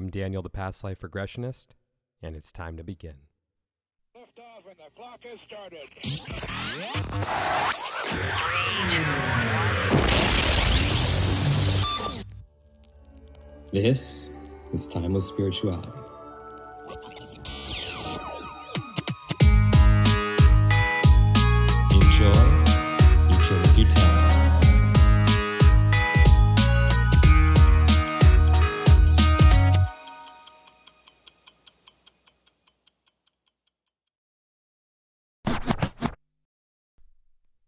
I'm 0.00 0.08
Daniel, 0.08 0.40
the 0.40 0.48
past 0.48 0.82
life 0.82 1.00
regressionist, 1.00 1.66
and 2.22 2.34
it's 2.34 2.50
time 2.50 2.78
to 2.78 2.82
begin. 2.82 3.16
Lift 4.18 4.38
off 4.38 4.64
and 4.66 4.78
the 4.78 4.84
clock 4.96 5.20
has 5.24 5.38
started. 5.46 5.90
This 13.70 14.30
is 14.72 14.88
Timeless 14.88 15.28
Spirituality. 15.28 16.09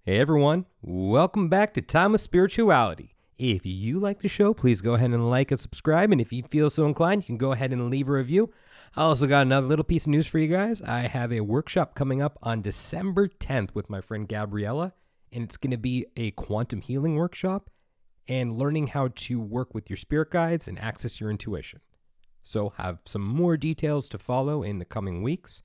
Hey 0.05 0.19
everyone, 0.19 0.66
welcome 0.83 1.48
back 1.48 1.74
to 1.74 1.80
Timeless 1.80 2.23
Spirituality. 2.23 3.15
If 3.38 3.65
you 3.65 4.01
like 4.01 4.19
the 4.19 4.28
show, 4.28 4.52
please 4.52 4.80
go 4.80 4.95
ahead 4.95 5.12
and 5.12 5.30
like 5.30 5.52
and 5.52 5.61
subscribe. 5.61 6.11
And 6.11 6.20
if 6.20 6.33
you 6.33 6.42
feel 6.42 6.70
so 6.70 6.87
inclined, 6.87 7.23
you 7.23 7.27
can 7.27 7.37
go 7.37 7.52
ahead 7.52 7.73
and 7.73 7.88
leave 7.88 8.09
a 8.09 8.12
review. 8.12 8.51
I 8.97 9.02
also 9.02 9.28
got 9.28 9.42
another 9.42 9.69
little 9.69 9.84
piece 9.84 10.06
of 10.06 10.11
news 10.11 10.27
for 10.27 10.41
you 10.41 10.48
guys. 10.48 10.83
I 10.83 11.02
have 11.02 11.33
a 11.33 11.42
workshop 11.42 11.95
coming 11.95 12.20
up 12.20 12.37
on 12.42 12.62
December 12.62 13.28
10th 13.28 13.77
with 13.77 13.88
my 13.88 14.01
friend 14.01 14.28
Gabriella, 14.28 14.92
and 15.30 15.45
it's 15.45 15.56
going 15.56 15.70
to 15.70 15.77
be 15.77 16.06
a 16.16 16.33
quantum 16.33 16.80
healing 16.80 17.14
workshop 17.14 17.70
and 18.27 18.59
learning 18.59 18.89
how 18.89 19.11
to 19.14 19.39
work 19.39 19.73
with 19.73 19.89
your 19.89 19.97
spirit 19.97 20.33
guides 20.33 20.66
and 20.66 20.80
access 20.80 21.20
your 21.20 21.30
intuition. 21.30 21.78
So, 22.42 22.70
have 22.70 22.98
some 23.05 23.23
more 23.23 23.56
details 23.56 24.09
to 24.09 24.19
follow 24.19 24.64
in 24.64 24.80
the 24.80 24.84
coming 24.84 25.23
weeks, 25.23 25.62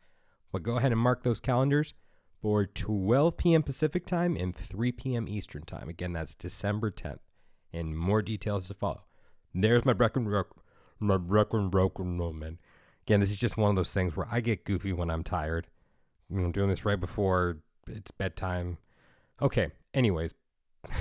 but 0.51 0.61
go 0.61 0.77
ahead 0.77 0.91
and 0.91 1.01
mark 1.01 1.23
those 1.23 1.39
calendars 1.39 1.95
for 2.41 2.65
12 2.65 3.37
p.m. 3.37 3.63
Pacific 3.63 4.05
time 4.05 4.35
and 4.35 4.55
3 4.55 4.91
p.m. 4.91 5.27
Eastern 5.27 5.63
time. 5.63 5.89
Again, 5.89 6.13
that's 6.13 6.35
December 6.35 6.91
10th, 6.91 7.19
and 7.73 7.97
more 7.97 8.21
details 8.21 8.67
to 8.67 8.73
follow. 8.73 9.03
There's 9.53 9.85
my 9.85 9.93
broken, 9.93 10.43
my 10.99 11.17
broken, 11.17 11.69
broken 11.69 12.15
moment. 12.17 12.59
Again, 13.05 13.19
this 13.21 13.31
is 13.31 13.37
just 13.37 13.57
one 13.57 13.69
of 13.71 13.75
those 13.75 13.93
things 13.93 14.15
where 14.15 14.27
I 14.31 14.41
get 14.41 14.65
goofy 14.65 14.93
when 14.93 15.09
I'm 15.09 15.23
tired. 15.23 15.67
I'm 16.31 16.51
doing 16.51 16.69
this 16.69 16.85
right 16.85 16.99
before 16.99 17.59
it's 17.87 18.11
bedtime. 18.11 18.77
Okay. 19.41 19.69
Anyways. 19.93 20.33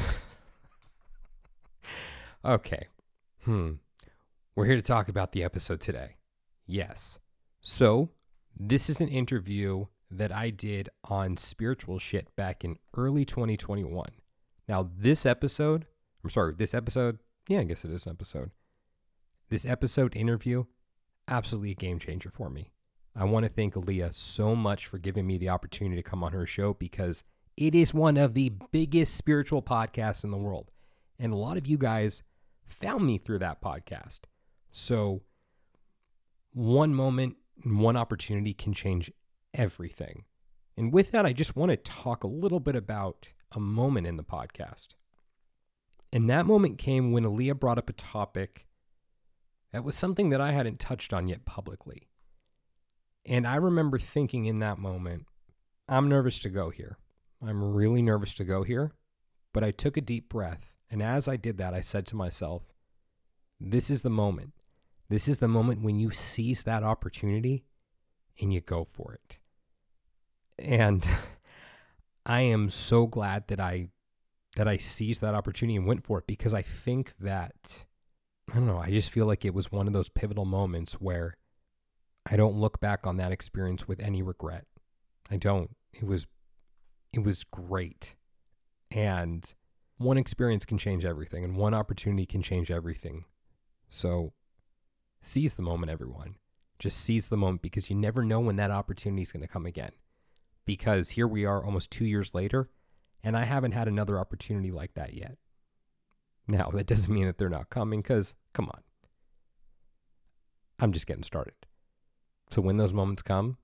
okay. 2.44 2.86
Hmm. 3.44 3.72
We're 4.54 4.66
here 4.66 4.76
to 4.76 4.82
talk 4.82 5.08
about 5.08 5.32
the 5.32 5.42
episode 5.42 5.80
today. 5.80 6.16
Yes. 6.66 7.18
So, 7.60 8.10
this 8.58 8.88
is 8.88 9.00
an 9.00 9.08
interview 9.08 9.86
that 10.10 10.32
I 10.32 10.50
did 10.50 10.88
on 11.04 11.36
spiritual 11.36 11.98
shit 11.98 12.34
back 12.36 12.64
in 12.64 12.78
early 12.96 13.24
2021. 13.24 14.08
Now, 14.68 14.90
this 14.96 15.26
episode, 15.26 15.86
I'm 16.22 16.30
sorry, 16.30 16.54
this 16.56 16.74
episode, 16.74 17.18
yeah, 17.48 17.60
I 17.60 17.64
guess 17.64 17.84
it 17.84 17.92
is 17.92 18.06
an 18.06 18.12
episode. 18.12 18.50
This 19.48 19.64
episode 19.64 20.16
interview, 20.16 20.64
absolutely 21.28 21.72
a 21.72 21.74
game 21.74 21.98
changer 21.98 22.30
for 22.30 22.50
me. 22.50 22.72
I 23.14 23.24
want 23.24 23.46
to 23.46 23.52
thank 23.52 23.76
Alea 23.76 24.12
so 24.12 24.54
much 24.54 24.86
for 24.86 24.98
giving 24.98 25.26
me 25.26 25.38
the 25.38 25.48
opportunity 25.48 25.96
to 25.96 26.08
come 26.08 26.22
on 26.22 26.32
her 26.32 26.46
show 26.46 26.74
because 26.74 27.24
it 27.56 27.74
is 27.74 27.94
one 27.94 28.16
of 28.16 28.34
the 28.34 28.52
biggest 28.70 29.14
spiritual 29.14 29.62
podcasts 29.62 30.24
in 30.24 30.30
the 30.30 30.36
world. 30.36 30.70
And 31.18 31.32
a 31.32 31.36
lot 31.36 31.56
of 31.56 31.66
you 31.66 31.78
guys 31.78 32.22
found 32.66 33.06
me 33.06 33.16
through 33.16 33.38
that 33.38 33.62
podcast. 33.62 34.20
So, 34.70 35.22
one 36.52 36.94
moment, 36.94 37.36
one 37.64 37.96
opportunity 37.96 38.52
can 38.52 38.74
change 38.74 39.10
everything. 39.56 40.24
And 40.76 40.92
with 40.92 41.10
that, 41.10 41.26
I 41.26 41.32
just 41.32 41.56
want 41.56 41.70
to 41.70 41.76
talk 41.76 42.22
a 42.22 42.28
little 42.28 42.60
bit 42.60 42.76
about 42.76 43.32
a 43.52 43.60
moment 43.60 44.06
in 44.06 44.16
the 44.16 44.24
podcast. 44.24 44.88
And 46.12 46.30
that 46.30 46.46
moment 46.46 46.78
came 46.78 47.12
when 47.12 47.24
Alea 47.24 47.54
brought 47.54 47.78
up 47.78 47.90
a 47.90 47.94
topic 47.94 48.66
that 49.72 49.84
was 49.84 49.96
something 49.96 50.30
that 50.30 50.40
I 50.40 50.52
hadn't 50.52 50.80
touched 50.80 51.12
on 51.12 51.28
yet 51.28 51.44
publicly. 51.44 52.08
And 53.24 53.46
I 53.46 53.56
remember 53.56 53.98
thinking 53.98 54.44
in 54.44 54.60
that 54.60 54.78
moment, 54.78 55.26
I'm 55.88 56.08
nervous 56.08 56.38
to 56.40 56.48
go 56.48 56.70
here. 56.70 56.98
I'm 57.46 57.74
really 57.74 58.02
nervous 58.02 58.34
to 58.34 58.44
go 58.44 58.62
here. 58.62 58.92
But 59.52 59.64
I 59.64 59.72
took 59.72 59.96
a 59.96 60.00
deep 60.00 60.28
breath. 60.28 60.72
And 60.90 61.02
as 61.02 61.26
I 61.26 61.36
did 61.36 61.58
that, 61.58 61.74
I 61.74 61.80
said 61.80 62.06
to 62.06 62.16
myself, 62.16 62.62
this 63.60 63.90
is 63.90 64.02
the 64.02 64.10
moment. 64.10 64.52
This 65.08 65.28
is 65.28 65.38
the 65.38 65.48
moment 65.48 65.82
when 65.82 65.98
you 65.98 66.10
seize 66.10 66.64
that 66.64 66.82
opportunity 66.82 67.64
and 68.40 68.52
you 68.52 68.60
go 68.60 68.84
for 68.84 69.14
it. 69.14 69.38
And 70.58 71.06
I 72.26 72.40
am 72.42 72.70
so 72.70 73.06
glad 73.06 73.48
that 73.48 73.60
I 73.60 73.88
that 74.56 74.66
I 74.66 74.78
seized 74.78 75.20
that 75.20 75.34
opportunity 75.34 75.76
and 75.76 75.86
went 75.86 76.04
for 76.04 76.18
it 76.18 76.26
because 76.26 76.54
I 76.54 76.62
think 76.62 77.12
that 77.20 77.84
I 78.50 78.54
don't 78.54 78.66
know, 78.66 78.78
I 78.78 78.90
just 78.90 79.10
feel 79.10 79.26
like 79.26 79.44
it 79.44 79.54
was 79.54 79.70
one 79.70 79.86
of 79.86 79.92
those 79.92 80.08
pivotal 80.08 80.44
moments 80.44 80.94
where 80.94 81.34
I 82.30 82.36
don't 82.36 82.56
look 82.56 82.80
back 82.80 83.06
on 83.06 83.16
that 83.18 83.32
experience 83.32 83.86
with 83.86 84.00
any 84.00 84.22
regret. 84.22 84.66
I 85.30 85.36
don't. 85.36 85.76
It 85.92 86.04
was 86.04 86.26
it 87.12 87.22
was 87.22 87.44
great. 87.44 88.16
And 88.90 89.52
one 89.98 90.18
experience 90.18 90.64
can 90.64 90.78
change 90.78 91.04
everything 91.04 91.44
and 91.44 91.56
one 91.56 91.74
opportunity 91.74 92.26
can 92.26 92.42
change 92.42 92.70
everything. 92.70 93.24
So 93.88 94.32
seize 95.22 95.54
the 95.54 95.62
moment 95.62 95.90
everyone. 95.90 96.36
Just 96.78 96.98
seize 96.98 97.28
the 97.28 97.36
moment 97.36 97.62
because 97.62 97.88
you 97.88 97.96
never 97.96 98.22
know 98.22 98.40
when 98.40 98.56
that 98.56 98.70
opportunity 98.70 99.22
is 99.22 99.32
going 99.32 99.42
to 99.42 99.48
come 99.48 99.64
again 99.64 99.92
because 100.66 101.10
here 101.10 101.26
we 101.26 101.44
are 101.44 101.64
almost 101.64 101.90
two 101.90 102.04
years 102.04 102.34
later, 102.34 102.68
and 103.22 103.36
I 103.36 103.44
haven't 103.44 103.72
had 103.72 103.88
another 103.88 104.18
opportunity 104.18 104.70
like 104.70 104.94
that 104.94 105.14
yet. 105.14 105.38
Now, 106.46 106.70
that 106.74 106.86
doesn't 106.86 107.12
mean 107.12 107.26
that 107.26 107.38
they're 107.38 107.48
not 107.48 107.70
coming, 107.70 108.02
because 108.02 108.34
come 108.52 108.66
on. 108.66 108.82
I'm 110.78 110.92
just 110.92 111.06
getting 111.06 111.22
started. 111.22 111.54
So 112.50 112.60
when 112.60 112.76
those 112.76 112.92
moments 112.92 113.22
come, 113.22 113.56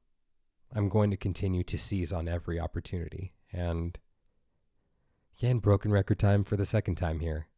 I'm 0.74 0.88
going 0.88 1.10
to 1.10 1.16
continue 1.16 1.62
to 1.64 1.78
seize 1.78 2.12
on 2.12 2.28
every 2.28 2.58
opportunity. 2.58 3.34
And 3.52 3.98
again, 5.38 5.58
broken 5.58 5.92
record 5.92 6.18
time 6.18 6.42
for 6.44 6.56
the 6.56 6.64
second 6.64 6.94
time 6.94 7.20
here. 7.20 7.48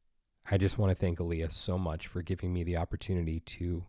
I 0.50 0.58
just 0.58 0.76
want 0.76 0.90
to 0.90 0.96
thank 0.96 1.20
Alea 1.20 1.50
so 1.50 1.78
much 1.78 2.06
for 2.06 2.20
giving 2.20 2.52
me 2.52 2.64
the 2.64 2.76
opportunity 2.76 3.40
to 3.40 3.86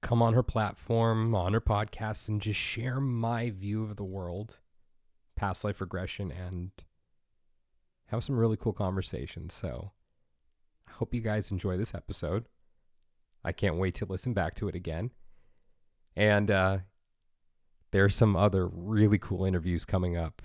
come 0.00 0.22
on 0.22 0.34
her 0.34 0.42
platform, 0.42 1.34
on 1.34 1.52
her 1.52 1.60
podcast, 1.60 2.28
and 2.28 2.40
just 2.40 2.58
share 2.58 3.00
my 3.00 3.50
view 3.50 3.84
of 3.84 3.96
the 3.96 4.04
world 4.04 4.60
past 5.38 5.62
life 5.62 5.80
regression 5.80 6.32
and 6.32 6.72
have 8.06 8.24
some 8.24 8.36
really 8.36 8.56
cool 8.56 8.72
conversations. 8.72 9.54
So 9.54 9.92
I 10.88 10.92
hope 10.92 11.14
you 11.14 11.20
guys 11.20 11.52
enjoy 11.52 11.76
this 11.76 11.94
episode. 11.94 12.48
I 13.44 13.52
can't 13.52 13.76
wait 13.76 13.94
to 13.96 14.04
listen 14.04 14.34
back 14.34 14.54
to 14.56 14.68
it 14.68 14.74
again. 14.74 15.12
And 16.16 16.50
uh, 16.50 16.78
there's 17.92 18.16
some 18.16 18.34
other 18.34 18.66
really 18.66 19.18
cool 19.18 19.44
interviews 19.44 19.84
coming 19.84 20.16
up 20.16 20.42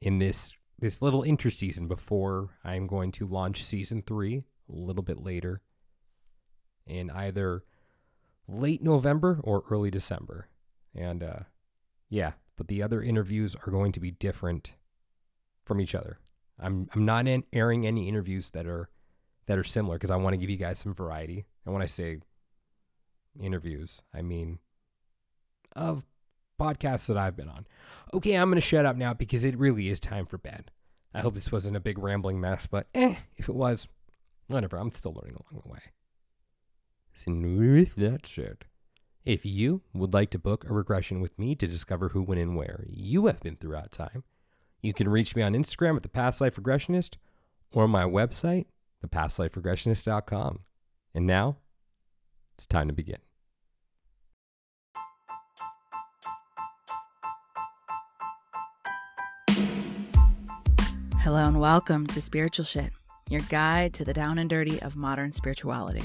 in 0.00 0.18
this 0.18 0.54
this 0.78 1.00
little 1.00 1.22
interseason 1.22 1.88
before 1.88 2.50
I'm 2.62 2.86
going 2.86 3.10
to 3.12 3.26
launch 3.26 3.64
season 3.64 4.02
three 4.02 4.42
a 4.70 4.74
little 4.74 5.02
bit 5.02 5.22
later 5.22 5.62
in 6.86 7.08
either 7.10 7.64
late 8.46 8.82
November 8.82 9.40
or 9.42 9.64
early 9.70 9.90
December. 9.90 10.48
And 10.94 11.22
uh, 11.22 11.38
yeah, 12.10 12.32
but 12.56 12.68
the 12.68 12.82
other 12.82 13.02
interviews 13.02 13.54
are 13.66 13.70
going 13.70 13.92
to 13.92 14.00
be 14.00 14.10
different 14.10 14.72
from 15.64 15.80
each 15.80 15.94
other. 15.94 16.18
I'm 16.58 16.88
I'm 16.94 17.04
not 17.04 17.26
in 17.26 17.44
airing 17.52 17.86
any 17.86 18.08
interviews 18.08 18.50
that 18.50 18.66
are 18.66 18.88
that 19.46 19.58
are 19.58 19.64
similar 19.64 19.96
because 19.96 20.10
I 20.10 20.16
want 20.16 20.34
to 20.34 20.38
give 20.38 20.50
you 20.50 20.56
guys 20.56 20.78
some 20.78 20.94
variety. 20.94 21.46
And 21.64 21.72
when 21.72 21.82
I 21.82 21.86
say 21.86 22.18
interviews, 23.38 24.02
I 24.14 24.22
mean 24.22 24.58
of 25.74 26.06
podcasts 26.60 27.06
that 27.06 27.18
I've 27.18 27.36
been 27.36 27.48
on. 27.48 27.66
Okay, 28.14 28.34
I'm 28.34 28.48
going 28.48 28.56
to 28.56 28.60
shut 28.60 28.86
up 28.86 28.96
now 28.96 29.12
because 29.12 29.44
it 29.44 29.58
really 29.58 29.88
is 29.88 30.00
time 30.00 30.26
for 30.26 30.38
bed. 30.38 30.70
I 31.12 31.20
hope 31.20 31.34
this 31.34 31.52
wasn't 31.52 31.76
a 31.76 31.80
big 31.80 31.98
rambling 31.98 32.40
mess, 32.40 32.66
but 32.66 32.88
eh, 32.94 33.16
if 33.36 33.48
it 33.48 33.54
was, 33.54 33.88
whatever. 34.48 34.76
I'm 34.76 34.92
still 34.92 35.12
learning 35.12 35.36
along 35.36 35.62
the 35.64 35.72
way. 35.72 35.78
So 37.14 37.32
with 37.32 37.96
that 37.96 38.26
said, 38.26 38.64
if 39.26 39.44
you 39.44 39.82
would 39.92 40.14
like 40.14 40.30
to 40.30 40.38
book 40.38 40.64
a 40.70 40.72
regression 40.72 41.20
with 41.20 41.36
me 41.36 41.56
to 41.56 41.66
discover 41.66 42.10
who, 42.10 42.22
when, 42.22 42.38
and 42.38 42.56
where 42.56 42.84
you 42.88 43.26
have 43.26 43.40
been 43.40 43.56
throughout 43.56 43.90
time, 43.90 44.22
you 44.80 44.94
can 44.94 45.08
reach 45.08 45.34
me 45.34 45.42
on 45.42 45.52
Instagram 45.52 45.96
at 45.96 46.02
the 46.02 46.08
Past 46.08 46.40
Life 46.40 46.54
Regressionist 46.54 47.16
or 47.72 47.88
my 47.88 48.04
website, 48.04 48.66
thepastliferegressionist.com. 49.04 50.60
And 51.12 51.26
now, 51.26 51.56
it's 52.54 52.66
time 52.66 52.86
to 52.86 52.94
begin. 52.94 53.18
Hello 61.18 61.48
and 61.48 61.58
welcome 61.58 62.06
to 62.06 62.20
Spiritual 62.20 62.64
Shit, 62.64 62.92
your 63.28 63.40
guide 63.48 63.92
to 63.94 64.04
the 64.04 64.14
down 64.14 64.38
and 64.38 64.48
dirty 64.48 64.80
of 64.82 64.94
modern 64.94 65.32
spirituality. 65.32 66.04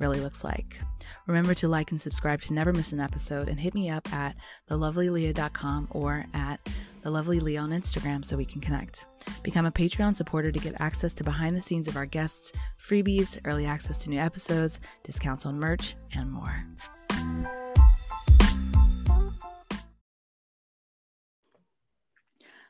really 0.00 0.20
looks 0.20 0.42
like. 0.42 0.80
Remember 1.26 1.54
to 1.54 1.68
like 1.68 1.90
and 1.90 2.00
subscribe 2.00 2.40
to 2.42 2.52
never 2.52 2.72
miss 2.72 2.92
an 2.92 3.00
episode 3.00 3.48
and 3.48 3.60
hit 3.60 3.74
me 3.74 3.88
up 3.88 4.12
at 4.12 4.34
thelovelyalea.com 4.68 5.88
or 5.90 6.26
at 6.34 6.60
thelovelyalea 7.04 7.62
on 7.62 7.70
Instagram 7.70 8.24
so 8.24 8.36
we 8.36 8.44
can 8.44 8.60
connect. 8.60 9.06
Become 9.42 9.66
a 9.66 9.72
Patreon 9.72 10.16
supporter 10.16 10.50
to 10.50 10.58
get 10.58 10.80
access 10.80 11.12
to 11.14 11.24
behind 11.24 11.56
the 11.56 11.60
scenes 11.60 11.88
of 11.88 11.96
our 11.96 12.06
guests, 12.06 12.52
freebies, 12.80 13.38
early 13.44 13.66
access 13.66 13.98
to 13.98 14.10
new 14.10 14.18
episodes, 14.18 14.80
discounts 15.04 15.46
on 15.46 15.58
merch, 15.58 15.94
and 16.14 16.30
more. 16.30 16.64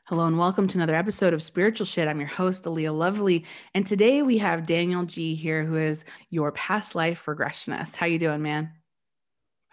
Hello 0.05 0.25
and 0.25 0.37
welcome 0.37 0.67
to 0.67 0.77
another 0.79 0.95
episode 0.95 1.31
of 1.31 1.43
Spiritual 1.43 1.85
Shit. 1.85 2.07
I'm 2.07 2.19
your 2.19 2.27
host, 2.27 2.65
Alea 2.65 2.91
Lovely, 2.91 3.45
and 3.75 3.85
today 3.85 4.23
we 4.23 4.39
have 4.39 4.65
Daniel 4.65 5.05
G 5.05 5.35
here, 5.35 5.63
who 5.63 5.77
is 5.77 6.03
your 6.31 6.51
past 6.51 6.95
life 6.95 7.25
regressionist. 7.27 7.95
How 7.95 8.07
you 8.07 8.17
doing, 8.17 8.41
man? 8.41 8.71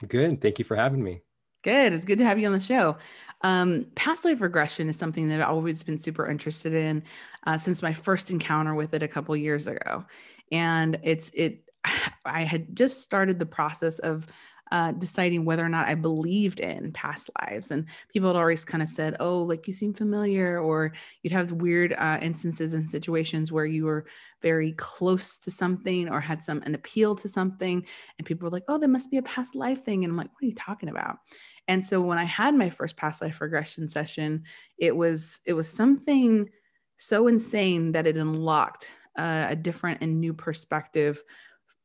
Good. 0.07 0.41
Thank 0.43 0.59
you 0.59 0.67
for 0.67 0.77
having 0.77 1.03
me. 1.03 1.23
Good. 1.65 1.95
It's 1.95 2.05
good 2.05 2.19
to 2.19 2.25
have 2.25 2.39
you 2.39 2.47
on 2.47 2.53
the 2.53 2.61
show. 2.61 2.99
Um, 3.41 3.87
past 3.95 4.27
life 4.27 4.43
regression 4.43 4.91
is 4.91 4.99
something 4.99 5.29
that 5.31 5.41
I've 5.41 5.49
always 5.49 5.83
been 5.83 5.99
super 5.99 6.29
interested 6.29 6.75
in 6.75 7.05
uh, 7.47 7.57
since 7.57 7.83
my 7.83 7.95
first 7.95 8.31
encounter 8.31 8.75
with 8.75 8.93
it 8.93 9.03
a 9.03 9.09
couple 9.09 9.35
years 9.35 9.67
ago, 9.67 10.05
and 10.53 11.01
it's 11.03 11.31
it. 11.33 11.65
I 12.27 12.45
had 12.45 12.77
just 12.77 13.01
started 13.03 13.39
the 13.39 13.47
process 13.47 13.99
of 13.99 14.27
uh, 14.71 14.93
deciding 14.93 15.45
whether 15.45 15.65
or 15.65 15.69
not 15.69 15.89
I 15.89 15.95
believed 15.95 16.61
in 16.61 16.93
past 16.93 17.31
lives. 17.41 17.71
And 17.71 17.87
people 18.13 18.29
had 18.29 18.37
always 18.37 18.65
kind 18.65 18.83
of 18.83 18.89
said, 18.89 19.17
oh, 19.21 19.43
like 19.43 19.67
you 19.67 19.73
seem 19.73 19.95
familiar, 19.95 20.61
or 20.61 20.93
you'd 21.23 21.33
have 21.33 21.53
weird 21.53 21.95
uh, 21.97 22.19
instances 22.21 22.75
and 22.75 22.89
situations 22.89 23.51
where 23.51 23.67
you 23.67 23.85
were 23.85 24.07
very 24.43 24.73
close 24.73 25.39
to 25.41 25.51
something 25.51 26.09
or 26.09 26.21
had 26.21 26.43
some 26.43 26.63
an 26.63 26.75
appeal 26.75 27.15
to 27.17 27.29
something. 27.29 27.85
And 28.19 28.27
people 28.27 28.47
were 28.47 28.53
like, 28.53 28.65
oh, 28.69 28.79
there 28.79 28.89
must 28.89 29.11
be 29.11 29.19
a 29.19 29.23
past 29.23 29.55
life 29.55 29.85
thing. 29.85 30.05
And 30.05 30.13
I'm 30.13 30.17
like, 30.17 30.33
what 30.33 30.43
are 30.43 30.47
you 30.47 30.55
talking 30.55 30.89
about? 30.89 31.19
And 31.67 31.85
so 31.85 32.01
when 32.01 32.19
I 32.19 32.25
had 32.25 32.55
my 32.55 32.71
first 32.71 32.97
past 32.97 33.21
life 33.21 33.41
regression 33.41 33.89
session, 33.89 34.45
it 34.79 34.97
was 34.97 35.41
it 35.45 35.53
was 35.53 35.69
something 35.69 36.49
so 36.97 37.29
insane 37.29 37.93
that 37.93 38.07
it 38.07 38.17
unlocked 38.17 38.91
uh, 39.17 39.47
a 39.49 39.57
different 39.57 40.01
and 40.01 40.21
new 40.21 40.33
perspective 40.33 41.23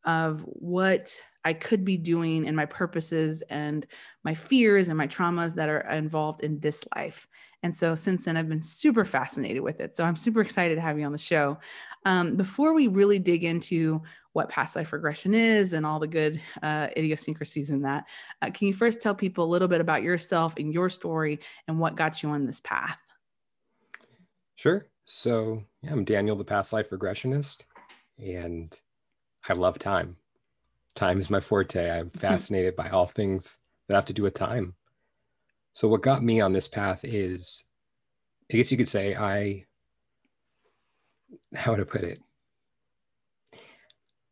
of 0.05 0.41
what 0.41 1.19
I 1.45 1.53
could 1.53 1.83
be 1.83 1.97
doing 1.97 2.47
and 2.47 2.55
my 2.55 2.65
purposes 2.65 3.43
and 3.49 3.85
my 4.23 4.33
fears 4.33 4.89
and 4.89 4.97
my 4.97 5.07
traumas 5.07 5.55
that 5.55 5.69
are 5.69 5.81
involved 5.89 6.41
in 6.41 6.59
this 6.59 6.85
life. 6.95 7.27
And 7.63 7.73
so 7.73 7.95
since 7.95 8.25
then, 8.25 8.35
I've 8.35 8.49
been 8.49 8.61
super 8.61 9.05
fascinated 9.05 9.61
with 9.61 9.79
it. 9.79 9.95
So 9.95 10.03
I'm 10.03 10.15
super 10.15 10.41
excited 10.41 10.75
to 10.75 10.81
have 10.81 10.99
you 10.99 11.05
on 11.05 11.11
the 11.11 11.17
show. 11.17 11.57
Um, 12.05 12.35
before 12.35 12.73
we 12.73 12.87
really 12.87 13.19
dig 13.19 13.45
into 13.45 14.01
what 14.33 14.49
past 14.49 14.75
life 14.75 14.91
regression 14.91 15.33
is 15.33 15.73
and 15.73 15.85
all 15.85 15.99
the 15.99 16.07
good 16.07 16.41
uh, 16.61 16.87
idiosyncrasies 16.97 17.69
in 17.69 17.81
that, 17.83 18.05
uh, 18.41 18.49
can 18.49 18.67
you 18.67 18.73
first 18.73 19.01
tell 19.01 19.15
people 19.15 19.45
a 19.45 19.51
little 19.51 19.67
bit 19.67 19.79
about 19.79 20.03
yourself 20.03 20.55
and 20.57 20.73
your 20.73 20.89
story 20.89 21.39
and 21.67 21.79
what 21.79 21.95
got 21.95 22.21
you 22.21 22.29
on 22.29 22.45
this 22.45 22.59
path? 22.59 22.97
Sure. 24.55 24.87
So, 25.05 25.63
yeah, 25.81 25.91
I'm 25.91 26.03
Daniel, 26.03 26.35
the 26.35 26.45
past 26.45 26.73
life 26.73 26.89
regressionist, 26.89 27.63
and 28.17 28.77
I 29.47 29.53
love 29.53 29.77
time 29.77 30.17
time 30.95 31.19
is 31.19 31.29
my 31.29 31.39
forte. 31.39 31.89
I'm 31.89 32.07
mm-hmm. 32.07 32.19
fascinated 32.19 32.75
by 32.75 32.89
all 32.89 33.07
things 33.07 33.57
that 33.87 33.95
have 33.95 34.05
to 34.05 34.13
do 34.13 34.23
with 34.23 34.33
time. 34.33 34.75
So, 35.73 35.87
what 35.87 36.01
got 36.01 36.23
me 36.23 36.39
on 36.41 36.53
this 36.53 36.67
path 36.67 37.03
is, 37.03 37.65
I 38.51 38.57
guess 38.57 38.71
you 38.71 38.77
could 38.77 38.87
say, 38.87 39.15
I, 39.15 39.65
how 41.55 41.71
would 41.71 41.81
I 41.81 41.85
put 41.85 42.03
it? 42.03 42.19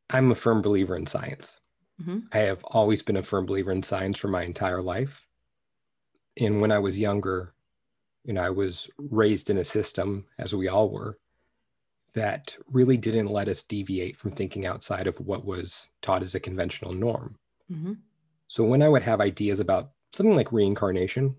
I'm 0.10 0.31
a 0.31 0.36
firm 0.36 0.62
believer 0.62 0.96
in 0.96 1.08
science. 1.08 1.60
Mm-hmm. 2.02 2.19
I 2.31 2.40
have 2.40 2.64
always 2.64 3.02
been 3.02 3.18
a 3.18 3.24
firm 3.24 3.46
believer 3.46 3.72
in 3.72 3.84
science 3.84 4.18
for 4.18 4.28
my 4.28 4.44
entire 4.44 4.81
life. 4.81 5.25
And 6.40 6.62
when 6.62 6.72
I 6.72 6.80
was 6.80 7.00
younger, 7.00 7.54
you 8.24 8.34
know, 8.34 8.44
I 8.44 8.50
was 8.50 8.90
raised 8.98 9.50
in 9.50 9.57
a 9.57 9.64
system, 9.64 10.25
as 10.38 10.54
we 10.54 10.68
all 10.68 10.90
were, 10.90 11.18
that 12.13 12.56
really 12.68 12.98
didn't 12.98 13.28
let 13.28 13.48
us 13.48 13.63
deviate 13.63 14.18
from 14.18 14.31
thinking 14.31 14.66
outside 14.66 15.08
of 15.08 15.19
what 15.19 15.46
was 15.46 15.90
taught 16.02 16.22
as 16.22 16.36
a 16.36 16.40
conventional 16.40 16.94
norm. 16.94 17.38
Mm-hmm. 17.72 17.94
So 18.48 18.63
when 18.63 18.81
I 18.81 18.90
would 18.90 19.04
have 19.04 19.22
ideas 19.22 19.60
about 19.60 19.92
something 20.12 20.36
like 20.36 20.52
reincarnation, 20.52 21.36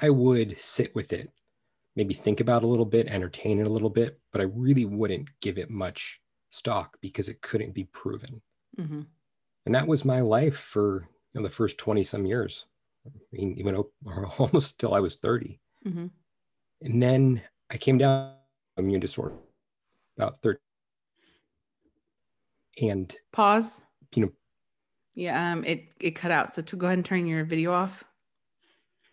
I 0.00 0.10
would 0.10 0.60
sit 0.60 0.94
with 0.94 1.12
it, 1.12 1.30
maybe 1.94 2.14
think 2.14 2.40
about 2.40 2.64
a 2.64 2.66
little 2.66 2.84
bit, 2.84 3.06
entertain 3.06 3.60
it 3.60 3.66
a 3.66 3.70
little 3.70 3.90
bit, 3.90 4.18
but 4.32 4.40
I 4.40 4.44
really 4.44 4.84
wouldn't 4.84 5.28
give 5.40 5.56
it 5.56 5.70
much 5.70 6.20
stock 6.50 6.98
because 7.00 7.28
it 7.28 7.40
couldn't 7.40 7.74
be 7.74 7.84
proven. 7.84 8.42
Mm-hmm. 8.78 9.02
And 9.66 9.74
that 9.74 9.86
was 9.86 10.04
my 10.04 10.20
life 10.20 10.56
for 10.56 11.08
you 11.32 11.40
know, 11.40 11.42
the 11.42 11.54
first 11.54 11.78
20 11.78 12.02
some 12.02 12.26
years. 12.26 12.66
I 13.06 13.10
mean, 13.32 13.54
even 13.56 13.76
almost 14.38 14.80
till 14.80 14.94
I 14.94 15.00
was 15.00 15.16
30. 15.16 15.60
Mm-hmm. 15.86 16.06
And 16.82 17.02
then 17.02 17.40
I 17.70 17.76
came 17.76 17.98
down 17.98 18.32
immune 18.76 19.00
disorder 19.00 19.36
about 20.16 20.40
30 20.42 20.58
and 22.82 23.14
pause. 23.32 23.84
you 24.14 24.22
know 24.26 24.32
yeah 25.14 25.52
um 25.52 25.64
it 25.64 25.84
it 26.00 26.10
cut 26.12 26.30
out. 26.30 26.52
So 26.52 26.62
to 26.62 26.76
go 26.76 26.86
ahead 26.86 26.98
and 26.98 27.04
turn 27.04 27.26
your 27.26 27.44
video 27.44 27.72
off. 27.72 28.04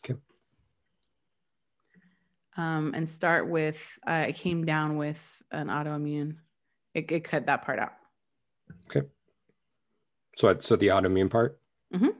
Okay. 0.04 0.20
Um 2.58 2.94
and 2.96 3.10
start 3.10 3.50
with 3.50 3.98
uh, 4.06 4.26
it 4.28 4.36
came 4.36 4.66
down 4.66 4.98
with 4.98 5.42
an 5.52 5.68
autoimmune. 5.68 6.36
It, 6.94 7.12
it 7.12 7.24
cut 7.24 7.46
that 7.46 7.64
part 7.64 7.80
out. 7.80 7.94
Okay. 8.86 9.08
So 10.36 10.58
so 10.60 10.76
the 10.76 10.88
autoimmune 10.88 11.30
part? 11.30 11.60
Mm-hmm. 11.94 12.06
all 12.06 12.14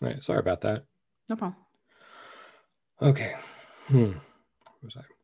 right. 0.00 0.22
Sorry 0.22 0.38
about 0.38 0.60
that. 0.60 0.84
No 1.28 1.36
problem. 1.36 1.56
Okay. 3.02 3.32
Hmm. 3.88 4.12
Where 4.12 4.20
was 4.82 4.96
i 4.96 5.15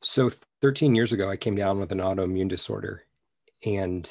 so 0.00 0.30
13 0.60 0.94
years 0.94 1.12
ago, 1.12 1.28
I 1.28 1.36
came 1.36 1.56
down 1.56 1.80
with 1.80 1.92
an 1.92 1.98
autoimmune 1.98 2.48
disorder, 2.48 3.04
and 3.64 4.08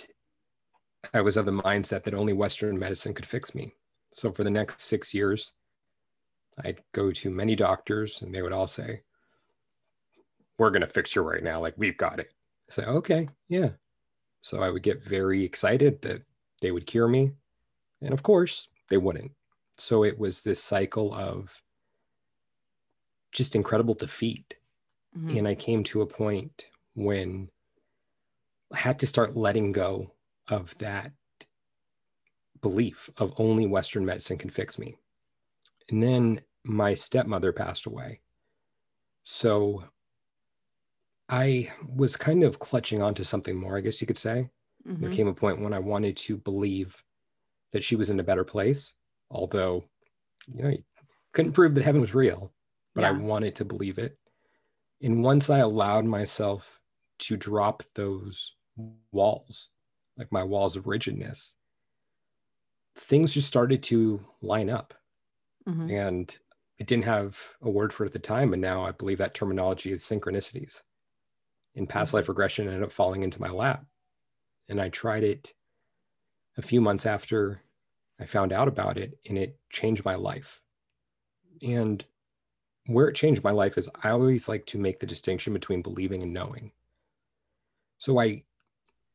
I 1.14 1.22
was 1.22 1.38
of 1.38 1.46
the 1.46 1.52
mindset 1.52 2.04
that 2.04 2.14
only 2.14 2.34
Western 2.34 2.78
medicine 2.78 3.14
could 3.14 3.26
fix 3.26 3.56
me. 3.56 3.74
So 4.12 4.32
for 4.32 4.44
the 4.44 4.52
next 4.52 4.82
six 4.82 5.14
years, 5.14 5.54
I'd 6.64 6.82
go 6.92 7.12
to 7.12 7.30
many 7.30 7.56
doctors, 7.56 8.22
and 8.22 8.34
they 8.34 8.42
would 8.42 8.54
all 8.54 8.68
say, 8.68 9.04
"We're 10.58 10.72
going 10.72 10.82
to 10.82 10.88
fix 10.88 11.16
you 11.16 11.22
right 11.22 11.44
now. 11.44 11.62
Like 11.62 11.76
we've 11.78 11.98
got 11.98 12.20
it." 12.20 12.34
I 12.70 12.74
say, 12.74 12.86
"Okay, 12.86 13.30
yeah." 13.48 13.72
So 14.42 14.62
I 14.62 14.70
would 14.70 14.84
get 14.84 15.04
very 15.04 15.44
excited 15.44 16.02
that 16.02 16.24
they 16.62 16.72
would 16.72 16.88
cure 16.88 17.08
me, 17.08 17.34
and 18.02 18.14
of 18.14 18.24
course, 18.24 18.68
they 18.90 18.98
wouldn't. 18.98 19.32
So 19.78 20.04
it 20.04 20.18
was 20.18 20.44
this 20.44 20.64
cycle 20.64 21.14
of 21.14 21.62
just 23.32 23.56
incredible 23.56 23.94
defeat 23.94 24.56
Mm-hmm. 25.18 25.38
And 25.38 25.48
I 25.48 25.56
came 25.56 25.84
to 25.86 26.02
a 26.02 26.08
point 26.08 26.66
when 26.94 27.50
I 28.74 28.78
had 28.78 29.00
to 29.00 29.08
start 29.08 29.36
letting 29.36 29.72
go 29.72 30.14
of 30.50 30.78
that 30.78 31.12
belief 32.62 33.10
of 33.18 33.34
only 33.38 33.66
Western 33.66 34.06
medicine 34.06 34.38
can 34.38 34.50
fix 34.50 34.78
me. 34.78 34.96
And 35.90 36.04
then 36.04 36.42
my 36.64 36.94
stepmother 36.94 37.52
passed 37.52 37.86
away. 37.86 38.22
So 39.24 39.84
I 41.30 41.72
was 41.88 42.16
kind 42.16 42.44
of 42.44 42.60
clutching 42.60 43.02
onto 43.02 43.24
something 43.24 43.56
more, 43.56 43.78
I 43.78 43.82
guess 43.82 44.02
you 44.02 44.08
could 44.08 44.18
say. 44.18 44.50
Mm-hmm. 44.88 45.02
There 45.02 45.14
came 45.14 45.28
a 45.28 45.34
point 45.34 45.62
when 45.62 45.74
I 45.74 45.80
wanted 45.80 46.16
to 46.18 46.38
believe 46.38 47.04
that 47.74 47.84
she 47.84 47.96
was 47.96 48.10
in 48.10 48.20
a 48.20 48.24
better 48.24 48.44
place, 48.44 48.94
although, 49.30 49.84
you 50.54 50.64
know, 50.64 50.74
couldn't 51.34 51.52
prove 51.54 51.76
that 51.76 51.84
heaven 51.84 52.02
was 52.02 52.16
real, 52.16 52.54
but 52.96 53.02
yeah. 53.02 53.10
I 53.10 53.12
wanted 53.12 53.56
to 53.56 53.66
believe 53.66 53.98
it. 53.98 54.18
And 55.02 55.24
once 55.24 55.50
I 55.50 55.60
allowed 55.60 56.06
myself 56.06 56.80
to 57.20 57.38
drop 57.38 57.84
those 57.96 58.56
walls, 59.12 59.70
like 60.18 60.32
my 60.32 60.44
walls 60.44 60.76
of 60.76 60.88
rigidness, 60.88 61.56
things 62.96 63.34
just 63.34 63.48
started 63.48 63.84
to 63.84 64.26
line 64.42 64.70
up. 64.70 64.94
Mm-hmm. 65.68 65.90
And 65.90 66.38
I 66.80 66.84
didn't 66.84 67.06
have 67.06 67.40
a 67.62 67.70
word 67.70 67.94
for 67.94 68.04
it 68.04 68.08
at 68.08 68.14
the 68.14 68.20
time. 68.20 68.54
And 68.54 68.62
now 68.62 68.84
I 68.84 68.92
believe 68.92 69.20
that 69.20 69.34
terminology 69.34 69.92
is 69.92 70.04
synchronicities. 70.04 70.82
In 71.76 71.86
past 71.86 72.10
mm-hmm. 72.10 72.18
life 72.18 72.30
regression, 72.30 72.68
ended 72.68 72.84
up 72.84 72.92
falling 72.92 73.24
into 73.24 73.42
my 73.42 73.50
lap. 73.50 73.86
And 74.68 74.82
I 74.82 74.90
tried 74.90 75.24
it 75.24 75.54
a 76.58 76.62
few 76.62 76.82
months 76.82 77.06
after 77.06 77.62
I 78.20 78.26
found 78.26 78.52
out 78.52 78.68
about 78.68 78.98
it, 78.98 79.18
and 79.30 79.38
it 79.38 79.60
changed 79.70 80.04
my 80.04 80.16
life. 80.16 80.62
And 81.62 82.04
where 82.88 83.08
it 83.08 83.16
changed 83.16 83.44
my 83.44 83.52
life 83.52 83.78
is 83.78 83.90
I 84.04 84.10
always 84.10 84.50
like 84.50 84.66
to 84.68 84.80
make 84.80 85.00
the 85.00 85.06
distinction 85.08 85.54
between 85.54 85.82
believing 85.82 86.24
and 86.24 86.34
knowing. 86.34 86.72
So 87.98 88.20
I, 88.20 88.44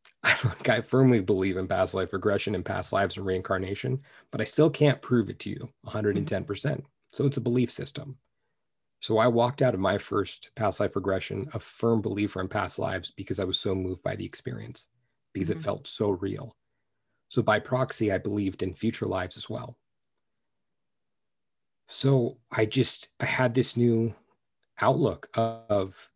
I 0.25 0.57
I 0.69 0.81
firmly 0.83 1.23
believe 1.23 1.57
in 1.57 1.69
past 1.69 1.95
life 1.95 2.13
regression 2.13 2.55
and 2.55 2.65
past 2.65 2.93
lives 2.93 3.17
and 3.17 3.27
reincarnation, 3.27 4.03
but 4.33 4.41
I 4.41 4.45
still 4.45 4.71
can't 4.71 5.03
prove 5.03 5.31
it 5.31 5.41
to 5.41 5.51
you 5.51 5.71
110%. 5.83 6.85
So 7.13 7.27
it's 7.27 7.37
a 7.39 7.43
belief 7.43 7.73
system. 7.73 8.19
So 9.01 9.19
I 9.19 9.29
walked 9.29 9.63
out 9.63 9.75
of 9.75 9.81
my 9.81 9.99
first 9.99 10.51
past 10.57 10.81
life 10.81 10.97
regression 10.97 11.49
a 11.55 11.61
firm 11.61 12.03
believer 12.03 12.41
in 12.41 12.49
past 12.49 12.79
lives 12.79 13.11
because 13.13 13.41
I 13.41 13.45
was 13.45 13.59
so 13.61 13.75
moved 13.75 14.03
by 14.05 14.17
the 14.17 14.27
experience, 14.27 14.89
because 15.35 15.51
Mhm. 15.51 15.53
it 15.53 15.61
felt 15.61 15.87
so 15.89 16.11
real. 16.11 16.57
So 17.31 17.43
by 17.43 17.61
proxy, 17.61 18.13
I 18.13 18.19
believed 18.19 18.63
in 18.63 18.75
future 18.75 19.07
lives 19.07 19.37
as 19.37 19.51
well. 19.51 19.79
So 21.93 22.39
I 22.51 22.65
just 22.65 23.09
I 23.21 23.27
had 23.27 23.53
this 23.53 23.77
new 23.77 24.15
outlook 24.81 25.29
of 25.35 26.09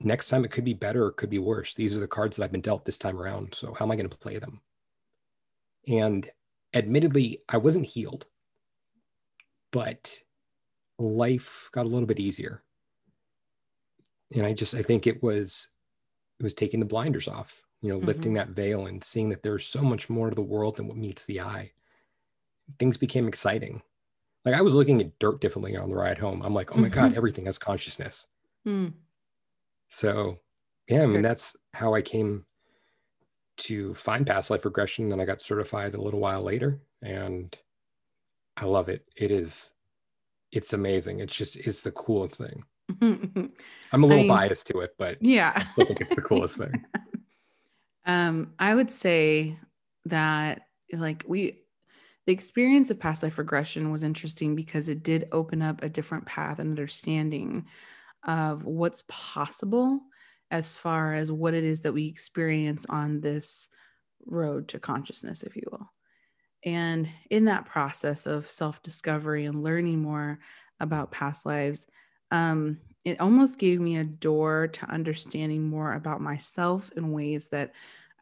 next 0.00 0.28
time 0.28 0.44
it 0.44 0.50
could 0.50 0.64
be 0.64 0.74
better, 0.74 1.06
it 1.06 1.16
could 1.16 1.30
be 1.30 1.38
worse. 1.38 1.72
These 1.72 1.96
are 1.96 2.00
the 2.00 2.08
cards 2.08 2.36
that 2.36 2.42
I've 2.42 2.50
been 2.50 2.60
dealt 2.60 2.84
this 2.84 2.98
time 2.98 3.16
around. 3.16 3.54
So 3.54 3.72
how 3.72 3.84
am 3.84 3.92
I 3.92 3.96
going 3.96 4.08
to 4.08 4.18
play 4.18 4.38
them? 4.38 4.60
And 5.86 6.28
admittedly, 6.74 7.42
I 7.48 7.58
wasn't 7.58 7.86
healed, 7.86 8.26
but 9.70 10.12
life 10.98 11.70
got 11.70 11.86
a 11.86 11.88
little 11.88 12.08
bit 12.08 12.18
easier. 12.18 12.64
And 14.34 14.44
I 14.44 14.52
just 14.52 14.74
I 14.74 14.82
think 14.82 15.06
it 15.06 15.22
was 15.22 15.68
it 16.40 16.42
was 16.42 16.54
taking 16.54 16.80
the 16.80 16.86
blinders 16.86 17.28
off, 17.28 17.62
you 17.82 17.88
know, 17.88 17.98
lifting 17.98 18.32
mm-hmm. 18.32 18.48
that 18.48 18.56
veil 18.56 18.86
and 18.86 19.02
seeing 19.02 19.28
that 19.28 19.44
there's 19.44 19.64
so 19.64 19.80
much 19.80 20.10
more 20.10 20.28
to 20.28 20.34
the 20.34 20.42
world 20.42 20.76
than 20.76 20.88
what 20.88 20.96
meets 20.96 21.24
the 21.24 21.40
eye. 21.40 21.70
Things 22.80 22.96
became 22.96 23.28
exciting. 23.28 23.80
Like 24.44 24.54
I 24.54 24.62
was 24.62 24.74
looking 24.74 25.00
at 25.00 25.18
dirt 25.18 25.40
differently 25.40 25.76
on 25.76 25.88
the 25.90 25.96
ride 25.96 26.18
home. 26.18 26.42
I'm 26.42 26.54
like, 26.54 26.72
oh 26.74 26.78
my 26.78 26.88
God, 26.88 27.12
Mhm. 27.12 27.16
everything 27.16 27.44
has 27.46 27.58
consciousness. 27.58 28.26
Hmm. 28.64 28.88
So 29.88 30.38
yeah, 30.88 31.02
I 31.02 31.06
mean 31.06 31.22
that's 31.22 31.56
how 31.74 31.94
I 31.94 32.02
came 32.02 32.44
to 33.58 33.92
find 33.94 34.26
past 34.26 34.50
life 34.50 34.64
regression. 34.64 35.08
Then 35.08 35.20
I 35.20 35.24
got 35.24 35.40
certified 35.42 35.94
a 35.94 36.00
little 36.00 36.20
while 36.20 36.42
later, 36.42 36.80
and 37.02 37.56
I 38.56 38.64
love 38.64 38.88
it. 38.88 39.04
It 39.16 39.30
is, 39.30 39.72
it's 40.52 40.72
amazing. 40.72 41.20
It's 41.20 41.36
just 41.36 41.56
it's 41.56 41.82
the 41.82 41.92
coolest 41.92 42.38
thing. 42.40 42.64
I'm 43.02 43.52
a 43.92 44.06
little 44.06 44.18
mean- 44.24 44.28
biased 44.28 44.66
to 44.68 44.78
it, 44.80 44.94
but 44.98 45.18
yeah. 45.22 45.52
I 45.54 45.64
still 45.64 45.86
think 45.86 46.00
it's 46.00 46.14
the 46.14 46.22
coolest 46.30 46.56
thing. 46.56 46.84
Um, 48.06 48.54
I 48.58 48.74
would 48.74 48.90
say 48.90 49.58
that 50.06 50.62
like 50.92 51.24
we 51.28 51.59
the 52.26 52.32
experience 52.32 52.90
of 52.90 52.98
past 52.98 53.22
life 53.22 53.38
regression 53.38 53.90
was 53.90 54.02
interesting 54.02 54.54
because 54.54 54.88
it 54.88 55.02
did 55.02 55.28
open 55.32 55.62
up 55.62 55.82
a 55.82 55.88
different 55.88 56.26
path 56.26 56.58
and 56.58 56.70
understanding 56.70 57.66
of 58.24 58.64
what's 58.64 59.04
possible 59.08 60.00
as 60.50 60.76
far 60.76 61.14
as 61.14 61.32
what 61.32 61.54
it 61.54 61.64
is 61.64 61.80
that 61.82 61.92
we 61.92 62.06
experience 62.06 62.84
on 62.88 63.20
this 63.20 63.68
road 64.26 64.68
to 64.68 64.78
consciousness, 64.78 65.42
if 65.42 65.56
you 65.56 65.62
will. 65.70 65.90
And 66.64 67.08
in 67.30 67.46
that 67.46 67.64
process 67.64 68.26
of 68.26 68.50
self 68.50 68.82
discovery 68.82 69.46
and 69.46 69.62
learning 69.62 70.02
more 70.02 70.40
about 70.78 71.10
past 71.10 71.46
lives, 71.46 71.86
um, 72.30 72.78
it 73.04 73.20
almost 73.20 73.58
gave 73.58 73.80
me 73.80 73.96
a 73.96 74.04
door 74.04 74.68
to 74.68 74.90
understanding 74.90 75.68
more 75.68 75.94
about 75.94 76.20
myself 76.20 76.90
in 76.96 77.12
ways 77.12 77.48
that 77.48 77.72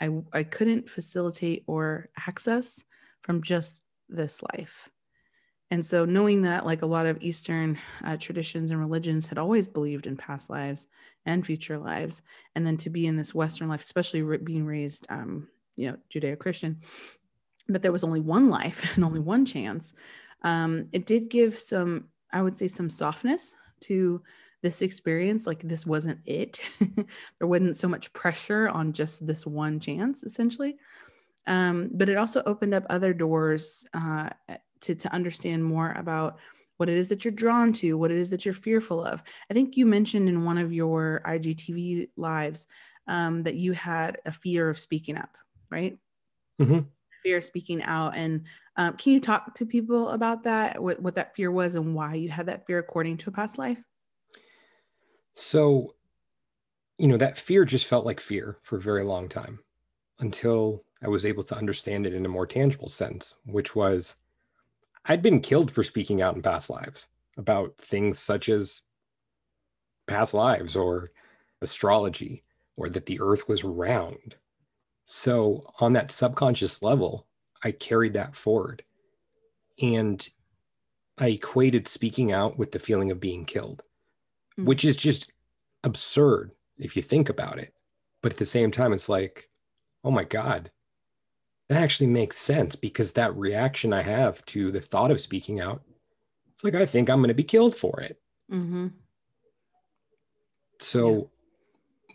I, 0.01 0.11
I 0.33 0.45
couldn't 0.45 0.89
facilitate 0.89 1.65
or 1.67 2.09
access 2.27 2.85
from 3.23 3.43
just 3.43 3.83
this 4.09 4.43
life. 4.55 4.89
And 5.71 5.85
so, 5.85 6.05
knowing 6.05 6.43
that, 6.43 6.65
like 6.65 6.83
a 6.83 6.87
lot 6.87 7.07
of 7.07 7.19
Eastern 7.21 7.79
uh, 8.03 8.17
traditions 8.17 8.71
and 8.71 8.81
religions 8.81 9.27
had 9.27 9.37
always 9.37 9.69
believed 9.69 10.07
in 10.07 10.17
past 10.17 10.49
lives 10.49 10.87
and 11.27 11.45
future 11.45 11.79
lives, 11.79 12.23
and 12.55 12.67
then 12.67 12.79
to 12.79 12.91
be 12.91 13.07
in 13.07 13.17
this 13.17 13.35
Western 13.35 13.69
life, 13.69 13.83
especially 13.83 14.23
re- 14.23 14.39
being 14.39 14.65
raised, 14.65 15.07
um, 15.11 15.49
you 15.77 15.91
know, 15.91 15.97
Judeo 16.11 16.39
Christian, 16.39 16.81
that 17.69 17.83
there 17.83 17.93
was 17.93 18.05
only 18.05 18.21
one 18.21 18.49
life 18.49 18.83
and 18.95 19.05
only 19.05 19.21
one 19.21 19.45
chance, 19.45 19.95
um, 20.43 20.89
it 20.93 21.07
did 21.07 21.29
give 21.29 21.59
some, 21.59 22.05
I 22.33 22.43
would 22.43 22.57
say, 22.57 22.69
some 22.69 22.89
softness 22.89 23.55
to 23.81 24.23
this 24.63 24.83
experience. 24.83 25.47
Like 25.47 25.61
this 25.61 25.87
wasn't 25.87 26.21
it. 26.25 26.61
there 26.81 27.47
wasn't 27.47 27.77
so 27.77 27.89
much 27.89 28.13
pressure 28.13 28.69
on 28.69 28.93
just 28.93 29.27
this 29.27 29.47
one 29.47 29.81
chance, 29.81 30.23
essentially. 30.23 30.77
Um, 31.49 31.89
but 31.93 32.09
it 32.09 32.17
also 32.17 32.43
opened 32.45 32.75
up 32.75 32.85
other 32.91 33.13
doors 33.15 33.87
uh, 33.95 34.29
to 34.83 34.95
to 34.95 35.13
understand 35.13 35.65
more 35.65 35.93
about 35.93 36.39
what 36.77 36.89
it 36.89 36.97
is 36.97 37.09
that 37.09 37.25
you're 37.25 37.33
drawn 37.33 37.73
to, 37.73 37.99
what 37.99 38.13
it 38.13 38.19
is 38.19 38.31
that 38.31 38.45
you're 38.45 38.55
fearful 38.55 39.03
of. 39.03 39.23
I 39.51 39.55
think 39.55 39.77
you 39.77 39.85
mentioned 39.85 40.29
in 40.29 40.45
one 40.45 40.59
of 40.59 40.73
your 40.73 41.23
IGTV 41.25 42.11
lives 42.17 42.69
um, 43.09 43.43
that 43.43 43.57
you 43.57 43.73
had 43.73 44.19
a 44.27 44.31
fear 44.31 44.69
of 44.69 44.79
speaking 44.79 45.17
up, 45.17 45.37
right? 45.71 45.99
Mhm. 46.61 46.87
Fear 47.25 47.39
of 47.39 47.45
speaking 47.45 47.83
out. 47.83 48.15
And 48.15 48.45
um, 48.77 48.97
can 48.97 49.15
you 49.15 49.21
talk 49.21 49.55
to 49.55 49.67
people 49.67 50.11
about 50.11 50.45
that, 50.45 50.81
what, 50.81 51.03
what 51.03 51.15
that 51.15 51.35
fear 51.35 51.51
was, 51.51 51.75
and 51.75 51.95
why 51.95 52.15
you 52.15 52.29
had 52.29 52.47
that 52.47 52.67
fear 52.67 52.79
according 52.79 53.17
to 53.19 53.31
a 53.31 53.33
past 53.33 53.59
life? 53.59 53.83
So, 55.35 55.95
you 56.99 57.09
know, 57.09 57.17
that 57.17 57.39
fear 57.39 57.65
just 57.65 57.87
felt 57.87 58.07
like 58.07 58.21
fear 58.21 58.57
for 58.63 58.77
a 58.77 58.81
very 58.81 59.03
long 59.03 59.29
time 59.29 59.59
until 60.21 60.85
I 61.03 61.09
was 61.09 61.25
able 61.27 61.45
to 61.45 61.57
understand 61.57 62.07
it 62.07 62.15
in 62.15 62.27
a 62.27 62.29
more 62.29 62.47
tangible 62.47 62.89
sense, 62.89 63.37
which 63.47 63.77
was 63.77 64.17
I'd 65.05 65.23
been 65.23 65.41
killed 65.41 65.71
for 65.71 65.83
speaking 65.83 66.21
out 66.21 66.37
in 66.37 66.43
past 66.43 66.71
lives 66.71 67.09
about 67.37 67.77
things 67.79 68.19
such 68.19 68.49
as 68.49 68.83
past 70.07 70.35
lives 70.35 70.75
or 70.75 71.09
astrology 71.63 72.43
or 72.77 72.89
that 72.89 73.07
the 73.07 73.21
earth 73.21 73.49
was 73.49 73.65
round. 73.65 74.37
So, 75.05 75.73
on 75.81 75.95
that 75.95 76.11
subconscious 76.11 76.83
level, 76.83 77.27
I 77.65 77.73
carried 77.73 78.13
that 78.15 78.37
forward. 78.37 78.83
And 79.81 80.29
I 81.17 81.29
equated 81.29 81.89
speaking 81.89 82.31
out 82.33 82.59
with 82.59 82.73
the 82.73 82.79
feeling 82.79 83.11
of 83.11 83.21
being 83.21 83.45
killed, 83.45 83.83
Mm. 84.59 84.67
which 84.67 84.85
is 84.85 84.97
just 84.97 85.33
absurd 85.85 86.53
if 86.77 86.97
you 86.97 87.03
think 87.03 87.29
about 87.29 87.59
it. 87.59 87.75
But 88.23 88.33
at 88.33 88.39
the 88.39 88.45
same 88.45 88.71
time, 88.71 88.93
it's 88.93 89.09
like, 89.09 89.49
oh 90.05 90.11
my 90.11 90.25
God, 90.25 90.71
that 91.69 91.83
actually 91.83 92.07
makes 92.07 92.39
sense 92.39 92.77
because 92.77 93.13
that 93.13 93.37
reaction 93.37 93.93
I 93.93 94.03
have 94.03 94.45
to 94.47 94.71
the 94.73 94.81
thought 94.81 95.11
of 95.11 95.21
speaking 95.21 95.61
out, 95.61 95.83
it's 96.55 96.65
like, 96.65 96.75
I 96.75 96.87
think 96.87 97.09
I'm 97.11 97.19
going 97.19 97.29
to 97.29 97.35
be 97.35 97.45
killed 97.45 97.75
for 97.77 98.01
it. 98.01 98.21
Mm-hmm. 98.51 98.89
So 100.81 101.31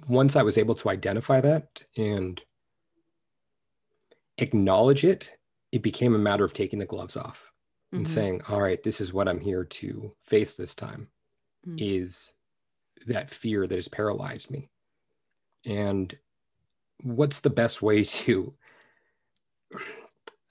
once 0.07 0.36
I 0.36 0.43
was 0.43 0.57
able 0.57 0.75
to 0.75 0.89
identify 0.89 1.39
that 1.41 1.83
and 1.98 2.41
acknowledge 4.38 5.03
it, 5.05 5.33
it 5.72 5.81
became 5.81 6.15
a 6.15 6.19
matter 6.19 6.43
of 6.43 6.53
taking 6.53 6.79
the 6.79 6.86
gloves 6.86 7.15
off 7.15 7.51
and 7.91 8.05
Mhm. 8.05 8.10
saying, 8.10 8.41
all 8.50 8.62
right, 8.62 8.81
this 8.81 9.00
is 9.00 9.13
what 9.13 9.27
I'm 9.27 9.39
here 9.39 9.63
to 9.63 10.15
face 10.24 10.57
this 10.57 10.74
time 10.75 11.10
Mm. 11.67 11.79
is 11.79 12.33
that 13.05 13.29
fear 13.29 13.67
that 13.67 13.75
has 13.75 13.88
paralyzed 13.88 14.50
me. 14.50 14.69
And 15.65 16.17
what's 17.01 17.39
the 17.41 17.50
best 17.50 17.81
way 17.81 18.03
to, 18.25 18.53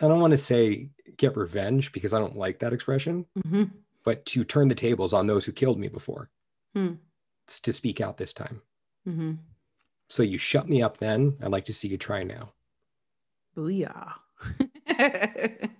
I 0.00 0.08
don't 0.08 0.20
want 0.20 0.32
to 0.32 0.38
say 0.38 0.88
get 1.16 1.36
revenge 1.36 1.92
because 1.92 2.12
I 2.12 2.18
don't 2.18 2.36
like 2.36 2.58
that 2.60 2.72
expression, 2.72 3.26
Mhm. 3.38 3.70
but 4.04 4.24
to 4.26 4.44
turn 4.44 4.68
the 4.68 4.74
tables 4.74 5.12
on 5.12 5.26
those 5.26 5.44
who 5.44 5.52
killed 5.52 5.78
me 5.78 5.88
before. 5.88 6.30
It's 6.74 7.60
to 7.60 7.72
speak 7.72 8.00
out 8.00 8.16
this 8.18 8.32
time. 8.32 8.62
Mhm. 9.06 9.38
So 10.08 10.22
you 10.22 10.38
shut 10.38 10.68
me 10.68 10.82
up 10.82 10.98
then. 10.98 11.36
I'd 11.42 11.50
like 11.52 11.64
to 11.66 11.72
see 11.72 11.88
you 11.88 11.98
try 11.98 12.22
now. 12.22 12.52
Booyah. 13.56 14.12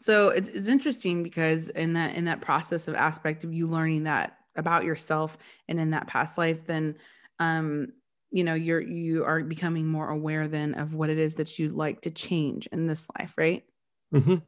so 0.00 0.28
it's, 0.30 0.48
it's 0.48 0.68
interesting 0.68 1.22
because 1.22 1.68
in 1.70 1.92
that 1.94 2.14
in 2.14 2.24
that 2.26 2.40
process 2.40 2.88
of 2.88 2.94
aspect 2.94 3.44
of 3.44 3.52
you 3.52 3.66
learning 3.66 4.04
that 4.04 4.38
about 4.56 4.84
yourself 4.84 5.38
and 5.68 5.78
in 5.78 5.90
that 5.90 6.06
past 6.06 6.38
life, 6.38 6.66
then 6.66 6.96
um, 7.38 7.92
you 8.30 8.44
know, 8.44 8.54
you're 8.54 8.80
you 8.80 9.24
are 9.24 9.42
becoming 9.42 9.86
more 9.86 10.08
aware 10.08 10.48
then 10.48 10.74
of 10.74 10.94
what 10.94 11.10
it 11.10 11.18
is 11.18 11.36
that 11.36 11.58
you'd 11.58 11.72
like 11.72 12.02
to 12.02 12.10
change 12.10 12.66
in 12.68 12.86
this 12.86 13.06
life, 13.18 13.34
right? 13.38 13.64
Mhm. 14.12 14.42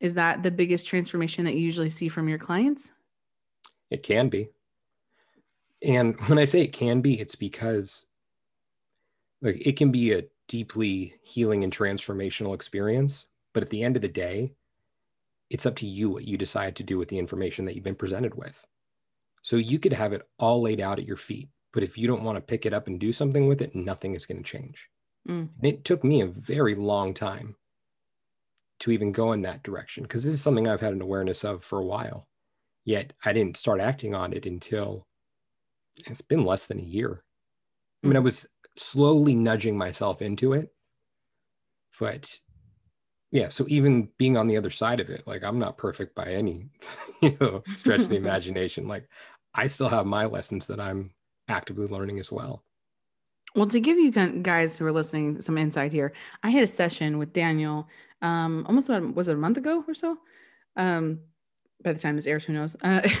Is 0.00 0.14
that 0.14 0.42
the 0.42 0.50
biggest 0.50 0.86
transformation 0.86 1.44
that 1.44 1.54
you 1.54 1.60
usually 1.60 1.90
see 1.90 2.08
from 2.08 2.28
your 2.28 2.38
clients? 2.38 2.92
It 3.90 4.02
can 4.02 4.28
be. 4.30 4.48
And 5.82 6.18
when 6.28 6.38
I 6.38 6.44
say 6.44 6.62
it 6.62 6.72
can 6.72 7.00
be, 7.00 7.18
it's 7.18 7.34
because 7.34 8.06
like 9.40 9.64
it 9.66 9.76
can 9.76 9.90
be 9.90 10.12
a 10.12 10.24
deeply 10.48 11.14
healing 11.22 11.64
and 11.64 11.76
transformational 11.76 12.54
experience, 12.54 13.26
but 13.52 13.62
at 13.62 13.70
the 13.70 13.82
end 13.82 13.96
of 13.96 14.02
the 14.02 14.08
day, 14.08 14.54
it's 15.50 15.66
up 15.66 15.76
to 15.76 15.86
you 15.86 16.10
what 16.10 16.26
you 16.26 16.36
decide 16.36 16.76
to 16.76 16.82
do 16.82 16.98
with 16.98 17.08
the 17.08 17.18
information 17.18 17.64
that 17.64 17.74
you've 17.74 17.84
been 17.84 17.94
presented 17.94 18.34
with. 18.34 18.64
So 19.42 19.56
you 19.56 19.78
could 19.78 19.92
have 19.92 20.12
it 20.12 20.22
all 20.38 20.62
laid 20.62 20.80
out 20.80 20.98
at 20.98 21.06
your 21.06 21.16
feet, 21.16 21.48
but 21.72 21.82
if 21.82 21.98
you 21.98 22.06
don't 22.06 22.24
want 22.24 22.36
to 22.36 22.42
pick 22.42 22.66
it 22.66 22.72
up 22.72 22.86
and 22.86 22.98
do 22.98 23.12
something 23.12 23.46
with 23.46 23.60
it, 23.60 23.74
nothing 23.74 24.14
is 24.14 24.26
going 24.26 24.42
to 24.42 24.50
change. 24.50 24.88
Mm. 25.28 25.48
And 25.56 25.64
it 25.64 25.84
took 25.84 26.02
me 26.02 26.20
a 26.20 26.26
very 26.26 26.74
long 26.74 27.14
time 27.14 27.56
to 28.80 28.90
even 28.90 29.12
go 29.12 29.32
in 29.32 29.42
that 29.42 29.62
direction 29.62 30.04
because 30.04 30.24
this 30.24 30.32
is 30.32 30.40
something 30.40 30.68
I've 30.68 30.80
had 30.80 30.92
an 30.92 31.02
awareness 31.02 31.44
of 31.44 31.64
for 31.64 31.78
a 31.78 31.84
while. 31.84 32.26
Yet 32.84 33.12
I 33.24 33.32
didn't 33.32 33.56
start 33.56 33.80
acting 33.80 34.14
on 34.14 34.32
it 34.32 34.46
until 34.46 35.06
it's 36.06 36.22
been 36.22 36.44
less 36.44 36.66
than 36.66 36.78
a 36.78 36.82
year. 36.82 37.22
I 38.02 38.06
mean, 38.06 38.16
I 38.16 38.20
was 38.20 38.46
slowly 38.76 39.34
nudging 39.34 39.76
myself 39.76 40.22
into 40.22 40.52
it. 40.52 40.70
But 41.98 42.30
yeah, 43.30 43.48
so 43.48 43.66
even 43.68 44.08
being 44.18 44.36
on 44.36 44.46
the 44.46 44.56
other 44.56 44.70
side 44.70 45.00
of 45.00 45.10
it, 45.10 45.24
like 45.26 45.42
I'm 45.42 45.58
not 45.58 45.76
perfect 45.76 46.14
by 46.14 46.26
any 46.26 46.68
you 47.22 47.36
know 47.40 47.62
stretch 47.74 48.02
of 48.02 48.08
the 48.08 48.16
imagination. 48.24 48.88
Like 48.88 49.08
I 49.54 49.66
still 49.66 49.88
have 49.88 50.06
my 50.06 50.26
lessons 50.26 50.68
that 50.68 50.80
I'm 50.80 51.10
actively 51.48 51.86
learning 51.86 52.18
as 52.18 52.30
well. 52.30 52.62
Well, 53.54 53.66
to 53.68 53.80
give 53.80 53.98
you 53.98 54.10
guys 54.42 54.76
who 54.76 54.84
are 54.86 54.92
listening 54.92 55.40
some 55.40 55.56
insight 55.58 55.90
here, 55.92 56.12
I 56.42 56.50
had 56.50 56.62
a 56.62 56.66
session 56.66 57.18
with 57.18 57.32
Daniel 57.32 57.88
um, 58.20 58.64
almost 58.68 58.88
about, 58.88 59.14
was 59.14 59.28
it 59.28 59.34
a 59.34 59.38
month 59.38 59.56
ago 59.56 59.84
or 59.88 59.94
so? 59.94 60.18
Um, 60.76 61.20
by 61.82 61.92
the 61.92 61.98
time 61.98 62.16
this 62.16 62.26
airs, 62.26 62.44
who 62.44 62.52
knows? 62.52 62.76
Uh, 62.82 63.08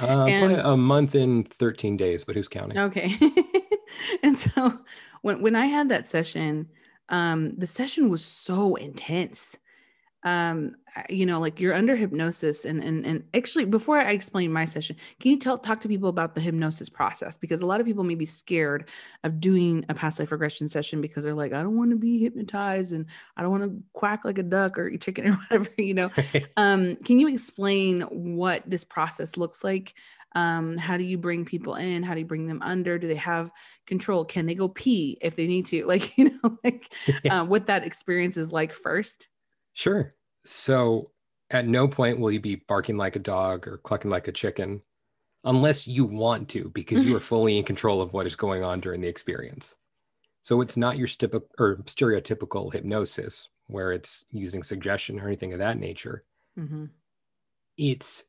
Uh, 0.00 0.26
And- 0.26 0.52
a 0.60 0.76
month 0.76 1.14
in 1.14 1.44
13 1.44 1.96
days, 1.96 2.24
but 2.24 2.34
who's 2.36 2.48
counting? 2.48 2.78
Okay. 2.78 3.16
and 4.22 4.36
so 4.38 4.78
when 5.22 5.40
when 5.42 5.54
I 5.56 5.66
had 5.66 5.88
that 5.88 6.06
session, 6.06 6.68
um, 7.08 7.54
the 7.56 7.66
session 7.66 8.08
was 8.10 8.24
so 8.24 8.74
intense. 8.76 9.56
Um, 10.22 10.76
you 11.08 11.26
know, 11.26 11.40
like 11.40 11.60
you're 11.60 11.74
under 11.74 11.96
hypnosis, 11.96 12.64
and 12.64 12.82
and 12.82 13.06
and 13.06 13.24
actually, 13.34 13.64
before 13.64 14.00
I 14.00 14.10
explain 14.10 14.52
my 14.52 14.64
session, 14.64 14.96
can 15.18 15.30
you 15.30 15.38
tell 15.38 15.58
talk 15.58 15.80
to 15.80 15.88
people 15.88 16.08
about 16.08 16.34
the 16.34 16.40
hypnosis 16.40 16.88
process? 16.88 17.36
Because 17.36 17.60
a 17.60 17.66
lot 17.66 17.80
of 17.80 17.86
people 17.86 18.04
may 18.04 18.14
be 18.14 18.26
scared 18.26 18.88
of 19.24 19.40
doing 19.40 19.84
a 19.88 19.94
past 19.94 20.18
life 20.18 20.32
regression 20.32 20.68
session 20.68 21.00
because 21.00 21.24
they're 21.24 21.34
like, 21.34 21.52
I 21.52 21.62
don't 21.62 21.76
want 21.76 21.90
to 21.90 21.96
be 21.96 22.18
hypnotized, 22.18 22.92
and 22.92 23.06
I 23.36 23.42
don't 23.42 23.50
want 23.50 23.64
to 23.64 23.82
quack 23.92 24.24
like 24.24 24.38
a 24.38 24.42
duck 24.42 24.78
or 24.78 24.88
eat 24.88 25.02
chicken 25.02 25.26
or 25.28 25.32
whatever, 25.32 25.70
you 25.78 25.94
know 25.94 26.10
um, 26.56 26.96
can 26.96 27.18
you 27.18 27.28
explain 27.28 28.02
what 28.02 28.62
this 28.66 28.84
process 28.84 29.36
looks 29.36 29.64
like 29.64 29.94
um, 30.32 30.76
how 30.76 30.96
do 30.96 31.04
you 31.04 31.18
bring 31.18 31.44
people 31.44 31.74
in 31.74 32.02
how 32.02 32.14
do 32.14 32.20
you 32.20 32.26
bring 32.26 32.46
them 32.46 32.62
under 32.62 32.98
do 32.98 33.08
they 33.08 33.16
have 33.16 33.50
control 33.86 34.24
can 34.24 34.46
they 34.46 34.54
go 34.54 34.68
pee 34.68 35.18
if 35.20 35.36
they 35.36 35.46
need 35.46 35.66
to 35.66 35.84
like 35.86 36.16
you 36.16 36.30
know 36.30 36.58
like 36.62 36.92
Yeah. 37.24 37.40
uh, 37.40 37.44
what 37.44 37.66
that 37.66 37.84
experience 37.84 38.36
is 38.36 38.52
like 38.52 38.72
first 38.72 39.28
Sure. 39.72 40.14
So 40.44 41.12
at 41.50 41.66
no 41.66 41.88
point 41.88 42.18
will 42.18 42.30
you 42.30 42.40
be 42.40 42.56
barking 42.56 42.96
like 42.96 43.16
a 43.16 43.20
dog 43.20 43.66
or 43.66 43.78
clucking 43.78 44.10
like 44.10 44.28
a 44.28 44.32
chicken 44.32 44.82
unless 45.44 45.88
you 45.88 46.04
want 46.04 46.48
to, 46.50 46.70
because 46.74 47.02
you 47.04 47.16
are 47.16 47.20
fully 47.30 47.58
in 47.58 47.64
control 47.64 48.00
of 48.00 48.12
what 48.12 48.26
is 48.26 48.36
going 48.36 48.62
on 48.62 48.80
during 48.80 49.00
the 49.00 49.08
experience. 49.08 49.76
So 50.42 50.60
it's 50.60 50.76
not 50.76 50.96
your 50.98 51.06
stip- 51.06 51.50
or 51.58 51.76
stereotypical 51.84 52.72
hypnosis 52.72 53.48
where 53.66 53.92
it's 53.92 54.24
using 54.30 54.62
suggestion 54.62 55.20
or 55.20 55.26
anything 55.26 55.52
of 55.52 55.58
that 55.60 55.78
nature. 55.78 56.24
hmm 56.56 56.86
It's, 57.76 58.24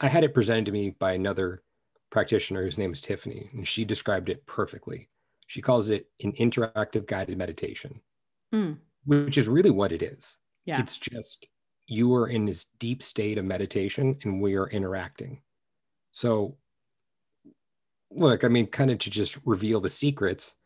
I 0.00 0.08
had 0.08 0.24
it 0.24 0.34
presented 0.34 0.66
to 0.66 0.72
me 0.72 0.90
by 0.90 1.12
another 1.12 1.62
practitioner 2.10 2.62
whose 2.62 2.78
name 2.78 2.92
is 2.92 3.00
Tiffany, 3.00 3.48
and 3.52 3.66
she 3.66 3.84
described 3.84 4.28
it 4.28 4.46
perfectly. 4.46 5.08
She 5.46 5.62
calls 5.62 5.90
it 5.90 6.08
an 6.22 6.32
interactive 6.32 7.06
guided 7.06 7.38
meditation, 7.38 8.00
Mm. 8.54 8.78
which 9.04 9.38
is 9.38 9.48
really 9.48 9.70
what 9.70 9.92
it 9.92 10.02
is. 10.02 10.38
yeah 10.64 10.80
It's 10.80 10.98
just 10.98 11.46
you 11.86 12.14
are 12.14 12.28
in 12.28 12.46
this 12.46 12.66
deep 12.78 13.02
state 13.02 13.38
of 13.38 13.44
meditation 13.44 14.18
and 14.24 14.40
we 14.40 14.56
are 14.56 14.68
interacting. 14.68 15.40
So, 16.12 16.56
look, 18.10 18.44
I 18.44 18.48
mean, 18.48 18.66
kind 18.66 18.90
of 18.90 18.98
to 19.00 19.10
just 19.10 19.38
reveal 19.44 19.80
the 19.80 19.90
secrets, 19.90 20.56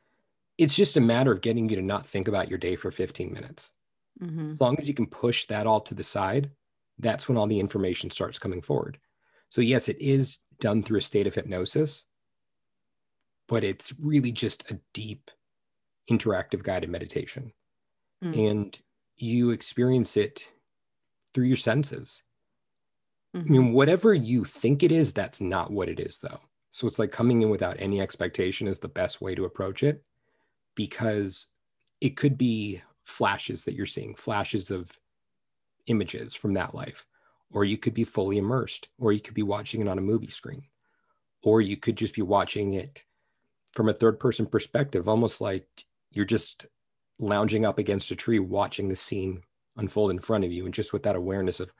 it's 0.56 0.74
just 0.74 0.96
a 0.96 1.00
matter 1.00 1.32
of 1.32 1.40
getting 1.40 1.68
you 1.68 1.76
to 1.76 1.82
not 1.82 2.06
think 2.06 2.28
about 2.28 2.48
your 2.48 2.58
day 2.58 2.76
for 2.76 2.90
15 2.90 3.32
minutes. 3.32 3.72
hmm 4.18 4.50
As 4.50 4.60
long 4.60 4.78
as 4.78 4.88
you 4.88 4.94
can 4.94 5.06
push 5.06 5.46
that 5.46 5.66
all 5.66 5.80
to 5.82 5.94
the 5.94 6.04
side, 6.04 6.50
that's 6.98 7.28
when 7.28 7.36
all 7.36 7.46
the 7.46 7.60
information 7.60 8.10
starts 8.10 8.38
coming 8.38 8.62
forward. 8.62 8.98
So, 9.48 9.60
yes, 9.60 9.88
it 9.88 10.00
is 10.00 10.38
done 10.60 10.82
through 10.82 10.98
a 10.98 11.02
state 11.02 11.26
of 11.26 11.34
hypnosis, 11.34 12.06
but 13.48 13.64
it's 13.64 13.92
really 13.98 14.32
just 14.32 14.70
a 14.70 14.78
deep, 14.94 15.30
interactive 16.10 16.62
guided 16.62 16.90
meditation. 16.90 17.52
Mm. 18.22 18.50
And 18.50 18.78
you 19.16 19.50
experience 19.50 20.16
it 20.16 20.50
through 21.34 21.46
your 21.46 21.56
senses. 21.56 22.22
I 23.48 23.52
Mhm. 23.52 23.52
mean, 23.52 23.72
whatever 23.72 24.14
you 24.14 24.44
think 24.44 24.82
it 24.82 24.92
is, 24.92 25.12
that's 25.12 25.40
not 25.40 25.70
what 25.70 25.88
it 25.88 25.98
is, 26.00 26.18
though. 26.18 26.40
So 26.70 26.86
it's 26.86 26.98
like 26.98 27.10
coming 27.10 27.42
in 27.42 27.50
without 27.50 27.80
any 27.80 28.00
expectation 28.00 28.68
is 28.68 28.78
the 28.78 28.88
best 28.88 29.20
way 29.20 29.34
to 29.34 29.44
approach 29.44 29.82
it 29.82 30.04
because 30.76 31.48
it 32.00 32.16
could 32.16 32.38
be 32.38 32.82
flashes 33.04 33.64
that 33.64 33.74
you're 33.74 33.86
seeing, 33.86 34.14
flashes 34.14 34.70
of 34.70 34.98
images 35.86 36.34
from 36.34 36.54
that 36.54 36.74
life, 36.74 37.06
or 37.50 37.64
you 37.64 37.78
could 37.78 37.94
be 37.94 38.04
fully 38.04 38.38
immersed, 38.38 38.88
or 38.98 39.12
you 39.12 39.20
could 39.20 39.34
be 39.34 39.42
watching 39.42 39.80
it 39.80 39.88
on 39.88 39.98
a 39.98 40.02
movie 40.02 40.30
screen, 40.30 40.64
or 41.42 41.60
you 41.60 41.76
could 41.76 41.96
just 41.96 42.14
be 42.14 42.22
watching 42.22 42.74
it 42.74 43.04
from 43.72 43.88
a 43.88 43.94
third 43.94 44.20
person 44.20 44.46
perspective, 44.46 45.08
almost 45.08 45.40
like 45.40 45.86
you're 46.10 46.24
just 46.24 46.66
lounging 47.18 47.64
up 47.66 47.78
against 47.78 48.10
a 48.10 48.16
tree 48.16 48.38
watching 48.40 48.88
the 48.88 48.96
scene 48.96 49.42
unfold 49.76 50.10
in 50.10 50.18
front 50.18 50.44
of 50.44 50.52
you, 50.52 50.64
and 50.64 50.74
just 50.74 50.92
with 50.92 51.02
that 51.04 51.16
awareness 51.16 51.60
of, 51.60 51.72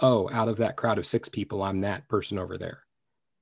oh, 0.00 0.28
out 0.32 0.48
of 0.48 0.56
that 0.58 0.76
crowd 0.76 0.98
of 0.98 1.06
six 1.06 1.28
people, 1.28 1.62
I'm 1.62 1.80
that 1.80 2.08
person 2.08 2.38
over 2.38 2.58
there. 2.58 2.82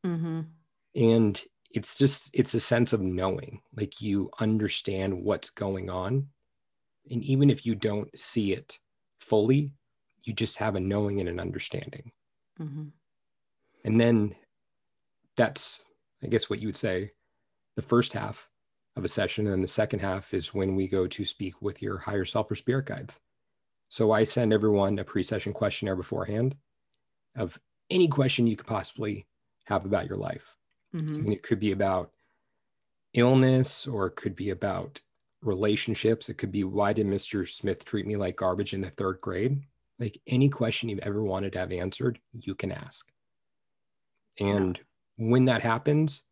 Mhm. 0.04 0.46
And 0.94 1.44
it's 1.70 1.98
just, 1.98 2.30
it's 2.32 2.54
a 2.54 2.60
sense 2.60 2.92
of 2.92 3.00
knowing, 3.00 3.62
like 3.74 4.00
you 4.00 4.30
understand 4.38 5.24
what's 5.24 5.50
going 5.50 5.90
on. 5.90 6.28
And 7.10 7.24
even 7.24 7.50
if 7.50 7.66
you 7.66 7.74
don't 7.74 8.16
see 8.16 8.52
it 8.52 8.78
fully, 9.18 9.72
you 10.22 10.32
just 10.32 10.58
have 10.58 10.76
a 10.76 10.80
knowing 10.80 11.20
and 11.20 11.28
an 11.28 11.40
understanding. 11.40 12.12
Mhm. 12.60 12.92
And 13.84 14.00
then 14.00 14.36
that's, 15.36 15.84
I 16.22 16.28
guess, 16.28 16.48
what 16.48 16.60
you 16.60 16.68
would 16.68 16.76
say 16.76 17.12
the 17.74 17.82
first 17.82 18.12
half 18.12 18.48
of 18.94 19.04
a 19.04 19.08
session. 19.08 19.46
And 19.46 19.54
then 19.54 19.62
the 19.62 19.66
second 19.66 19.98
half 19.98 20.32
is 20.32 20.54
when 20.54 20.76
we 20.76 20.86
go 20.86 21.08
to 21.08 21.24
speak 21.24 21.60
with 21.60 21.82
your 21.82 21.98
higher 21.98 22.24
self 22.24 22.50
or 22.50 22.56
spirit 22.56 22.86
guides. 22.86 23.18
So 23.94 24.10
I 24.10 24.24
send 24.24 24.52
everyone 24.52 24.98
a 24.98 25.04
pre 25.04 25.22
session 25.22 25.52
questionnaire 25.52 25.94
beforehand 25.94 26.56
of 27.36 27.60
any 27.88 28.08
question 28.08 28.48
you 28.48 28.56
could 28.56 28.66
possibly 28.66 29.28
have 29.66 29.86
about 29.86 30.08
your 30.08 30.16
life. 30.16 30.56
Mhm. 30.92 31.08
I 31.08 31.20
mean, 31.20 31.32
it 31.32 31.44
could 31.44 31.60
be 31.60 31.70
about 31.70 32.10
illness 33.12 33.86
or 33.86 34.08
it 34.08 34.16
could 34.16 34.34
be 34.34 34.50
about 34.50 35.00
relationships. 35.42 36.28
It 36.28 36.38
could 36.38 36.50
be 36.50 36.64
why 36.64 36.92
did 36.92 37.06
Mr. 37.06 37.48
Smith 37.48 37.84
treat 37.84 38.04
me 38.04 38.16
like 38.16 38.34
garbage 38.34 38.74
in 38.74 38.80
the 38.80 38.90
third 38.90 39.20
grade? 39.20 39.62
Like 40.00 40.20
any 40.26 40.48
question 40.48 40.88
you've 40.88 40.98
ever 40.98 41.22
wanted 41.22 41.52
to 41.52 41.60
have 41.60 41.70
answered, 41.70 42.18
you 42.32 42.56
can 42.56 42.72
ask. 42.72 43.12
And 44.40 44.80
when 45.18 45.44
that 45.44 45.62
happens, 45.62 46.24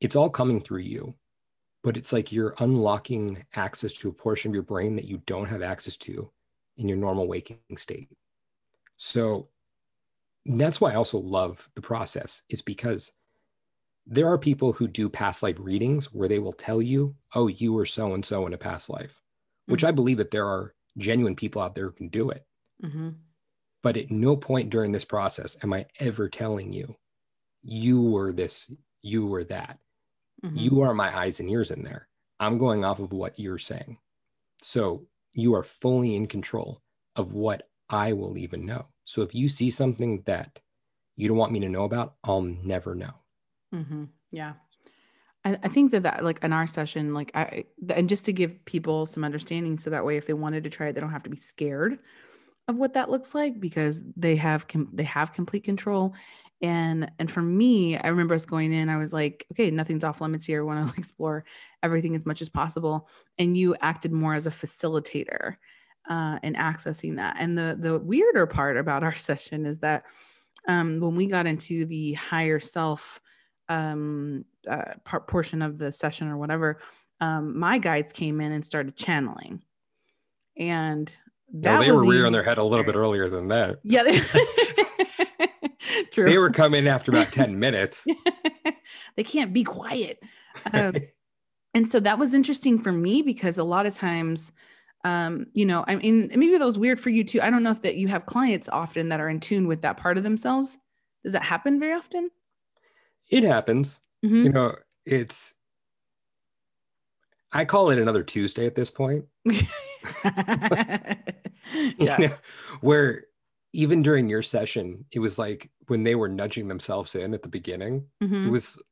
it's 0.00 0.16
all 0.16 0.30
coming 0.30 0.60
through 0.60 0.80
you, 0.80 1.14
but 1.84 1.96
it's 1.96 2.12
like 2.12 2.32
you're 2.32 2.56
unlocking 2.58 3.46
access 3.54 3.94
to 3.98 4.08
a 4.08 4.12
portion 4.12 4.50
of 4.50 4.54
your 4.54 4.64
brain 4.64 4.96
that 4.96 5.06
you 5.06 5.18
don't 5.26 5.46
have 5.46 5.62
access 5.62 5.96
to 5.98 6.32
in 6.78 6.88
your 6.88 6.96
normal 6.96 7.28
waking 7.28 7.58
state. 7.76 8.08
So 8.96 9.48
that's 10.46 10.80
why 10.80 10.92
I 10.92 10.96
also 10.96 11.18
love 11.18 11.68
the 11.74 11.82
process, 11.82 12.42
is 12.48 12.62
because 12.62 13.12
there 14.06 14.28
are 14.28 14.38
people 14.38 14.72
who 14.72 14.88
do 14.88 15.10
past 15.10 15.42
life 15.42 15.58
readings 15.60 16.12
where 16.14 16.28
they 16.28 16.38
will 16.38 16.52
tell 16.52 16.80
you, 16.80 17.14
oh, 17.34 17.48
you 17.48 17.74
were 17.74 17.86
so 17.86 18.14
and 18.14 18.24
so 18.24 18.46
in 18.46 18.54
a 18.54 18.58
past 18.58 18.88
life, 18.88 19.20
which 19.66 19.84
I 19.84 19.90
believe 19.90 20.16
that 20.16 20.30
there 20.30 20.46
are 20.46 20.74
genuine 20.96 21.36
people 21.36 21.60
out 21.60 21.74
there 21.74 21.84
who 21.86 21.92
can 21.92 22.08
do 22.08 22.30
it. 22.30 22.46
Mhm. 22.82 23.16
But 23.82 23.96
at 23.96 24.10
no 24.10 24.36
point 24.36 24.70
during 24.70 24.92
this 24.92 25.04
process 25.04 25.56
am 25.62 25.72
I 25.72 25.86
ever 26.00 26.28
telling 26.28 26.72
you, 26.72 26.96
you 27.62 28.02
were 28.02 28.32
this, 28.32 28.72
you 29.02 29.26
were 29.26 29.44
that. 29.44 29.78
Mhm. 30.42 30.56
You 30.56 30.80
are 30.80 30.94
my 30.94 31.16
eyes 31.16 31.40
and 31.40 31.50
ears 31.50 31.70
in 31.70 31.82
there. 31.82 32.08
I'm 32.40 32.56
going 32.56 32.84
off 32.84 33.00
of 33.00 33.12
what 33.12 33.38
you're 33.38 33.58
saying. 33.58 33.98
So 34.62 35.06
you 35.34 35.54
are 35.54 35.62
fully 35.62 36.16
in 36.16 36.26
control 36.26 36.82
of 37.16 37.32
what 37.32 37.68
I 37.88 38.12
will 38.12 38.38
even 38.38 38.66
know. 38.66 38.86
So 39.04 39.22
if 39.22 39.34
you 39.34 39.48
see 39.48 39.70
something 39.70 40.22
that 40.26 40.60
you 41.16 41.28
don't 41.28 41.36
want 41.36 41.52
me 41.52 41.60
to 41.60 41.68
know 41.68 41.84
about, 41.84 42.14
I'll 42.22 42.42
never 42.42 42.94
know. 42.94 43.14
hmm 43.72 44.04
Yeah. 44.30 44.54
I, 45.44 45.58
I 45.62 45.68
think 45.68 45.92
that 45.92 46.02
that 46.02 46.24
like 46.24 46.42
in 46.42 46.52
our 46.52 46.66
session, 46.66 47.14
like 47.14 47.30
I, 47.34 47.64
and 47.90 48.08
just 48.08 48.24
to 48.26 48.32
give 48.32 48.64
people 48.64 49.06
some 49.06 49.24
understanding. 49.24 49.78
So 49.78 49.90
that 49.90 50.04
way, 50.04 50.16
if 50.16 50.26
they 50.26 50.32
wanted 50.32 50.64
to 50.64 50.70
try 50.70 50.88
it, 50.88 50.94
they 50.94 51.00
don't 51.00 51.10
have 51.10 51.22
to 51.24 51.30
be 51.30 51.36
scared 51.36 51.98
of 52.66 52.78
what 52.78 52.94
that 52.94 53.10
looks 53.10 53.34
like 53.34 53.60
because 53.60 54.02
they 54.16 54.36
have, 54.36 54.68
com- 54.68 54.90
they 54.92 55.04
have 55.04 55.32
complete 55.32 55.64
control. 55.64 56.14
And, 56.60 57.10
and 57.18 57.30
for 57.30 57.42
me, 57.42 57.96
I 57.96 58.08
remember 58.08 58.34
us 58.34 58.46
going 58.46 58.72
in, 58.72 58.88
I 58.88 58.96
was 58.96 59.12
like, 59.12 59.46
okay, 59.52 59.70
nothing's 59.70 60.02
off 60.04 60.20
limits 60.20 60.46
here. 60.46 60.62
I 60.62 60.64
want 60.64 60.92
to 60.92 60.98
explore 60.98 61.44
everything 61.82 62.16
as 62.16 62.26
much 62.26 62.42
as 62.42 62.48
possible. 62.48 63.08
And 63.38 63.56
you 63.56 63.76
acted 63.80 64.12
more 64.12 64.34
as 64.34 64.46
a 64.46 64.50
facilitator 64.50 65.56
uh, 66.08 66.38
in 66.42 66.54
accessing 66.54 67.16
that. 67.16 67.36
And 67.38 67.56
the, 67.56 67.76
the 67.78 67.98
weirder 67.98 68.46
part 68.46 68.76
about 68.76 69.04
our 69.04 69.14
session 69.16 69.66
is 69.66 69.78
that 69.78 70.04
um, 70.66 71.00
when 71.00 71.14
we 71.14 71.26
got 71.26 71.46
into 71.46 71.86
the 71.86 72.14
higher 72.14 72.60
self 72.60 73.20
um, 73.68 74.44
uh, 74.68 74.94
part 75.04 75.28
portion 75.28 75.62
of 75.62 75.78
the 75.78 75.92
session 75.92 76.28
or 76.28 76.36
whatever, 76.36 76.80
um, 77.20 77.58
my 77.58 77.78
guides 77.78 78.12
came 78.12 78.40
in 78.40 78.52
and 78.52 78.64
started 78.64 78.96
channeling, 78.96 79.62
and 80.56 81.10
No, 81.52 81.72
that 81.72 81.80
they 81.80 81.92
was 81.92 82.04
were 82.04 82.10
rearing 82.10 82.32
their 82.32 82.44
head 82.44 82.58
a 82.58 82.64
little 82.64 82.84
bit 82.84 82.94
earlier 82.94 83.28
than 83.28 83.48
that. 83.48 83.78
Yeah, 83.82 84.04
they, 84.04 84.20
true. 86.18 86.26
They 86.26 86.38
were 86.38 86.50
coming 86.50 86.86
after 86.86 87.10
about 87.10 87.32
10 87.32 87.58
minutes. 87.60 88.06
they 89.16 89.24
can't 89.24 89.52
be 89.52 89.64
quiet. 89.64 90.20
Um, 90.72 90.94
and 91.74 91.88
so 91.88 92.00
that 92.00 92.18
was 92.18 92.34
interesting 92.34 92.78
for 92.78 92.92
me 92.92 93.22
because 93.22 93.58
a 93.58 93.64
lot 93.64 93.86
of 93.86 93.94
times 93.94 94.52
um 95.04 95.46
you 95.52 95.64
know 95.64 95.84
i 95.86 95.94
mean 95.94 96.28
maybe 96.34 96.58
that 96.58 96.64
was 96.64 96.76
weird 96.76 96.98
for 96.98 97.08
you 97.08 97.22
too 97.22 97.40
i 97.40 97.48
don't 97.48 97.62
know 97.62 97.70
if 97.70 97.82
that 97.82 97.94
you 97.94 98.08
have 98.08 98.26
clients 98.26 98.68
often 98.68 99.10
that 99.10 99.20
are 99.20 99.28
in 99.28 99.38
tune 99.38 99.68
with 99.68 99.80
that 99.82 99.96
part 99.96 100.18
of 100.18 100.24
themselves 100.24 100.80
does 101.22 101.32
that 101.32 101.44
happen 101.44 101.78
very 101.78 101.92
often 101.92 102.28
it 103.30 103.44
happens. 103.44 104.00
Mhm. 104.24 104.44
You 104.44 104.50
know, 104.50 104.74
it's, 105.04 105.54
I 107.52 107.64
call 107.64 107.90
it 107.90 107.98
another 107.98 108.22
Tuesday 108.22 108.66
at 108.66 108.74
this 108.74 108.90
point. 108.90 109.24
you 109.44 109.62
yeah 111.98 112.16
know, 112.18 112.28
where 112.80 113.24
even 113.72 114.02
during 114.02 114.28
your 114.28 114.42
session, 114.42 115.04
it 115.12 115.18
was 115.20 115.38
like 115.38 115.70
when 115.88 116.02
they 116.04 116.14
were 116.14 116.28
nudging 116.28 116.68
themselves 116.68 117.14
in 117.14 117.34
at 117.34 117.42
the 117.42 117.48
beginning, 117.48 118.06
Mhm. 118.22 118.46
it 118.46 118.50
was 118.50 118.82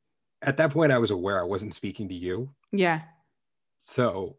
at 0.43 0.57
that 0.57 0.71
point 0.71 0.91
I 0.91 0.97
was 0.99 1.11
aware 1.11 1.39
I 1.39 1.45
wasn't 1.45 1.73
speaking 1.73 2.09
to 2.09 2.15
you. 2.15 2.53
yeah 2.71 3.01
So, 3.77 4.37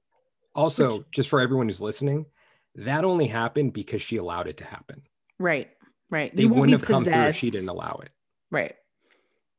also, 0.54 1.04
just 1.12 1.28
for 1.28 1.40
everyone 1.40 1.68
who's 1.68 1.80
listening, 1.80 2.26
that 2.74 3.04
only 3.04 3.26
happened 3.26 3.72
because 3.72 4.02
she 4.02 4.16
allowed 4.16 4.48
it 4.48 4.56
to 4.58 4.64
happen. 4.64 5.02
right 5.38 5.70
right 6.10 6.34
They 6.34 6.44
You 6.44 6.48
wouldn't 6.48 6.72
have 6.72 6.84
come 6.88 7.04
through 7.04 7.22
if 7.28 7.36
she 7.36 7.50
didn't 7.50 7.68
allow 7.68 8.00
it. 8.02 8.10
Right. 8.50 8.74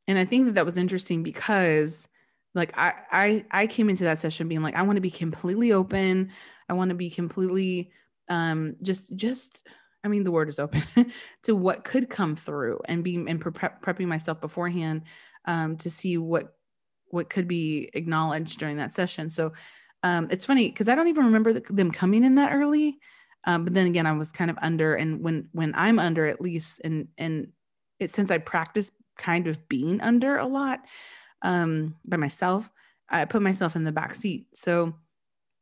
And 0.07 0.17
I 0.17 0.25
think 0.25 0.45
that 0.45 0.55
that 0.55 0.65
was 0.65 0.77
interesting 0.77 1.23
because 1.23 2.07
like 2.55 2.77
I 2.77 2.93
I 3.11 3.45
I 3.51 3.67
came 3.67 3.89
into 3.89 4.03
that 4.05 4.17
session 4.17 4.47
being 4.47 4.61
like 4.63 4.75
I 4.75 4.81
want 4.81 4.97
to 4.97 5.01
be 5.01 5.11
completely 5.11 5.71
open. 5.71 6.31
I 6.67 6.73
want 6.73 6.89
to 6.89 6.95
be 6.95 7.09
completely 7.09 7.91
um 8.27 8.75
just 8.81 9.15
just 9.15 9.67
I 10.03 10.07
mean 10.07 10.23
the 10.23 10.31
word 10.31 10.49
is 10.49 10.59
open 10.59 10.83
to 11.43 11.55
what 11.55 11.83
could 11.83 12.09
come 12.09 12.35
through 12.35 12.79
and 12.85 13.03
be 13.03 13.15
and 13.15 13.39
pre- 13.39 13.51
prepping 13.51 14.07
myself 14.07 14.39
beforehand 14.41 15.03
um 15.45 15.77
to 15.77 15.89
see 15.89 16.17
what 16.17 16.55
what 17.07 17.29
could 17.29 17.47
be 17.47 17.89
acknowledged 17.93 18.59
during 18.59 18.77
that 18.77 18.93
session. 18.93 19.29
So 19.29 19.53
um 20.03 20.27
it's 20.31 20.45
funny 20.45 20.69
because 20.69 20.89
I 20.89 20.95
don't 20.95 21.07
even 21.07 21.25
remember 21.25 21.53
th- 21.53 21.65
them 21.69 21.91
coming 21.91 22.23
in 22.23 22.35
that 22.35 22.53
early. 22.53 22.99
Um, 23.45 23.63
but 23.63 23.73
then 23.73 23.87
again, 23.87 24.05
I 24.05 24.11
was 24.11 24.31
kind 24.33 24.51
of 24.51 24.57
under, 24.61 24.95
and 24.95 25.23
when 25.23 25.47
when 25.53 25.73
I'm 25.75 25.97
under, 25.97 26.25
at 26.25 26.41
least, 26.41 26.81
and 26.83 27.07
and 27.17 27.47
it 27.99 28.11
since 28.11 28.31
I 28.31 28.37
practice 28.37 28.91
kind 29.17 29.47
of 29.47 29.67
being 29.69 30.01
under 30.01 30.37
a 30.37 30.45
lot 30.45 30.79
um, 31.41 31.95
by 32.05 32.17
myself, 32.17 32.69
I 33.09 33.25
put 33.25 33.41
myself 33.41 33.75
in 33.75 33.83
the 33.83 33.91
back 33.91 34.15
seat. 34.15 34.47
So 34.53 34.93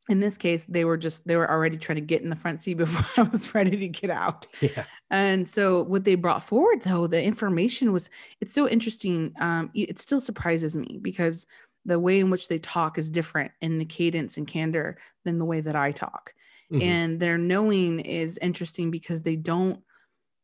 in 0.08 0.20
this 0.20 0.36
case, 0.38 0.64
they 0.68 0.84
were 0.84 0.96
just 0.96 1.26
they 1.26 1.36
were 1.36 1.50
already 1.50 1.76
trying 1.76 1.96
to 1.96 2.02
get 2.02 2.22
in 2.22 2.30
the 2.30 2.36
front 2.36 2.62
seat 2.62 2.74
before 2.78 3.24
I 3.24 3.28
was 3.28 3.54
ready 3.54 3.76
to 3.76 3.88
get 3.88 4.10
out. 4.10 4.46
Yeah. 4.60 4.84
And 5.10 5.48
so 5.48 5.82
what 5.84 6.04
they 6.04 6.14
brought 6.14 6.42
forward 6.42 6.82
though, 6.82 7.06
the 7.06 7.22
information 7.22 7.92
was 7.92 8.10
it's 8.40 8.52
so 8.54 8.68
interesting. 8.68 9.32
Um, 9.40 9.70
it 9.74 9.98
still 9.98 10.20
surprises 10.20 10.76
me 10.76 10.98
because 11.00 11.46
the 11.84 11.98
way 11.98 12.18
in 12.20 12.28
which 12.30 12.48
they 12.48 12.58
talk 12.58 12.98
is 12.98 13.10
different 13.10 13.52
in 13.60 13.78
the 13.78 13.84
cadence 13.84 14.36
and 14.36 14.46
candor 14.46 14.98
than 15.24 15.38
the 15.38 15.44
way 15.44 15.60
that 15.60 15.76
I 15.76 15.92
talk 15.92 16.34
Mhm. 16.70 16.82
and 16.82 17.20
their 17.20 17.38
knowing 17.38 18.00
is 18.00 18.38
interesting 18.42 18.90
because 18.90 19.22
they 19.22 19.36
don't 19.36 19.82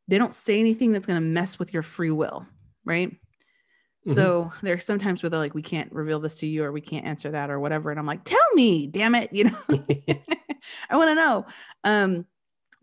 they 0.09 0.17
don't 0.17 0.33
say 0.33 0.59
anything 0.61 0.91
that's 0.93 1.07
going 1.07 1.21
to 1.21 1.27
mess 1.27 1.59
with 1.59 1.75
your 1.75 1.83
free 1.83 2.11
will 2.11 2.47
right 2.87 3.15
Mhm. 4.07 4.15
so 4.15 4.53
there's 4.63 4.85
sometimes 4.85 5.23
where 5.23 5.31
they're 5.31 5.41
like 5.41 5.55
we 5.55 5.63
can't 5.63 5.91
reveal 5.93 6.21
this 6.21 6.35
to 6.37 6.47
you 6.47 6.63
or 6.63 6.73
we 6.73 6.81
can't 6.83 7.07
answer 7.07 7.31
that 7.31 7.51
or 7.51 7.59
whatever 7.59 7.91
and 7.91 7.99
i'm 7.99 8.07
like 8.07 8.23
tell 8.25 8.39
me 8.55 8.87
damn 8.87 9.15
it 9.15 9.33
you 9.33 9.45
know? 9.45 9.59
I 10.91 10.97
want 10.97 11.09
to 11.11 11.15
know. 11.15 11.47
Um 11.85 12.27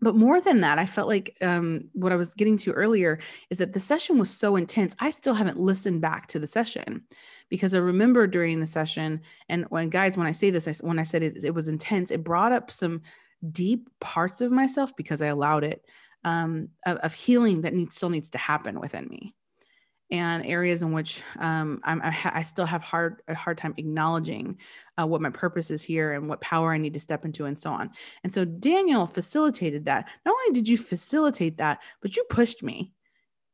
but 0.00 0.16
more 0.16 0.40
than 0.40 0.60
that 0.62 0.78
i 0.80 0.86
felt 0.86 1.06
like 1.08 1.36
um 1.42 1.84
what 1.92 2.12
i 2.12 2.16
was 2.16 2.34
getting 2.34 2.56
to 2.58 2.72
earlier 2.72 3.20
is 3.50 3.58
that 3.58 3.72
the 3.72 3.80
session 3.80 4.18
was 4.18 4.30
so 4.30 4.56
intense 4.56 4.96
i 4.98 5.10
still 5.10 5.34
haven't 5.34 5.58
listened 5.58 6.00
back 6.00 6.26
to 6.28 6.38
the 6.38 6.46
session. 6.46 7.02
Because 7.48 7.74
i 7.74 7.78
remember 7.78 8.26
during 8.26 8.60
the 8.60 8.66
session 8.66 9.20
and 9.48 9.66
when 9.68 9.90
guys 9.90 10.16
when 10.16 10.26
i 10.26 10.32
say 10.32 10.50
this 10.50 10.66
I, 10.66 10.74
when 10.86 10.98
i 10.98 11.02
said 11.04 11.22
it, 11.22 11.44
it 11.44 11.54
was 11.54 11.68
intense 11.68 12.10
it 12.10 12.24
brought 12.24 12.52
up 12.52 12.70
some 12.70 13.02
deep 13.52 13.88
parts 14.00 14.40
of 14.40 14.50
myself 14.52 14.96
because 14.96 15.22
i 15.22 15.26
allowed 15.26 15.64
it 15.64 15.84
um, 16.24 16.68
of, 16.86 16.98
of 16.98 17.12
healing 17.14 17.62
that 17.62 17.74
needs 17.74 17.96
still 17.96 18.10
needs 18.10 18.30
to 18.30 18.38
happen 18.38 18.80
within 18.80 19.08
me 19.08 19.34
and 20.12 20.44
areas 20.44 20.82
in 20.82 20.92
which 20.92 21.22
um, 21.38 21.80
I'm, 21.84 22.02
I, 22.02 22.10
ha- 22.10 22.32
I 22.34 22.42
still 22.42 22.66
have 22.66 22.82
hard 22.82 23.22
a 23.26 23.34
hard 23.34 23.56
time 23.56 23.74
acknowledging 23.78 24.58
uh, 25.00 25.06
what 25.06 25.22
my 25.22 25.30
purpose 25.30 25.70
is 25.70 25.82
here 25.82 26.12
and 26.12 26.28
what 26.28 26.42
power 26.42 26.72
I 26.72 26.78
need 26.78 26.92
to 26.92 27.00
step 27.00 27.24
into 27.24 27.46
and 27.46 27.58
so 27.58 27.70
on. 27.70 27.90
And 28.22 28.32
so 28.32 28.44
Daniel 28.44 29.06
facilitated 29.06 29.86
that. 29.86 30.08
Not 30.26 30.34
only 30.34 30.54
did 30.54 30.68
you 30.68 30.76
facilitate 30.76 31.56
that, 31.56 31.80
but 32.02 32.14
you 32.14 32.24
pushed 32.28 32.62
me, 32.62 32.92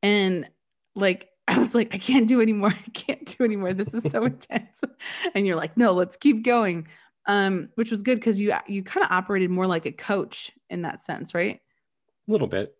and 0.03 0.51
like 0.97 1.29
I 1.49 1.59
was 1.59 1.75
like, 1.75 1.94
I 1.94 1.99
can't 1.99 2.27
do 2.29 2.42
anymore. 2.42 2.75
I 2.75 2.90
can't 2.90 3.38
do 3.38 3.44
anymore. 3.44 3.73
This 3.73 3.94
is 3.94 4.11
so 4.11 4.25
intense. 4.27 4.83
And 5.35 5.47
you're 5.47 5.57
like, 5.57 5.77
no, 5.77 5.92
let's 5.92 6.16
keep 6.16 6.44
going. 6.44 6.88
Um, 7.27 7.68
which 7.75 7.90
was 7.90 8.03
good 8.03 8.18
because 8.18 8.40
you 8.40 8.55
you 8.66 8.83
kind 8.83 9.05
of 9.05 9.12
operated 9.12 9.51
more 9.51 9.66
like 9.66 9.87
a 9.87 9.92
coach 9.92 10.51
in 10.71 10.83
that 10.83 11.01
sense, 11.01 11.35
right? 11.35 11.61
A 12.29 12.33
little 12.33 12.49
bit. 12.49 12.75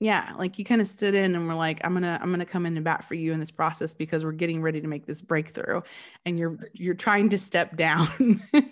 Yeah 0.00 0.32
like 0.38 0.58
you 0.58 0.64
kind 0.64 0.80
of 0.80 0.86
stood 0.86 1.14
in 1.14 1.34
and 1.34 1.48
were 1.48 1.54
like 1.54 1.80
i'm 1.84 1.92
gonna 1.92 2.18
i'm 2.22 2.30
gonna 2.30 2.46
come 2.46 2.66
in 2.66 2.76
and 2.76 2.84
bat 2.84 3.04
for 3.04 3.14
you 3.14 3.32
in 3.32 3.40
this 3.40 3.50
process 3.50 3.92
because 3.94 4.24
we're 4.24 4.32
getting 4.32 4.62
ready 4.62 4.80
to 4.80 4.86
make 4.86 5.06
this 5.06 5.20
breakthrough 5.20 5.80
and 6.24 6.38
you're 6.38 6.56
you're 6.72 6.94
trying 6.94 7.28
to 7.28 7.38
step 7.38 7.76
down 7.76 8.42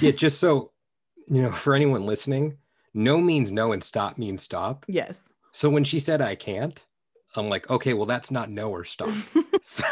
Yeah, 0.00 0.12
just 0.12 0.38
so 0.38 0.72
you 1.28 1.42
know, 1.42 1.52
for 1.52 1.74
anyone 1.74 2.04
listening, 2.04 2.58
no 2.94 3.20
means 3.20 3.50
no 3.52 3.72
and 3.72 3.82
stop 3.82 4.18
means 4.18 4.42
stop. 4.42 4.84
yes 4.88 5.32
So 5.52 5.70
when 5.70 5.84
she 5.84 5.98
said 5.98 6.20
I 6.20 6.34
can't, 6.34 6.84
I'm 7.36 7.48
like, 7.48 7.70
okay, 7.70 7.94
well, 7.94 8.06
that's 8.06 8.30
not 8.30 8.50
no 8.50 8.70
or 8.70 8.84
stop. 8.84 9.08
So, 9.62 9.84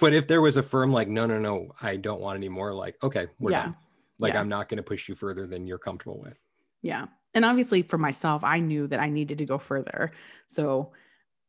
but 0.00 0.12
if 0.12 0.26
there 0.28 0.42
was 0.42 0.58
a 0.58 0.62
firm 0.62 0.92
like, 0.92 1.08
no, 1.08 1.26
no, 1.26 1.38
no, 1.38 1.72
I 1.80 1.96
don't 1.96 2.20
want 2.20 2.36
any 2.36 2.50
more, 2.50 2.72
like, 2.74 3.02
okay, 3.02 3.28
we're 3.38 3.50
Yeah. 3.52 3.62
done. 3.62 3.76
Like, 4.18 4.34
Yeah. 4.34 4.40
I'm 4.40 4.48
not 4.50 4.68
going 4.68 4.76
to 4.76 4.82
push 4.82 5.08
you 5.08 5.14
further 5.14 5.46
than 5.46 5.66
you're 5.66 5.78
comfortable 5.78 6.20
with. 6.20 6.38
yeah 6.82 7.06
and 7.36 7.44
obviously 7.44 7.82
for 7.82 7.98
myself 7.98 8.42
i 8.42 8.58
knew 8.58 8.88
that 8.88 8.98
i 8.98 9.08
needed 9.08 9.38
to 9.38 9.44
go 9.44 9.58
further. 9.58 10.10
So 10.48 10.90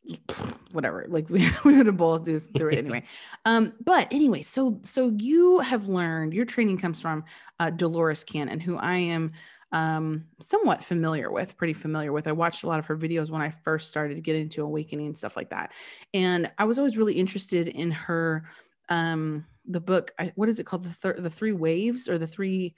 whatever 0.72 1.06
like 1.10 1.30
we, 1.30 1.48
we 1.66 1.76
would 1.76 1.88
have 1.88 1.98
both 1.98 2.24
do 2.24 2.38
through 2.38 2.70
it 2.70 2.78
anyway. 2.86 3.04
Um 3.46 3.74
but 3.84 4.08
anyway 4.12 4.44
so 4.44 4.80
so 4.84 5.12
you 5.18 5.60
have 5.60 5.88
learned 5.88 6.34
your 6.34 6.46
training 6.46 6.78
comes 6.78 7.02
from 7.02 7.24
uh, 7.60 7.72
dolores 7.72 8.24
cannon 8.24 8.60
who 8.60 8.78
i 8.78 8.96
am 8.96 9.32
um 9.74 10.26
somewhat 10.40 10.84
familiar 10.84 11.30
with 11.32 11.58
pretty 11.58 11.74
familiar 11.74 12.14
with. 12.14 12.28
I 12.28 12.32
watched 12.32 12.64
a 12.64 12.68
lot 12.68 12.80
of 12.80 12.86
her 12.86 12.96
videos 12.96 13.32
when 13.32 13.42
i 13.42 13.50
first 13.50 13.90
started 13.90 14.16
to 14.16 14.22
get 14.22 14.36
into 14.36 14.64
awakening 14.64 15.08
and 15.08 15.18
stuff 15.18 15.36
like 15.36 15.50
that. 15.50 15.74
And 16.14 16.52
i 16.58 16.66
was 16.66 16.78
always 16.78 16.98
really 16.98 17.16
interested 17.16 17.68
in 17.70 17.92
her 17.92 18.46
um 18.90 19.46
the 19.68 19.82
book 19.82 20.14
I, 20.18 20.32
what 20.36 20.50
is 20.50 20.60
it 20.60 20.66
called? 20.66 20.84
The 20.84 20.94
thir- 20.94 21.20
the 21.20 21.30
three 21.30 21.52
waves 21.52 22.08
or 22.08 22.18
the 22.18 22.28
three 22.28 22.76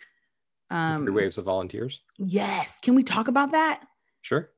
um 0.71 1.03
Three 1.05 1.13
waves 1.13 1.37
of 1.37 1.45
volunteers. 1.45 2.01
yes 2.17 2.79
can 2.79 2.95
we 2.95 3.03
talk 3.03 3.27
about 3.27 3.51
that 3.51 3.81
Sure. 4.21 4.49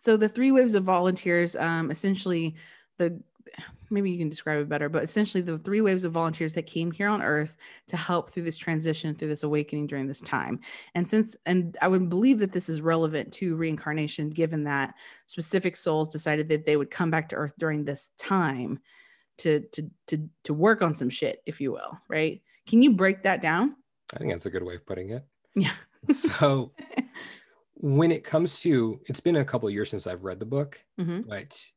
so 0.00 0.16
the 0.16 0.28
three 0.28 0.52
waves 0.52 0.74
of 0.74 0.84
volunteers 0.84 1.56
um 1.56 1.90
essentially 1.90 2.54
the 2.98 3.20
maybe 3.90 4.10
you 4.10 4.18
can 4.18 4.28
describe 4.30 4.58
it 4.60 4.68
better 4.68 4.88
but 4.88 5.04
essentially 5.04 5.42
the 5.42 5.58
three 5.58 5.80
waves 5.80 6.04
of 6.04 6.10
volunteers 6.12 6.54
that 6.54 6.66
came 6.66 6.90
here 6.90 7.06
on 7.08 7.22
earth 7.22 7.56
to 7.86 7.96
help 7.96 8.30
through 8.30 8.42
this 8.42 8.56
transition 8.56 9.14
through 9.14 9.28
this 9.28 9.42
awakening 9.44 9.86
during 9.86 10.06
this 10.06 10.20
time 10.22 10.58
and 10.94 11.06
since 11.06 11.36
and 11.46 11.76
i 11.82 11.86
would 11.86 12.08
believe 12.08 12.38
that 12.38 12.50
this 12.52 12.68
is 12.68 12.80
relevant 12.80 13.32
to 13.32 13.54
reincarnation 13.54 14.30
given 14.30 14.64
that 14.64 14.94
specific 15.26 15.76
souls 15.76 16.10
decided 16.10 16.48
that 16.48 16.64
they 16.66 16.76
would 16.76 16.90
come 16.90 17.10
back 17.10 17.28
to 17.28 17.36
earth 17.36 17.54
during 17.58 17.84
this 17.84 18.10
time 18.18 18.78
to 19.38 19.60
to 19.72 19.88
to 20.06 20.28
to 20.42 20.54
work 20.54 20.80
on 20.82 20.94
some 20.94 21.10
shit 21.10 21.42
if 21.46 21.60
you 21.60 21.70
will 21.70 21.96
right 22.08 22.40
can 22.66 22.82
you 22.82 22.92
break 22.94 23.22
that 23.22 23.40
down 23.42 23.76
I 24.14 24.18
think 24.18 24.30
that's 24.30 24.46
a 24.46 24.50
good 24.50 24.62
way 24.62 24.76
of 24.76 24.86
putting 24.86 25.10
it. 25.10 25.24
Yeah. 25.54 25.76
So 26.04 26.74
when 27.74 28.10
it 28.10 28.24
comes 28.24 28.60
to, 28.60 29.00
it's 29.06 29.20
been 29.20 29.36
a 29.36 29.44
couple 29.44 29.68
of 29.68 29.74
years 29.74 29.90
since 29.90 30.06
I've 30.06 30.24
read 30.24 30.40
the 30.40 30.46
book, 30.46 30.84
hmm 30.98 31.24
but 31.26 31.70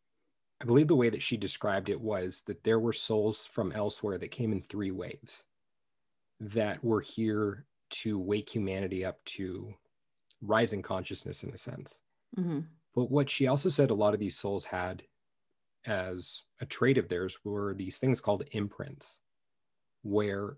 I 0.62 0.66
believe 0.66 0.88
the 0.88 0.96
way 0.96 1.10
that 1.10 1.24
she 1.24 1.38
described 1.38 1.90
it 1.90 2.02
was 2.02 2.44
that 2.44 2.64
there 2.64 2.80
were 2.80 2.94
souls 2.94 3.46
from 3.46 3.72
elsewhere 3.74 4.18
that 4.20 4.30
came 4.30 4.52
in 4.54 4.64
three 4.64 4.92
waves 4.92 5.46
that 6.40 6.84
were 6.84 7.02
here 7.02 7.68
to 7.90 8.20
wake 8.20 8.54
humanity 8.54 9.06
up 9.06 9.24
to 9.26 9.76
rising 10.42 10.82
consciousness 10.82 11.44
in 11.44 11.54
a 11.54 11.58
sense. 11.58 12.04
hmm 12.36 12.78
But 12.96 13.12
what 13.12 13.30
she 13.30 13.48
also 13.48 13.70
said 13.70 13.92
a 13.92 13.96
lot 13.96 14.14
of 14.14 14.20
these 14.20 14.38
souls 14.38 14.66
had 14.66 15.08
as 15.86 16.44
a 16.62 16.66
trait 16.68 16.98
of 16.98 17.10
theirs 17.10 17.44
were 17.46 17.74
these 17.74 18.00
things 18.00 18.22
called 18.22 18.44
imprints, 18.52 19.22
where 20.04 20.58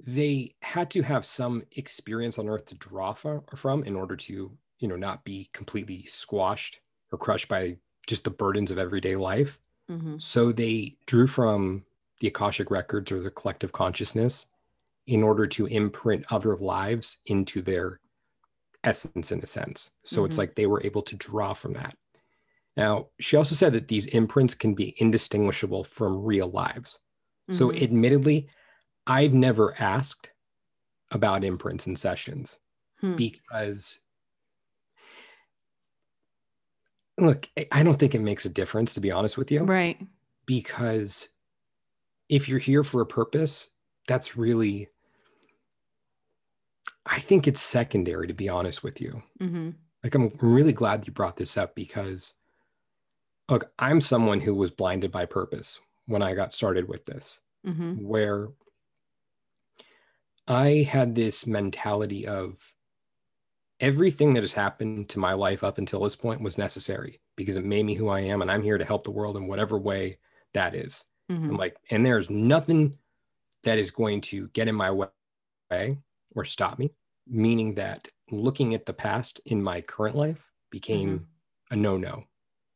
they 0.00 0.56
had 0.62 0.90
to 0.92 1.02
have 1.02 1.24
some 1.26 1.64
experience 1.72 2.38
on 2.38 2.48
earth 2.48 2.66
to 2.66 2.74
draw 2.76 3.12
from, 3.12 3.42
from 3.56 3.84
in 3.84 3.96
order 3.96 4.16
to, 4.16 4.56
you 4.78 4.88
know, 4.88 4.96
not 4.96 5.24
be 5.24 5.50
completely 5.52 6.04
squashed 6.06 6.80
or 7.12 7.18
crushed 7.18 7.48
by 7.48 7.78
just 8.06 8.24
the 8.24 8.30
burdens 8.30 8.70
of 8.70 8.78
everyday 8.78 9.16
life. 9.16 9.60
hmm 9.88 10.16
So 10.18 10.52
they 10.52 10.98
drew 11.06 11.26
from 11.26 11.86
the 12.20 12.28
Akashic 12.28 12.70
records 12.70 13.12
or 13.12 13.20
the 13.20 13.30
collective 13.30 13.72
consciousness 13.72 14.46
in 15.06 15.22
order 15.22 15.46
to 15.48 15.66
imprint 15.66 16.26
other 16.32 16.56
lives 16.56 17.20
into 17.26 17.62
their 17.62 18.00
essence 18.84 19.32
in 19.32 19.40
a 19.40 19.46
sense. 19.46 19.92
So 20.04 20.24
it's 20.24 20.38
Mhm. 20.38 20.38
like 20.38 20.54
they 20.54 20.66
were 20.66 20.82
able 20.84 21.02
to 21.02 21.16
draw 21.16 21.54
from 21.54 21.72
that. 21.74 21.96
Now, 22.76 23.10
she 23.20 23.36
also 23.36 23.54
said 23.54 23.72
that 23.74 23.88
these 23.88 24.06
imprints 24.06 24.54
can 24.54 24.74
be 24.74 24.94
indistinguishable 24.98 25.84
from 25.84 26.24
real 26.24 26.48
lives. 26.48 27.00
So, 27.50 27.72
Mhm. 27.72 27.74
admittedly, 27.74 28.50
I've 29.06 29.34
never 29.34 29.74
asked 29.80 30.30
about 31.10 31.44
imprints 31.44 31.86
and 31.86 31.98
sessions 31.98 32.58
Hmm. 33.00 33.16
because, 33.16 34.00
look, 37.18 37.48
I- 37.70 37.82
don't 37.82 37.98
think 37.98 38.14
it 38.14 38.20
makes 38.20 38.44
a 38.44 38.50
difference, 38.50 38.94
to 38.94 39.00
be 39.00 39.10
honest 39.10 39.36
with 39.36 39.50
you, 39.52 39.62
right. 39.64 40.00
because 40.46 41.28
if 42.28 42.48
you're 42.48 42.58
here 42.58 42.82
for 42.82 43.00
a 43.00 43.06
purpose, 43.06 43.70
that's 44.06 44.36
really, 44.36 44.88
I 47.06 47.20
think 47.20 47.46
it's 47.46 47.60
secondary, 47.60 48.26
to 48.26 48.34
be 48.34 48.48
honest 48.48 48.82
with 48.82 49.00
you. 49.00 49.22
hmm 49.38 49.70
Like, 50.02 50.14
I'm 50.14 50.30
really 50.40 50.72
glad 50.72 51.06
you 51.06 51.12
brought 51.12 51.36
this 51.36 51.56
up 51.56 51.74
because, 51.74 52.34
look, 53.48 53.72
I'm 53.78 54.00
someone 54.00 54.40
who 54.40 54.54
was 54.54 54.70
blinded 54.70 55.10
by 55.12 55.26
purpose 55.26 55.80
when 56.06 56.22
I 56.22 56.34
got 56.34 56.52
started 56.52 56.88
with 56.88 57.04
this 57.04 57.40
hmm 57.64 57.94
where 57.94 58.48
I 60.46 60.86
had 60.88 61.14
this 61.14 61.46
mentality 61.46 62.26
of 62.26 62.74
everything 63.80 64.34
that 64.34 64.42
has 64.42 64.52
happened 64.52 65.08
to 65.10 65.18
my 65.18 65.32
life 65.32 65.64
up 65.64 65.78
until 65.78 66.00
this 66.00 66.16
point 66.16 66.40
was 66.40 66.58
necessary 66.58 67.20
because 67.36 67.56
it 67.56 67.64
made 67.64 67.84
me 67.84 67.94
who 67.94 68.08
I 68.08 68.20
am 68.20 68.40
and 68.40 68.50
I'm 68.50 68.62
here 68.62 68.78
to 68.78 68.84
help 68.84 69.04
the 69.04 69.10
world 69.10 69.36
in 69.36 69.46
whatever 69.46 69.78
way 69.78 70.18
that 70.52 70.74
is. 70.74 71.04
hmm 71.28 71.50
I'm 71.50 71.56
like, 71.56 71.76
and 71.90 72.06
there's 72.06 72.30
nothing 72.30 72.98
that 73.64 73.78
is 73.78 73.90
going 73.90 74.20
to 74.22 74.48
get 74.48 74.68
in 74.68 74.74
my 74.74 74.90
way 74.90 75.98
or 76.34 76.44
stop 76.44 76.78
me, 76.78 76.94
meaning 77.26 77.74
that 77.74 78.08
looking 78.30 78.74
at 78.74 78.86
the 78.86 78.94
past 78.94 79.40
in 79.46 79.62
my 79.62 79.80
current 79.80 80.16
life 80.16 80.52
became 80.70 81.28
a 81.70 81.76
no 81.76 81.96
no 81.96 82.24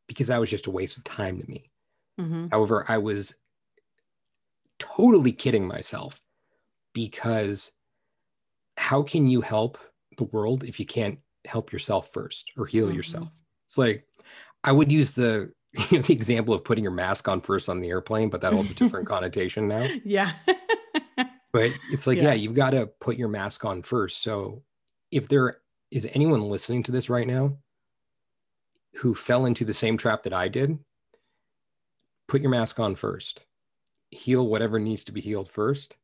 because 0.09 0.29
that 0.29 0.39
was 0.41 0.51
just 0.51 0.67
a 0.67 0.71
waste 0.71 0.97
of 0.97 1.05
time 1.05 1.41
to 1.41 1.51
me. 1.51 1.71
hmm 2.19 2.49
However, 2.51 2.85
I 2.89 2.99
was 2.99 3.37
totally 4.79 5.33
kidding 5.33 5.67
myself 5.67 6.23
because 7.07 7.73
how 8.77 9.03
can 9.05 9.27
you 9.29 9.41
help 9.41 9.79
the 10.17 10.25
world 10.25 10.65
if 10.65 10.81
you 10.81 10.87
can't 10.87 11.21
help 11.47 11.73
yourself 11.73 12.09
first 12.13 12.51
or 12.57 12.67
heal 12.67 12.89
Mhm. 12.89 12.97
yourself? 12.97 13.31
It's 13.69 13.79
like 13.79 14.05
I 14.65 14.73
would 14.73 14.91
use 14.91 15.13
the, 15.13 15.53
you 15.91 15.99
know, 15.99 16.03
the 16.03 16.13
example 16.13 16.55
of 16.55 16.65
putting 16.65 16.83
your 16.83 16.93
mask 16.93 17.29
on 17.29 17.41
first 17.41 17.69
on 17.69 17.81
the 17.81 17.89
airplane, 17.91 18.31
but 18.31 18.41
that 18.41 18.53
holds 18.53 18.71
a 18.73 18.75
different 18.75 19.07
connotation 19.15 19.69
now. 19.69 19.87
Yeah. 20.05 20.33
But 21.51 21.73
it's 21.91 22.07
like, 22.07 22.19
Yeah. 22.19 22.25
yeah, 22.25 22.33
you've 22.35 22.53
got 22.55 22.71
to 22.71 22.89
put 23.01 23.17
your 23.17 23.29
mask 23.29 23.65
on 23.65 23.83
first. 23.83 24.19
So 24.23 24.65
if 25.11 25.29
there 25.29 25.63
is 25.91 26.07
anyone 26.13 26.43
listening 26.43 26.83
to 26.85 26.93
this 26.93 27.09
right 27.09 27.27
now 27.27 27.57
who 28.97 29.15
fell 29.15 29.47
into 29.47 29.65
the 29.65 29.73
same 29.73 29.97
trap 29.97 30.25
that 30.25 30.35
I 30.35 30.49
did, 30.49 30.79
put 32.29 32.43
your 32.43 32.51
mask 32.51 32.79
on 32.79 32.97
first. 32.97 33.47
Heal 34.11 34.47
whatever 34.47 34.79
needs 34.79 35.05
to 35.05 35.13
be 35.13 35.23
healed 35.23 35.49
first. 35.49 35.97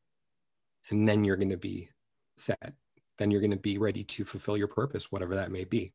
And 0.90 1.08
then 1.08 1.24
you're 1.24 1.36
going 1.36 1.50
to 1.50 1.56
be 1.56 1.88
set. 2.36 2.74
Then 3.18 3.30
you're 3.30 3.40
going 3.40 3.50
to 3.50 3.56
be 3.56 3.78
ready 3.78 4.04
to 4.04 4.24
fulfill 4.24 4.56
your 4.56 4.68
purpose, 4.68 5.10
whatever 5.10 5.36
that 5.36 5.50
may 5.50 5.64
be. 5.64 5.94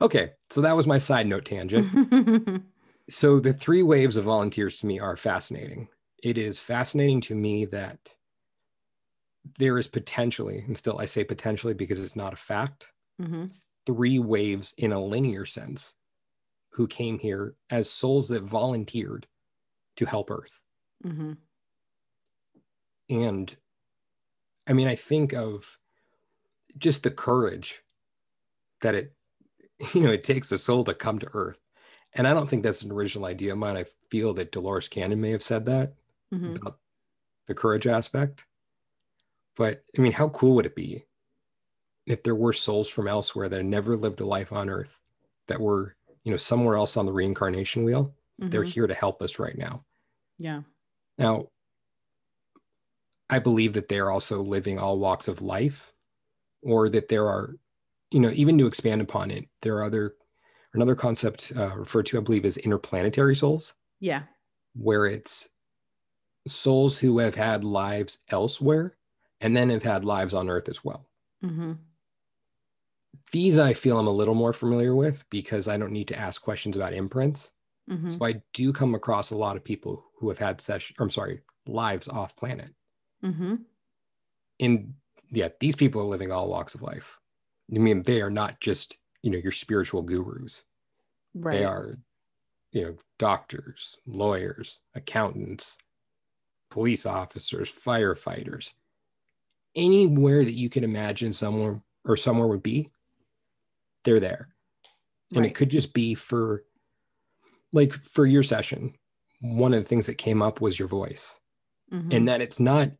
Okay. 0.00 0.32
So 0.50 0.60
that 0.60 0.76
was 0.76 0.86
my 0.86 0.98
side 0.98 1.26
note 1.26 1.44
tangent. 1.44 2.62
So 3.10 3.40
the 3.40 3.54
three 3.54 3.82
waves 3.82 4.18
of 4.18 4.26
volunteers 4.26 4.78
to 4.80 4.86
me 4.86 5.00
are 5.00 5.16
fascinating. 5.16 5.88
It 6.22 6.36
is 6.36 6.58
fascinating 6.58 7.22
to 7.22 7.34
me 7.34 7.64
that 7.66 8.14
there 9.58 9.78
is 9.78 9.88
potentially, 9.88 10.58
and 10.66 10.76
still 10.76 10.98
I 10.98 11.06
say 11.06 11.24
potentially 11.24 11.72
because 11.72 12.02
it's 12.02 12.16
not 12.16 12.32
a 12.34 12.36
fact, 12.36 12.92
hmm 13.18 13.46
three 13.86 14.18
waves 14.18 14.74
in 14.76 14.92
a 14.92 15.02
linear 15.02 15.46
sense 15.46 15.94
who 16.72 16.86
came 16.86 17.18
here 17.18 17.54
as 17.70 17.88
souls 17.88 18.28
that 18.28 18.42
volunteered 18.42 19.26
to 19.96 20.04
help 20.04 20.30
Earth. 20.30 20.60
hmm 21.02 21.32
And 23.08 23.56
I 24.68 24.72
mean, 24.72 24.86
I 24.86 24.94
think 24.94 25.32
of 25.34 25.78
just 26.76 27.02
the 27.02 27.10
courage 27.10 27.82
that 28.80 28.94
it, 28.94 29.14
you 29.94 30.02
know, 30.02 30.12
it 30.12 30.24
takes 30.24 30.52
a 30.52 30.58
soul 30.58 30.84
to 30.84 30.94
come 30.94 31.18
to 31.20 31.30
Earth. 31.34 31.60
And 32.14 32.26
I 32.26 32.34
don't 32.34 32.48
think 32.48 32.62
that's 32.62 32.82
an 32.82 32.92
original 32.92 33.26
idea 33.26 33.52
of 33.52 33.58
mine. 33.58 33.76
I 33.76 33.84
feel 34.10 34.34
that 34.34 34.52
Dolores 34.52 34.88
Cannon 34.88 35.20
may 35.20 35.30
have 35.30 35.42
said 35.42 35.66
that 35.66 35.94
hmm 36.32 36.56
about 36.56 36.80
the 37.46 37.54
courage 37.54 37.86
aspect. 37.86 38.46
But 39.56 39.84
I 39.98 40.00
mean, 40.00 40.12
how 40.12 40.30
cool 40.30 40.54
would 40.54 40.64
it 40.66 40.74
be 40.74 41.04
if 42.06 42.22
there 42.22 42.34
were 42.34 42.52
souls 42.52 42.88
from 42.88 43.06
elsewhere 43.08 43.48
that 43.48 43.62
never 43.64 43.96
lived 43.96 44.20
a 44.20 44.26
life 44.26 44.52
on 44.52 44.68
Earth 44.70 45.02
that 45.46 45.60
were, 45.60 45.96
you 46.24 46.30
know, 46.30 46.36
somewhere 46.36 46.76
else 46.76 46.96
on 46.96 47.06
the 47.06 47.12
reincarnation 47.12 47.84
wheel? 47.84 48.14
They're 48.50 48.62
Mhm. 48.62 48.72
here 48.72 48.86
to 48.86 48.94
help 48.94 49.22
us 49.22 49.38
right 49.38 49.56
now. 49.56 49.84
Yeah. 50.38 50.62
Now, 51.18 51.50
I 53.30 53.38
believe 53.38 53.74
that 53.74 53.88
they 53.88 53.98
are 54.00 54.10
also 54.10 54.42
living 54.42 54.78
all 54.78 54.98
walks 54.98 55.28
of 55.28 55.42
life, 55.42 55.92
or 56.62 56.88
that 56.90 57.08
there 57.08 57.26
are, 57.28 57.56
you 58.12 58.20
know, 58.20 58.30
even 58.30 58.58
to 58.58 58.66
expand 58.66 59.02
upon 59.02 59.30
it, 59.30 59.48
there 59.62 59.76
are 59.78 59.84
other, 59.84 60.16
another 60.74 60.94
concept 60.96 61.52
uh, 61.56 61.76
referred 61.76 62.06
to, 62.06 62.18
I 62.18 62.22
believe, 62.22 62.44
as 62.46 62.58
interplanetary 62.58 63.36
souls, 63.36 63.74
Yeah. 64.00 64.26
where 64.74 65.06
it's 65.06 65.50
souls 66.48 66.98
who 66.98 67.18
have 67.18 67.34
had 67.36 67.64
lives 67.64 68.24
elsewhere 68.28 68.96
and 69.40 69.56
then 69.56 69.70
have 69.70 69.82
had 69.84 70.04
lives 70.04 70.34
on 70.34 70.48
Earth 70.50 70.68
as 70.68 70.84
well. 70.84 71.08
hmm 71.42 71.88
These 73.32 73.58
I 73.58 73.72
feel 73.74 73.98
I'm 73.98 74.06
a 74.06 74.10
little 74.12 74.34
more 74.34 74.52
familiar 74.52 74.94
with 74.94 75.28
because 75.30 75.68
I 75.68 75.76
don't 75.76 75.92
need 75.92 76.08
to 76.08 76.18
ask 76.18 76.42
questions 76.42 76.76
about 76.76 76.92
imprints. 76.92 77.52
hmm 77.88 78.18
So 78.20 78.24
I 78.26 78.42
do 78.54 78.72
come 78.72 78.94
across 78.94 79.30
a 79.30 79.38
lot 79.38 79.56
of 79.56 79.64
people 79.64 80.04
who 80.18 80.28
have 80.30 80.38
had 80.38 80.60
session, 80.60 80.96
I'm 81.00 81.10
sorry, 81.10 81.42
lives 81.66 82.08
off 82.08 82.36
planet. 82.36 82.74
Hmm 83.22 83.66
and 84.60 84.94
yeah, 85.30 85.48
these 85.60 85.76
people 85.76 86.00
are 86.00 86.04
living 86.04 86.32
all 86.32 86.48
walks 86.48 86.74
of 86.74 86.82
life. 86.82 87.18
I 87.74 87.78
mean, 87.78 88.02
they 88.02 88.22
are 88.22 88.30
not 88.30 88.60
just, 88.60 88.98
you 89.22 89.30
know, 89.30 89.38
your 89.38 89.52
spiritual 89.52 90.02
gurus. 90.02 90.64
Right. 91.34 91.50
They 91.50 91.64
are, 91.64 91.96
you 92.72 92.82
know, 92.84 92.96
doctors, 93.18 93.98
lawyers, 94.06 94.82
accountants, 94.94 95.78
police 96.70 97.06
officers, 97.06 97.72
firefighters. 97.72 98.74
Anywhere 99.74 100.44
that 100.44 100.52
you 100.52 100.68
can 100.68 100.84
imagine 100.84 101.32
someone 101.32 101.82
or 102.04 102.16
somewhere 102.18 102.48
would 102.48 102.62
be, 102.62 102.90
they're 104.04 104.20
there. 104.20 104.54
And 105.34 105.44
Right. 105.44 105.46
it 105.46 105.54
could 105.56 105.70
just 105.70 105.94
be 105.94 106.14
for 106.14 106.64
like 107.72 107.92
for 107.92 108.26
your 108.26 108.42
session. 108.42 108.94
One 109.40 109.72
of 109.72 109.82
the 109.84 109.88
things 109.88 110.06
that 110.06 110.16
came 110.16 110.42
up 110.42 110.60
was 110.60 110.78
your 110.78 110.88
voice 110.88 111.38
Mhm. 111.90 112.12
and 112.12 112.28
that 112.28 112.40
it's 112.42 112.60
not 112.60 112.90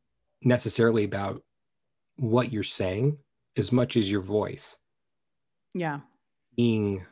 necessarily 0.42 1.04
about 1.04 1.42
what 2.16 2.52
you're 2.52 2.62
saying 2.62 3.18
as 3.56 3.72
much 3.72 3.96
as 3.96 4.10
your 4.10 4.20
voice. 4.20 4.78
Yeah. 5.74 6.00
being 6.56 7.04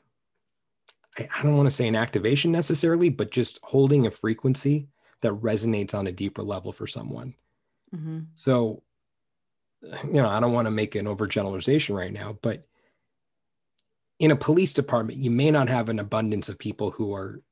I, 1.19 1.29
I 1.39 1.43
don't 1.43 1.57
want 1.57 1.69
to 1.69 1.75
say 1.75 1.87
an 1.87 1.97
activation 1.97 2.51
necessarily 2.51 3.11
but 3.11 3.31
just 3.31 3.59
holding 3.63 4.07
a 4.07 4.11
frequency 4.11 4.89
that 5.21 5.33
resonates 5.35 5.95
on 5.95 6.07
a 6.07 6.13
deeper 6.13 6.43
level 6.43 6.73
for 6.73 6.87
someone. 6.87 7.35
Hmm 7.95 8.21
so 8.35 8.83
you 10.05 10.21
know 10.21 10.29
i 10.29 10.41
don't 10.41 10.55
want 10.55 10.67
to 10.67 10.71
make 10.71 10.95
an 10.95 11.05
overgeneralization 11.05 11.95
right 11.95 12.13
now 12.13 12.37
but 12.43 12.67
in 14.19 14.31
a 14.31 14.37
police 14.37 14.73
department 14.73 15.19
you 15.19 15.31
may 15.31 15.51
not 15.51 15.69
have 15.69 15.89
an 15.89 15.99
abundance 15.99 16.49
of 16.49 16.59
people 16.59 16.91
who 16.91 17.15
are 17.15 17.43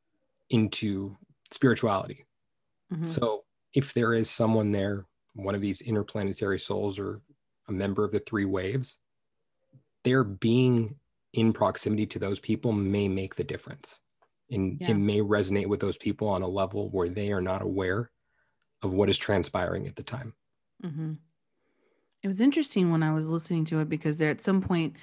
into 0.51 1.17
spirituality. 1.51 2.25
Hmm 2.93 3.05
So 3.05 3.45
if 3.73 3.95
there 3.95 4.15
is 4.15 4.31
someone 4.31 4.73
there, 4.73 5.07
one 5.35 5.55
of 5.55 5.61
these 5.61 5.81
interplanetary 5.83 6.59
souls 6.59 6.99
or 6.99 7.23
a 7.69 7.73
member 7.73 8.05
of 8.05 8.13
the 8.13 8.21
three 8.21 8.45
waves, 8.45 8.99
their 10.05 10.25
being 10.25 10.99
in 11.33 11.53
proximity 11.53 12.07
to 12.07 12.19
those 12.19 12.39
people 12.39 12.73
may 12.73 13.09
make 13.09 13.35
the 13.35 13.45
difference. 13.45 14.01
And 14.51 14.81
Yeah. 14.81 14.89
it 14.89 14.95
may 14.95 15.19
resonate 15.21 15.67
with 15.67 15.81
those 15.81 15.97
people 15.97 16.29
on 16.29 16.43
a 16.43 16.49
level 16.49 16.91
where 16.91 17.09
they 17.09 17.33
are 17.33 17.41
not 17.41 17.63
aware 17.63 18.11
of 18.83 18.93
what 18.93 19.11
is 19.11 19.19
transpiring 19.19 19.87
at 19.87 19.97
the 19.97 20.03
time. 20.03 20.35
hmm 20.83 21.15
It 22.23 22.27
was 22.27 22.41
interesting 22.41 22.91
when 22.91 23.03
I 23.03 23.13
was 23.13 23.29
listening 23.29 23.65
to 23.67 23.81
it 23.81 23.89
because 23.89 24.19
there 24.19 24.31
at 24.31 24.41
some 24.41 24.63
point, 24.63 24.97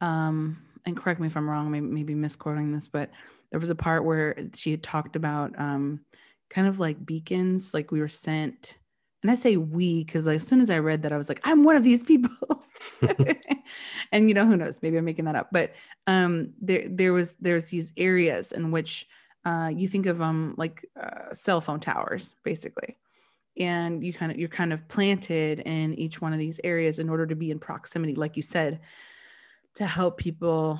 um, 0.00 0.62
and 0.84 0.96
correct 0.96 1.20
me 1.20 1.26
if 1.26 1.36
I'm 1.36 1.48
wrong, 1.48 1.70
maybe, 1.70 1.86
maybe 1.86 2.14
misquoting 2.14 2.72
this, 2.72 2.86
but 2.86 3.10
there 3.50 3.60
was 3.60 3.70
a 3.70 3.74
part 3.74 4.04
where 4.04 4.36
she 4.54 4.70
had 4.70 4.82
talked 4.82 5.16
about 5.16 5.58
um, 5.58 6.04
kind 6.50 6.66
of 6.68 6.78
like 6.78 7.04
beacons, 7.04 7.72
like 7.72 7.90
we 7.90 8.00
were 8.00 8.08
sent. 8.08 8.78
And 9.26 9.30
I 9.32 9.34
say 9.34 9.56
we 9.56 10.04
because 10.04 10.28
as 10.28 10.46
soon 10.46 10.60
as 10.60 10.70
I 10.70 10.78
read 10.78 11.02
that, 11.02 11.12
I 11.12 11.16
was 11.16 11.28
like, 11.28 11.40
I'm 11.42 11.64
one 11.64 11.74
of 11.74 11.82
these 11.82 12.04
people. 12.04 12.64
and 14.12 14.28
you 14.28 14.34
know, 14.34 14.46
who 14.46 14.56
knows? 14.56 14.80
Maybe 14.82 14.96
I'm 14.96 15.04
making 15.04 15.24
that 15.24 15.34
up. 15.34 15.48
But 15.50 15.72
um, 16.06 16.52
there, 16.62 16.86
there 16.88 17.12
was 17.12 17.34
there's 17.40 17.64
these 17.64 17.92
areas 17.96 18.52
in 18.52 18.70
which 18.70 19.08
uh, 19.44 19.72
you 19.74 19.88
think 19.88 20.06
of 20.06 20.22
um 20.22 20.54
like 20.56 20.84
uh, 21.00 21.34
cell 21.34 21.60
phone 21.60 21.80
towers, 21.80 22.36
basically 22.44 22.98
and 23.58 24.04
you 24.04 24.12
kind 24.12 24.30
of 24.30 24.38
you're 24.38 24.48
kind 24.48 24.72
of 24.72 24.86
planted 24.86 25.58
in 25.60 25.94
each 25.94 26.20
one 26.20 26.32
of 26.32 26.38
these 26.38 26.60
areas 26.62 27.00
in 27.00 27.08
order 27.08 27.26
to 27.26 27.34
be 27.34 27.50
in 27.50 27.58
proximity 27.58 28.14
like 28.14 28.36
you 28.36 28.42
said 28.42 28.80
to 29.74 29.86
help 29.86 30.18
people 30.18 30.78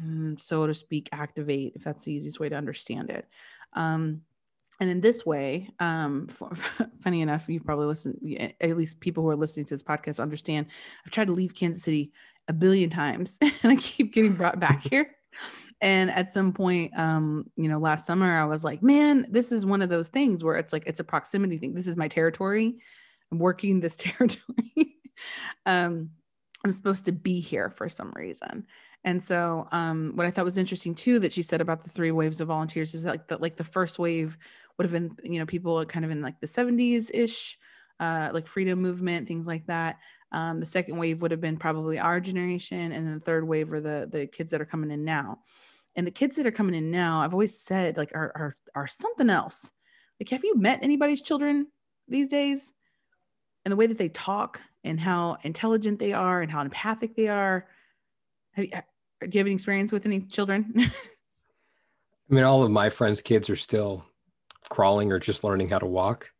mm, 0.00 0.40
so 0.40 0.66
to 0.66 0.72
speak 0.72 1.08
activate 1.10 1.72
if 1.74 1.82
that's 1.82 2.04
the 2.04 2.12
easiest 2.12 2.38
way 2.38 2.48
to 2.48 2.54
understand 2.54 3.10
it 3.10 3.26
um, 3.72 4.20
and 4.80 4.90
in 4.90 5.00
this 5.00 5.24
way 5.24 5.70
um, 5.80 6.26
for, 6.26 6.50
funny 7.00 7.20
enough 7.20 7.48
you've 7.48 7.64
probably 7.64 7.86
listened 7.86 8.18
at 8.60 8.76
least 8.76 9.00
people 9.00 9.22
who 9.22 9.30
are 9.30 9.36
listening 9.36 9.64
to 9.66 9.74
this 9.74 9.82
podcast 9.82 10.20
understand 10.20 10.66
i've 11.04 11.12
tried 11.12 11.26
to 11.26 11.32
leave 11.32 11.54
kansas 11.54 11.82
city 11.82 12.12
a 12.48 12.52
billion 12.52 12.90
times 12.90 13.38
and 13.62 13.72
i 13.72 13.76
keep 13.76 14.12
getting 14.12 14.34
brought 14.34 14.60
back 14.60 14.82
here. 14.90 15.10
And 15.80 16.10
at 16.10 16.32
some 16.32 16.52
point 16.52 16.96
um 16.96 17.50
you 17.56 17.68
know 17.68 17.78
last 17.78 18.06
summer 18.06 18.38
i 18.38 18.44
was 18.44 18.64
like 18.64 18.82
man 18.82 19.26
this 19.28 19.52
is 19.52 19.66
one 19.66 19.82
of 19.82 19.90
those 19.90 20.08
things 20.08 20.42
where 20.42 20.56
it's 20.56 20.72
like 20.72 20.84
it's 20.86 21.00
a 21.00 21.04
proximity 21.04 21.58
thing. 21.58 21.74
This 21.74 21.88
is 21.88 21.96
my 21.96 22.08
territory. 22.08 22.76
I'm 23.30 23.38
working 23.38 23.80
this 23.80 23.96
territory. 23.96 24.96
Um 25.66 26.10
i'm 26.64 26.72
supposed 26.72 27.04
to 27.06 27.12
be 27.12 27.40
here 27.40 27.70
for 27.70 27.88
some 27.88 28.12
reason. 28.16 28.66
And 29.02 29.22
so 29.22 29.68
um 29.72 30.12
what 30.14 30.26
i 30.26 30.30
thought 30.30 30.44
was 30.44 30.58
interesting 30.58 30.94
too 30.94 31.18
that 31.18 31.32
she 31.32 31.42
said 31.42 31.60
about 31.60 31.82
the 31.82 31.90
three 31.90 32.12
waves 32.12 32.40
of 32.40 32.48
volunteers 32.48 32.94
is 32.94 33.04
like 33.04 33.28
that 33.28 33.42
like 33.42 33.56
the 33.56 33.64
first 33.64 33.98
wave 33.98 34.38
would 34.78 34.84
have 34.84 34.92
been 34.92 35.16
you 35.22 35.38
know 35.38 35.46
people 35.46 35.84
kind 35.86 36.04
of 36.04 36.10
in 36.10 36.20
like 36.20 36.40
the 36.40 36.46
70s 36.46 37.10
ish 37.14 37.58
uh 38.00 38.30
like 38.32 38.46
freedom 38.46 38.80
movement 38.80 39.28
things 39.28 39.46
like 39.46 39.66
that 39.66 39.98
um, 40.34 40.58
the 40.58 40.66
second 40.66 40.98
wave 40.98 41.22
would 41.22 41.30
have 41.30 41.40
been 41.40 41.56
probably 41.56 41.98
our 42.00 42.18
generation, 42.18 42.90
and 42.90 43.06
then 43.06 43.14
the 43.14 43.20
third 43.20 43.46
wave 43.46 43.72
are 43.72 43.80
the 43.80 44.08
the 44.10 44.26
kids 44.26 44.50
that 44.50 44.60
are 44.60 44.66
coming 44.66 44.90
in 44.90 45.04
now. 45.04 45.38
And 45.94 46.04
the 46.04 46.10
kids 46.10 46.34
that 46.36 46.46
are 46.46 46.50
coming 46.50 46.74
in 46.74 46.90
now, 46.90 47.20
I've 47.20 47.32
always 47.32 47.56
said 47.56 47.96
like 47.96 48.10
are 48.14 48.32
are 48.34 48.54
are 48.74 48.88
something 48.88 49.30
else. 49.30 49.70
Like, 50.18 50.30
have 50.30 50.42
you 50.44 50.56
met 50.56 50.80
anybody's 50.82 51.22
children 51.22 51.68
these 52.08 52.28
days? 52.28 52.72
And 53.64 53.70
the 53.70 53.76
way 53.76 53.86
that 53.86 53.96
they 53.96 54.08
talk 54.08 54.60
and 54.82 54.98
how 54.98 55.38
intelligent 55.44 56.00
they 56.00 56.12
are 56.12 56.42
and 56.42 56.50
how 56.50 56.60
empathic 56.60 57.14
they 57.14 57.28
are. 57.28 57.68
Have 58.52 58.64
you, 58.64 58.70
do 58.72 59.28
you 59.30 59.38
have 59.38 59.46
any 59.46 59.54
experience 59.54 59.92
with 59.92 60.04
any 60.04 60.20
children? 60.20 60.74
I 60.76 60.90
mean, 62.28 62.44
all 62.44 62.64
of 62.64 62.70
my 62.70 62.90
friends' 62.90 63.22
kids 63.22 63.48
are 63.48 63.56
still 63.56 64.04
crawling 64.68 65.12
or 65.12 65.18
just 65.18 65.44
learning 65.44 65.68
how 65.68 65.78
to 65.78 65.86
walk. 65.86 66.30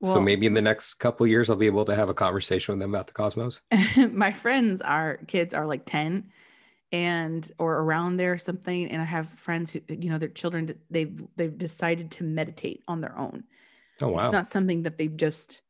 Well, 0.00 0.14
so 0.14 0.20
maybe 0.20 0.46
in 0.46 0.54
the 0.54 0.62
next 0.62 0.94
couple 0.94 1.26
years, 1.26 1.50
I'll 1.50 1.56
be 1.56 1.66
able 1.66 1.84
to 1.84 1.94
have 1.94 2.08
a 2.08 2.14
conversation 2.14 2.72
with 2.72 2.80
them 2.80 2.94
about 2.94 3.06
the 3.06 3.12
cosmos. 3.12 3.60
my 4.12 4.32
friends 4.32 4.80
are 4.80 5.18
kids 5.26 5.52
are 5.52 5.66
like 5.66 5.84
10 5.84 6.30
and 6.92 7.52
or 7.58 7.78
around 7.78 8.16
there 8.16 8.32
or 8.32 8.38
something. 8.38 8.88
And 8.90 9.00
I 9.00 9.04
have 9.04 9.28
friends 9.28 9.70
who, 9.70 9.80
you 9.88 10.08
know, 10.08 10.18
their 10.18 10.28
children, 10.28 10.74
they've, 10.90 11.22
they've 11.36 11.56
decided 11.56 12.10
to 12.12 12.24
meditate 12.24 12.82
on 12.88 13.00
their 13.00 13.16
own. 13.18 13.44
Oh, 14.00 14.08
wow. 14.08 14.24
It's 14.24 14.32
not 14.32 14.46
something 14.46 14.82
that 14.84 14.96
they've 14.96 15.16
just, 15.16 15.60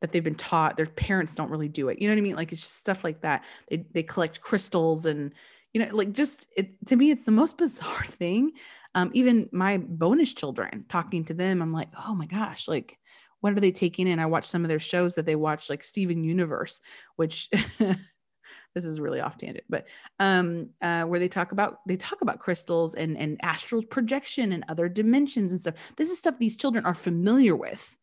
that 0.00 0.12
they've 0.12 0.24
been 0.24 0.34
taught. 0.34 0.78
Their 0.78 0.86
parents 0.86 1.34
don't 1.34 1.50
really 1.50 1.68
do 1.68 1.90
it. 1.90 2.00
You 2.00 2.08
know 2.08 2.14
what 2.14 2.18
I 2.18 2.22
mean? 2.22 2.36
Like 2.36 2.52
it's 2.52 2.62
just 2.62 2.76
stuff 2.76 3.04
like 3.04 3.20
that. 3.20 3.44
They, 3.68 3.84
they 3.92 4.02
collect 4.02 4.40
crystals 4.40 5.04
and, 5.04 5.32
you 5.74 5.84
know, 5.84 5.94
like 5.94 6.12
just 6.12 6.46
it, 6.56 6.86
to 6.86 6.96
me, 6.96 7.10
it's 7.10 7.24
the 7.24 7.32
most 7.32 7.58
bizarre 7.58 8.04
thing. 8.04 8.52
Um, 8.94 9.10
even 9.14 9.48
my 9.52 9.78
bonus 9.78 10.32
children 10.34 10.84
talking 10.88 11.24
to 11.26 11.34
them, 11.34 11.60
I'm 11.60 11.72
like, 11.72 11.88
oh 12.06 12.14
my 12.14 12.26
gosh, 12.26 12.68
like, 12.68 12.98
what 13.40 13.52
are 13.52 13.60
they 13.60 13.72
taking 13.72 14.06
in? 14.06 14.18
I 14.18 14.26
watched 14.26 14.48
some 14.48 14.64
of 14.64 14.68
their 14.68 14.78
shows 14.78 15.16
that 15.16 15.26
they 15.26 15.36
watch, 15.36 15.68
like 15.68 15.84
Steven 15.84 16.24
Universe, 16.24 16.80
which 17.16 17.50
this 18.74 18.84
is 18.84 19.00
really 19.00 19.20
off 19.20 19.36
tangent, 19.36 19.64
but 19.68 19.86
um, 20.18 20.70
uh, 20.82 21.04
where 21.04 21.20
they 21.20 21.28
talk 21.28 21.52
about 21.52 21.78
they 21.86 21.96
talk 21.96 22.22
about 22.22 22.40
crystals 22.40 22.94
and 22.94 23.16
and 23.16 23.38
astral 23.42 23.82
projection 23.82 24.52
and 24.52 24.64
other 24.68 24.88
dimensions 24.88 25.52
and 25.52 25.60
stuff. 25.60 25.74
This 25.96 26.10
is 26.10 26.18
stuff 26.18 26.38
these 26.38 26.56
children 26.56 26.84
are 26.84 26.94
familiar 26.94 27.54
with 27.54 27.96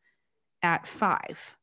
at 0.64 0.88
five, 0.88 1.58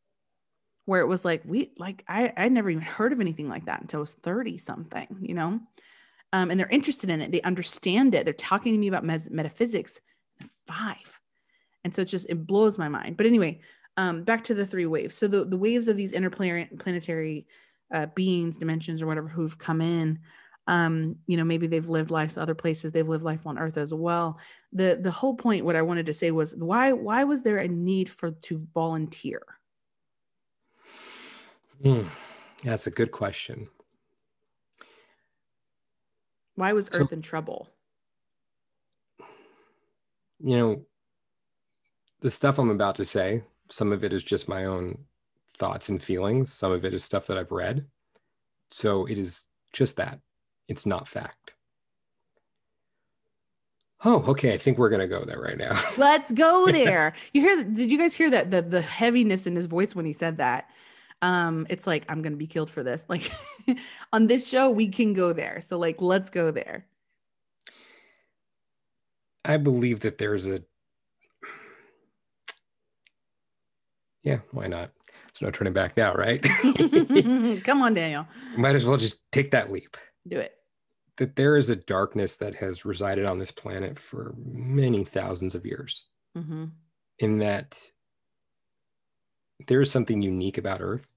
where 0.85 1.01
it 1.01 1.07
was 1.07 1.25
like 1.25 1.43
we 1.45 1.73
like 1.79 2.05
I 2.09 2.33
I 2.37 2.49
never 2.49 2.71
even 2.71 2.83
heard 2.83 3.12
of 3.12 3.21
anything 3.21 3.49
like 3.49 3.67
that 3.67 3.81
until 3.81 3.99
I 3.99 4.03
was 4.03 4.14
thirty 4.14 4.59
something, 4.59 5.19
you 5.21 5.35
know. 5.35 5.61
Um, 6.33 6.51
and 6.51 6.61
they're 6.61 6.69
interested 6.69 7.11
in 7.11 7.21
it. 7.21 7.33
They 7.33 7.41
understand 7.43 8.14
it. 8.14 8.25
They're 8.25 8.35
talking 8.35 8.73
to 8.73 8.79
me 8.79 8.88
about 8.88 9.05
mes- 9.05 9.31
metaphysics. 9.31 10.01
Five 10.67 11.19
and 11.85 11.95
so 11.95 12.03
it 12.03 12.07
just 12.07 12.27
it 12.29 12.47
blows 12.47 12.79
my 12.79 12.88
mind 12.88 13.17
but 13.17 13.27
anyway 13.27 13.61
um 13.97 14.23
back 14.23 14.45
to 14.45 14.55
the 14.55 14.67
three 14.67 14.87
waves 14.87 15.14
so 15.14 15.27
the, 15.27 15.45
the 15.45 15.57
waves 15.57 15.88
of 15.88 15.97
these 15.97 16.12
interplanetary 16.12 17.47
uh, 17.95 18.07
beings 18.14 18.59
dimensions 18.59 19.01
or 19.01 19.07
whatever 19.07 19.29
who've 19.29 19.59
come 19.59 19.81
in 19.81 20.19
um 20.67 21.17
you 21.27 21.37
know 21.37 21.45
maybe 21.45 21.67
they've 21.67 21.88
lived 21.88 22.11
lives 22.11 22.37
other 22.37 22.55
places 22.55 22.93
they've 22.93 23.09
lived 23.09 23.25
life 23.25 23.47
on 23.47 23.59
earth 23.59 23.79
as 23.79 23.95
well 23.95 24.38
the 24.73 24.99
the 25.01 25.11
whole 25.11 25.35
point 25.35 25.64
what 25.64 25.77
i 25.77 25.83
wanted 25.83 26.07
to 26.07 26.12
say 26.12 26.31
was 26.31 26.55
why 26.57 26.93
why 26.93 27.25
was 27.25 27.43
there 27.43 27.59
a 27.59 27.69
need 27.69 28.11
for 28.11 28.33
to 28.33 28.59
volunteer 28.75 29.41
mm, 31.83 32.07
that's 32.64 32.87
a 32.87 32.91
good 32.91 33.12
question 33.12 33.69
why 36.59 36.73
was 36.73 36.87
earth 36.88 37.09
so, 37.09 37.14
in 37.14 37.23
trouble 37.23 37.68
you 40.40 40.57
know 40.57 40.85
the 42.21 42.31
stuff 42.31 42.59
I'm 42.59 42.71
about 42.71 42.97
to 42.97 43.05
say, 43.05 43.42
some 43.68 43.92
of 43.92 44.05
it 44.05 44.12
is 44.12 44.25
just 44.25 44.49
my 44.49 44.64
own 44.64 44.99
thoughts 45.57 45.88
and 45.88 46.03
feelings. 46.03 46.53
Some 46.53 46.73
of 46.73 46.85
it 46.85 46.94
is 46.94 47.05
stuff 47.05 47.27
that 47.27 47.38
I've 47.38 47.53
read. 47.53 47.87
So 48.71 49.07
it 49.07 49.18
is 49.18 49.47
just 49.73 49.97
that. 49.97 50.21
It's 50.68 50.87
not 50.87 51.09
fact. 51.09 51.55
Oh, 54.05 54.25
okay. 54.29 54.55
I 54.55 54.59
think 54.59 54.79
we're 54.79 54.90
gonna 54.90 55.09
go 55.09 55.25
there 55.25 55.40
right 55.40 55.59
now. 55.59 55.81
Let's 55.97 56.33
go 56.33 56.66
there. 56.73 57.14
you 57.33 57.40
hear? 57.40 57.64
Did 57.64 57.90
you 57.90 57.99
guys 57.99 58.14
hear 58.14 58.31
that? 58.31 58.51
The 58.51 58.62
the 58.62 58.83
heaviness 58.83 59.47
in 59.47 59.57
his 59.57 59.66
voice 59.66 59.94
when 59.94 60.07
he 60.07 60.12
said 60.12 60.37
that. 60.37 60.71
Um, 61.21 61.67
it's 61.69 61.87
like 61.87 62.05
I'm 62.09 62.23
gonna 62.23 62.37
be 62.37 62.47
killed 62.47 62.71
for 62.71 62.83
this. 62.83 63.07
Like 63.09 63.31
on 64.13 64.27
this 64.27 64.49
show, 64.49 64.71
we 64.71 64.89
can 64.89 65.13
go 65.13 65.33
there. 65.33 65.61
So 65.61 65.79
like, 65.79 66.01
let's 66.01 66.31
go 66.31 66.51
there. 66.51 66.87
I 69.45 69.57
believe 69.57 70.01
that 70.01 70.19
there's 70.19 70.47
a 70.47 70.61
yeah, 74.23 74.41
why 74.51 74.67
not? 74.67 74.91
There's 75.27 75.43
no 75.43 75.51
turning 75.51 75.73
back 75.73 75.97
now, 75.97 76.13
right? 76.13 76.43
Come 77.65 77.83
on, 77.83 77.95
Daniel. 77.95 78.27
Might 78.57 78.75
as 78.75 78.85
well 78.85 78.97
just 78.97 79.21
take 79.33 79.53
that 79.53 79.73
leap. 79.73 79.97
Do 80.27 80.39
it. 80.39 80.53
That 81.17 81.37
there 81.37 81.57
is 81.57 81.71
a 81.71 81.77
darkness 81.77 82.37
that 82.37 82.57
has 82.57 82.85
resided 82.85 83.25
on 83.25 83.39
this 83.39 83.51
planet 83.51 83.99
for 83.99 84.35
many 84.37 85.05
thousands 85.05 85.55
of 85.55 85.65
years. 85.65 86.05
Mm-hmm. 86.37 86.67
In 87.21 87.39
that 87.39 87.81
there 89.66 89.81
is 89.81 89.90
something 89.90 90.23
unique 90.23 90.59
about 90.59 90.81
Earth. 90.81 91.14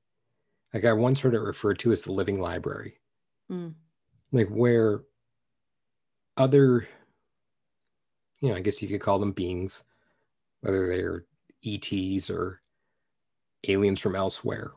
Like 0.74 0.86
I 0.86 0.94
once 0.94 1.20
heard 1.20 1.36
it 1.36 1.40
referred 1.40 1.80
to 1.80 1.92
as 1.92 2.02
the 2.04 2.12
living 2.12 2.40
library. 2.40 3.00
Mm. 3.52 3.76
Like 4.32 4.48
where 4.50 5.02
other, 6.38 6.88
you 8.40 8.50
know, 8.50 8.56
I 8.56 8.62
guess 8.62 8.82
you 8.82 8.88
could 8.88 9.02
call 9.02 9.20
them 9.20 9.34
beings, 9.34 9.84
whether 10.62 10.88
they're 10.88 11.26
ETs 11.66 12.30
or 12.30 12.62
aliens 13.68 14.00
from 14.00 14.16
elsewhere 14.16 14.72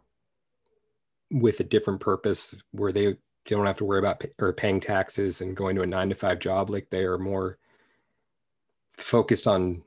with 1.30 1.60
a 1.60 1.64
different 1.64 2.00
purpose 2.00 2.54
where 2.72 2.92
they 2.92 3.16
don't 3.46 3.66
have 3.66 3.78
to 3.78 3.84
worry 3.84 3.98
about 3.98 4.20
pay, 4.20 4.30
or 4.38 4.52
paying 4.52 4.80
taxes 4.80 5.40
and 5.40 5.56
going 5.56 5.76
to 5.76 5.82
a 5.82 5.86
nine 5.86 6.08
to 6.08 6.14
five 6.14 6.38
job 6.38 6.70
like 6.70 6.90
they 6.90 7.04
are 7.04 7.18
more 7.18 7.58
focused 8.96 9.46
on 9.46 9.82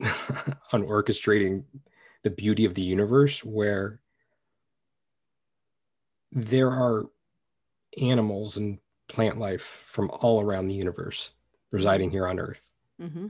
on 0.72 0.82
orchestrating 0.82 1.64
the 2.26 2.30
beauty 2.30 2.64
of 2.64 2.74
the 2.74 2.82
universe 2.82 3.44
where 3.44 4.00
there 6.32 6.70
are 6.70 7.04
animals 8.02 8.56
and 8.56 8.80
plant 9.06 9.38
life 9.38 9.62
from 9.62 10.10
all 10.10 10.42
around 10.42 10.66
the 10.66 10.74
universe 10.74 11.30
residing 11.70 12.10
here 12.10 12.26
on 12.26 12.40
earth 12.40 12.72
mm-hmm. 13.00 13.28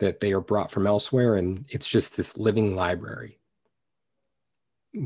that 0.00 0.18
they 0.18 0.32
are 0.32 0.40
brought 0.40 0.68
from 0.68 0.84
elsewhere 0.84 1.36
and 1.36 1.64
it's 1.68 1.86
just 1.86 2.16
this 2.16 2.36
living 2.36 2.74
library 2.74 3.38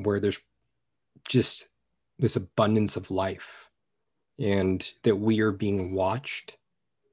where 0.05 0.21
there's 0.21 0.41
just 1.29 1.69
this 2.19 2.35
abundance 2.35 2.97
of 2.97 3.11
life 3.11 3.69
and 4.39 4.93
that 5.03 5.17
we 5.17 5.41
are 5.41 5.53
being 5.53 5.93
watched 5.93 6.57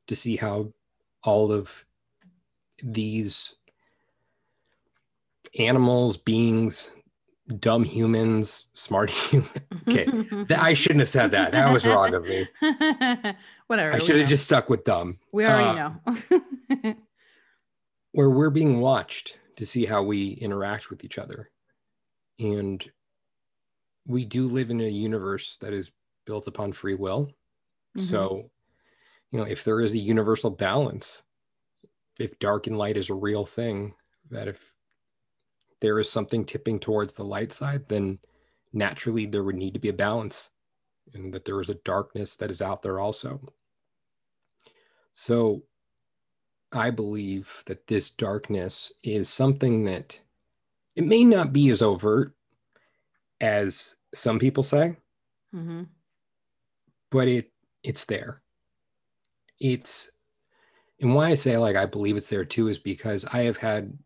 to 0.08 0.16
see 0.16 0.38
how 0.38 0.72
all 1.26 1.52
of 1.52 1.84
these 2.82 3.56
animals, 5.60 6.18
beings, 6.18 6.92
dumb 7.60 7.84
humans, 7.84 8.68
smart 8.74 9.10
humans. 9.32 9.52
Okay, 9.88 10.08
I 10.56 10.74
shouldn't 10.74 11.02
have 11.02 11.10
said 11.10 11.32
that. 11.32 11.52
That 11.52 11.72
was 11.72 11.86
wrong 11.86 12.14
of 12.14 12.24
me. 12.24 12.48
Whatever. 13.68 13.96
I 13.96 14.00
should 14.00 14.20
have 14.20 14.30
just 14.30 14.46
stuck 14.46 14.70
with 14.70 14.84
dumb. 14.84 15.20
We 15.34 15.46
already 15.46 15.80
uh, 15.80 15.90
know. 16.84 16.96
where 18.12 18.30
we're 18.30 18.52
being 18.52 18.80
watched 18.80 19.40
to 19.56 19.66
see 19.66 19.86
how 19.86 20.04
we 20.04 20.32
interact 20.34 20.90
with 20.90 21.04
each 21.04 21.18
other 21.18 21.50
and 22.40 22.90
we 24.08 24.26
do 24.26 24.48
live 24.48 24.70
in 24.70 24.82
a 24.82 24.88
universe 24.88 25.58
that 25.58 25.74
is 25.74 25.92
built 26.26 26.48
upon 26.48 26.74
free 26.74 26.96
will. 26.96 27.26
Mm-hmm. 27.26 28.02
So, 28.02 28.50
you 29.32 29.40
know, 29.40 29.46
if 29.46 29.64
there 29.64 29.82
is 29.82 29.94
a 29.94 30.00
universal 30.00 30.50
balance, 30.50 31.24
if 32.20 32.38
dark 32.40 32.68
and 32.68 32.78
light 32.78 32.98
is 32.98 33.10
a 33.10 33.16
real 33.16 33.46
thing, 33.46 33.94
that 34.30 34.48
if 34.48 34.74
there 35.86 36.00
is 36.00 36.12
something 36.12 36.44
tipping 36.44 36.80
towards 36.80 37.14
the 37.14 37.24
light 37.24 37.52
side, 37.52 37.88
then 37.90 38.18
naturally 38.74 39.28
there 39.28 39.44
would 39.44 39.56
need 39.56 39.76
to 39.76 39.80
be 39.80 39.90
a 39.90 39.94
balance 39.94 40.50
and 41.14 41.32
that 41.32 41.46
there 41.46 41.62
is 41.62 41.70
a 41.70 41.76
darkness 41.86 42.36
that 42.38 42.50
is 42.50 42.60
out 42.60 42.82
there 42.82 43.00
also. 43.00 43.40
So 45.14 45.62
I 46.72 46.90
believe 46.90 47.62
that 47.68 47.86
this 47.86 48.10
darkness 48.10 48.92
is 49.04 49.30
something 49.30 49.86
that 49.86 50.20
it 50.96 51.06
may 51.06 51.24
not 51.24 51.54
be 51.54 51.70
as 51.70 51.84
overt 51.84 52.34
as 53.40 53.96
some 54.16 54.40
people 54.40 54.64
say, 54.64 54.98
Mm-hmm. 55.56 55.84
but 57.12 57.28
it 57.28 57.52
it's 57.84 58.06
there. 58.06 58.42
It's 59.60 60.10
and 61.00 61.14
why 61.14 61.28
I 61.28 61.36
say 61.36 61.58
like 61.58 61.76
I 61.76 61.86
believe 61.86 62.18
it's 62.18 62.30
there 62.30 62.44
too 62.44 62.70
is 62.70 62.80
because 62.80 63.24
I 63.24 63.44
have 63.44 63.58
had 63.58 64.00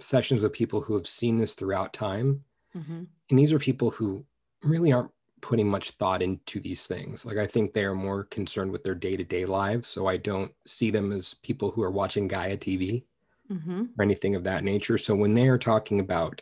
sessions 0.00 0.42
with 0.42 0.52
people 0.52 0.80
who 0.80 0.94
have 0.94 1.06
seen 1.06 1.38
this 1.38 1.54
throughout 1.54 1.92
time 1.92 2.44
Mm-hmm. 2.76 3.04
and 3.30 3.38
these 3.38 3.52
are 3.52 3.58
people 3.60 3.90
who 3.90 4.26
really 4.64 4.92
aren't 4.92 5.12
putting 5.40 5.68
much 5.68 5.92
thought 5.92 6.22
into 6.22 6.58
these 6.58 6.88
things 6.88 7.24
like 7.24 7.36
i 7.36 7.46
think 7.46 7.72
they 7.72 7.84
are 7.84 7.94
more 7.94 8.24
concerned 8.24 8.72
with 8.72 8.82
their 8.82 8.96
day-to-day 8.96 9.44
lives 9.46 9.86
so 9.86 10.08
i 10.08 10.16
don't 10.16 10.50
see 10.66 10.90
them 10.90 11.12
as 11.12 11.34
people 11.34 11.70
who 11.70 11.82
are 11.84 11.90
watching 11.92 12.26
gaia 12.26 12.56
tv 12.56 13.04
Mm-hmm. 13.52 13.82
or 13.98 14.02
anything 14.02 14.34
of 14.34 14.42
that 14.44 14.64
nature 14.64 14.96
so 14.98 15.14
when 15.14 15.34
they 15.34 15.46
are 15.48 15.58
talking 15.58 16.00
about 16.00 16.40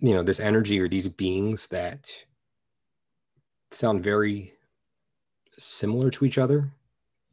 you 0.00 0.14
know 0.14 0.22
this 0.22 0.38
energy 0.38 0.78
or 0.78 0.86
these 0.86 1.08
beings 1.08 1.66
that 1.68 2.08
sound 3.72 4.02
very 4.04 4.52
similar 5.58 6.10
to 6.10 6.24
each 6.26 6.38
other 6.38 6.70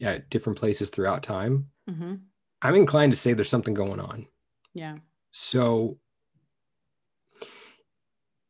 at 0.01 0.29
different 0.29 0.57
places 0.57 0.89
throughout 0.89 1.21
time 1.21 1.69
Mm-hmm. 1.89 2.13
I'm 2.63 2.75
inclined 2.75 3.11
to 3.11 3.19
say 3.19 3.33
there's 3.33 3.49
something 3.49 3.73
going 3.73 3.99
on 3.99 4.25
Yeah. 4.73 4.97
So, 5.31 5.97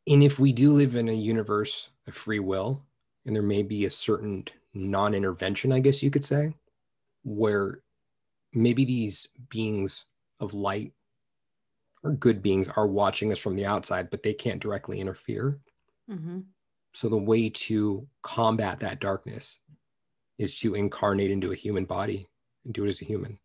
and 0.07 0.23
if 0.23 0.39
we 0.39 0.51
do 0.51 0.73
live 0.73 0.95
in 0.95 1.09
a 1.09 1.13
universe 1.13 1.89
of 2.07 2.15
free 2.15 2.39
will, 2.39 2.83
and 3.25 3.35
there 3.35 3.43
may 3.43 3.63
be 3.63 3.85
a 3.85 3.89
certain 3.89 4.45
non 4.73 5.13
intervention, 5.13 5.71
I 5.71 5.79
guess 5.79 6.03
you 6.03 6.11
could 6.11 6.25
say, 6.25 6.55
where 7.23 7.81
maybe 8.53 8.85
these 8.85 9.29
beings 9.49 10.05
of 10.39 10.53
light 10.53 10.93
or 12.03 12.11
good 12.11 12.41
beings 12.41 12.67
are 12.67 12.87
watching 12.87 13.31
us 13.31 13.39
from 13.39 13.55
the 13.55 13.65
outside, 13.65 14.09
but 14.09 14.23
they 14.23 14.33
can't 14.33 14.61
directly 14.61 14.99
interfere. 14.99 15.59
Mm-hmm. 16.09 16.39
So, 16.93 17.07
the 17.07 17.17
way 17.17 17.49
to 17.49 18.07
combat 18.21 18.81
that 18.81 18.99
darkness 18.99 19.59
is 20.37 20.59
to 20.59 20.75
incarnate 20.75 21.31
into 21.31 21.51
a 21.51 21.55
human 21.55 21.85
body 21.85 22.27
and 22.65 22.73
do 22.73 22.83
it 22.83 22.89
as 22.89 23.01
a 23.01 23.05
human 23.05 23.39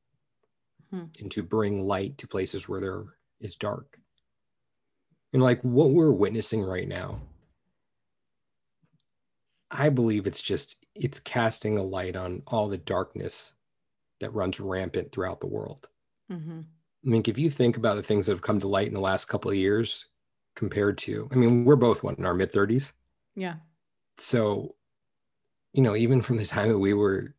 Hmm. 0.91 1.05
and 1.20 1.30
to 1.32 1.43
bring 1.43 1.86
light 1.86 2.16
to 2.18 2.26
places 2.26 2.68
where 2.68 2.80
there 2.80 3.05
is 3.41 3.57
dark. 3.57 3.99
And 5.32 5.43
like 5.43 5.61
what 5.61 5.91
we're 5.91 6.11
witnessing 6.11 6.62
right 6.62 6.89
now, 6.89 7.20
I 9.70 9.91
believe 9.91 10.26
it's 10.26 10.41
just 10.41 10.86
it's 10.95 11.20
casting 11.20 11.76
a 11.76 11.82
light 11.82 12.16
on 12.16 12.43
all 12.47 12.68
the 12.68 12.78
darkness 12.78 13.53
that 14.20 14.32
runs 14.32 14.61
rampant 14.61 15.12
throughout 15.12 15.41
the 15.41 15.47
world. 15.47 15.89
Mm-hmm. 16.32 16.61
I 16.61 17.09
mean, 17.09 17.22
if 17.26 17.39
you 17.39 17.51
think 17.51 17.76
about 17.76 17.97
the 17.97 18.03
things 18.03 18.26
that 18.26 18.32
have 18.32 18.43
come 18.43 18.61
to 18.61 18.68
light 18.68 18.89
in 18.89 18.95
the 18.95 19.01
last 19.01 19.26
couple 19.26 19.51
of 19.51 19.57
years 19.57 20.07
compared 20.57 20.99
to, 20.99 21.28
I 21.30 21.36
mean, 21.36 21.64
we're 21.64 21.76
both 21.76 22.03
what 22.03 22.18
in 22.18 22.26
our 22.26 22.34
mid 22.34 22.53
30s. 22.53 22.93
Yeah. 23.36 23.57
So, 24.16 24.74
you 25.72 25.82
know, 25.82 25.95
even 25.95 26.22
from 26.22 26.39
the 26.39 26.47
time 26.47 26.68
that 26.68 26.78
we 26.78 26.95
were 26.95 27.34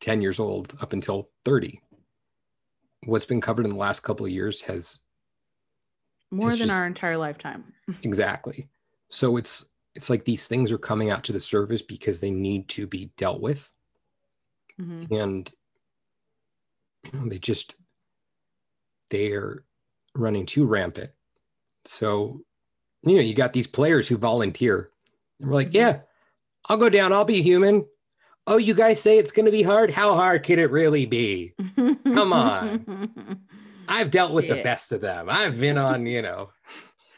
10 0.00 0.22
years 0.22 0.40
old 0.40 0.74
up 0.80 0.92
until 0.92 1.28
30, 1.44 1.82
what's 3.06 3.24
been 3.24 3.40
covered 3.40 3.64
in 3.66 3.72
the 3.72 3.78
last 3.78 4.00
couple 4.00 4.24
of 4.26 4.32
years 4.32 4.62
has 4.62 5.00
More 6.30 6.50
It's 6.50 6.58
than 6.58 6.68
just- 6.68 6.78
our 6.78 6.86
entire 6.86 7.16
lifetime. 7.16 7.72
exactly. 8.02 8.68
So 9.08 9.36
it's 9.36 9.66
it's 9.94 10.08
like 10.08 10.24
these 10.24 10.48
things 10.48 10.72
are 10.72 10.78
coming 10.78 11.10
out 11.10 11.22
to 11.24 11.32
the 11.32 11.40
surface 11.40 11.82
because 11.82 12.20
they 12.20 12.30
need 12.30 12.68
to 12.70 12.86
be 12.86 13.10
dealt 13.16 13.40
with 13.40 13.72
Mm-hmm. 14.80 15.12
and 15.14 15.52
you 17.04 17.18
know, 17.20 17.28
they 17.28 17.38
just 17.38 17.74
they're 19.10 19.64
running 20.14 20.46
too 20.46 20.64
rampant. 20.66 21.10
So, 21.84 22.40
you 23.02 23.16
know, 23.16 23.20
you 23.20 23.34
got 23.34 23.52
these 23.52 23.66
players 23.66 24.08
who 24.08 24.16
volunteer 24.16 24.90
and 25.40 25.48
we're 25.50 25.54
like, 25.56 25.70
Mhm. 25.70 25.74
yeah, 25.74 26.00
I'll 26.66 26.76
go 26.78 26.88
down, 26.88 27.12
I'll 27.12 27.24
be 27.26 27.42
human. 27.42 27.84
Oh, 28.46 28.56
you 28.56 28.74
guys 28.74 29.00
say 29.00 29.18
it's 29.18 29.32
going 29.32 29.46
to 29.46 29.52
be 29.52 29.62
hard? 29.62 29.90
How 29.90 30.14
hard 30.14 30.42
can 30.42 30.58
it 30.58 30.70
really 30.70 31.06
be? 31.06 31.54
Come 31.76 32.32
on. 32.32 33.40
I've 33.88 34.10
dealt 34.10 34.32
with 34.32 34.48
the 34.48 34.62
best 34.62 34.92
of 34.92 35.00
them. 35.00 35.28
I've 35.30 35.60
been 35.60 35.78
on, 35.78 36.06
you 36.06 36.22
know, 36.22 36.50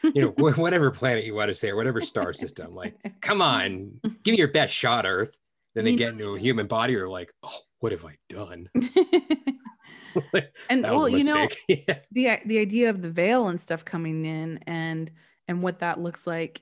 you 0.03 0.21
know, 0.21 0.51
whatever 0.53 0.91
planet 0.91 1.25
you 1.25 1.33
want 1.33 1.49
to 1.49 1.55
say, 1.55 1.69
or 1.69 1.75
whatever 1.75 2.01
star 2.01 2.33
system. 2.33 2.75
Like, 2.75 2.95
come 3.21 3.41
on, 3.41 3.99
give 4.23 4.33
me 4.33 4.37
your 4.37 4.51
best 4.51 4.73
shot, 4.73 5.05
Earth. 5.05 5.35
Then 5.73 5.83
they 5.83 5.95
get 5.95 6.13
into 6.13 6.35
a 6.35 6.39
human 6.39 6.67
body, 6.67 6.95
or 6.95 7.09
like, 7.09 7.33
oh, 7.43 7.59
what 7.79 7.91
have 7.91 8.05
I 8.05 8.17
done? 8.29 8.69
and 10.69 10.83
well, 10.83 11.09
you 11.09 11.23
know, 11.23 11.47
yeah. 11.67 11.99
the 12.11 12.39
the 12.45 12.59
idea 12.59 12.89
of 12.89 13.01
the 13.01 13.09
veil 13.09 13.47
and 13.47 13.59
stuff 13.59 13.83
coming 13.83 14.25
in 14.25 14.59
and 14.65 15.11
and 15.47 15.61
what 15.61 15.79
that 15.79 15.99
looks 15.99 16.25
like 16.25 16.61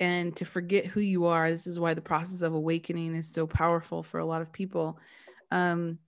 and 0.00 0.34
to 0.36 0.44
forget 0.44 0.86
who 0.86 1.00
you 1.00 1.26
are 1.26 1.50
this 1.50 1.66
is 1.66 1.78
why 1.78 1.94
the 1.94 2.00
process 2.00 2.42
of 2.42 2.52
awakening 2.54 3.14
is 3.14 3.28
so 3.28 3.46
powerful 3.46 4.02
for 4.02 4.18
a 4.18 4.26
lot 4.26 4.42
of 4.42 4.52
people 4.52 4.98
um 5.50 5.98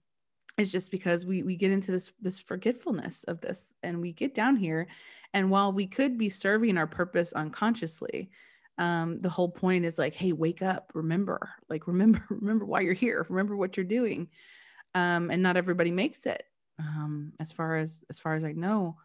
it's 0.57 0.71
just 0.71 0.91
because 0.91 1.25
we 1.25 1.43
we 1.43 1.55
get 1.55 1.71
into 1.71 1.91
this 1.91 2.11
this 2.19 2.39
forgetfulness 2.39 3.23
of 3.25 3.39
this 3.41 3.73
and 3.83 4.01
we 4.01 4.11
get 4.11 4.33
down 4.35 4.55
here 4.55 4.87
and 5.33 5.49
while 5.49 5.71
we 5.71 5.87
could 5.87 6.17
be 6.17 6.29
serving 6.29 6.77
our 6.77 6.87
purpose 6.87 7.33
unconsciously 7.33 8.29
um 8.77 9.19
the 9.19 9.29
whole 9.29 9.49
point 9.49 9.85
is 9.85 9.97
like 9.97 10.13
hey 10.13 10.31
wake 10.31 10.61
up 10.61 10.91
remember 10.93 11.49
like 11.69 11.87
remember 11.87 12.23
remember 12.29 12.65
why 12.65 12.81
you're 12.81 12.93
here 12.93 13.25
remember 13.29 13.55
what 13.55 13.77
you're 13.77 13.85
doing 13.85 14.27
um 14.95 15.29
and 15.31 15.41
not 15.41 15.57
everybody 15.57 15.91
makes 15.91 16.25
it 16.25 16.43
um 16.79 17.31
as 17.39 17.51
far 17.51 17.77
as 17.77 18.03
as 18.09 18.19
far 18.19 18.35
as 18.35 18.43
i 18.43 18.51
know. 18.51 18.95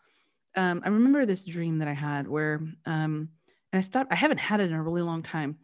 Um 0.56 0.82
i 0.84 0.88
remember 0.88 1.24
this 1.24 1.44
dream 1.44 1.78
that 1.78 1.88
i 1.88 1.94
had 1.94 2.28
where 2.28 2.60
um 2.84 3.30
and 3.72 3.78
i 3.78 3.80
stopped 3.82 4.12
i 4.12 4.16
haven't 4.16 4.38
had 4.38 4.60
it 4.60 4.70
in 4.70 4.74
a 4.74 4.82
really 4.82 5.02
long 5.02 5.22
time 5.22 5.58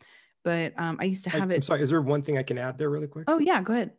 but 0.44 0.72
um 0.78 0.98
i 1.00 1.04
used 1.04 1.24
to 1.24 1.30
I, 1.30 1.38
have 1.38 1.50
am 1.50 1.50
it 1.50 1.64
sorry. 1.64 1.82
Is 1.82 1.90
there 1.90 2.00
one 2.00 2.22
thing 2.22 2.38
I 2.38 2.42
can 2.42 2.59
add 2.59 2.78
there, 2.78 2.90
really 2.90 3.06
quick? 3.06 3.24
oh 3.28 3.38
yeah 3.38 3.61
go 3.62 3.72
ahead 3.72 3.92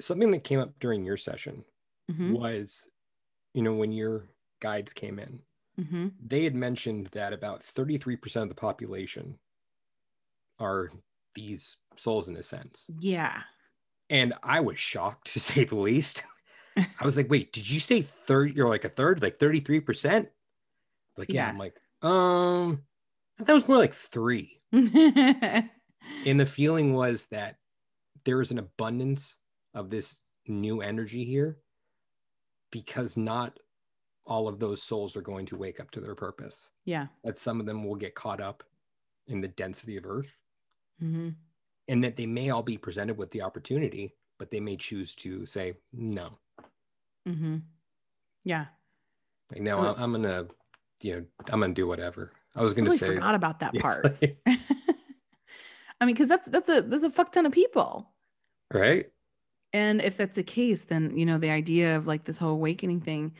Something 0.00 0.32
that 0.32 0.42
came 0.44 0.58
up 0.58 0.78
during 0.80 1.04
your 1.04 1.16
session 1.16 1.64
hmm 2.10 2.34
was, 2.34 2.88
you 3.54 3.62
know, 3.62 3.74
when 3.74 3.92
your 3.92 4.24
guides 4.60 4.92
came 4.92 5.18
in, 5.18 5.40
hmm 5.76 6.08
they 6.24 6.44
had 6.44 6.54
mentioned 6.54 7.08
that 7.12 7.32
about 7.32 7.62
33% 7.62 8.42
of 8.42 8.48
the 8.48 8.54
population 8.54 9.38
are 10.58 10.90
these 11.34 11.76
souls 11.96 12.28
in 12.28 12.36
a 12.36 12.42
sense. 12.42 12.90
yeah 13.00 13.42
And 14.10 14.34
I 14.42 14.60
was 14.60 14.78
shocked 14.78 15.32
to 15.32 15.40
say 15.40 15.64
the 15.64 15.76
least. 15.76 16.24
I 16.76 17.04
was 17.04 17.16
like, 17.16 17.30
wait, 17.30 17.52
did 17.52 17.68
you 17.68 17.80
say 17.80 18.02
30? 18.02 18.52
You're 18.54 18.68
like 18.68 18.84
a 18.84 18.88
third, 18.88 19.22
like 19.22 19.38
33%? 19.38 20.28
Like, 21.16 21.32
yeah. 21.32 21.44
Yeah. 21.44 21.48
I'm 21.48 21.58
like, 21.58 21.76
um, 22.02 22.82
It 23.48 23.52
was 23.52 23.68
more 23.68 23.78
like 23.78 23.94
three. 23.94 24.60
And 26.26 26.38
the 26.38 26.46
feeling 26.46 26.94
was 26.94 27.26
that 27.26 27.56
there 28.24 28.40
is 28.40 28.50
an 28.50 28.58
abundance 28.58 29.38
of 29.74 29.90
this 29.90 30.22
new 30.46 30.80
energy 30.80 31.24
here 31.24 31.58
because 32.70 33.16
not 33.16 33.58
all 34.26 34.46
of 34.48 34.58
those 34.58 34.82
souls 34.82 35.16
are 35.16 35.22
going 35.22 35.46
to 35.46 35.56
wake 35.56 35.80
up 35.80 35.90
to 35.92 36.00
their 36.00 36.14
purpose. 36.14 36.70
Yeah. 36.84 37.06
That 37.24 37.36
some 37.38 37.60
of 37.60 37.66
them 37.66 37.84
will 37.84 37.96
get 37.96 38.14
caught 38.14 38.40
up 38.40 38.62
in 39.26 39.40
the 39.40 39.48
density 39.48 39.96
of 39.96 40.06
Earth 40.06 40.32
hmm 40.98 41.30
and 41.88 42.04
that 42.04 42.16
they 42.16 42.26
may 42.26 42.50
all 42.50 42.62
be 42.62 42.78
presented 42.78 43.18
with 43.18 43.30
the 43.32 43.42
opportunity, 43.42 44.14
but 44.38 44.50
they 44.50 44.60
may 44.60 44.76
choose 44.76 45.16
to 45.16 45.44
say, 45.46 45.74
no, 45.92 46.38
hmm 47.26 47.58
yeah 48.44 48.66
like, 49.50 49.62
no, 49.62 49.78
Oh. 49.78 49.94
I'm, 49.96 50.14
I'm 50.14 50.22
going 50.22 50.46
to, 50.46 50.54
you 51.02 51.16
know, 51.16 51.26
I'm 51.50 51.60
going 51.60 51.74
to 51.74 51.80
do 51.80 51.86
whatever. 51.88 52.32
I 52.54 52.62
was 52.62 52.74
going 52.74 52.84
to 52.84 52.90
really 52.90 52.98
say, 52.98 53.06
forgot 53.06 53.34
about 53.34 53.60
that 53.60 53.74
part 53.78 54.06
i 54.46 56.04
mean 56.04 56.14
because 56.14 56.28
that's 56.28 56.48
that's 56.48 56.68
a 56.68 56.82
that's 56.82 57.04
a 57.04 57.10
fuck 57.10 57.32
ton 57.32 57.46
of 57.46 57.52
people 57.52 58.10
right? 58.72 59.06
and 59.72 60.00
if 60.02 60.16
that's 60.16 60.36
the 60.36 60.42
case 60.42 60.82
then 60.82 61.16
you 61.16 61.26
know 61.26 61.38
the 61.38 61.50
idea 61.50 61.96
of 61.96 62.06
like 62.06 62.24
this 62.24 62.38
whole 62.38 62.52
awakening 62.52 63.00
thing 63.00 63.32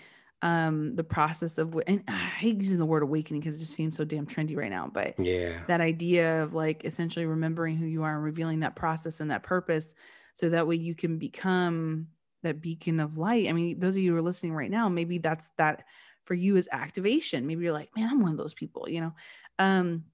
um 0.43 0.97
the 0.97 1.05
process 1.05 1.59
of 1.59 1.79
and 1.87 2.03
i 2.09 2.13
hate 2.13 2.61
using 2.61 2.79
the 2.79 2.87
word 2.87 3.03
awakening 3.03 3.41
because 3.41 3.57
it 3.57 3.61
just 3.61 3.75
seems 3.75 3.97
so 3.97 4.05
damn 4.05 4.27
trendy 4.27 4.57
right 4.57 4.71
now 4.71 4.91
but 4.93 5.19
Yeah. 5.19 5.65
that 5.69 5.81
idea 5.81 6.43
of 6.43 6.55
like 6.55 6.85
essentially 6.85 7.27
remembering 7.27 7.77
who 7.77 7.87
you 7.87 8.03
are 8.03 8.15
and 8.15 8.25
revealing 8.25 8.61
that 8.61 8.75
process 8.77 9.21
and 9.21 9.31
that 9.31 9.43
purpose 9.43 9.95
so 10.35 10.49
that 10.49 10.67
way 10.67 10.77
you 10.77 10.95
can 10.95 11.19
become 11.19 12.09
that 12.43 12.61
beacon 12.61 12.99
of 12.99 13.19
light 13.19 13.49
i 13.49 13.53
mean 13.53 13.79
those 13.79 13.95
of 13.97 14.03
you 14.03 14.13
who 14.13 14.19
are 14.19 14.23
listening 14.23 14.53
right 14.53 14.71
now 14.71 14.89
maybe 14.89 15.19
that's 15.19 15.51
that 15.59 15.85
for 16.25 16.35
you 16.35 16.57
is 16.57 16.69
activation 16.73 17.47
maybe 17.47 17.65
you're 17.65 17.73
like 17.73 17.91
man 17.97 18.09
i'm 18.11 18.21
one 18.21 18.33
of 18.33 18.39
those 18.39 18.55
people 18.55 18.89
you 18.89 19.01
know 19.01 19.13
um 19.59 20.05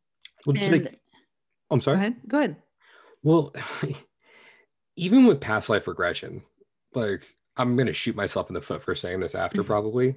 Well, 0.47 0.57
and 0.59 0.73
think- 0.85 0.99
I'm 1.71 1.79
go 1.79 1.83
sorry. 1.83 1.97
ahead 1.99 2.17
go 2.27 2.39
ahead 2.39 2.57
Well, 3.23 3.53
even 4.97 5.27
with 5.27 5.41
past 5.41 5.69
life 5.69 5.87
regression, 5.87 6.43
like 6.95 7.37
I'm 7.57 7.77
gonna 7.77 7.93
shoot 7.93 8.17
myself 8.17 8.49
in 8.51 8.55
the 8.55 8.63
foot 8.63 8.83
for 8.83 8.95
saying 8.95 9.21
this 9.21 9.35
after 9.35 9.63
Mhm. 9.63 9.67
probably. 9.67 10.17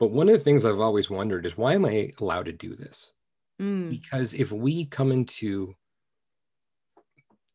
but 0.00 0.10
one 0.10 0.28
of 0.28 0.32
the 0.38 0.44
things 0.44 0.64
I've 0.64 0.80
always 0.80 1.08
wondered 1.10 1.46
is 1.46 1.56
why 1.56 1.74
am 1.74 1.84
I 1.84 2.12
allowed 2.20 2.46
to 2.46 2.52
do 2.52 2.74
this? 2.74 3.12
Mm, 3.60 3.90
Because 3.90 4.34
if 4.34 4.50
we 4.52 4.86
come 4.86 5.12
into 5.12 5.74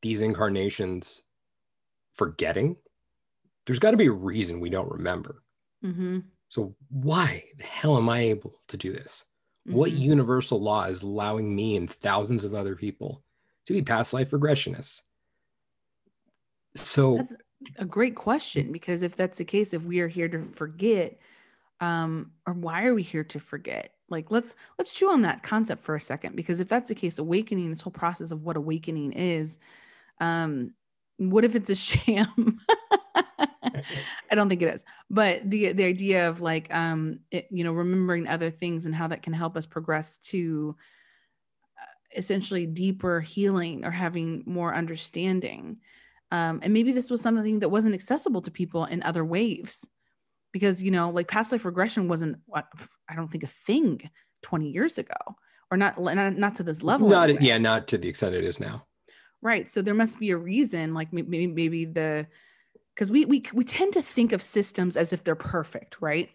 these 0.01 0.21
incarnations 0.21 1.23
forgetting, 2.13 2.77
there's 3.65 3.79
got 3.79 3.91
to 3.91 3.97
be 3.97 4.07
a 4.07 4.11
reason 4.11 4.59
we 4.59 4.69
don't 4.69 4.91
remember. 4.91 5.43
hmm 5.81 6.19
So 6.53 6.75
why 6.91 7.45
the 7.57 7.63
hell 7.63 7.97
am 7.97 8.09
I 8.09 8.19
able 8.19 8.53
to 8.67 8.77
do 8.77 8.93
this? 8.93 9.25
What 9.65 9.91
mhm. 9.91 9.99
universal 10.01 10.61
law 10.61 10.83
is 10.83 11.01
allowing 11.01 11.55
me 11.55 11.75
and 11.75 11.89
thousands 11.89 12.43
of 12.43 12.53
other 12.53 12.75
people 12.75 13.23
to 13.65 13.73
be 13.73 13.81
past 13.81 14.13
life 14.13 14.29
regressionists? 14.29 15.01
So 16.75 17.17
That's 17.17 17.33
a 17.77 17.85
great 17.85 18.13
question 18.13 18.71
because 18.71 19.01
if 19.01 19.15
that's 19.15 19.39
the 19.39 19.45
case, 19.45 19.73
if 19.73 19.81
we 19.81 20.01
are 20.01 20.07
here 20.07 20.29
to 20.29 20.47
forget, 20.53 21.17
um, 21.81 22.33
or 22.45 22.53
why 22.53 22.85
are 22.85 22.93
we 22.93 23.01
here 23.01 23.23
to 23.23 23.39
forget? 23.39 23.95
Like 24.07 24.29
let's 24.29 24.53
let's 24.77 24.93
chew 24.93 25.09
on 25.09 25.23
that 25.23 25.41
concept 25.41 25.81
for 25.81 25.95
a 25.95 26.01
second 26.01 26.35
because 26.35 26.59
if 26.59 26.67
that's 26.67 26.89
the 26.89 26.93
case, 26.93 27.17
awakening, 27.17 27.71
this 27.71 27.81
whole 27.81 27.89
process 27.89 28.29
of 28.29 28.43
what 28.43 28.57
awakening 28.57 29.13
is, 29.13 29.57
um, 30.19 30.75
what 31.17 31.45
if 31.45 31.55
it's 31.55 31.71
a 31.71 31.75
sham? 31.89 32.59
I 34.31 34.35
don't 34.35 34.49
think 34.49 34.61
it 34.61 34.73
is, 34.73 34.85
but 35.09 35.49
the 35.49 35.73
the 35.73 35.85
idea 35.85 36.29
of 36.29 36.41
like 36.41 36.73
um, 36.73 37.19
it, 37.31 37.47
you 37.51 37.63
know, 37.63 37.71
remembering 37.71 38.27
other 38.27 38.51
things 38.51 38.85
and 38.85 38.95
how 38.95 39.07
that 39.07 39.21
can 39.21 39.33
help 39.33 39.57
us 39.57 39.65
progress 39.65 40.17
to 40.29 40.75
uh, 41.79 42.17
essentially 42.17 42.65
deeper 42.65 43.21
healing 43.21 43.85
or 43.85 43.91
having 43.91 44.43
more 44.45 44.73
understanding. 44.73 45.77
Um, 46.31 46.61
and 46.63 46.73
maybe 46.73 46.93
this 46.93 47.11
was 47.11 47.21
something 47.21 47.59
that 47.59 47.69
wasn't 47.69 47.93
accessible 47.93 48.41
to 48.41 48.49
people 48.49 48.85
in 48.85 49.03
other 49.03 49.23
waves 49.23 49.85
because, 50.51 50.81
you 50.81 50.89
know, 50.89 51.11
like 51.11 51.27
past 51.27 51.51
life 51.51 51.63
regression 51.63 52.07
wasn't, 52.07 52.37
what 52.47 52.65
I 53.07 53.15
don't 53.15 53.27
think, 53.27 53.43
a 53.43 53.47
thing 53.47 54.09
20 54.41 54.69
years 54.69 54.97
ago 54.97 55.13
or 55.69 55.77
not, 55.77 55.99
not, 55.99 56.37
not 56.37 56.55
to 56.55 56.63
this 56.63 56.81
level. 56.81 57.09
not 57.09 57.29
anyway. 57.29 57.45
yeah, 57.45 57.57
not 57.59 57.87
to 57.89 57.99
the 57.99 58.07
extent 58.07 58.33
it 58.33 58.43
is 58.43 58.59
now. 58.59 58.85
Right. 59.43 59.69
So 59.69 59.81
there 59.81 59.93
must 59.93 60.19
be 60.19 60.31
a 60.31 60.37
reason, 60.37 60.93
like 60.93 61.11
maybe 61.11 61.47
maybe 61.47 61.85
the 61.85 62.27
because 62.95 63.11
we 63.11 63.25
we 63.25 63.43
we 63.53 63.63
tend 63.63 63.93
to 63.93 64.01
think 64.01 64.31
of 64.31 64.41
systems 64.41 64.97
as 64.97 65.13
if 65.13 65.23
they're 65.23 65.35
perfect, 65.35 66.01
right? 66.01 66.29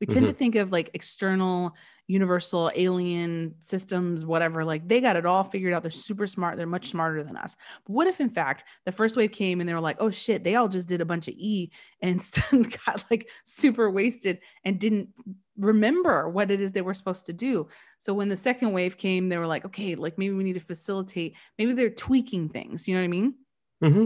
We 0.00 0.06
tend 0.06 0.26
to 0.26 0.32
think 0.32 0.54
of 0.54 0.70
like 0.70 0.90
external, 0.94 1.74
universal, 2.06 2.70
alien 2.74 3.54
systems, 3.58 4.24
whatever. 4.24 4.64
Like 4.64 4.86
they 4.86 5.00
got 5.00 5.16
it 5.16 5.26
all 5.26 5.42
figured 5.42 5.72
out. 5.72 5.82
They're 5.82 5.90
super 5.90 6.26
smart. 6.26 6.56
They're 6.56 6.66
much 6.66 6.90
smarter 6.90 7.22
than 7.22 7.36
us. 7.36 7.56
But 7.86 7.92
what 7.92 8.06
if, 8.06 8.20
in 8.20 8.30
fact, 8.30 8.64
the 8.84 8.92
first 8.92 9.16
wave 9.16 9.32
came 9.32 9.60
and 9.60 9.68
they 9.68 9.74
were 9.74 9.80
like, 9.80 9.96
"Oh 10.00 10.10
shit!" 10.10 10.44
They 10.44 10.54
all 10.54 10.68
just 10.68 10.88
did 10.88 11.00
a 11.00 11.06
bunch 11.06 11.28
of 11.28 11.34
E 11.34 11.70
and 12.00 12.22
got 12.86 13.04
like 13.10 13.28
super 13.44 13.90
wasted 13.90 14.40
and 14.64 14.78
didn't 14.78 15.08
remember 15.56 16.28
what 16.28 16.50
it 16.50 16.60
is 16.60 16.72
they 16.72 16.82
were 16.82 16.94
supposed 16.94 17.26
to 17.26 17.32
do. 17.32 17.68
So 17.98 18.12
when 18.14 18.28
the 18.28 18.36
second 18.36 18.72
wave 18.72 18.96
came, 18.98 19.28
they 19.28 19.38
were 19.38 19.46
like, 19.46 19.64
"Okay, 19.64 19.94
like 19.94 20.18
maybe 20.18 20.34
we 20.34 20.44
need 20.44 20.54
to 20.54 20.60
facilitate. 20.60 21.36
Maybe 21.58 21.72
they're 21.72 21.90
tweaking 21.90 22.48
things." 22.48 22.86
You 22.86 22.94
know 22.94 23.00
what 23.00 23.04
I 23.04 23.08
mean? 23.08 23.34
Mm-hmm. 23.82 24.04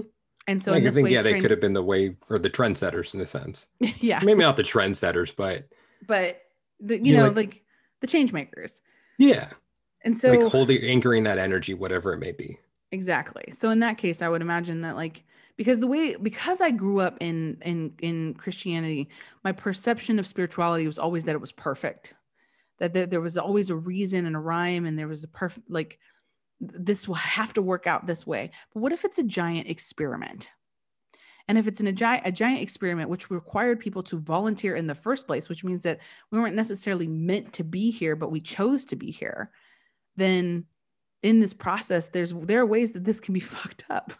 And 0.49 0.62
so 0.62 0.72
I 0.72 0.80
this 0.80 0.94
think 0.96 1.11
yeah, 1.11 1.22
they 1.22 1.38
could 1.40 1.51
have 1.51 1.61
been 1.61 1.74
the 1.74 1.82
way 1.82 2.16
or 2.28 2.38
the 2.38 2.51
trendsetters 2.51 3.14
in 3.14 3.20
a 3.20 3.26
sense. 3.26 3.68
yeah, 4.01 4.20
Maybe 4.24 4.40
not 4.40 4.57
the 4.57 4.62
trendsetters, 4.64 5.34
but 5.36 5.68
but 6.07 6.40
the, 6.80 6.96
you 6.96 7.05
You 7.05 7.12
know, 7.12 7.18
know, 7.18 7.26
like- 7.28 7.36
like, 7.36 7.62
the 8.01 8.07
change 8.07 8.32
makers. 8.32 8.80
yeah, 9.18 9.51
And 10.03 10.18
so 10.18 10.30
like 10.30 10.42
holding 10.51 10.82
anchoring 10.82 11.24
that 11.24 11.38
energy, 11.38 11.74
whatever 11.74 12.12
it 12.12 12.18
may 12.18 12.32
be. 12.32 12.59
exactly. 12.92 13.53
So 13.53 13.70
in 13.70 13.80
that 13.80 13.99
case, 13.99 14.22
I 14.22 14.28
would 14.28 14.40
imagine 14.42 14.80
that 14.82 14.96
like 14.96 15.24
because 15.57 15.80
the 15.80 15.86
way 15.88 16.14
because 16.16 16.61
I 16.61 16.70
grew 16.70 17.01
up 17.01 17.18
in 17.20 17.59
in 17.62 17.92
in 18.01 18.34
Christianity, 18.34 19.09
my 19.44 19.53
perception 19.53 20.18
of 20.18 20.26
spirituality 20.26 20.86
was 20.86 20.99
always 20.99 21.24
that 21.24 21.34
it 21.34 21.40
was 21.40 21.53
perfect. 21.53 22.14
That 22.78 22.94
there, 22.94 23.07
there 23.07 23.20
was 23.20 23.36
always 23.36 23.70
a 23.70 23.74
reason 23.76 24.24
and 24.24 24.36
a 24.36 24.38
rhyme 24.38 24.86
and 24.86 24.96
there 24.96 25.09
was 25.09 25.24
a 25.24 25.28
perfect 25.28 25.68
like 25.68 25.99
this 26.61 27.06
will 27.06 27.14
have 27.14 27.52
to 27.54 27.62
work 27.62 27.86
out 27.86 28.06
this 28.06 28.26
way. 28.26 28.50
But 28.72 28.80
what 28.80 28.92
if 28.92 29.04
it's 29.04 29.18
a 29.18 29.24
giant 29.24 29.68
experiment? 29.68 30.50
And 31.46 31.56
if 31.56 31.66
it's 31.66 31.80
a, 31.80 31.92
gi- 31.92 32.04
a 32.24 32.30
giant 32.30 32.61
experiment, 32.61 33.09
which 33.09 33.30
required 33.30 33.80
people 33.80 34.02
to 34.04 34.18
volunteer 34.18 34.76
in 34.76 34.86
the 34.86 34.94
first 34.94 35.26
place, 35.26 35.48
which 35.48 35.64
means 35.64 35.82
that 35.84 35.98
we 36.30 36.38
weren't 36.38 36.54
necessarily 36.54 37.06
meant 37.06 37.54
to 37.54 37.64
be 37.64 37.90
here, 37.90 38.16
but 38.16 38.30
we 38.30 38.40
chose 38.40 38.84
to 38.86 38.96
be 38.96 39.11
here, 39.11 39.50
then 40.16 40.66
in 41.22 41.40
this 41.40 41.54
process, 41.54 42.09
there's 42.09 42.34
there 42.34 42.61
are 42.61 42.66
ways 42.66 42.92
that 42.92 43.04
this 43.04 43.20
can 43.20 43.32
be 43.32 43.40
fucked 43.40 43.84
up. 43.88 44.12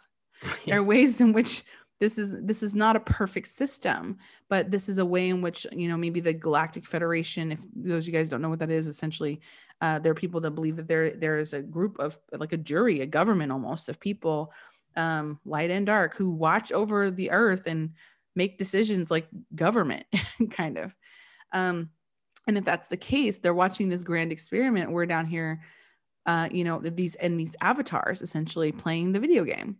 There 0.65 0.79
are 0.79 0.83
ways 0.83 1.21
in 1.21 1.33
which 1.33 1.63
this 1.99 2.17
is 2.17 2.35
this 2.41 2.63
is 2.63 2.75
not 2.75 2.95
a 2.95 3.01
perfect 3.01 3.49
system, 3.49 4.17
but 4.49 4.71
this 4.71 4.89
is 4.89 4.97
a 4.97 5.05
way 5.05 5.29
in 5.29 5.41
which 5.41 5.67
you 5.71 5.87
know 5.87 5.97
maybe 5.97 6.21
the 6.21 6.33
Galactic 6.33 6.87
Federation. 6.87 7.51
If 7.51 7.59
those 7.75 8.05
of 8.05 8.07
you 8.07 8.13
guys 8.13 8.29
don't 8.29 8.41
know 8.41 8.49
what 8.49 8.59
that 8.59 8.71
is, 8.71 8.87
essentially, 8.87 9.41
uh, 9.81 9.99
there 9.99 10.11
are 10.11 10.15
people 10.15 10.41
that 10.41 10.51
believe 10.51 10.75
that 10.75 10.87
there 10.87 11.11
there 11.11 11.37
is 11.37 11.53
a 11.53 11.61
group 11.61 11.99
of 11.99 12.17
like 12.37 12.53
a 12.53 12.57
jury, 12.57 13.01
a 13.01 13.05
government 13.05 13.51
almost 13.51 13.89
of 13.89 13.99
people, 13.99 14.51
um, 14.95 15.39
light 15.45 15.71
and 15.71 15.85
dark, 15.85 16.15
who 16.15 16.29
watch 16.31 16.71
over 16.71 17.09
the 17.09 17.31
Earth 17.31 17.65
and 17.65 17.91
make 18.35 18.57
decisions 18.57 19.09
like 19.09 19.27
government, 19.55 20.05
kind 20.51 20.77
of. 20.77 20.95
Um, 21.53 21.89
and 22.47 22.57
if 22.57 22.65
that's 22.65 22.87
the 22.87 22.97
case, 22.97 23.39
they're 23.39 23.53
watching 23.53 23.89
this 23.89 24.03
grand 24.03 24.31
experiment. 24.31 24.91
We're 24.91 25.05
down 25.05 25.25
here, 25.25 25.61
uh, 26.25 26.49
you 26.51 26.63
know, 26.63 26.79
these 26.79 27.15
and 27.15 27.39
these 27.39 27.55
avatars 27.61 28.21
essentially 28.21 28.71
playing 28.71 29.11
the 29.11 29.19
video 29.19 29.43
game. 29.43 29.77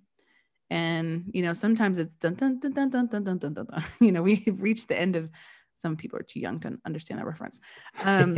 And 0.70 1.32
you 1.34 1.42
know, 1.42 1.54
sometimes 1.54 2.00
it's 2.00 2.16
dun 2.16 2.36
dun 2.36 2.60
dun 2.60 2.74
dun 2.74 2.90
dun 2.90 3.08
dun 3.08 3.24
dun 3.24 3.38
dun 3.40 3.54
dun. 3.54 3.84
You 4.00 4.12
know, 4.12 4.22
we've 4.30 4.62
reached 4.62 4.88
the 4.88 5.00
end 5.00 5.16
of. 5.16 5.30
Some 5.82 5.96
people 5.96 6.20
are 6.20 6.24
too 6.24 6.42
young 6.42 6.60
to 6.60 6.78
understand 6.86 7.22
that 7.22 7.26
reference. 7.26 7.62
Um, 8.04 8.36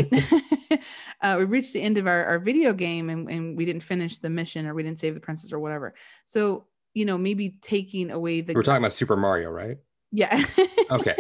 uh, 1.22 1.36
we 1.40 1.46
reached 1.46 1.74
the 1.74 1.82
end 1.82 1.98
of 1.98 2.08
our, 2.08 2.26
our 2.26 2.40
video 2.40 2.74
game 2.74 3.10
and, 3.10 3.30
and 3.30 3.58
we 3.58 3.66
didn't 3.66 3.84
finish 3.84 4.18
the 4.18 4.30
mission 4.30 4.66
or 4.66 4.74
we 4.74 4.84
didn't 4.84 5.00
save 5.00 5.14
the 5.14 5.20
princess 5.20 5.52
or 5.52 5.60
whatever. 5.60 5.94
So, 6.26 6.66
you 6.94 7.06
know, 7.06 7.18
maybe 7.18 7.58
taking 7.62 8.12
away 8.12 8.42
the 8.42 8.54
We're 8.54 8.64
talking 8.64 8.82
about 8.82 8.94
Super 8.94 9.18
Mario, 9.18 9.50
right? 9.50 9.78
yeah. 10.12 10.44
Okay. 10.92 11.16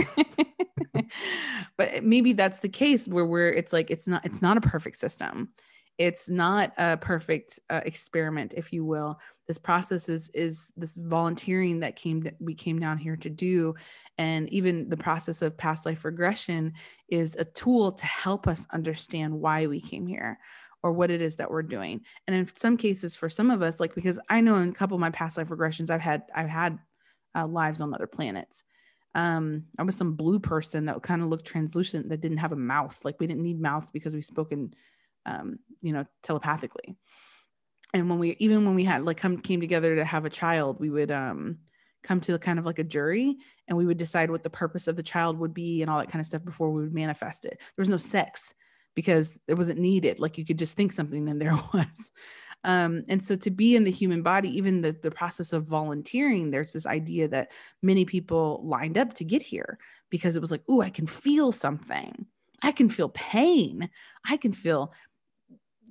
but 1.77 2.03
maybe 2.03 2.33
that's 2.33 2.59
the 2.59 2.69
case 2.69 3.07
where 3.07 3.25
we're 3.25 3.51
it's 3.51 3.71
like 3.71 3.89
it's 3.89 4.07
not 4.07 4.25
it's 4.25 4.41
not 4.41 4.57
a 4.57 4.61
perfect 4.61 4.97
system. 4.97 5.49
It's 6.01 6.31
not 6.31 6.73
a 6.79 6.97
perfect 6.97 7.59
uh, 7.69 7.81
experiment, 7.85 8.55
if 8.57 8.73
you 8.73 8.83
will. 8.83 9.19
This 9.47 9.59
process 9.59 10.09
is 10.09 10.29
is 10.33 10.73
this 10.75 10.95
volunteering 10.95 11.81
that 11.81 11.95
came 11.95 12.27
we 12.39 12.55
came 12.55 12.79
down 12.79 12.97
here 12.97 13.15
to 13.17 13.29
do, 13.29 13.75
and 14.17 14.49
even 14.49 14.89
the 14.89 14.97
process 14.97 15.43
of 15.43 15.55
past 15.55 15.85
life 15.85 16.03
regression 16.03 16.73
is 17.07 17.35
a 17.35 17.45
tool 17.45 17.91
to 17.91 18.05
help 18.07 18.47
us 18.47 18.65
understand 18.73 19.31
why 19.31 19.67
we 19.67 19.79
came 19.79 20.07
here 20.07 20.39
or 20.81 20.91
what 20.91 21.11
it 21.11 21.21
is 21.21 21.35
that 21.35 21.51
we're 21.51 21.61
doing. 21.61 22.01
And 22.25 22.35
in 22.35 22.47
some 22.47 22.77
cases, 22.77 23.15
for 23.15 23.29
some 23.29 23.51
of 23.51 23.61
us, 23.61 23.79
like 23.79 23.93
because 23.93 24.19
I 24.27 24.41
know 24.41 24.55
in 24.55 24.69
a 24.69 24.73
couple 24.73 24.95
of 24.95 25.01
my 25.01 25.11
past 25.11 25.37
life 25.37 25.49
regressions, 25.49 25.91
I've 25.91 26.01
had 26.01 26.23
I've 26.33 26.49
had 26.49 26.79
uh, 27.35 27.45
lives 27.45 27.79
on 27.79 27.93
other 27.93 28.07
planets 28.07 28.63
um 29.13 29.65
i 29.77 29.83
was 29.83 29.97
some 29.97 30.13
blue 30.13 30.39
person 30.39 30.85
that 30.85 31.01
kind 31.01 31.21
of 31.21 31.27
looked 31.27 31.45
translucent 31.45 32.07
that 32.07 32.21
didn't 32.21 32.37
have 32.37 32.53
a 32.53 32.55
mouth 32.55 32.97
like 33.03 33.19
we 33.19 33.27
didn't 33.27 33.43
need 33.43 33.59
mouths 33.59 33.91
because 33.91 34.15
we 34.15 34.21
spoke 34.21 34.53
in 34.53 34.73
um 35.25 35.59
you 35.81 35.93
know 35.93 36.05
telepathically. 36.23 36.95
And 37.93 38.09
when 38.09 38.19
we 38.19 38.35
even 38.39 38.65
when 38.65 38.75
we 38.75 38.83
had 38.83 39.03
like 39.03 39.17
come 39.17 39.37
came 39.37 39.59
together 39.59 39.95
to 39.95 40.05
have 40.05 40.25
a 40.25 40.29
child 40.29 40.79
we 40.79 40.89
would 40.89 41.11
um 41.11 41.59
come 42.03 42.19
to 42.21 42.37
kind 42.39 42.57
of 42.57 42.65
like 42.65 42.79
a 42.79 42.83
jury 42.83 43.37
and 43.67 43.77
we 43.77 43.85
would 43.85 43.97
decide 43.97 44.31
what 44.31 44.43
the 44.43 44.49
purpose 44.49 44.87
of 44.87 44.95
the 44.95 45.03
child 45.03 45.37
would 45.37 45.53
be 45.53 45.81
and 45.81 45.91
all 45.91 45.99
that 45.99 46.09
kind 46.09 46.19
of 46.19 46.25
stuff 46.25 46.43
before 46.43 46.71
we 46.71 46.81
would 46.81 46.93
manifest 46.93 47.45
it. 47.45 47.57
There 47.59 47.81
was 47.81 47.89
no 47.89 47.97
sex 47.97 48.53
because 48.95 49.39
it 49.47 49.53
wasn't 49.53 49.79
needed. 49.79 50.19
Like 50.19 50.37
you 50.37 50.45
could 50.45 50.57
just 50.57 50.75
think 50.75 50.93
something 50.93 51.29
and 51.29 51.39
there 51.39 51.55
was. 51.73 52.11
Um, 52.63 53.03
and 53.07 53.23
so 53.23 53.35
to 53.37 53.49
be 53.49 53.75
in 53.75 53.83
the 53.83 53.91
human 53.91 54.21
body 54.21 54.55
even 54.55 54.81
the, 54.81 54.91
the 54.91 55.09
process 55.09 55.51
of 55.51 55.65
volunteering 55.65 56.51
there's 56.51 56.73
this 56.73 56.85
idea 56.85 57.27
that 57.27 57.51
many 57.81 58.05
people 58.05 58.61
lined 58.63 58.99
up 58.99 59.15
to 59.15 59.23
get 59.23 59.41
here 59.41 59.79
because 60.11 60.35
it 60.35 60.41
was 60.41 60.51
like 60.51 60.61
oh 60.69 60.79
i 60.79 60.91
can 60.91 61.07
feel 61.07 61.51
something. 61.51 62.27
I 62.61 62.71
can 62.71 62.89
feel 62.89 63.09
pain. 63.09 63.89
I 64.23 64.37
can 64.37 64.53
feel 64.53 64.93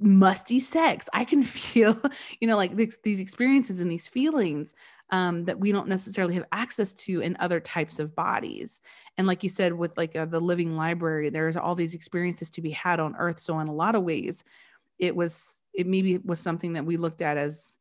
musty 0.01 0.61
sex. 0.61 1.09
I 1.13 1.25
can 1.25 1.43
feel 1.45 2.01
you 2.41 2.49
know 2.49 2.57
like 2.57 2.77
this, 2.77 2.99
these 3.03 3.21
experiences 3.21 3.81
and 3.81 3.91
these 3.91 4.09
feelings 4.09 4.75
um, 5.11 5.45
that 5.45 5.59
we 5.59 5.73
don't 5.73 5.89
necessarily 5.89 6.35
have 6.35 6.47
access 6.53 6.95
to 6.95 7.21
in 7.21 7.37
other 7.41 7.61
types 7.61 7.99
of 7.99 8.15
bodies. 8.15 8.81
And 9.19 9.27
like 9.27 9.43
you 9.43 9.49
said 9.49 9.73
with 9.73 9.97
like 9.97 10.17
uh, 10.17 10.25
the 10.25 10.41
living 10.41 10.77
library 10.77 11.31
there's 11.31 11.57
all 11.57 11.75
these 11.75 11.95
experiences 11.95 12.51
to 12.51 12.63
be 12.63 12.71
had 12.71 13.01
on 13.01 13.17
earth. 13.17 13.39
So 13.39 13.59
in 13.61 13.69
a 13.69 13.75
lot 13.75 13.95
of 13.95 14.05
ways 14.05 14.45
it 14.99 15.15
was 15.15 15.63
it 15.75 15.87
maybe 15.87 16.19
was 16.19 16.41
something 16.41 16.75
that 16.75 16.87
we 16.87 16.97
looked 16.97 17.23
at 17.23 17.37
as 17.37 17.77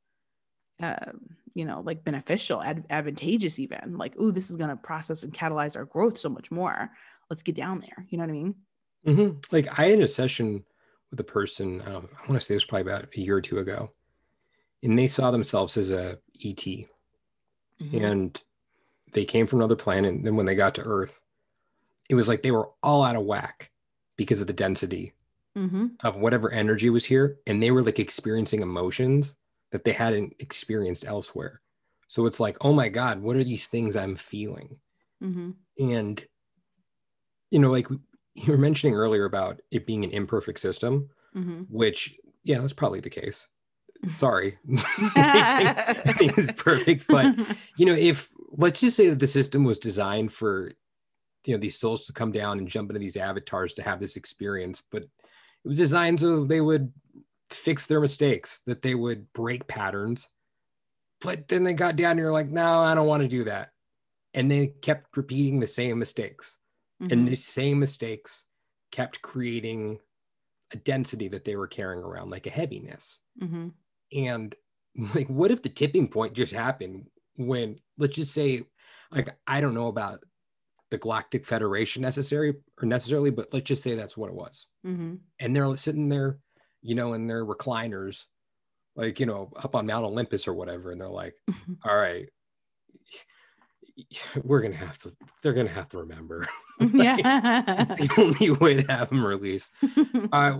uh, 0.81 1.11
you 1.53 1.65
know 1.65 1.81
like 1.85 2.03
beneficial 2.03 2.63
ad- 2.63 2.85
advantageous 2.89 3.59
even. 3.59 3.97
Like 3.97 4.15
oh 4.17 4.31
this 4.31 4.49
is 4.49 4.55
going 4.55 4.69
to 4.69 4.75
process 4.75 5.23
and 5.23 5.33
catalyze 5.33 5.77
our 5.77 5.85
growth 5.85 6.17
so 6.17 6.29
much 6.29 6.51
more. 6.51 6.89
Let's 7.29 7.43
get 7.43 7.55
down 7.55 7.79
there. 7.79 8.05
You 8.09 8.17
know 8.17 8.23
what 8.23 8.29
i 8.29 8.33
mean? 8.33 8.55
Hmm 9.05 9.29
Like 9.51 9.79
I 9.79 9.85
had 9.85 9.99
a 9.99 10.07
session 10.07 10.65
with 11.11 11.19
a 11.19 11.23
person. 11.23 11.81
I, 11.81 11.89
I 11.91 11.93
want 11.93 12.33
to 12.33 12.41
say 12.41 12.53
it 12.53 12.57
was 12.57 12.65
probably 12.65 12.91
about 12.91 13.09
a 13.15 13.19
year 13.19 13.37
or 13.37 13.41
two 13.41 13.59
ago, 13.59 13.91
and 14.83 14.97
they 14.97 15.07
saw 15.07 15.31
themselves 15.31 15.77
as 15.77 15.91
a 15.91 16.19
ET, 16.43 16.63
Mhm. 17.81 18.03
and 18.03 18.43
they 19.13 19.25
came 19.25 19.47
from 19.47 19.59
another 19.59 19.75
planet. 19.75 20.13
And 20.13 20.25
then 20.25 20.35
when 20.35 20.45
they 20.45 20.55
got 20.55 20.75
to 20.75 20.83
Earth, 20.83 21.19
it 22.09 22.15
was 22.15 22.27
like 22.27 22.41
they 22.43 22.51
were 22.51 22.69
all 22.83 23.03
out 23.03 23.15
of 23.15 23.25
whack. 23.25 23.71
because 24.17 24.41
of 24.41 24.47
the 24.47 24.53
density 24.53 25.13
Mm-hmm. 25.57 25.87
of 26.03 26.17
whatever 26.17 26.51
energy 26.51 26.89
was 26.89 27.05
here 27.05 27.39
and 27.47 27.63
they 27.63 27.71
were 27.71 27.81
like 27.81 27.99
experiencing 27.99 28.61
emotions 28.61 29.35
that 29.71 29.83
they 29.85 29.93
hadn't 29.93 30.33
experienced 30.39 31.05
elsewhere 31.05 31.61
so 32.07 32.25
it's 32.25 32.39
like 32.39 32.57
oh 32.61 32.73
my 32.73 32.89
god 32.89 33.21
what 33.21 33.35
are 33.37 33.43
these 33.45 33.67
things 33.67 33.95
i'm 33.95 34.15
feeling 34.17 34.77
Mm-hmm. 35.23 35.51
and 35.79 36.21
you 37.49 37.59
know 37.59 37.71
like 37.71 37.87
you 38.43 38.51
were 38.51 38.57
mentioning 38.57 38.95
earlier 38.95 39.25
about 39.25 39.61
it 39.71 39.85
being 39.85 40.03
an 40.03 40.11
imperfect 40.11 40.59
system 40.59 41.09
Mm-hmm. 41.35 41.61
which 41.69 42.15
yeah 42.43 42.57
that's 42.59 42.73
probably 42.73 43.01
the 43.01 43.09
case. 43.11 43.45
Sorry. 44.07 44.57
Nothing 44.65 46.31
is 46.37 46.51
perfect 46.51 47.05
but 47.07 47.35
you 47.77 47.85
know 47.85 47.93
if 47.93 48.29
let's 48.51 48.81
just 48.81 48.97
say 48.97 49.09
that 49.09 49.19
the 49.19 49.27
system 49.27 49.63
was 49.63 49.77
designed 49.77 50.33
for 50.33 50.71
you 51.45 51.53
know 51.53 51.59
these 51.59 51.77
souls 51.77 52.05
to 52.05 52.13
come 52.13 52.31
down 52.31 52.57
and 52.57 52.67
jump 52.67 52.89
into 52.89 52.99
these 52.99 53.15
avatars 53.15 53.75
to 53.75 53.83
have 53.83 53.99
this 53.99 54.15
experience 54.15 54.81
but 54.91 55.03
it 55.03 55.09
was 55.65 55.77
designed 55.77 56.19
so 56.19 56.45
they 56.45 56.61
would 56.61 56.91
fix 57.51 57.85
their 57.85 58.01
mistakes 58.01 58.61
that 58.65 58.81
they 58.81 58.95
would 58.95 59.31
break 59.33 59.67
patterns 59.67 60.29
but 61.21 61.47
then 61.47 61.63
they 61.63 61.73
got 61.73 61.95
down 61.95 62.11
and 62.11 62.19
you're 62.21 62.31
like 62.31 62.49
no 62.49 62.79
i 62.79 62.95
don't 62.95 63.07
want 63.07 63.21
to 63.21 63.27
do 63.29 63.43
that. 63.43 63.69
And 64.33 64.49
they 64.49 64.67
kept 64.67 65.17
repeating 65.17 65.59
the 65.59 65.67
same 65.67 65.97
mistakes 65.97 66.57
Mhm. 67.01 67.11
and 67.11 67.27
the 67.27 67.35
same 67.35 67.79
mistakes 67.79 68.45
kept 68.91 69.21
creating 69.21 69.99
a 70.71 70.77
density 70.77 71.27
that 71.29 71.45
they 71.45 71.55
were 71.55 71.67
carrying 71.67 72.03
around 72.03 72.29
like 72.29 72.45
a 72.47 72.49
heaviness 72.51 73.21
Mhm. 73.41 73.73
and 74.11 74.55
like 75.15 75.27
what 75.29 75.51
if 75.51 75.61
the 75.61 75.69
tipping 75.69 76.07
point 76.07 76.33
just 76.33 76.53
happened 76.53 77.09
when 77.35 77.77
let's 77.97 78.15
just 78.15 78.33
say 78.33 78.63
like 79.11 79.29
i 79.47 79.61
don't 79.61 79.73
know 79.73 79.87
about 79.87 80.23
the 80.89 80.97
galactic 80.97 81.45
federation 81.45 82.01
necessary 82.01 82.55
or 82.81 82.85
necessarily 82.85 83.29
but 83.31 83.53
let's 83.53 83.67
just 83.67 83.83
say 83.83 83.95
that's 83.95 84.17
what 84.17 84.29
it 84.29 84.35
was 84.35 84.67
Mhm. 84.85 85.19
and 85.39 85.55
they're 85.55 85.77
sitting 85.77 86.09
there 86.09 86.39
you 86.81 86.95
know 86.95 87.13
in 87.13 87.27
their 87.27 87.45
recliners 87.45 88.25
like 88.95 89.19
you 89.19 89.25
know 89.25 89.51
up 89.57 89.75
on 89.75 89.85
mount 89.87 90.05
olympus 90.05 90.47
or 90.47 90.53
whatever 90.53 90.91
and 90.91 90.99
they're 90.99 91.07
like 91.07 91.35
all 91.85 91.95
right 91.95 92.29
we're 94.43 94.61
gonna 94.61 94.75
have 94.75 94.97
to 94.99 95.15
they're 95.41 95.53
gonna 95.53 95.69
have 95.69 95.89
to 95.89 95.97
remember. 95.99 96.47
Yeah. 96.93 97.17
the 97.85 98.09
only 98.17 98.51
way 98.51 98.81
to 98.81 98.91
have 98.91 99.09
them 99.09 99.25
released. 99.25 99.71
Uh, 100.31 100.53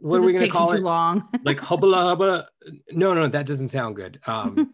what 0.00 0.16
This 0.18 0.22
are 0.22 0.26
we 0.26 0.32
gonna 0.32 0.48
call 0.48 0.68
too 0.70 0.76
it? 0.76 0.82
long. 0.82 1.28
like 1.44 1.60
hubba 1.60 1.86
hubba? 1.94 2.48
No 2.90 3.14
no 3.14 3.26
that 3.28 3.46
doesn't 3.46 3.68
sound 3.68 3.96
good. 3.96 4.20
Um 4.26 4.72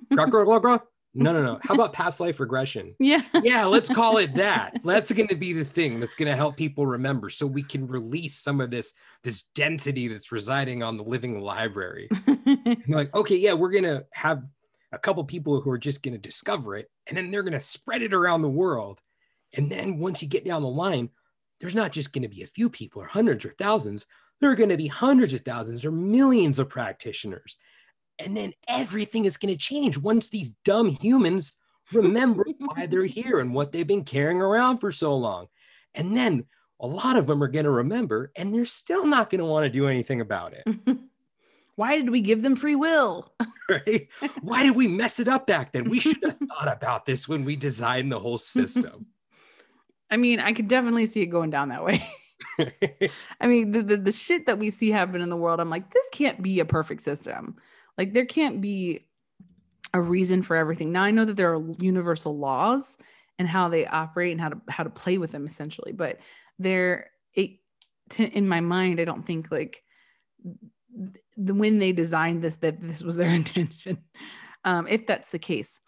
no 1.12 1.32
no 1.32 1.42
no. 1.42 1.58
How 1.62 1.74
about 1.74 1.92
past 1.92 2.20
life 2.20 2.40
regression? 2.40 2.94
Yeah. 2.98 3.22
yeah 3.42 3.64
let's 3.66 3.92
call 3.92 4.16
it 4.18 4.34
that. 4.34 4.80
That's 4.84 5.10
to 5.28 5.36
be 5.36 5.52
the 5.52 5.64
thing 5.64 6.00
that's 6.00 6.14
to 6.30 6.36
help 6.36 6.56
people 6.56 6.86
remember 6.86 7.30
so 7.30 7.46
we 7.46 7.62
can 7.62 7.86
release 7.86 8.38
some 8.38 8.60
of 8.60 8.70
this 8.70 8.94
this 9.22 9.42
density 9.54 10.08
that's 10.08 10.32
residing 10.32 10.82
on 10.82 10.96
the 10.96 11.04
living 11.04 11.40
library. 11.40 12.08
And 12.26 12.88
like 12.88 13.14
okay 13.14 13.36
yeah 13.36 13.52
we're 13.52 13.70
to 13.84 14.04
have 14.12 14.42
a 14.92 14.98
couple 14.98 15.24
people 15.24 15.60
who 15.60 15.70
are 15.70 15.78
just 15.78 16.02
going 16.02 16.14
to 16.14 16.18
discover 16.18 16.76
it 16.76 16.90
and 17.06 17.16
then 17.16 17.30
they're 17.30 17.42
going 17.42 17.52
to 17.52 17.60
spread 17.60 18.02
it 18.02 18.12
around 18.12 18.42
the 18.42 18.48
world 18.48 19.00
and 19.54 19.70
then 19.70 19.98
once 19.98 20.22
you 20.22 20.28
get 20.28 20.44
down 20.44 20.62
the 20.62 20.68
line 20.68 21.08
there's 21.60 21.74
not 21.74 21.92
just 21.92 22.12
going 22.12 22.22
to 22.22 22.28
be 22.28 22.42
a 22.42 22.48
few 22.48 22.70
people 22.70 23.02
or 23.02 23.06
hundreds 23.06 23.44
or 23.44 23.50
thousands 23.50 24.06
there 24.40 24.50
are 24.50 24.56
going 24.56 24.70
to 24.70 24.76
be 24.76 24.86
hundreds 24.86 25.34
of 25.34 25.42
thousands 25.42 25.84
or 25.84 25.92
millions 25.92 26.58
of 26.58 26.68
practitioners 26.68 27.56
and 28.18 28.36
then 28.36 28.52
everything 28.68 29.24
is 29.24 29.36
going 29.36 29.52
to 29.52 29.58
change 29.58 29.96
once 29.96 30.28
these 30.28 30.50
dumb 30.64 30.88
humans 30.88 31.54
remember 31.92 32.44
why 32.58 32.86
they're 32.86 33.04
here 33.04 33.40
and 33.40 33.54
what 33.54 33.72
they've 33.72 33.86
been 33.86 34.04
carrying 34.04 34.40
around 34.40 34.78
for 34.78 34.92
so 34.92 35.14
long. 35.16 35.46
And 35.94 36.16
then 36.16 36.44
a 36.80 36.86
lot 36.86 37.16
of 37.16 37.26
them 37.26 37.42
are 37.42 37.48
going 37.48 37.64
to 37.64 37.70
remember 37.70 38.30
and 38.36 38.54
they're 38.54 38.66
still 38.66 39.06
not 39.06 39.30
going 39.30 39.40
to 39.40 39.44
want 39.44 39.64
to 39.64 39.70
do 39.70 39.86
anything 39.86 40.20
about 40.20 40.54
it. 40.54 40.64
Why 41.80 41.96
did 41.96 42.10
we 42.10 42.20
give 42.20 42.42
them 42.42 42.56
free 42.56 42.76
will? 42.76 43.32
Right? 43.70 44.08
Why 44.42 44.64
did 44.64 44.74
we 44.74 44.88
mess 44.88 45.20
it 45.20 45.28
up 45.28 45.46
back 45.46 45.70
then? 45.70 45.88
We 45.88 46.00
should 46.00 46.18
have 46.24 46.38
thought 46.38 46.76
about 46.76 47.06
this 47.06 47.28
when 47.28 47.44
we 47.44 47.54
designed 47.54 48.10
the 48.10 48.18
whole 48.18 48.36
system. 48.36 49.06
I 50.10 50.16
mean, 50.16 50.40
I 50.40 50.52
could 50.52 50.66
definitely 50.66 51.06
see 51.06 51.20
it 51.20 51.26
going 51.26 51.50
down 51.50 51.68
that 51.68 51.84
way. 51.84 52.04
I 53.40 53.46
mean, 53.46 53.70
the, 53.70 53.82
the 53.84 53.96
the 53.96 54.10
shit 54.10 54.46
that 54.46 54.58
we 54.58 54.70
see 54.70 54.90
happen 54.90 55.20
in 55.20 55.30
the 55.30 55.36
world, 55.36 55.60
I'm 55.60 55.70
like, 55.70 55.94
this 55.94 56.04
can't 56.10 56.42
be 56.42 56.58
a 56.58 56.64
perfect 56.64 57.02
system. 57.02 57.58
Like, 57.96 58.12
there 58.12 58.26
can't 58.26 58.60
be 58.60 59.06
a 59.94 60.02
reason 60.02 60.42
for 60.42 60.56
everything. 60.56 60.90
Now 60.90 61.04
I 61.04 61.12
know 61.12 61.24
that 61.24 61.36
there 61.36 61.54
are 61.54 61.62
universal 61.78 62.36
laws 62.36 62.98
and 63.38 63.46
how 63.46 63.68
they 63.68 63.86
operate 63.86 64.32
and 64.32 64.40
how 64.40 64.48
to 64.48 64.60
how 64.68 64.82
to 64.82 64.90
play 64.90 65.16
with 65.16 65.30
them 65.30 65.46
essentially, 65.46 65.92
but 65.92 66.18
there, 66.58 67.12
it 67.34 67.60
to, 68.10 68.24
in 68.24 68.48
my 68.48 68.60
mind, 68.60 68.98
I 68.98 69.04
don't 69.04 69.24
think 69.24 69.52
like 69.52 69.84
the 71.36 71.54
when 71.54 71.78
they 71.78 71.92
designed 71.92 72.42
this 72.42 72.56
that 72.56 72.80
this 72.80 73.02
was 73.02 73.16
their 73.16 73.30
intention. 73.34 73.98
Um, 74.64 74.86
if 74.86 75.06
that's 75.06 75.30
the 75.30 75.38
case, 75.38 75.80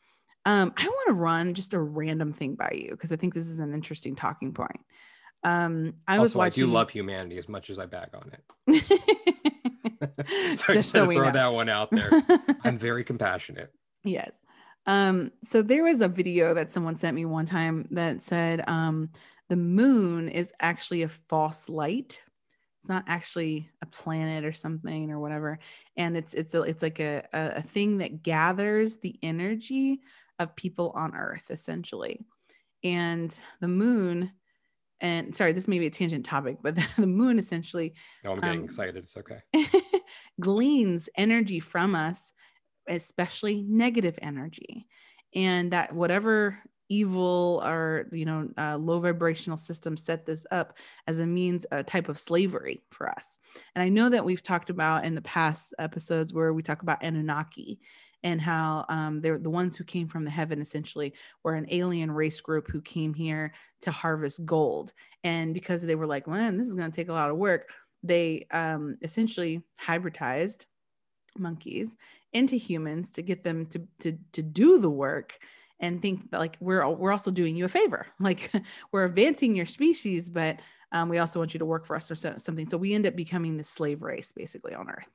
um, 0.45 0.73
I 0.77 0.87
want 0.87 1.09
to 1.09 1.15
run 1.15 1.55
just 1.55 1.75
a 1.75 1.81
random 1.81 2.33
thing 2.33 2.55
by 2.55 2.73
you 2.75 2.91
because 2.91 3.13
I 3.13 3.17
think 3.17 3.35
this 3.35 3.47
is 3.47 3.61
an 3.61 3.75
interesting 3.75 4.17
talking 4.17 4.53
point. 4.53 4.81
Um, 5.45 5.95
I 6.07 6.19
was 6.19 6.35
watching. 6.35 6.65
I 6.65 6.67
do 6.67 6.73
love 6.73 6.91
humanity 6.91 7.37
as 7.37 7.49
much 7.49 7.69
as 7.71 7.79
I 7.79 7.87
back 7.87 8.11
on 8.15 8.33
it. 8.33 8.83
so 10.59 10.73
just 10.73 10.93
had 10.93 11.09
to 11.09 11.15
throw 11.15 11.31
that 11.31 11.53
one 11.53 11.69
out 11.69 11.91
there. 11.91 12.11
I'm 12.65 12.79
very 12.79 13.05
compassionate. 13.05 13.73
yes. 14.05 14.37
Um, 14.87 15.31
so 15.43 15.63
there 15.63 15.85
was 15.85 16.01
a 16.01 16.09
video 16.09 16.55
that 16.55 16.73
someone 16.73 16.97
sent 16.97 17.15
me 17.15 17.25
one 17.25 17.47
time 17.47 17.87
that 17.93 18.21
said 18.23 18.65
um, 18.67 19.11
the 19.49 19.57
moon 19.57 20.29
is 20.29 20.53
actually 20.61 21.03
a 21.03 21.09
false 21.09 21.69
light. 21.69 22.21
It's 22.83 22.89
not 22.89 23.05
actually 23.07 23.71
a 23.81 23.87
planet 23.87 24.45
or 24.45 24.53
something 24.53 25.09
or 25.13 25.21
whatever, 25.21 25.61
and 25.97 26.17
it's 26.17 26.35
it's 26.35 26.53
a, 26.53 26.63
it's 26.63 26.83
like 26.83 26.99
a, 26.99 27.23
a 27.33 27.63
thing 27.63 27.99
that 27.99 28.25
gathers 28.25 28.99
the 28.99 29.17
energy 29.23 30.01
of 30.41 30.57
people 30.57 30.91
on 30.97 31.15
Earth 31.15 31.45
essentially, 31.51 32.27
and 32.83 33.39
the 33.61 33.69
moon. 33.69 34.33
And 35.01 35.37
sorry, 35.37 35.53
this 35.53 35.69
may 35.69 35.79
be 35.79 35.87
a 35.87 35.91
tangent 35.91 36.25
topic, 36.27 36.57
but 36.61 36.77
the 36.97 37.07
moon 37.07 37.39
essentially 37.39 37.95
No, 38.25 38.33
I'm 38.33 38.41
getting 38.41 38.59
Um, 38.61 38.65
excited. 38.65 38.97
It's 38.97 39.17
okay. 39.17 39.41
gleans 40.41 41.09
energy 41.17 41.61
from 41.61 41.95
us, 41.95 42.33
especially 42.89 43.63
negative 43.63 44.19
energy. 44.21 44.89
And 45.35 45.73
that 45.73 45.95
whatever 45.95 46.59
evil 46.93 47.63
or 47.65 48.07
you 48.13 48.25
know 48.25 48.49
uh, 48.59 48.77
low 48.77 49.01
vibrational 49.01 49.57
system 49.57 49.97
set 49.97 50.27
this 50.27 50.45
up 50.51 50.77
as 51.07 51.19
a 51.19 51.27
means 51.27 51.65
a 51.73 51.83
type 51.83 52.09
of 52.09 52.19
slavery 52.19 52.83
for 52.91 53.09
us. 53.09 53.39
And 53.75 53.83
i 53.83 53.89
know 53.89 54.09
that 54.09 54.25
we've 54.25 54.43
talked 54.43 54.71
about 54.71 55.05
in 55.05 55.15
the 55.15 55.23
past 55.23 55.75
episodes 55.79 56.33
where 56.33 56.53
we 56.53 56.63
talk 56.63 56.83
about 56.83 57.03
anunnaki 57.03 57.81
and 58.25 58.41
how 58.41 58.85
um, 58.89 59.21
they're 59.21 59.39
the 59.39 59.51
ones 59.51 59.77
who 59.77 59.85
came 59.85 60.07
from 60.07 60.25
the 60.25 60.31
heaven 60.31 60.61
essentially 60.61 61.15
were 61.43 61.55
an 61.55 61.67
alien 61.71 62.11
race 62.11 62.41
group 62.41 62.69
who 62.69 62.81
came 62.81 63.15
here 63.15 63.53
to 63.81 63.91
harvest 63.91 64.45
gold. 64.45 64.93
And 65.25 65.53
because 65.53 65.83
they 65.83 65.97
were 65.97 66.07
like 66.07 66.27
man 66.27 66.59
this 66.59 66.69
is 66.69 66.75
going 66.75 66.91
to 66.91 66.97
take 66.97 67.09
a 67.09 67.15
lot 67.15 67.31
of 67.31 67.37
work 67.37 67.69
they 68.03 68.47
um, 68.51 68.99
essentially 69.03 69.63
hybridized 69.81 70.67
monkeys 71.39 71.97
into 72.33 72.57
humans 72.57 73.11
to 73.11 73.23
get 73.23 73.45
them 73.45 73.67
to 73.67 73.83
to 74.01 74.19
to 74.33 74.43
do 74.43 74.79
the 74.79 74.91
work 74.91 75.39
and 75.83 76.01
think 76.01 76.29
like 76.33 76.57
we're 76.61 76.89
we're 76.89 77.13
also 77.13 77.31
doing 77.31 77.57
you 77.57 77.67
a 77.67 77.69
favor. 77.69 78.07
Like 78.21 78.51
we're 78.93 79.05
advancing 79.05 79.55
your 79.55 79.67
species 79.67 80.31
but 80.31 80.61
um, 80.93 81.09
we 81.09 81.19
also 81.19 81.39
want 81.39 81.55
you 81.55 81.59
to 81.59 81.65
work 81.67 81.87
for 81.87 81.97
us 81.97 82.11
or 82.11 82.15
so, 82.15 82.35
something. 82.37 82.69
So 82.69 82.77
we 82.77 82.95
end 82.95 83.07
up 83.07 83.17
becoming 83.17 83.57
the 83.57 83.65
slave 83.65 84.03
race 84.03 84.31
basically 84.33 84.75
on 84.75 84.89
earth. 84.91 85.09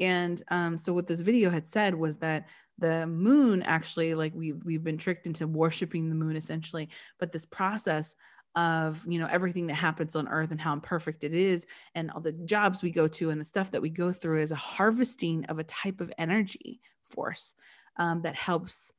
And 0.00 0.42
um, 0.48 0.76
so 0.76 0.92
what 0.92 1.06
this 1.06 1.20
video 1.20 1.48
had 1.48 1.66
said 1.66 1.94
was 1.94 2.18
that 2.18 2.48
the 2.78 3.06
moon 3.06 3.62
actually 3.62 4.14
like 4.14 4.32
we've 4.34 4.64
we've 4.64 4.84
been 4.84 4.98
tricked 4.98 5.26
into 5.26 5.46
worshiping 5.46 6.08
the 6.08 6.14
moon 6.14 6.36
essentially 6.36 6.88
but 7.18 7.30
this 7.30 7.44
process 7.44 8.16
of 8.54 9.04
you 9.06 9.18
know 9.18 9.28
everything 9.30 9.66
that 9.66 9.74
happens 9.74 10.16
on 10.16 10.26
earth 10.28 10.50
and 10.50 10.60
how 10.60 10.72
imperfect 10.72 11.22
it 11.22 11.34
is 11.34 11.66
and 11.94 12.10
all 12.10 12.20
the 12.20 12.32
jobs 12.32 12.82
we 12.82 12.90
go 12.90 13.06
to 13.06 13.30
and 13.30 13.40
the 13.40 13.44
stuff 13.44 13.70
that 13.70 13.82
we 13.82 13.90
go 13.90 14.10
through 14.10 14.40
is 14.40 14.52
a 14.52 14.56
harvesting 14.56 15.44
of 15.46 15.58
a 15.58 15.64
type 15.64 16.00
of 16.00 16.12
energy 16.18 16.80
force 17.04 17.54
um, 17.98 18.22
that 18.22 18.34
helps 18.34 18.92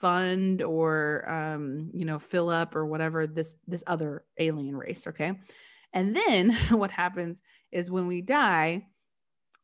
fund 0.00 0.62
or 0.62 1.28
um, 1.30 1.90
you 1.92 2.04
know 2.04 2.18
fill 2.18 2.48
up 2.48 2.74
or 2.74 2.86
whatever 2.86 3.26
this 3.26 3.54
this 3.68 3.84
other 3.86 4.24
alien 4.38 4.76
race 4.76 5.06
okay 5.06 5.32
and 5.92 6.16
then 6.16 6.52
what 6.70 6.90
happens 6.90 7.42
is 7.70 7.90
when 7.90 8.06
we 8.06 8.22
die 8.22 8.86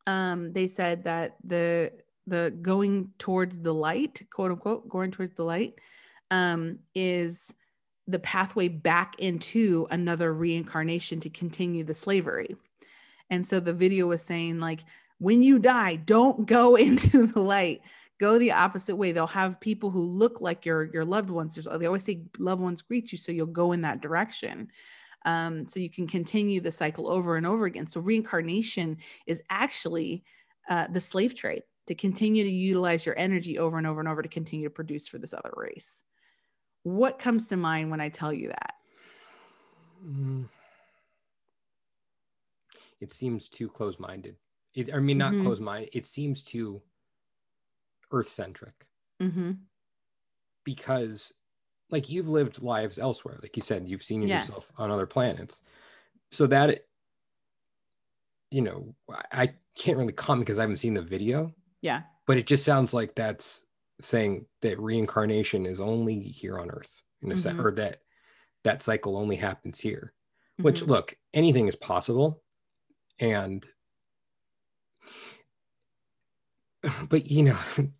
um, 0.05 0.53
they 0.53 0.67
said 0.67 1.03
that 1.03 1.35
the 1.43 1.91
the 2.27 2.53
going 2.61 3.11
towards 3.17 3.59
the 3.59 3.73
light 3.73 4.25
quote 4.31 4.51
unquote 4.51 4.87
going 4.87 5.11
towards 5.11 5.33
the 5.35 5.43
light 5.43 5.75
um, 6.31 6.79
is 6.95 7.53
the 8.07 8.19
pathway 8.19 8.67
back 8.67 9.15
into 9.19 9.85
another 9.91 10.33
reincarnation 10.33 11.19
to 11.19 11.29
continue 11.29 11.83
the 11.83 11.93
slavery. 11.93 12.55
And 13.29 13.45
so 13.45 13.59
the 13.59 13.73
video 13.73 14.07
was 14.07 14.21
saying, 14.21 14.59
like, 14.59 14.83
when 15.19 15.43
you 15.43 15.59
die, 15.59 15.97
don't 15.97 16.45
go 16.45 16.75
into 16.77 17.27
the 17.27 17.41
light. 17.41 17.81
Go 18.19 18.39
the 18.39 18.51
opposite 18.51 18.95
way. 18.95 19.11
They'll 19.11 19.27
have 19.27 19.59
people 19.59 19.91
who 19.91 20.01
look 20.01 20.41
like 20.41 20.65
your 20.65 20.85
your 20.85 21.05
loved 21.05 21.29
ones. 21.29 21.55
There's, 21.55 21.67
they 21.79 21.85
always 21.85 22.03
say 22.03 22.23
loved 22.39 22.61
ones 22.61 22.81
greet 22.81 23.11
you, 23.11 23.17
so 23.17 23.31
you'll 23.31 23.45
go 23.47 23.73
in 23.73 23.81
that 23.81 24.01
direction. 24.01 24.69
Um, 25.25 25.67
so 25.67 25.79
you 25.79 25.89
can 25.89 26.07
continue 26.07 26.61
the 26.61 26.71
cycle 26.71 27.09
over 27.09 27.35
and 27.35 27.45
over 27.45 27.65
again. 27.65 27.85
So 27.87 27.99
reincarnation 27.99 28.97
is 29.25 29.41
actually 29.49 30.23
uh, 30.69 30.87
the 30.87 31.01
slave 31.01 31.35
trade 31.35 31.63
to 31.87 31.95
continue 31.95 32.43
to 32.43 32.49
utilize 32.49 33.05
your 33.05 33.17
energy 33.17 33.57
over 33.57 33.77
and 33.77 33.85
over 33.85 33.99
and 33.99 34.07
over 34.07 34.21
to 34.21 34.29
continue 34.29 34.67
to 34.67 34.73
produce 34.73 35.07
for 35.07 35.17
this 35.17 35.33
other 35.33 35.51
race. 35.55 36.03
What 36.83 37.19
comes 37.19 37.47
to 37.47 37.57
mind 37.57 37.91
when 37.91 37.99
I 37.99 38.09
tell 38.09 38.31
you 38.31 38.49
that? 38.49 38.73
Mm. 40.05 40.45
It 42.99 43.11
seems 43.11 43.49
too 43.49 43.67
close 43.67 43.99
minded. 43.99 44.37
I 44.93 44.99
mean, 44.99 45.17
not 45.17 45.33
Mhm. 45.33 45.43
close 45.43 45.59
minded. 45.59 45.89
It 45.93 46.05
seems 46.05 46.41
too 46.43 46.81
earth 48.11 48.29
centric 48.29 48.85
Mm-hmm. 49.21 49.51
because, 50.63 51.33
like, 51.89 52.09
you've 52.09 52.29
lived 52.29 52.61
lives 52.61 52.99
elsewhere. 52.99 53.39
Like 53.41 53.55
you 53.55 53.61
said, 53.63 53.87
you've 53.87 54.03
seen 54.03 54.21
Yeah. 54.23 54.37
yourself 54.39 54.71
on 54.77 54.91
other 54.91 55.05
planets. 55.07 55.63
So 56.31 56.45
that, 56.47 56.81
you 58.51 58.61
know, 58.61 58.95
I- 59.31 59.55
can't 59.75 59.97
really 59.97 60.13
comment 60.13 60.45
because 60.45 60.57
I 60.57 60.61
haven't 60.61 60.77
seen 60.77 60.95
the 60.95 61.01
video, 61.03 61.53
Yeah. 61.81 62.03
but 62.25 62.37
it 62.37 62.47
just 62.47 62.65
sounds 62.65 62.93
like 62.93 63.13
that's 63.15 63.63
saying 64.01 64.47
that 64.61 64.79
reincarnation 64.79 65.65
is 65.67 65.79
only 65.79 66.19
here 66.19 66.57
on 66.59 66.71
earth 66.71 67.01
in 67.21 67.31
a 67.31 67.37
sense, 67.37 67.59
Mhm. 67.59 67.63
or 67.65 67.71
that 67.75 68.01
that 68.63 68.81
cycle 68.81 69.17
only 69.17 69.35
happens 69.35 69.79
here. 69.79 70.13
which 70.59 70.81
Mhm. 70.81 70.87
look 70.87 71.17
anything 71.35 71.67
is 71.67 71.75
possible 71.75 72.43
and 73.19 73.69
but 77.09 77.29
you 77.29 77.43
know 77.43 77.59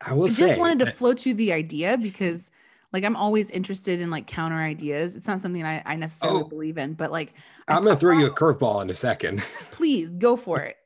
i 0.00 0.12
will 0.14 0.24
I 0.24 0.28
say 0.28 0.46
just 0.46 0.58
wanted 0.58 0.78
to 0.80 0.86
float 0.86 1.26
you 1.26 1.34
the 1.34 1.52
idea 1.52 1.96
because 1.98 2.50
like 2.92 3.04
I'm 3.04 3.16
always 3.16 3.50
interested 3.50 4.00
in 4.00 4.10
like 4.10 4.26
counter 4.26 4.56
ideas. 4.56 5.14
It's 5.14 5.28
not 5.28 5.40
something 5.40 5.64
I, 5.64 5.80
I 5.86 5.94
necessarily 5.94 6.42
Oh. 6.42 6.48
believe 6.48 6.76
in, 6.76 6.94
but 6.94 7.12
like 7.12 7.32
I 7.68 7.76
i'm 7.76 7.84
going 7.84 7.94
to 7.94 8.00
thought, 8.00 8.00
throw 8.00 8.18
you 8.18 8.26
a 8.26 8.30
curveball 8.34 8.82
in 8.82 8.90
a 8.90 8.94
second 8.94 9.40
please 9.70 10.10
go 10.10 10.36
for 10.36 10.60
it. 10.60 10.76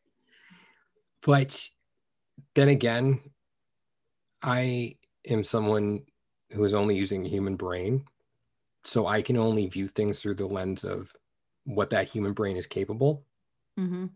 but 1.23 1.69
then 2.55 2.69
again 2.69 3.21
i 4.43 4.95
am 5.29 5.43
someone 5.43 6.01
who 6.53 6.63
is 6.65 6.75
only 6.75 6.95
using 6.97 7.25
a 7.25 7.29
human 7.29 7.57
brain 7.57 8.05
so 8.85 9.07
i 9.07 9.23
can 9.23 9.37
only 9.39 9.67
view 9.67 9.89
things 9.89 10.21
through 10.21 10.35
the 10.35 10.47
lens 10.47 10.85
of 10.85 11.15
what 11.65 11.89
that 11.91 12.09
human 12.11 12.33
brain 12.35 12.57
is 12.57 12.67
capable 12.67 13.25
hmm 13.79 14.07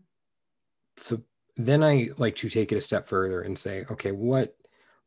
so 0.97 1.21
then 1.55 1.83
I 1.83 2.07
like 2.17 2.35
to 2.37 2.49
take 2.49 2.71
it 2.71 2.77
a 2.77 2.81
step 2.81 3.05
further 3.05 3.41
and 3.41 3.57
say, 3.57 3.85
okay, 3.91 4.11
what 4.11 4.55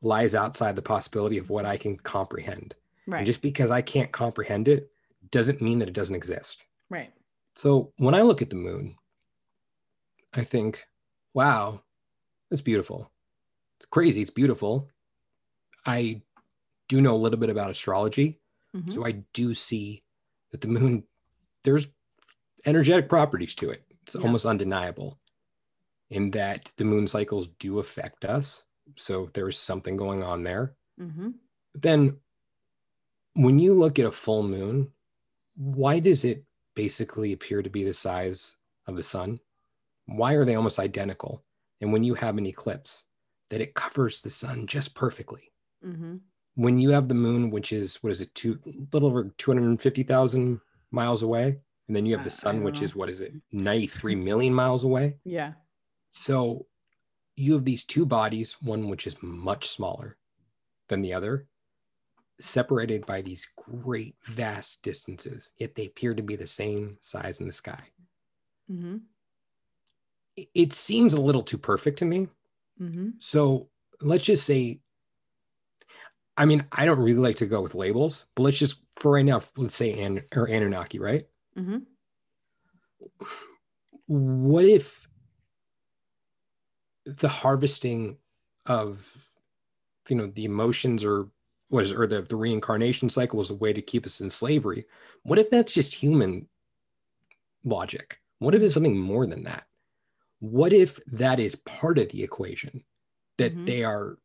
lies 0.02 0.34
outside 0.34 0.76
the 0.76 0.82
possibility 0.82 1.38
of 1.38 1.48
what 1.50 1.64
I 1.64 1.76
can 1.76 1.96
comprehend? 1.96 2.74
Right. 3.06 3.18
And 3.18 3.26
just 3.26 3.40
because 3.42 3.70
I 3.70 3.82
can't 3.82 4.12
comprehend 4.12 4.68
it 4.68 4.90
doesn't 5.30 5.62
mean 5.62 5.78
that 5.78 5.88
it 5.88 5.94
doesn't 5.94 6.14
exist. 6.16 6.64
right. 6.90 7.12
So 7.54 7.92
when 7.98 8.14
I 8.14 8.22
look 8.22 8.40
at 8.42 8.48
the 8.50 8.56
moon, 8.56 8.96
I 10.34 10.42
think, 10.42 10.84
wow, 11.34 11.82
it's 12.50 12.62
beautiful. 12.62 13.10
It's 13.78 13.86
crazy. 13.90 14.22
It's 14.22 14.30
beautiful. 14.30 14.88
I 15.84 16.22
do 16.88 17.00
know 17.02 17.14
a 17.14 17.18
little 17.22 17.38
bit 17.38 17.50
about 17.50 17.70
astrology. 17.70 18.40
Mhm. 18.74 18.92
So 18.92 19.04
I 19.04 19.12
do 19.34 19.52
see 19.52 20.02
that 20.50 20.62
the 20.62 20.68
moon, 20.68 21.04
there's 21.62 21.88
energetic 22.64 23.08
properties 23.08 23.54
to 23.56 23.70
it. 23.70 23.84
It's 24.02 24.14
Yeah. 24.14 24.22
almost 24.22 24.46
undeniable 24.46 25.18
in 26.08 26.30
that 26.32 26.72
the 26.76 26.84
moon 26.84 27.06
cycles 27.06 27.46
do 27.48 27.78
affect 27.80 28.24
us. 28.24 28.62
So 28.96 29.30
there's 29.34 29.58
something 29.58 29.96
going 29.96 30.22
on 30.22 30.42
there. 30.42 30.74
Mhm. 31.00 31.34
But 31.72 31.82
then 31.82 32.20
when 33.34 33.58
you 33.58 33.74
look 33.74 33.98
at 33.98 34.06
a 34.06 34.12
full 34.12 34.42
moon, 34.42 34.92
why 35.56 35.98
does 36.00 36.24
it 36.24 36.44
basically 36.74 37.32
appear 37.32 37.62
to 37.62 37.70
be 37.70 37.84
the 37.84 37.92
size 37.92 38.56
of 38.86 38.96
the 38.96 39.02
sun? 39.02 39.40
Why 40.06 40.34
are 40.34 40.44
they 40.44 40.54
almost 40.54 40.78
identical? 40.78 41.44
And 41.80 41.92
when 41.92 42.04
you 42.04 42.14
have 42.14 42.38
an 42.38 42.46
eclipse, 42.46 43.04
that 43.48 43.60
it 43.60 43.74
covers 43.74 44.22
the 44.22 44.30
sun 44.30 44.66
just 44.66 44.94
perfectly 44.94 45.52
Mhm. 45.84 46.20
when 46.54 46.78
you 46.78 46.90
have 46.90 47.08
the 47.08 47.14
moon, 47.14 47.50
which 47.50 47.72
is 47.72 48.02
what 48.02 48.12
is 48.12 48.20
it, 48.20 48.34
two 48.34 48.58
little 48.92 49.08
over 49.08 49.24
two 49.36 49.50
hundred 49.50 49.64
and 49.68 49.80
fifty 49.80 50.02
thousand 50.02 50.60
miles 50.90 51.22
away, 51.22 51.60
and 51.86 51.96
then 51.96 52.06
you 52.06 52.14
have 52.14 52.24
the 52.24 52.30
sun, 52.30 52.62
which 52.62 52.80
know. 52.80 52.84
is 52.84 52.94
what 52.96 53.10
is 53.10 53.20
it, 53.20 53.34
ninety 53.50 53.86
three 53.86 54.14
million 54.14 54.54
miles 54.54 54.84
away. 54.84 55.18
Yeah. 55.24 55.54
So 56.10 56.66
you 57.36 57.54
have 57.54 57.64
these 57.64 57.84
two 57.84 58.04
bodies, 58.06 58.56
one 58.62 58.88
which 58.88 59.06
is 59.06 59.16
much 59.22 59.68
smaller 59.68 60.16
than 60.88 61.00
the 61.02 61.14
other, 61.14 61.46
separated 62.40 63.06
by 63.06 63.22
these 63.22 63.46
great 63.56 64.16
vast 64.24 64.82
distances, 64.82 65.52
yet 65.58 65.74
they 65.74 65.86
appear 65.86 66.14
to 66.14 66.22
be 66.22 66.36
the 66.36 66.46
same 66.46 66.98
size 67.00 67.40
in 67.40 67.46
the 67.46 67.52
sky. 67.52 67.82
hmm 68.68 68.98
It- 70.54 70.72
seems 70.72 71.14
a 71.14 71.20
little 71.20 71.42
too 71.42 71.58
perfect 71.58 71.98
to 71.98 72.04
me. 72.04 72.28
hmm 72.78 73.10
So 73.18 73.68
let's 74.00 74.24
just 74.24 74.44
say, 74.46 74.80
I 76.36 76.46
mean, 76.46 76.66
I 76.72 76.86
don't 76.86 76.98
really 76.98 77.14
like 77.18 77.36
to 77.36 77.46
go 77.46 77.60
with 77.60 77.74
labels, 77.74 78.26
but 78.34 78.42
let's 78.44 78.58
just 78.58 78.82
for 78.98 79.12
right 79.12 79.24
now, 79.24 79.42
let's 79.56 79.74
say 79.74 80.00
An- 80.00 80.24
or 80.34 80.48
Anunnaki, 80.48 80.98
right? 80.98 81.26
hmm 81.54 81.78
What 84.06 84.64
if 84.64 85.08
the 87.04 87.28
harvesting 87.28 88.18
of, 88.66 89.30
you 90.08 90.16
know, 90.16 90.26
the 90.26 90.44
emotions 90.44 91.04
or 91.04 91.28
what 91.68 91.84
is 91.84 91.92
or 91.92 92.06
the, 92.06 92.22
the 92.22 92.36
reincarnation 92.36 93.08
cycle 93.10 93.40
is 93.40 93.50
a 93.50 93.54
way 93.54 93.72
to 93.72 93.82
keep 93.82 94.06
us 94.06 94.20
in 94.20 94.30
slavery? 94.30 94.86
What 95.22 95.38
if 95.38 95.50
that's 95.50 95.72
just 95.72 95.94
human 95.94 96.48
logic? 97.64 98.20
What 98.38 98.54
if 98.54 98.62
it's 98.62 98.74
something 98.74 98.98
more 98.98 99.26
than 99.26 99.44
that? 99.44 99.66
What 100.40 100.72
if 100.72 101.02
that 101.06 101.38
is 101.38 101.54
part 101.54 101.98
of 101.98 102.08
the 102.08 102.22
equation? 102.22 102.84
That 103.38 103.54
Mhm. 103.54 103.66
they 103.66 103.84
are, 103.84 104.18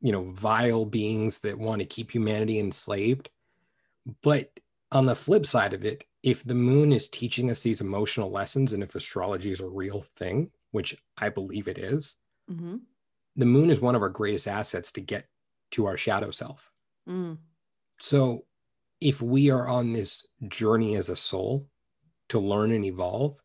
you 0.00 0.12
know, 0.12 0.30
vile 0.30 0.84
beings 0.84 1.40
that 1.40 1.58
want 1.58 1.80
to 1.80 1.86
keep 1.86 2.10
humanity 2.10 2.58
enslaved. 2.58 3.30
But 4.22 4.60
on 4.92 5.06
the 5.06 5.16
flip 5.16 5.46
side 5.46 5.72
of 5.74 5.84
it, 5.84 6.04
if 6.22 6.44
the 6.44 6.54
moon 6.54 6.92
is 6.92 7.08
teaching 7.08 7.50
us 7.50 7.62
these 7.62 7.80
emotional 7.80 8.30
lessons 8.30 8.72
and 8.72 8.82
if 8.82 8.94
astrology 8.94 9.50
is 9.50 9.60
a 9.60 9.68
real 9.68 10.00
thing, 10.02 10.52
which 10.70 10.96
I 11.16 11.28
believe 11.28 11.68
it 11.68 11.78
is, 11.78 12.16
hmm 12.48 12.76
the 13.36 13.46
moon 13.46 13.68
is 13.68 13.80
one 13.80 13.94
of 13.94 14.02
our 14.02 14.08
greatest 14.08 14.48
assets 14.48 14.90
to 14.92 15.00
get 15.02 15.28
to 15.72 15.86
our 15.86 15.96
shadow 15.96 16.30
self. 16.30 16.72
Mm. 17.08 17.36
So 18.00 18.46
if 19.00 19.20
we 19.20 19.50
are 19.50 19.68
on 19.68 19.92
this 19.92 20.26
journey 20.48 20.96
as 20.96 21.08
a 21.08 21.16
soul 21.16 21.68
to 22.30 22.38
learn 22.38 22.72
and 22.72 22.84
evolve, 22.84 23.40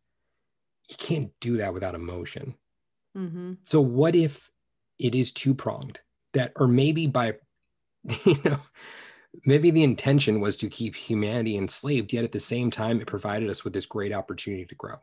you 0.90 0.96
can't 0.98 1.32
do 1.40 1.58
that 1.58 1.74
without 1.74 1.96
emotion. 1.96 2.56
hmm 3.16 3.54
So 3.64 3.82
what 3.82 4.16
if 4.16 4.50
it 4.98 5.16
is 5.16 5.32
two 5.32 5.54
pronged 5.54 6.00
that, 6.34 6.54
or 6.56 6.68
maybe 6.68 7.08
by, 7.08 7.36
you 8.26 8.40
know, 8.46 8.60
maybe 9.46 9.72
the 9.72 9.84
intention 9.84 10.40
was 10.40 10.56
to 10.58 10.70
keep 10.70 10.96
humanity 10.96 11.58
enslaved, 11.58 12.14
yet 12.14 12.24
at 12.24 12.32
the 12.32 12.40
same 12.40 12.72
time, 12.72 13.02
it 13.02 13.08
provided 13.08 13.50
us 13.50 13.64
with 13.64 13.74
this 13.74 13.86
great 13.86 14.14
opportunity 14.14 14.66
to 14.66 14.76
grow. 14.76 14.96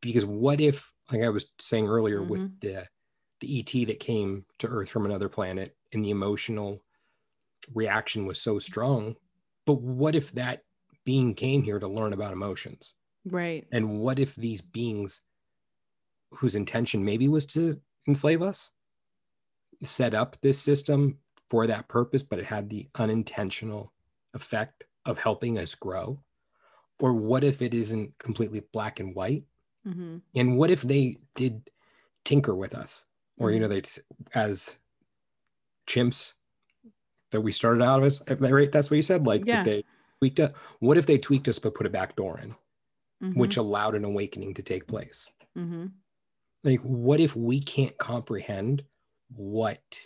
Because 0.00 0.24
what 0.24 0.60
if, 0.60 0.92
like 1.10 1.22
I 1.22 1.28
was 1.28 1.50
saying 1.58 1.88
earlier, 1.88 2.22
with 2.22 2.42
mm-hmm. 2.42 2.58
the 2.60 2.86
the 3.40 3.60
ET 3.60 3.86
that 3.86 4.00
came 4.00 4.44
to 4.58 4.66
Earth 4.66 4.88
from 4.88 5.04
another 5.04 5.28
planet, 5.28 5.76
and 5.92 6.04
the 6.04 6.10
emotional 6.10 6.80
reaction 7.74 8.26
was 8.26 8.40
so 8.40 8.58
strong, 8.58 9.16
but 9.66 9.80
what 9.80 10.14
if 10.14 10.32
that 10.32 10.62
being 11.04 11.34
came 11.34 11.62
here 11.62 11.78
to 11.78 11.88
learn 11.88 12.12
about 12.12 12.32
emotions? 12.32 12.94
Right. 13.24 13.66
And 13.72 14.00
what 14.00 14.18
if 14.18 14.34
these 14.34 14.60
beings 14.60 15.22
whose 16.30 16.54
intention 16.54 17.04
maybe 17.04 17.28
was 17.28 17.46
to 17.46 17.80
enslave 18.06 18.42
us 18.42 18.72
set 19.82 20.14
up 20.14 20.36
this 20.40 20.60
system 20.60 21.18
for 21.48 21.66
that 21.66 21.88
purpose, 21.88 22.22
but 22.22 22.38
it 22.38 22.46
had 22.46 22.68
the 22.68 22.88
unintentional 22.96 23.92
effect 24.34 24.84
of 25.06 25.18
helping 25.18 25.58
us 25.58 25.74
grow? 25.74 26.20
Or 27.00 27.12
what 27.12 27.44
if 27.44 27.62
it 27.62 27.74
isn't 27.74 28.18
completely 28.18 28.62
black 28.72 29.00
and 29.00 29.14
white? 29.14 29.44
Hmm 29.84 30.18
And 30.34 30.58
what 30.58 30.70
if 30.70 30.82
they 30.82 31.18
did 31.34 31.70
tinker 32.24 32.54
with 32.54 32.74
us? 32.74 33.04
Or, 33.38 33.52
you 33.52 33.60
know, 33.60 33.68
they, 33.68 33.82
as 34.34 34.76
chimps 35.86 36.34
that 37.30 37.40
we 37.40 37.52
started 37.52 37.82
out 37.82 38.00
of 38.00 38.04
us, 38.06 38.22
right? 38.40 38.70
That's 38.72 38.90
what 38.90 38.96
you 38.96 39.02
said. 39.02 39.26
Like, 39.26 39.44
Yeah. 39.46 39.62
they 39.62 39.84
tweaked 40.20 40.38
it. 40.38 40.54
What 40.80 40.98
if 40.98 41.06
they 41.06 41.18
tweaked 41.18 41.48
us, 41.48 41.58
but 41.58 41.74
put 41.74 41.86
a 41.86 41.90
back 41.90 42.16
door 42.16 42.38
in? 42.40 42.54
hmm 43.20 43.38
which 43.38 43.56
allowed 43.56 43.94
an 43.96 44.04
awakening 44.04 44.54
to 44.54 44.62
take 44.62 44.86
place. 44.86 45.30
hmm 45.54 45.86
Like, 46.64 46.80
what 46.80 47.20
if 47.20 47.36
we 47.36 47.60
can't 47.60 47.96
comprehend 47.98 48.84
what 49.28 49.98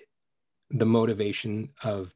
the 0.70 0.86
motivation 0.86 1.72
of 1.84 2.14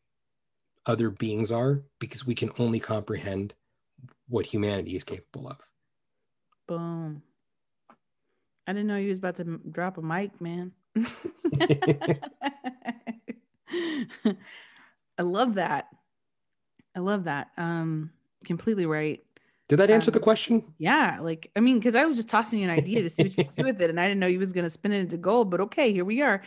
other 0.87 1.11
beings 1.11 1.51
are 1.51 1.85
because 1.99 2.27
we 2.27 2.35
can 2.35 2.51
only 2.59 2.81
comprehend 2.81 3.55
what 4.29 4.47
humanity 4.47 4.97
is 4.97 5.05
capable 5.05 5.49
of? 5.49 5.61
Boom. 6.69 7.23
I 8.67 8.73
didn't 8.73 8.89
know 8.89 8.97
you 8.97 9.09
was 9.09 9.19
about 9.19 9.37
to 9.37 9.43
m- 9.43 9.61
drop 9.71 9.99
a 9.99 10.03
mic, 10.03 10.41
man. 10.41 10.73
I 15.19 15.23
love 15.23 15.55
that. 15.55 15.87
I 16.95 17.01
love 17.01 17.25
that. 17.25 17.49
Um, 17.57 18.11
completely 18.45 18.87
right. 18.87 19.23
Did 19.69 19.79
that 19.81 19.91
answer 19.91 20.11
the 20.11 20.19
Um, 20.19 20.25
question? 20.25 20.65
Yeah, 20.79 21.19
like 21.21 21.51
I 21.57 21.61
mean, 21.61 21.79
because 21.79 21.95
I 21.95 22.05
was 22.07 22.17
just 22.17 22.29
tossing 22.29 22.61
you 22.61 22.65
an 22.65 22.71
idea 22.71 23.03
to 23.03 23.11
see 23.11 23.25
what 23.25 23.37
you 23.37 23.45
could 23.45 23.57
do 23.57 23.65
with 23.65 23.81
it, 23.83 23.91
and 23.91 24.01
I 24.01 24.07
didn't 24.07 24.21
know 24.21 24.27
you 24.29 24.39
was 24.39 24.53
gonna 24.53 24.71
spin 24.71 24.93
it 24.93 25.01
into 25.01 25.17
gold. 25.17 25.51
But 25.51 25.61
okay, 25.63 25.93
here 25.93 26.05
we 26.05 26.23
are. 26.23 26.43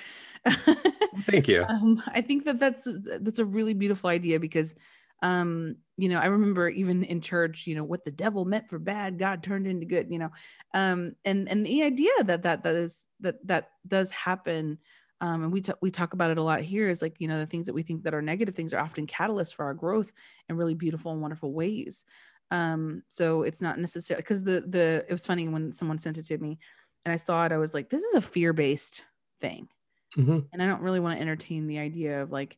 Thank 1.26 1.47
you. 1.47 1.63
um, 1.67 2.01
I 2.07 2.22
think 2.22 2.45
that 2.45 2.59
that's 2.59 2.88
that's 3.20 3.39
a 3.39 3.45
really 3.45 3.74
beautiful 3.74 4.09
idea 4.09 4.39
because, 4.39 4.74
um, 5.22 5.78
you 5.97 6.07
know, 6.09 6.20
I 6.20 6.28
remember 6.28 6.70
even 6.70 7.03
in 7.03 7.22
church, 7.22 7.67
you 7.67 7.76
know, 7.76 7.84
what 7.84 8.05
the 8.05 8.11
devil 8.11 8.45
meant 8.45 8.70
for 8.70 8.80
bad, 8.80 9.20
God 9.20 9.43
turned 9.43 9.67
into 9.67 9.86
good. 9.86 10.09
You 10.09 10.20
know, 10.20 10.30
um, 10.74 11.15
and 11.26 11.49
and 11.49 11.65
the 11.65 11.84
idea 11.84 12.11
that 12.24 12.43
that 12.43 12.63
that 12.63 12.76
is 12.76 13.07
that 13.20 13.45
that 13.47 13.72
does 13.88 14.11
happen. 14.11 14.80
Um, 15.22 15.43
and 15.43 15.51
we 15.51 15.59
talk 15.59 15.78
we 15.82 15.91
talk 15.91 16.13
about 16.13 16.32
it 16.32 16.38
a 16.38 16.43
lot 16.43 16.61
here 16.61 16.89
is 16.89 17.01
like 17.01 17.17
you 17.20 17.28
know 17.28 17.39
the 17.39 17.45
things 17.45 17.65
that 17.65 17.74
we 17.74 17.84
think 17.84 18.03
that 18.03 18.13
are 18.13 18.22
negative 18.22 18.55
things 18.55 18.74
are 18.74 18.80
often 18.80 19.05
catalysts 19.05 19.53
for 19.53 19.65
our 19.65 19.74
growth 19.74 20.13
in 20.47 20.55
really 20.55 20.76
beautiful 20.76 21.11
and 21.11 21.22
wonderful 21.22 21.51
ways 21.51 22.05
um 22.51 23.03
so 23.09 23.43
it's 23.43 23.59
not 23.59 23.78
necessarily 23.78 24.22
because 24.22 24.43
the 24.43 24.61
the 24.61 25.05
it 25.09 25.11
was 25.11 25.26
funny 25.26 25.49
when 25.49 25.74
someone 25.74 25.97
sent 25.99 26.17
it 26.17 26.24
to 26.24 26.38
me 26.38 26.57
and 27.03 27.11
i 27.11 27.17
saw 27.17 27.45
it 27.45 27.51
i 27.51 27.57
was 27.57 27.74
like 27.74 27.89
this 27.89 28.01
is 28.01 28.13
a 28.15 28.22
fear-based 28.22 29.03
thing 29.41 29.67
Mhm. 30.15 30.49
and 30.51 30.61
i 30.63 30.65
don't 30.65 30.82
really 30.82 30.99
want 30.99 31.17
to 31.17 31.22
entertain 31.22 31.67
the 31.67 31.80
idea 31.80 32.22
of 32.24 32.32
like 32.32 32.57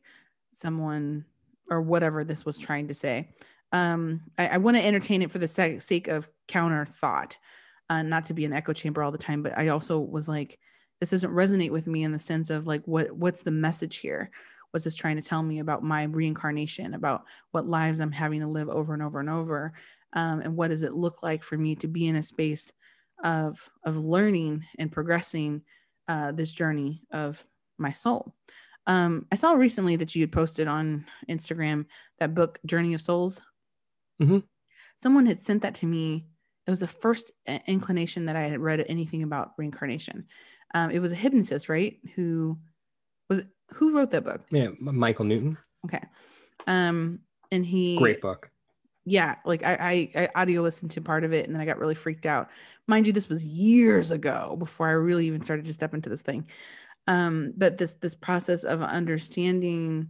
someone 0.52 1.24
or 1.70 1.80
whatever 1.80 2.24
this 2.24 2.44
was 2.44 2.58
trying 2.58 2.88
to 2.88 2.94
say. 2.94 3.30
Um 3.72 4.22
i, 4.38 4.48
I 4.48 4.56
want 4.58 4.76
to 4.76 4.84
entertain 4.84 5.22
it 5.22 5.30
for 5.30 5.38
the 5.38 5.48
sake, 5.48 6.08
of 6.08 6.28
counter 6.48 6.84
thought 6.84 7.36
uh, 7.88 8.02
not 8.02 8.26
to 8.26 8.34
be 8.34 8.44
an 8.44 8.52
echo 8.52 8.72
chamber 8.72 9.02
all 9.02 9.12
the 9.12 9.18
time 9.18 9.42
but 9.42 9.56
i 9.56 9.68
also 9.68 9.98
was 9.98 10.28
like 10.28 10.58
this 11.02 11.10
doesn't 11.10 11.32
resonate 11.32 11.72
with 11.72 11.88
me 11.88 12.04
in 12.04 12.12
the 12.12 12.18
sense 12.20 12.48
of 12.48 12.68
like 12.68 12.84
what 12.84 13.10
what's 13.10 13.42
the 13.42 13.50
message 13.50 13.96
here? 13.96 14.30
What's 14.70 14.84
this 14.84 14.94
trying 14.94 15.16
to 15.16 15.22
tell 15.22 15.42
me 15.42 15.58
about 15.58 15.82
my 15.82 16.04
reincarnation 16.04 16.94
about 16.94 17.24
what 17.50 17.66
lives 17.66 18.00
i'm 18.00 18.12
having 18.12 18.38
to 18.38 18.46
live 18.46 18.68
over 18.68 18.94
and 18.94 19.02
over 19.02 19.18
and 19.18 19.28
over? 19.28 19.72
Um, 20.12 20.42
and 20.42 20.56
what 20.56 20.68
does 20.68 20.84
it 20.84 20.94
look 20.94 21.24
like 21.24 21.42
for 21.42 21.58
me 21.58 21.74
to 21.74 21.88
be 21.88 22.06
in 22.06 22.14
a 22.14 22.22
space 22.22 22.72
of 23.24 23.68
of 23.84 23.96
learning 23.96 24.64
and 24.78 24.92
progressing 24.92 25.62
uh, 26.06 26.30
this 26.30 26.52
journey 26.52 27.02
of 27.10 27.44
my 27.78 27.90
soul 27.90 28.32
um, 28.86 29.26
i 29.30 29.34
saw 29.36 29.52
recently 29.52 29.96
that 29.96 30.14
you 30.14 30.22
had 30.22 30.32
posted 30.32 30.66
on 30.68 31.04
instagram 31.28 31.86
that 32.18 32.34
book 32.34 32.58
journey 32.66 32.94
of 32.94 33.00
souls. 33.00 33.40
Mhm. 34.20 34.42
someone 35.02 35.26
had 35.26 35.38
sent 35.38 35.62
that 35.62 35.74
to 35.76 35.86
me. 35.86 36.26
It 36.66 36.70
was 36.70 36.78
the 36.80 36.86
first 36.86 37.32
inclination 37.66 38.26
that 38.26 38.36
i 38.36 38.42
had 38.42 38.60
read 38.60 38.84
anything 38.88 39.22
about 39.22 39.52
reincarnation. 39.58 40.26
Um, 40.74 40.90
it 40.90 41.00
was 41.00 41.12
a 41.12 41.16
hypnotist 41.16 41.68
right? 41.68 41.98
Who 42.14 42.58
was 43.28 43.42
who 43.74 43.96
wrote 43.96 44.10
that 44.12 44.24
book? 44.24 44.42
Yeah, 44.50 44.68
Michael 44.80 45.24
Newton. 45.24 45.58
okay. 45.86 46.02
Um 46.66 47.20
and 47.50 47.66
he 47.66 47.96
Great 47.96 48.20
book. 48.20 48.50
yeah 49.04 49.36
like 49.44 49.62
I, 49.64 49.74
I 50.14 50.22
i 50.24 50.28
audio 50.42 50.62
listened 50.62 50.92
to 50.92 51.00
part 51.00 51.24
of 51.24 51.32
it 51.32 51.46
and 51.46 51.54
then 51.54 51.60
i 51.60 51.66
got 51.66 51.78
really 51.78 51.94
freaked 51.96 52.26
out. 52.26 52.48
Mind 52.86 53.06
you 53.06 53.12
this 53.12 53.28
was 53.28 53.44
years 53.44 54.10
ago 54.12 54.56
before 54.58 54.88
i 54.88 54.92
really 54.92 55.26
even 55.26 55.42
started 55.42 55.66
to 55.66 55.72
step 55.72 55.94
into 55.94 56.08
this 56.08 56.22
thing 56.22 56.46
um 57.06 57.52
but 57.56 57.78
this 57.78 57.94
this 57.94 58.14
process 58.14 58.64
of 58.64 58.80
understanding 58.82 60.08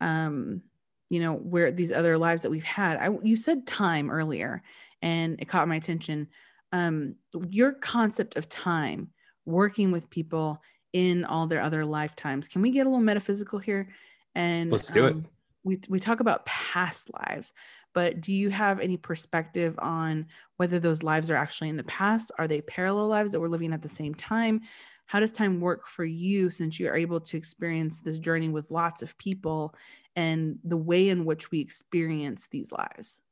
um 0.00 0.62
you 1.10 1.20
know 1.20 1.34
where 1.34 1.70
these 1.70 1.92
other 1.92 2.16
lives 2.16 2.42
that 2.42 2.50
we've 2.50 2.64
had 2.64 2.96
i 2.96 3.08
you 3.22 3.36
said 3.36 3.66
time 3.66 4.10
earlier 4.10 4.62
and 5.02 5.40
it 5.40 5.48
caught 5.48 5.68
my 5.68 5.76
attention. 5.76 6.28
Um 6.72 7.16
your 7.48 7.72
concept 7.72 8.36
of 8.36 8.48
time 8.48 9.10
working 9.44 9.90
with 9.90 10.08
people 10.08 10.62
in 10.92 11.24
all 11.24 11.46
their 11.46 11.60
other 11.60 11.84
lifetimes 11.84 12.48
can 12.48 12.62
we 12.62 12.70
get 12.70 12.86
a 12.86 12.88
little 12.88 13.04
metaphysical 13.04 13.58
here? 13.58 13.88
And 14.34 14.72
Let's 14.72 14.90
do 14.90 15.06
it. 15.06 15.12
um, 15.12 15.26
we, 15.64 15.80
we 15.88 16.00
talk 16.00 16.20
about 16.20 16.46
past 16.46 17.10
lives 17.12 17.52
but 17.94 18.22
do 18.22 18.32
you 18.32 18.48
have 18.48 18.80
any 18.80 18.96
perspective 18.96 19.78
on 19.78 20.26
whether 20.56 20.78
those 20.78 21.02
lives 21.02 21.30
are 21.30 21.36
actually 21.36 21.68
in 21.68 21.76
the 21.76 21.84
past? 21.84 22.32
Are 22.38 22.48
they 22.48 22.62
parallel 22.62 23.08
lives 23.08 23.32
that 23.32 23.40
we're 23.40 23.48
living 23.48 23.74
at 23.74 23.82
the 23.82 23.88
same 23.88 24.14
time 24.14 24.62
how 25.06 25.20
does 25.20 25.32
time 25.32 25.60
work 25.60 25.86
for 25.86 26.04
you 26.04 26.50
since 26.50 26.78
you 26.80 26.88
are 26.88 26.96
able 26.96 27.20
to 27.20 27.36
experience 27.36 28.00
this 28.00 28.18
journey 28.18 28.48
with 28.48 28.70
lots 28.70 29.02
of 29.02 29.16
people 29.18 29.74
and 30.16 30.58
the 30.64 30.76
way 30.76 31.08
in 31.08 31.24
which 31.24 31.50
we 31.50 31.60
experience 31.60 32.48
these 32.48 32.72
lives 32.72 33.22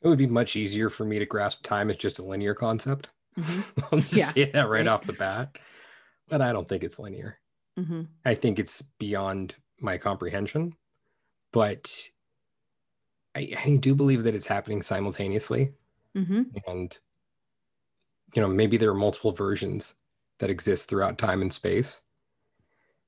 It 0.00 0.08
would 0.08 0.18
be 0.18 0.26
much 0.26 0.54
easier 0.56 0.88
for 0.90 1.04
me 1.04 1.18
to 1.18 1.26
grasp 1.26 1.62
time 1.62 1.90
as 1.90 1.96
just 1.96 2.18
a 2.18 2.24
linear 2.24 2.54
concept. 2.54 3.10
Mhm. 3.36 3.64
I'll 3.92 4.00
just 4.00 4.12
Yeah, 4.12 4.34
say 4.34 4.50
that 4.52 4.68
right 4.68 4.86
right. 4.86 4.86
off 4.86 5.06
the 5.06 5.12
bat. 5.12 5.58
But 6.28 6.42
I 6.42 6.52
don't 6.52 6.68
think 6.68 6.84
it's 6.84 6.98
linear. 6.98 7.40
hmm 7.76 8.18
I 8.24 8.34
think 8.36 8.58
it's 8.58 8.82
beyond 8.82 9.56
my 9.80 9.98
comprehension. 9.98 10.76
But 11.52 12.10
I, 13.34 13.52
I 13.64 13.76
do 13.76 13.94
believe 13.94 14.24
that 14.24 14.34
it's 14.34 14.46
happening 14.46 14.82
simultaneously. 14.82 15.74
hmm 16.14 16.58
And, 16.66 16.98
you 18.34 18.42
know, 18.42 18.48
maybe 18.48 18.76
there 18.76 18.90
are 18.90 18.94
multiple 18.94 19.32
versions 19.32 19.94
that 20.38 20.50
exists 20.50 20.86
throughout 20.86 21.18
time 21.18 21.42
and 21.42 21.52
space. 21.52 22.00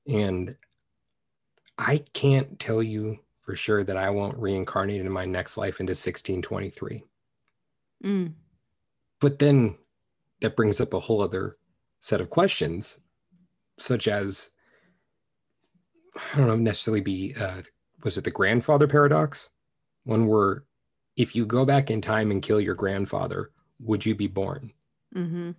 And 0.07 0.55
I 1.77 2.03
can't 2.13 2.59
tell 2.59 2.83
you 2.83 3.19
for 3.41 3.55
sure 3.55 3.83
that 3.83 3.97
I 3.97 4.09
won't 4.09 4.37
reincarnate 4.37 5.01
in 5.01 5.11
my 5.11 5.25
next 5.25 5.57
life 5.57 5.79
into 5.79 5.91
1623. 5.91 7.03
mm 8.03 8.33
But 9.19 9.39
then 9.39 9.77
that 10.41 10.55
brings 10.55 10.81
up 10.81 10.93
a 10.93 10.99
whole 10.99 11.21
other 11.21 11.55
set 11.99 12.21
of 12.21 12.29
questions, 12.29 12.99
such 13.77 14.07
as 14.07 14.49
I 16.15 16.37
don't 16.37 16.47
know 16.47 16.55
necessarily 16.55 17.01
be 17.01 17.33
uh, 17.39 17.61
was 18.03 18.17
it 18.17 18.23
the 18.23 18.31
grandfather 18.31 18.87
paradox, 18.87 19.49
one 20.03 20.27
where 20.27 20.65
if 21.15 21.35
you 21.35 21.45
go 21.45 21.65
back 21.65 21.91
in 21.91 22.01
time 22.01 22.31
and 22.31 22.41
kill 22.41 22.59
your 22.59 22.75
grandfather, 22.75 23.51
would 23.79 24.05
you 24.05 24.15
be 24.15 24.27
born? 24.27 24.71
hmm 25.13 25.51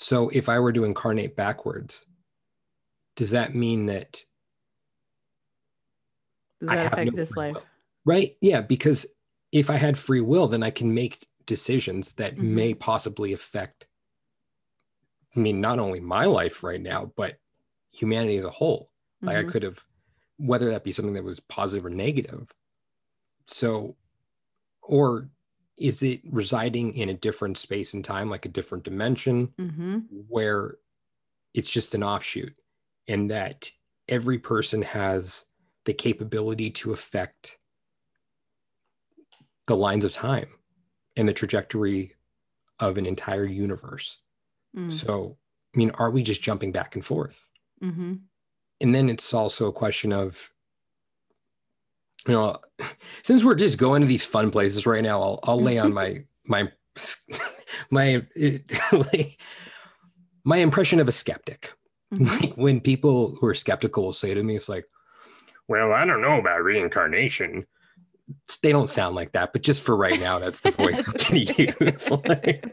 So 0.00 0.30
if 0.30 0.48
I 0.48 0.58
were 0.58 0.72
to 0.72 0.84
incarnate 0.84 1.36
backwards, 1.36 2.06
does 3.16 3.32
that 3.32 3.54
mean 3.54 3.86
that 3.86 4.24
does 6.58 6.70
that 6.70 6.86
affect 6.86 7.12
no 7.12 7.12
this 7.12 7.36
life 7.36 7.54
will? 7.54 7.66
right? 8.06 8.36
Yeah, 8.40 8.62
because 8.62 9.06
if 9.52 9.68
I 9.68 9.74
had 9.76 9.98
free 9.98 10.22
will, 10.22 10.48
then 10.48 10.62
I 10.62 10.70
can 10.70 10.94
make 10.94 11.26
decisions 11.44 12.14
that 12.14 12.36
Mhm. 12.36 12.42
may 12.42 12.74
possibly 12.74 13.32
affect 13.34 13.86
I 15.36 15.40
mean, 15.40 15.60
not 15.60 15.78
only 15.78 16.00
my 16.00 16.24
life 16.24 16.64
right 16.64 16.80
now, 16.80 17.12
but 17.14 17.38
humanity 17.92 18.36
as 18.38 18.44
a 18.44 18.50
whole. 18.50 18.90
Like 19.22 19.36
I 19.36 19.44
Mhm. 19.44 19.50
could 19.50 19.62
have, 19.62 19.84
whether 20.38 20.70
that 20.70 20.82
be 20.82 20.92
something 20.92 21.14
that 21.14 21.22
was 21.22 21.38
positive 21.40 21.86
or 21.86 21.90
negative. 21.90 22.52
So, 23.46 23.96
or 24.82 25.30
is 25.80 26.02
it 26.02 26.20
residing 26.30 26.94
in 26.94 27.08
a 27.08 27.14
different 27.14 27.56
space 27.58 27.94
and 27.94 28.04
time, 28.04 28.30
like 28.30 28.44
a 28.46 28.50
different 28.50 28.84
dimension, 28.84 29.48
Mhm. 29.58 30.06
where 30.28 30.78
it's 31.54 31.70
just 31.70 31.94
an 31.94 32.02
offshoot, 32.04 32.54
and 33.08 33.30
that 33.30 33.72
every 34.06 34.38
person 34.38 34.82
has 34.82 35.44
the 35.86 35.94
capability 35.94 36.70
to 36.70 36.92
affect 36.92 37.56
the 39.66 39.76
lines 39.76 40.04
of 40.04 40.12
time 40.12 40.48
and 41.16 41.26
the 41.28 41.32
trajectory 41.32 42.14
of 42.78 42.98
an 42.98 43.06
entire 43.06 43.46
universe? 43.46 44.18
Mm. 44.76 44.92
So, 44.92 45.38
I 45.74 45.78
mean, 45.78 45.90
are 45.92 46.10
we 46.10 46.22
just 46.22 46.42
jumping 46.42 46.72
back 46.72 46.94
and 46.94 47.04
forth? 47.04 47.48
Mhm. 47.82 48.20
and 48.82 48.94
then 48.94 49.08
it's 49.10 49.32
also 49.34 49.66
a 49.68 49.72
question 49.72 50.12
of 50.12 50.52
you 52.26 52.34
know 52.34 52.56
since 53.22 53.42
we're 53.44 53.54
just 53.54 53.78
going 53.78 54.00
to 54.02 54.06
these 54.08 54.24
fun 54.24 54.50
places 54.50 54.86
right 54.86 55.02
now 55.02 55.20
i'll, 55.20 55.40
I'll 55.44 55.60
lay 55.60 55.78
on 55.78 55.92
my 56.00 56.22
my 56.46 56.70
my 57.90 58.24
my 60.44 60.56
impression 60.58 61.00
of 61.00 61.08
a 61.08 61.12
skeptic. 61.12 61.72
Mhm. 62.14 62.40
like 62.40 62.54
when 62.56 62.80
people 62.80 63.36
who 63.40 63.46
are 63.46 63.54
skeptical 63.54 64.02
will 64.02 64.12
say 64.12 64.34
to 64.34 64.42
me 64.42 64.56
it's 64.56 64.68
like 64.68 64.84
well 65.68 65.92
i 65.92 66.04
don't 66.04 66.20
know 66.22 66.38
about 66.40 66.62
reincarnation. 66.64 67.66
They 68.62 68.72
don't 68.72 68.88
sound 68.88 69.14
like 69.14 69.32
that 69.32 69.52
but 69.52 69.62
just 69.62 69.82
for 69.82 69.96
right 69.96 70.18
now 70.18 70.38
that's 70.40 70.60
the 70.60 70.72
voice 70.72 71.06
i'm 71.06 71.14
going 71.14 71.46
to 71.54 71.84
use 71.84 72.10
Like, 72.10 72.64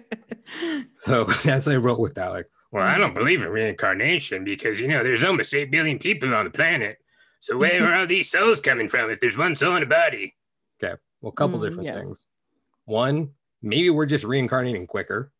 so 0.94 1.28
as 1.48 1.68
i 1.68 1.76
wrote 1.76 2.00
with 2.00 2.16
that 2.16 2.30
like 2.30 2.50
well 2.72 2.88
i 2.88 2.98
don't 2.98 3.14
believe 3.14 3.42
in 3.44 3.50
reincarnation 3.50 4.44
because 4.44 4.80
you 4.82 4.88
know 4.88 5.04
there's 5.04 5.24
almost 5.24 5.54
8 5.54 5.70
billion 5.70 6.00
people 6.00 6.34
on 6.34 6.46
the 6.46 6.52
planet 6.52 6.98
so 7.40 7.58
where 7.58 7.84
are 7.88 7.96
all 8.00 8.08
these 8.08 8.30
souls 8.32 8.60
coming 8.62 8.88
from 8.88 9.10
if 9.10 9.20
there's 9.20 9.38
one 9.38 9.56
soul 9.56 9.76
in 9.76 9.84
a 9.84 9.88
body? 9.88 10.36
Okay 10.84 10.96
well 11.22 11.32
a 11.32 11.36
couple 11.36 11.60
Mm, 11.60 11.64
different 11.64 11.86
yes. 11.86 12.04
things. 12.04 12.28
One 12.86 13.34
maybe 13.62 13.90
we're 13.90 14.06
just 14.06 14.24
reincarnating 14.24 14.88
quicker 14.88 15.32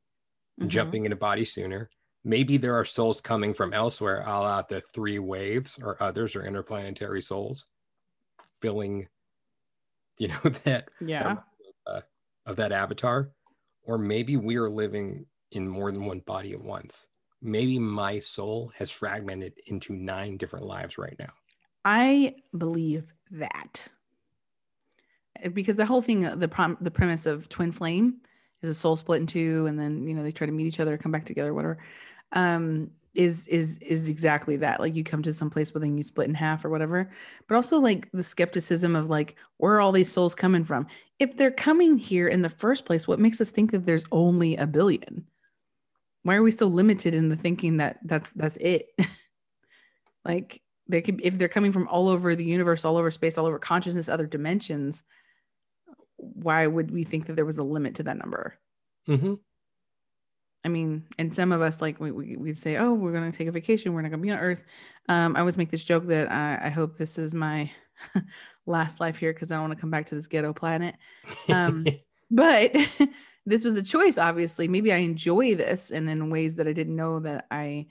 Mhm. 0.60 0.68
jumping 0.70 1.06
into 1.06 1.16
body 1.16 1.46
sooner. 1.46 1.90
Maybe 2.24 2.58
there 2.58 2.74
are 2.76 2.84
souls 2.86 3.22
coming 3.22 3.54
from 3.54 3.74
elsewhere 3.74 4.22
a 4.26 4.40
la 4.40 4.62
the 4.64 4.82
three 4.82 5.20
waves 5.20 5.80
or 5.82 6.02
others 6.02 6.36
or 6.36 6.44
interplanetary 6.46 7.22
souls 7.22 7.68
filling 8.62 9.08
you 10.18 10.30
know 10.30 10.40
that 10.66 10.90
yeah. 11.00 11.38
uh, 11.86 12.02
of 12.46 12.56
that 12.58 12.72
avatar. 12.72 13.32
Or 13.84 13.98
maybe 13.98 14.36
we 14.36 14.58
are 14.58 14.70
living 14.70 15.26
in 15.52 15.68
more 15.68 15.92
than 15.94 16.06
one 16.06 16.20
body 16.22 16.52
at 16.54 16.62
once. 16.62 17.08
Maybe 17.42 17.80
my 17.80 18.20
soul 18.20 18.72
has 18.76 18.90
fragmented 18.92 19.54
into 19.68 19.94
nine 19.96 20.36
different 20.38 20.66
lives 20.66 20.98
right 20.98 21.16
now 21.20 21.32
I 21.86 22.36
believe 22.58 23.14
that. 23.32 23.88
because 25.54 25.76
the 25.76 25.86
whole 25.86 26.02
thing, 26.02 26.22
the 26.22 26.48
prom, 26.48 26.78
the 26.82 26.92
premise 26.92 27.26
of 27.26 27.48
twin 27.50 27.72
flame 27.72 28.18
is 28.62 28.70
a 28.70 28.74
soul 28.74 28.96
split 28.96 29.22
in 29.22 29.28
two, 29.28 29.66
and 29.68 29.80
then 29.80 30.08
you 30.08 30.14
know 30.14 30.24
they 30.24 30.32
try 30.32 30.48
to 30.48 30.54
meet 30.54 30.68
each 30.68 30.80
other, 30.80 30.98
come 30.98 31.12
back 31.12 31.26
together, 31.26 31.54
whatever. 31.54 31.78
Um, 32.32 32.92
is 33.18 33.48
is 33.48 33.80
is 33.80 34.08
exactly 34.08 34.58
that. 34.58 34.80
Like 34.80 34.96
you 34.96 35.04
come 35.04 35.24
to 35.24 35.34
some 35.34 35.50
place 35.50 35.74
where 35.74 35.82
then 35.82 35.98
you 35.98 36.04
split 36.04 36.30
in 36.30 36.36
half 36.36 36.64
or 36.64 36.70
whatever. 36.70 37.10
But 37.48 37.56
also 37.56 37.80
like 37.80 38.10
the 38.12 38.24
skepticism 38.24 38.96
of 38.96 39.10
like 39.10 39.36
where 39.58 39.74
are 39.74 39.82
all 39.82 39.92
these 39.92 40.12
souls 40.12 40.36
coming 40.36 40.64
from? 40.64 40.88
If 41.20 41.36
they're 41.36 41.52
coming 41.52 41.98
here 41.98 42.28
in 42.28 42.44
the 42.44 42.50
first 42.50 42.86
place, 42.86 43.08
what 43.08 43.20
makes 43.20 43.42
us 43.42 43.50
think 43.50 43.72
that 43.72 43.86
there's 43.86 44.06
only 44.12 44.56
a 44.56 44.68
billion? 44.68 45.26
Why 46.24 46.36
are 46.36 46.44
we 46.44 46.52
so 46.52 46.68
limited 46.68 47.16
in 47.16 47.30
the 47.30 47.36
thinking 47.36 47.78
that 47.78 47.98
that's 48.04 48.30
that's 48.32 48.58
it? 48.58 48.90
like 50.26 50.62
they 50.90 51.02
could 51.02 51.22
if 51.24 51.38
they're 51.38 51.48
coming 51.48 51.72
from 51.72 51.88
all 51.88 52.10
over 52.10 52.36
the 52.36 52.46
universe, 52.46 52.86
all 52.86 52.98
over 52.98 53.12
space, 53.12 53.38
all 53.38 53.46
over 53.46 53.60
consciousness, 53.60 54.10
other 54.10 54.26
dimensions, 54.26 55.04
why 56.18 56.66
would 56.68 56.92
we 56.92 57.04
think 57.04 57.28
that 57.28 57.36
there 57.36 57.46
was 57.46 57.58
a 57.58 57.64
limit 57.64 57.96
to 57.96 58.04
that 58.04 58.18
number? 58.18 58.58
Mm-hmm. 59.08 59.36
I 60.64 60.70
mean, 60.70 61.04
and 61.18 61.34
some 61.34 61.52
of 61.52 61.62
us 61.62 61.82
like 61.82 62.00
we, 62.00 62.12
we 62.12 62.36
would 62.36 62.58
say, 62.58 62.78
"Oh, 62.78 62.94
we're 62.94 63.12
going 63.12 63.32
to 63.32 63.38
take 63.38 63.48
a 63.48 63.52
vacation. 63.52 63.94
We're 63.94 64.02
not 64.02 64.10
going 64.10 64.22
to 64.22 64.26
be 64.26 64.32
on 64.32 64.40
Earth." 64.40 64.62
Um, 65.08 65.36
I 65.36 65.40
always 65.40 65.58
make 65.58 65.72
this 65.72 65.86
joke 65.86 66.06
that 66.08 66.32
I, 66.32 66.60
I 66.66 66.70
hope 66.70 66.98
this 66.98 67.18
is 67.18 67.34
my 67.34 67.72
last 68.66 69.00
life 69.00 69.18
here 69.18 69.34
because 69.34 69.52
I 69.52 69.56
don't 69.56 69.70
want 69.70 69.78
to 69.78 69.82
come 69.82 69.92
back 69.92 70.08
to 70.08 70.16
this 70.16 70.28
ghetto 70.28 70.54
planet. 70.54 70.96
Um, 71.50 71.86
but 72.32 72.76
this 73.46 73.64
was 73.64 73.78
a 73.78 73.84
choice. 73.84 74.18
Obviously, 74.18 74.68
maybe 74.68 74.92
I 74.92 74.98
enjoy 74.98 75.56
this, 75.56 75.92
and 75.92 76.10
in 76.10 76.30
ways 76.30 76.56
that 76.56 76.68
I 76.68 76.74
didn't 76.74 76.96
know 76.96 77.20
that 77.22 77.46
I 77.50 77.88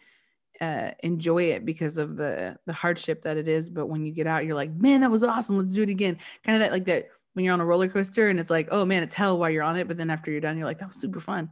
uh, 0.61 0.91
enjoy 1.01 1.45
it 1.45 1.65
because 1.65 1.99
of 1.99 2.17
the 2.17 2.59
the 2.67 2.73
hardship 2.73 3.23
that 3.23 3.37
it 3.37 3.49
is. 3.49 3.71
But 3.71 3.87
when 3.87 4.05
you 4.05 4.13
get 4.13 4.27
out, 4.27 4.45
you're 4.45 4.55
like, 4.55 4.73
"Man, 4.75 5.01
that 5.01 5.11
was 5.11 5.23
awesome. 5.23 5.57
Let's 5.57 5.75
do 5.75 5.83
it 5.83 5.89
again." 5.89 6.19
Kind 6.45 6.57
of 6.57 6.61
that 6.61 6.73
like 6.73 6.85
that 6.87 7.09
when 7.35 7.45
you're 7.45 7.55
on 7.55 7.61
a 7.61 7.65
roller 7.65 7.89
coaster 7.89 8.29
and 8.29 8.41
it's 8.41 8.51
like, 8.51 8.69
"Oh 8.71 8.85
man, 8.85 9.03
it's 9.03 9.15
hell 9.15 9.39
while 9.39 9.51
you're 9.51 9.63
on 9.63 9.77
it," 9.77 9.89
but 9.89 9.97
then 9.97 10.11
after 10.11 10.31
you're 10.31 10.41
done, 10.41 10.57
you're 10.57 10.67
like, 10.67 10.79
"That 10.79 10.89
was 10.89 10.97
super 10.97 11.21
fun." 11.21 11.51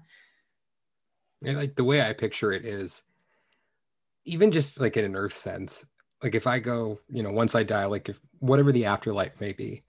Like 1.42 1.74
the 1.76 1.84
way 1.84 2.02
I 2.02 2.12
picture 2.12 2.52
it 2.52 2.64
is 2.64 3.02
even 4.24 4.50
just 4.50 4.80
like 4.80 4.96
in 4.96 5.04
an 5.04 5.16
earth 5.16 5.34
sense, 5.34 5.84
like 6.22 6.34
if 6.34 6.46
I 6.46 6.58
go, 6.58 7.00
you 7.10 7.22
know, 7.22 7.32
once 7.32 7.54
I 7.54 7.62
die, 7.62 7.84
like 7.84 8.08
if 8.08 8.20
whatever 8.38 8.72
the 8.72 8.86
afterlife 8.86 9.38
may 9.40 9.52
be, 9.52 9.82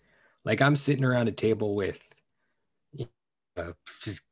like 0.44 0.62
I'm 0.62 0.76
sitting 0.76 1.06
around 1.06 1.30
a 1.30 1.32
table 1.32 1.76
with 1.76 2.04
know, 3.58 3.74
just 4.02 4.24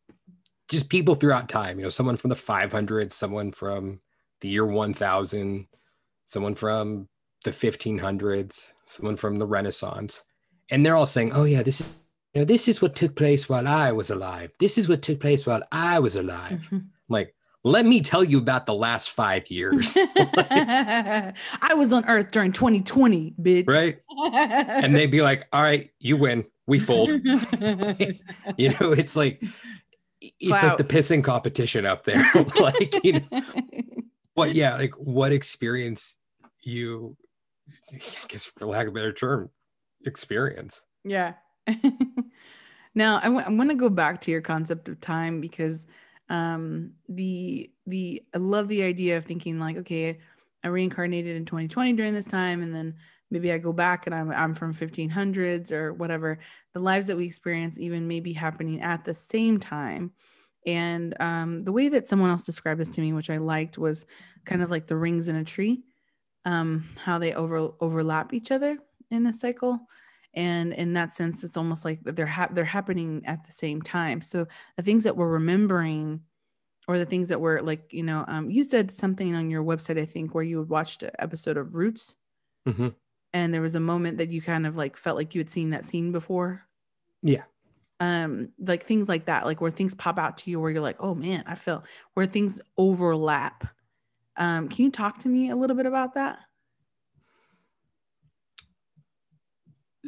just 0.70 0.90
people 0.90 1.16
throughout 1.16 1.50
time, 1.50 1.78
you 1.78 1.84
know, 1.84 1.90
someone 1.90 2.18
from 2.18 2.30
the 2.30 2.36
500s, 2.36 3.12
someone 3.12 3.52
from 3.52 4.00
the 4.44 4.50
year 4.50 4.66
1000, 4.66 5.68
someone 6.26 6.54
from 6.54 7.08
the 7.46 7.52
1500s, 7.52 8.74
someone 8.86 9.16
from 9.16 9.39
the 9.39 9.48
Renaissance, 9.48 10.24
and 10.70 10.86
they're 10.86 10.98
all 10.98 11.06
saying, 11.08 11.32
"Oh 11.34 11.46
yeah, 11.46 11.64
this 11.64 11.80
is 11.82 11.96
you 12.34 12.41
know, 12.41 12.46
this 12.46 12.68
is 12.68 12.82
what 12.82 12.94
took 12.96 13.16
place 13.16 13.48
while 13.48 13.68
I 13.68 13.91
was 13.94 14.12
alive. 14.12 14.52
This 14.60 14.78
is 14.78 14.89
what 14.89 15.02
took 15.02 15.20
place 15.22 15.46
while 15.48 15.64
I 15.72 16.00
was 16.00 16.16
alive." 16.18 16.68
Mhm. 16.72 16.88
like 17.10 17.34
let 17.66 17.86
me 17.86 18.02
tell 18.02 18.24
you 18.26 18.38
about 18.39 18.66
the 18.66 18.74
last 18.74 19.12
five 19.12 19.50
years 19.50 19.96
I 19.98 21.74
was 21.78 21.94
on 21.94 22.04
Earth 22.10 22.32
during 22.32 22.52
2020, 22.52 23.36
bitch. 23.41 23.70
right 23.70 23.96
and 24.84 24.94
they'd 24.96 25.12
be 25.12 25.22
like 25.22 25.48
all 25.54 25.62
right 25.62 25.89
you 26.00 26.18
win 26.18 26.44
we 26.68 26.80
fold 26.80 27.10
you 28.58 28.70
know 28.72 28.91
it's 28.91 29.16
like 29.16 29.41
it's 30.22 30.64
like 30.64 30.78
the 30.78 30.84
pissing 30.84 31.24
competition 31.24 31.86
up 31.86 32.04
there 32.04 32.24
like 32.60 33.04
you 33.04 33.14
know 33.14 33.41
what 34.34 34.54
yeah 34.54 34.76
like 34.76 34.94
what 34.96 35.32
experience 35.32 36.18
you 36.62 37.16
i 37.94 37.98
guess 38.28 38.46
for 38.46 38.66
lack 38.66 38.88
of 38.88 38.94
a 38.94 38.96
better 38.96 39.14
term 39.14 39.50
experience? 40.06 40.86
Yeah. 41.04 41.34
now 42.96 43.18
I 43.18 43.26
w- 43.26 43.46
I 43.46 43.50
want 43.50 43.70
to 43.70 43.76
go 43.76 43.90
back 43.90 44.22
to 44.22 44.32
your 44.32 44.42
concept 44.42 44.90
of 44.90 45.00
time 45.00 45.42
because 45.42 45.88
um 46.30 46.92
the 47.10 47.72
the 47.88 48.24
I 48.34 48.38
love 48.38 48.68
the 48.68 48.84
idea 48.84 49.18
of 49.18 49.26
thinking 49.26 49.60
like 49.60 49.78
okay 49.78 50.20
I 50.64 50.68
reincarnated 50.68 51.36
in 51.36 51.46
2020 51.46 51.94
during 51.94 52.14
this 52.14 52.26
time 52.26 52.62
and 52.62 52.74
then 52.74 52.96
maybe 53.32 53.52
I 53.52 53.58
go 53.58 53.74
back 53.74 54.06
and 54.06 54.16
I'm 54.16 54.32
I'm 54.32 54.54
from 54.54 54.74
1500s 54.74 55.72
or 55.72 55.94
whatever. 55.94 56.40
The 56.74 56.80
lives 56.80 57.08
that 57.08 57.18
we 57.18 57.26
experience 57.26 57.78
even 57.78 58.08
may 58.08 58.20
be 58.20 58.34
happening 58.34 58.82
at 58.82 59.06
the 59.06 59.14
same 59.14 59.60
time 59.60 60.12
and 60.66 61.20
um 61.22 61.64
the 61.64 61.72
way 61.72 61.89
that 61.89 62.07
someone 62.09 62.30
else 62.30 62.45
described 62.45 62.80
this 62.80 62.89
to 62.89 63.01
me 63.01 63.14
which 63.14 63.30
I 63.30 63.38
liked 63.38 63.78
was 63.78 64.05
kind 64.45 64.61
of 64.61 64.72
like 64.72 64.88
the 64.88 64.97
rings 64.97 65.28
in 65.28 65.36
a 65.36 65.43
tree 65.43 65.84
um 66.45 66.86
how 66.97 67.20
they 67.20 67.34
over 67.34 67.72
overlap 67.80 68.34
each 68.34 68.51
other 68.51 68.78
in 69.11 69.26
a 69.28 69.34
cycle 69.34 69.80
and 70.34 70.74
in 70.74 70.93
that 70.93 71.14
sense 71.14 71.43
it's 71.43 71.57
almost 71.57 71.86
like 71.86 71.99
they're 72.03 72.26
hap 72.26 72.53
they're 72.55 72.66
happening 72.66 73.22
at 73.26 73.45
the 73.45 73.51
same 73.53 73.82
time 73.82 74.22
so 74.22 74.45
the 74.78 74.84
things 74.84 75.03
that 75.03 75.16
we're 75.16 75.30
remembering 75.30 76.22
or 76.88 76.97
the 76.97 77.05
things 77.05 77.30
that 77.30 77.39
were 77.39 77.61
like 77.61 77.93
you 77.93 78.03
know 78.03 78.26
um, 78.28 78.49
you 78.49 78.64
said 78.64 78.91
something 78.91 79.36
on 79.36 79.49
your 79.49 79.64
website 79.64 79.99
i 80.01 80.05
think 80.05 80.34
where 80.36 80.43
you 80.43 80.59
had 80.59 80.70
watched 80.70 81.03
an 81.03 81.11
episode 81.20 81.57
of 81.57 81.76
roots 81.76 82.16
Mhm. 82.68 82.95
and 83.34 83.53
there 83.53 83.61
was 83.61 83.76
a 83.76 83.80
moment 83.80 84.18
that 84.18 84.30
you 84.30 84.41
kind 84.41 84.66
of 84.68 84.76
like 84.76 84.97
felt 84.97 85.18
like 85.18 85.36
you 85.36 85.39
had 85.39 85.49
seen 85.49 85.70
that 85.72 85.86
scene 85.86 86.11
before 86.11 86.68
Yeah. 87.22 87.43
Um 88.00 88.50
like 88.60 88.86
things 88.86 89.08
like 89.08 89.26
that 89.26 89.46
like 89.46 89.62
where 89.62 89.72
things 89.72 89.94
pop 89.94 90.18
out 90.18 90.38
to 90.38 90.50
you 90.50 90.60
where 90.60 90.72
you're 90.72 90.82
like 90.82 90.98
oh 91.00 91.14
man 91.14 91.44
i 91.48 91.56
feel 91.56 91.84
where 92.16 92.26
things 92.26 92.60
overlap 92.78 93.66
um 94.38 94.68
can 94.68 94.86
you 94.86 94.91
talk 94.91 95.20
to 95.20 95.30
me 95.30 95.50
a 95.50 95.56
little 95.56 95.76
bit 95.76 95.86
about 95.86 96.16
that 96.16 96.39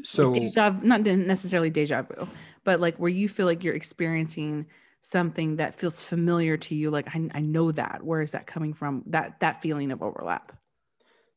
so 0.03 0.31
like 0.31 0.41
deja 0.41 0.71
vu, 0.71 0.85
not 0.85 1.01
necessarily 1.01 1.69
deja 1.69 2.01
vu, 2.01 2.27
but 2.63 2.79
like 2.79 2.97
where 2.97 3.09
you 3.09 3.29
feel 3.29 3.45
like 3.45 3.63
you're 3.63 3.75
experiencing 3.75 4.65
something 5.01 5.57
that 5.57 5.75
feels 5.75 6.03
familiar 6.03 6.57
to 6.57 6.75
you. 6.75 6.89
Like 6.89 7.07
I, 7.15 7.29
I 7.33 7.41
know 7.41 7.71
that. 7.71 8.03
Where 8.03 8.21
is 8.21 8.31
that 8.31 8.47
coming 8.47 8.73
from? 8.73 9.03
That 9.07 9.39
that 9.39 9.61
feeling 9.61 9.91
of 9.91 10.01
overlap. 10.01 10.51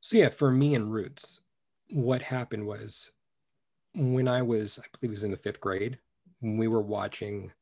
So 0.01 0.17
yeah, 0.17 0.29
for 0.29 0.51
me 0.51 0.75
and 0.75 0.93
Roots, 0.93 1.41
what 1.91 2.23
happened 2.23 2.67
was 2.67 3.13
when 3.95 4.29
I 4.29 4.43
was, 4.43 4.79
I 4.83 4.87
believe 4.93 5.11
it 5.11 5.17
was 5.17 5.25
in 5.25 5.31
the 5.31 5.37
fifth 5.37 5.61
grade, 5.61 5.99
when 6.41 6.57
we 6.57 6.69
were 6.69 6.83
watching 6.83 7.53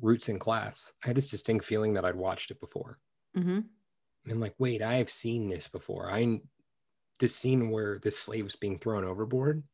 Roots 0.00 0.28
in 0.28 0.38
class, 0.38 0.92
I 1.02 1.08
had 1.08 1.16
this 1.16 1.30
distinct 1.30 1.64
feeling 1.64 1.94
that 1.94 2.04
I'd 2.04 2.14
watched 2.14 2.50
it 2.50 2.60
before. 2.60 2.98
Mm-hmm. 3.36 3.60
And 4.30 4.40
like, 4.40 4.54
wait, 4.58 4.82
I 4.82 4.94
have 4.94 5.10
seen 5.10 5.48
this 5.48 5.68
before. 5.68 6.10
I 6.10 6.40
this 7.20 7.34
scene 7.34 7.70
where 7.70 7.98
this 7.98 8.18
slave 8.18 8.44
was 8.44 8.56
being 8.56 8.78
thrown 8.78 9.04
overboard. 9.04 9.64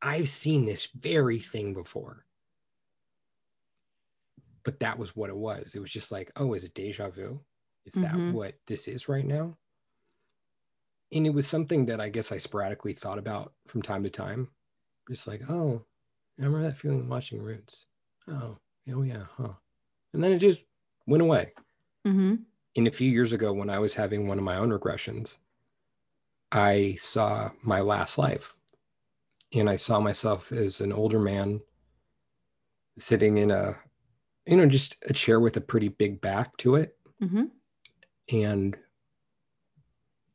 I've 0.00 0.28
seen 0.28 0.64
this 0.64 0.86
very 0.94 1.40
thing 1.40 1.74
before. 1.74 2.24
But 4.62 4.80
that 4.80 4.98
was 4.98 5.16
what 5.16 5.30
it 5.30 5.36
was. 5.36 5.74
It 5.74 5.80
was 5.80 5.90
just 5.90 6.12
like, 6.12 6.30
oh, 6.36 6.54
is 6.54 6.64
it 6.64 6.74
deja 6.74 7.08
vu? 7.08 7.40
Is 7.84 7.94
Mhm. 7.94 8.02
that 8.02 8.34
what 8.34 8.54
this 8.66 8.86
is 8.86 9.08
right 9.08 9.24
now? 9.24 9.58
And 11.10 11.26
it 11.26 11.30
was 11.30 11.48
something 11.48 11.86
that 11.86 12.00
I 12.00 12.10
guess 12.10 12.30
I 12.30 12.38
sporadically 12.38 12.92
thought 12.92 13.18
about 13.18 13.54
from 13.66 13.82
time 13.82 14.04
to 14.04 14.10
time. 14.10 14.50
Just 15.10 15.26
like, 15.26 15.48
oh, 15.48 15.86
I 16.38 16.44
remember 16.44 16.66
that 16.66 16.76
feeling 16.76 17.08
watching 17.08 17.40
Roots. 17.42 17.86
Oh, 18.28 18.56
oh 18.92 19.02
yeah, 19.02 19.24
huh. 19.36 19.52
And 20.12 20.22
then 20.22 20.32
it 20.32 20.38
just 20.38 20.66
went 21.06 21.22
away 21.22 21.52
Mm-hmm. 22.06 22.36
in 22.74 22.86
a 22.86 22.90
few 22.92 23.10
years 23.10 23.32
ago 23.32 23.52
when 23.52 23.68
I 23.68 23.78
was 23.80 23.94
having 23.94 24.28
one 24.28 24.38
of 24.38 24.44
my 24.44 24.56
own 24.56 24.70
regressions, 24.70 25.36
I 26.52 26.94
saw 26.98 27.50
my 27.62 27.80
last 27.80 28.16
life. 28.16 28.56
And 29.54 29.68
I 29.68 29.76
saw 29.76 30.00
myself 30.00 30.52
as 30.52 30.80
an 30.80 30.92
older 30.92 31.18
man 31.18 31.60
sitting 32.98 33.38
in 33.38 33.50
a, 33.50 33.76
you 34.46 34.56
know, 34.56 34.66
just 34.66 35.02
a 35.08 35.12
chair 35.12 35.40
with 35.40 35.56
a 35.56 35.60
pretty 35.60 35.88
big 35.88 36.20
back 36.20 36.56
to 36.58 36.76
it. 36.76 36.96
Mm-hmm. 37.22 37.44
And 38.32 38.78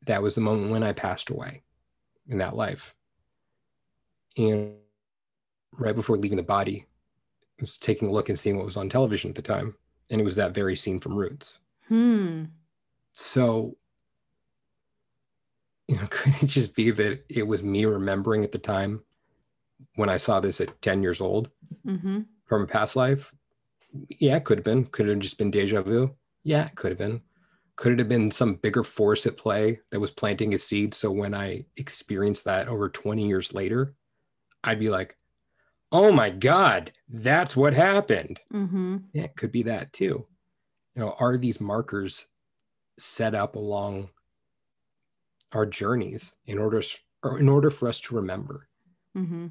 that 0.06 0.22
was 0.22 0.34
the 0.34 0.40
moment 0.40 0.70
when 0.70 0.82
I 0.82 0.92
passed 0.92 1.30
away 1.30 1.62
in 2.28 2.38
that 2.38 2.56
life. 2.56 2.94
And 4.36 4.74
right 5.78 5.94
before 5.94 6.16
leaving 6.16 6.36
the 6.36 6.42
body, 6.42 6.86
I 7.58 7.62
was 7.62 7.78
taking 7.78 8.08
a 8.08 8.12
look 8.12 8.28
and 8.28 8.38
seeing 8.38 8.56
what 8.56 8.66
was 8.66 8.76
on 8.76 8.88
television 8.88 9.30
at 9.30 9.34
the 9.36 9.42
time. 9.42 9.76
And 10.10 10.20
it 10.20 10.24
was 10.24 10.36
that 10.36 10.54
very 10.54 10.76
scene 10.76 11.00
from 11.00 11.14
Roots. 11.14 11.60
Hmm. 11.88 12.44
So, 13.14 13.76
you 15.88 15.96
know, 15.96 16.06
could 16.10 16.34
it 16.42 16.46
just 16.46 16.74
be 16.74 16.90
that 16.90 17.24
it 17.28 17.46
was 17.46 17.62
me 17.62 17.84
remembering 17.84 18.44
at 18.44 18.52
the 18.52 18.58
time 18.58 19.02
when 19.96 20.08
I 20.08 20.16
saw 20.16 20.40
this 20.40 20.60
at 20.60 20.80
10 20.82 21.02
years 21.02 21.20
old 21.20 21.50
Mm-hmm. 21.86 22.20
from 22.46 22.62
a 22.62 22.66
past 22.66 22.96
life? 22.96 23.34
Yeah, 24.08 24.36
it 24.36 24.44
could 24.44 24.58
have 24.58 24.64
been. 24.64 24.86
Could 24.86 25.08
have 25.08 25.18
just 25.18 25.38
been 25.38 25.50
deja 25.50 25.82
vu. 25.82 26.14
Yeah, 26.42 26.66
it 26.66 26.74
could 26.74 26.90
have 26.90 26.98
been. 26.98 27.20
Could 27.76 27.92
it 27.92 27.98
have 27.98 28.08
been 28.08 28.30
some 28.30 28.54
bigger 28.54 28.82
force 28.84 29.26
at 29.26 29.36
play 29.36 29.80
that 29.90 30.00
was 30.00 30.10
planting 30.10 30.54
a 30.54 30.58
seed? 30.58 30.94
So 30.94 31.10
when 31.10 31.34
I 31.34 31.66
experienced 31.76 32.44
that 32.44 32.68
over 32.68 32.88
20 32.88 33.26
years 33.26 33.52
later, 33.52 33.94
I'd 34.62 34.78
be 34.78 34.88
like, 34.88 35.16
oh 35.94 36.12
my 36.12 36.28
God, 36.28 36.92
that's 37.08 37.56
what 37.56 37.72
happened. 37.72 38.40
Mm-hmm. 38.52 38.96
Yeah, 39.14 39.22
it 39.24 39.36
could 39.36 39.52
be 39.52 39.62
that 39.62 39.92
too. 39.92 40.26
You 40.94 41.02
know, 41.02 41.16
are 41.18 41.36
these 41.38 41.60
markers 41.60 42.26
set 42.98 43.34
up 43.34 43.56
along 43.56 44.10
our 45.52 45.64
journeys 45.66 46.36
in 46.46 46.58
order 46.58 46.82
or 47.22 47.38
in 47.38 47.48
order 47.48 47.70
for 47.70 47.88
us 47.88 48.00
to 48.00 48.14
remember? 48.16 48.68
Mm-hmm. 49.16 49.46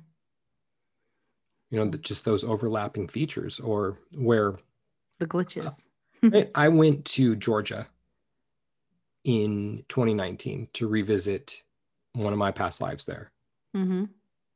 you 1.70 1.80
know, 1.80 1.90
the, 1.90 1.98
just 1.98 2.26
those 2.26 2.44
overlapping 2.44 3.08
features, 3.08 3.60
or 3.60 3.98
where 4.18 4.58
The 5.20 5.26
glitches. 5.28 5.88
I- 6.24 6.50
I 6.54 6.68
went 6.70 7.06
to 7.18 7.36
Georgia 7.36 7.88
in 9.24 9.84
2019 9.90 10.68
to 10.74 10.88
revisit 10.88 11.64
one 12.14 12.34
of 12.34 12.40
my 12.40 12.52
past 12.52 12.82
lives 12.82 13.06
there. 13.06 13.32
hmm 13.74 14.06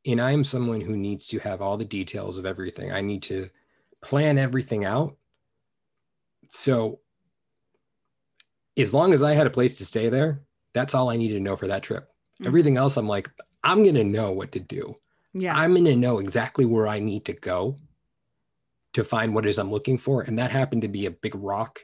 And 0.07 0.21
I 0.21 0.31
am 0.31 0.43
someone 0.43 0.81
who 0.81 0.95
needs 0.95 1.27
to 1.27 1.39
have 1.39 1.61
all 1.61 1.77
the 1.77 1.85
details 1.85 2.37
of 2.37 2.45
everything. 2.45 2.91
I 2.91 3.01
need 3.01 3.21
to 3.23 3.49
plan 4.01 4.37
everything 4.37 4.85
out. 4.85 5.17
So, 6.47 7.01
as 8.77 8.93
long 8.93 9.13
as 9.13 9.21
I 9.23 9.33
had 9.33 9.47
a 9.47 9.51
place 9.51 9.77
to 9.79 9.85
stay 9.85 10.07
there, 10.09 10.43
that's 10.73 10.93
all 10.95 11.09
I 11.09 11.17
needed 11.17 11.33
to 11.35 11.39
know 11.41 11.55
for 11.55 11.67
that 11.67 11.83
trip. 11.83 12.09
Mhm. 12.41 12.47
Everything 12.47 12.77
else, 12.77 12.95
I'm 12.95 13.07
like, 13.07 13.29
I'm 13.63 13.83
going 13.83 13.95
to 13.95 14.03
know 14.03 14.31
what 14.31 14.51
to 14.53 14.59
do. 14.59 14.95
Yeah. 15.33 15.57
I'm 15.57 15.73
going 15.73 15.85
to 15.85 15.95
know 15.95 16.19
exactly 16.19 16.65
where 16.65 16.87
I 16.87 16.99
need 16.99 17.25
to 17.25 17.33
go 17.33 17.77
to 18.93 19.03
find 19.03 19.33
what 19.35 19.45
it 19.45 19.49
is 19.49 19.59
I'm 19.59 19.71
looking 19.71 19.97
for. 19.97 20.21
And 20.21 20.39
that 20.39 20.51
happened 20.51 20.83
to 20.83 20.87
be 20.87 21.05
a 21.05 21.11
big 21.11 21.35
rock 21.35 21.79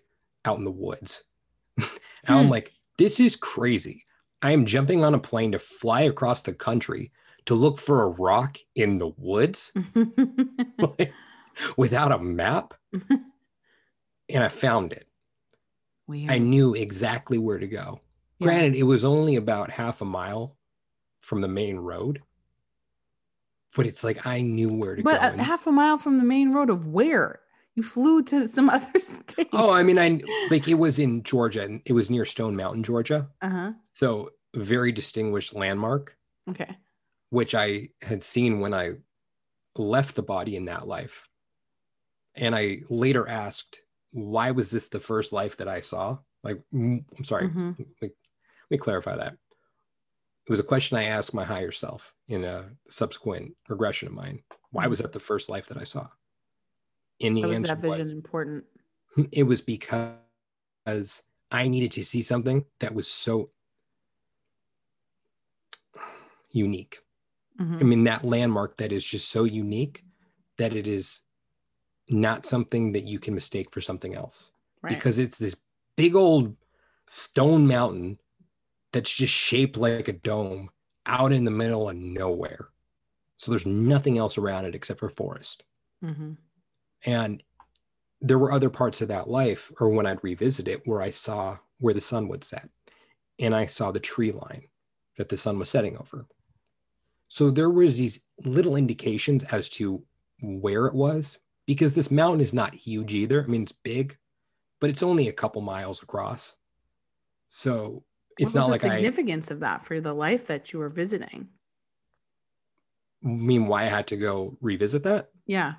out 0.46 0.58
in 0.58 0.64
the 0.64 0.72
woods. 0.72 1.24
and 1.78 1.90
I'm 2.28 2.46
Hmm. 2.46 2.52
like, 2.52 2.74
this 2.98 3.20
is 3.20 3.36
crazy. 3.36 4.06
I 4.42 4.52
am 4.52 4.66
jumping 4.66 5.04
on 5.04 5.14
a 5.14 5.20
plane 5.20 5.52
to 5.54 5.60
fly 5.60 6.02
across 6.02 6.42
the 6.42 6.54
country 6.54 7.12
to 7.46 7.56
look 7.56 7.78
for 7.78 8.04
a 8.04 8.10
rock 8.10 8.58
in 8.76 8.98
the 8.98 9.08
woods 9.18 9.74
like, 10.78 11.14
without 11.78 12.12
a 12.12 12.20
map. 12.20 12.74
And 14.30 14.44
I 14.44 14.48
found 14.50 14.94
it. 14.94 15.08
Weird. 16.08 16.32
I 16.32 16.38
knew 16.38 16.74
exactly 16.74 17.38
where 17.38 17.58
to 17.60 17.68
go. 17.68 18.00
Yeah. 18.40 18.46
Granted, 18.48 18.76
it 18.76 18.84
was 18.84 19.06
only 19.06 19.36
about 19.36 19.70
half 19.72 20.02
a 20.02 20.06
mile 20.06 20.58
from 21.22 21.42
the 21.42 21.48
main 21.48 21.78
road, 21.78 22.22
but 23.76 23.86
it's 23.86 24.04
like 24.04 24.26
I 24.28 24.42
knew 24.42 24.70
where 24.70 24.96
to 24.96 25.04
But 25.04 25.22
go. 25.22 25.28
a 25.28 25.32
and- 25.32 25.42
half 25.42 25.68
a 25.68 25.72
mile 25.72 25.98
from 25.98 26.18
the 26.18 26.24
main 26.24 26.52
road 26.54 26.70
of 26.70 26.88
where? 26.88 27.40
You 27.76 27.82
flew 27.84 28.22
to 28.24 28.48
some 28.48 28.70
other 28.70 29.00
state. 29.00 29.48
oh, 29.54 29.72
I 29.72 29.84
mean, 29.84 29.98
I 29.98 30.20
like 30.52 30.68
it 30.68 30.76
was 30.76 31.00
in 31.00 31.24
Georgia 31.24 31.64
and 31.64 31.82
it 31.86 31.94
was 31.94 32.10
near 32.10 32.26
Stone 32.26 32.56
Mountain, 32.56 32.84
Georgia. 32.84 33.30
Uh-huh. 33.42 33.72
So, 33.94 34.30
very 34.56 34.92
distinguished 34.92 35.56
landmark, 35.56 36.16
Okay. 36.50 36.78
Which 37.34 37.56
I 37.56 37.90
had 38.04 38.22
seen 38.22 38.60
when 38.60 38.76
I 38.76 38.92
left 39.76 40.14
the 40.14 40.22
body 40.22 40.56
in 40.56 40.66
that 40.66 40.88
life. 40.88 41.28
And 42.36 42.54
I 42.54 42.82
later 42.92 43.28
asked, 43.28 43.82
why 44.12 44.52
was 44.52 44.70
this 44.70 44.90
the 44.90 45.00
first 45.00 45.34
life 45.34 45.58
that 45.58 45.68
I 45.68 45.82
saw? 45.82 46.20
Like, 46.44 46.62
I'm 46.72 47.04
sorry, 47.24 47.48
Mhm. 47.48 47.76
like, 48.04 48.16
let 48.62 48.70
me 48.70 48.78
clarify 48.78 49.16
that. 49.16 49.34
It 49.34 50.50
was 50.52 50.60
a 50.60 50.64
question 50.64 50.96
I 50.96 51.06
asked 51.06 51.34
my 51.34 51.44
higher 51.44 51.72
self 51.72 52.14
in 52.28 52.44
a 52.44 52.70
subsequent 52.88 53.58
regression 53.68 54.10
of 54.10 54.14
mine. 54.14 54.44
Why 54.70 54.86
was 54.86 55.00
that 55.00 55.12
the 55.12 55.20
first 55.20 55.50
life 55.50 55.66
that 55.70 55.78
I 55.78 55.86
saw? 55.86 56.12
In 57.18 57.34
the 57.34 57.42
How 57.42 57.52
answer 57.52 57.74
that 57.74 57.82
vision 57.82 58.00
was, 58.00 58.12
important? 58.12 58.64
it 59.32 59.44
was 59.44 59.62
because 59.62 61.24
I 61.50 61.68
needed 61.68 61.94
to 61.94 62.06
see 62.06 62.22
something 62.22 62.68
that 62.80 62.94
was 62.94 63.08
so 63.10 63.50
unique. 66.52 67.00
Mhm. 67.60 67.82
I 67.82 67.84
mean, 67.84 68.04
that 68.06 68.26
landmark 68.26 68.78
that 68.78 68.92
is 68.92 69.06
just 69.06 69.30
so 69.30 69.44
unique 69.44 70.04
that 70.58 70.74
it 70.76 70.88
is 70.88 71.22
not 72.10 72.46
something 72.46 72.92
that 72.94 73.06
you 73.06 73.20
can 73.20 73.34
mistake 73.34 73.72
for 73.72 73.82
something 73.82 74.14
else 74.16 74.52
Right. 74.82 74.94
because 74.94 75.20
it's 75.20 75.38
this 75.38 75.56
big 75.96 76.16
old 76.16 76.56
stone 77.08 77.68
mountain 77.68 78.20
that's 78.92 79.16
just 79.16 79.34
shaped 79.34 79.78
like 79.78 80.08
a 80.08 80.14
dome 80.14 80.70
out 81.06 81.32
in 81.32 81.44
the 81.46 81.52
middle 81.52 81.90
of 81.90 81.96
nowhere. 81.96 82.70
So 83.38 83.52
there's 83.52 83.66
nothing 83.66 84.18
else 84.18 84.38
around 84.38 84.66
it 84.66 84.76
except 84.76 85.00
for 85.00 85.10
forest. 85.10 85.64
Mhm. 86.04 86.38
And 87.06 87.44
there 88.22 88.40
were 88.40 88.52
other 88.52 88.70
parts 88.70 89.02
of 89.02 89.10
that 89.10 89.30
life, 89.30 89.72
or 89.80 89.90
when 89.90 90.06
I'd 90.06 90.24
revisit 90.24 90.68
it, 90.68 90.88
where 90.88 91.02
I 91.02 91.10
saw 91.10 91.60
where 91.80 91.94
the 91.94 92.02
sun 92.02 92.28
would 92.30 92.44
set 92.44 92.70
and 93.40 93.54
I 93.56 93.66
saw 93.66 93.92
the 93.92 94.00
tree 94.00 94.32
line 94.32 94.70
that 95.18 95.30
the 95.30 95.38
sun 95.38 95.60
was 95.60 95.70
setting 95.70 95.98
over. 95.98 96.28
So 97.34 97.50
there 97.50 97.72
was 97.72 97.98
these 97.98 98.28
little 98.46 98.76
indications 98.76 99.44
as 99.46 99.68
to 99.70 100.04
where 100.40 100.86
it 100.86 100.94
was 100.94 101.40
because 101.66 101.96
this 101.96 102.12
mountain 102.12 102.42
is 102.42 102.54
not 102.54 102.76
huge 102.76 103.12
either. 103.12 103.44
I 103.44 103.48
mean, 103.48 103.64
it's 103.64 103.72
big, 103.72 104.20
but 104.80 104.92
it's 104.92 105.02
only 105.02 105.28
a 105.28 105.34
couple 105.34 105.64
miles 105.64 106.04
across. 106.04 106.58
So 107.50 108.04
it's 108.38 108.54
not 108.54 108.70
like 108.70 108.82
the 108.82 108.92
I 108.92 108.98
significance 108.98 109.50
of 109.50 109.62
that 109.62 109.84
for 109.84 110.00
the 110.00 110.14
life 110.14 110.46
that 110.46 110.72
you 110.72 110.78
were 110.78 110.90
visiting. 110.90 111.48
I 113.26 113.30
mean 113.30 113.66
why 113.66 113.82
I 113.82 113.86
had 113.86 114.06
to 114.10 114.16
go 114.16 114.56
revisit 114.62 115.02
that. 115.02 115.32
Yeah. 115.48 115.74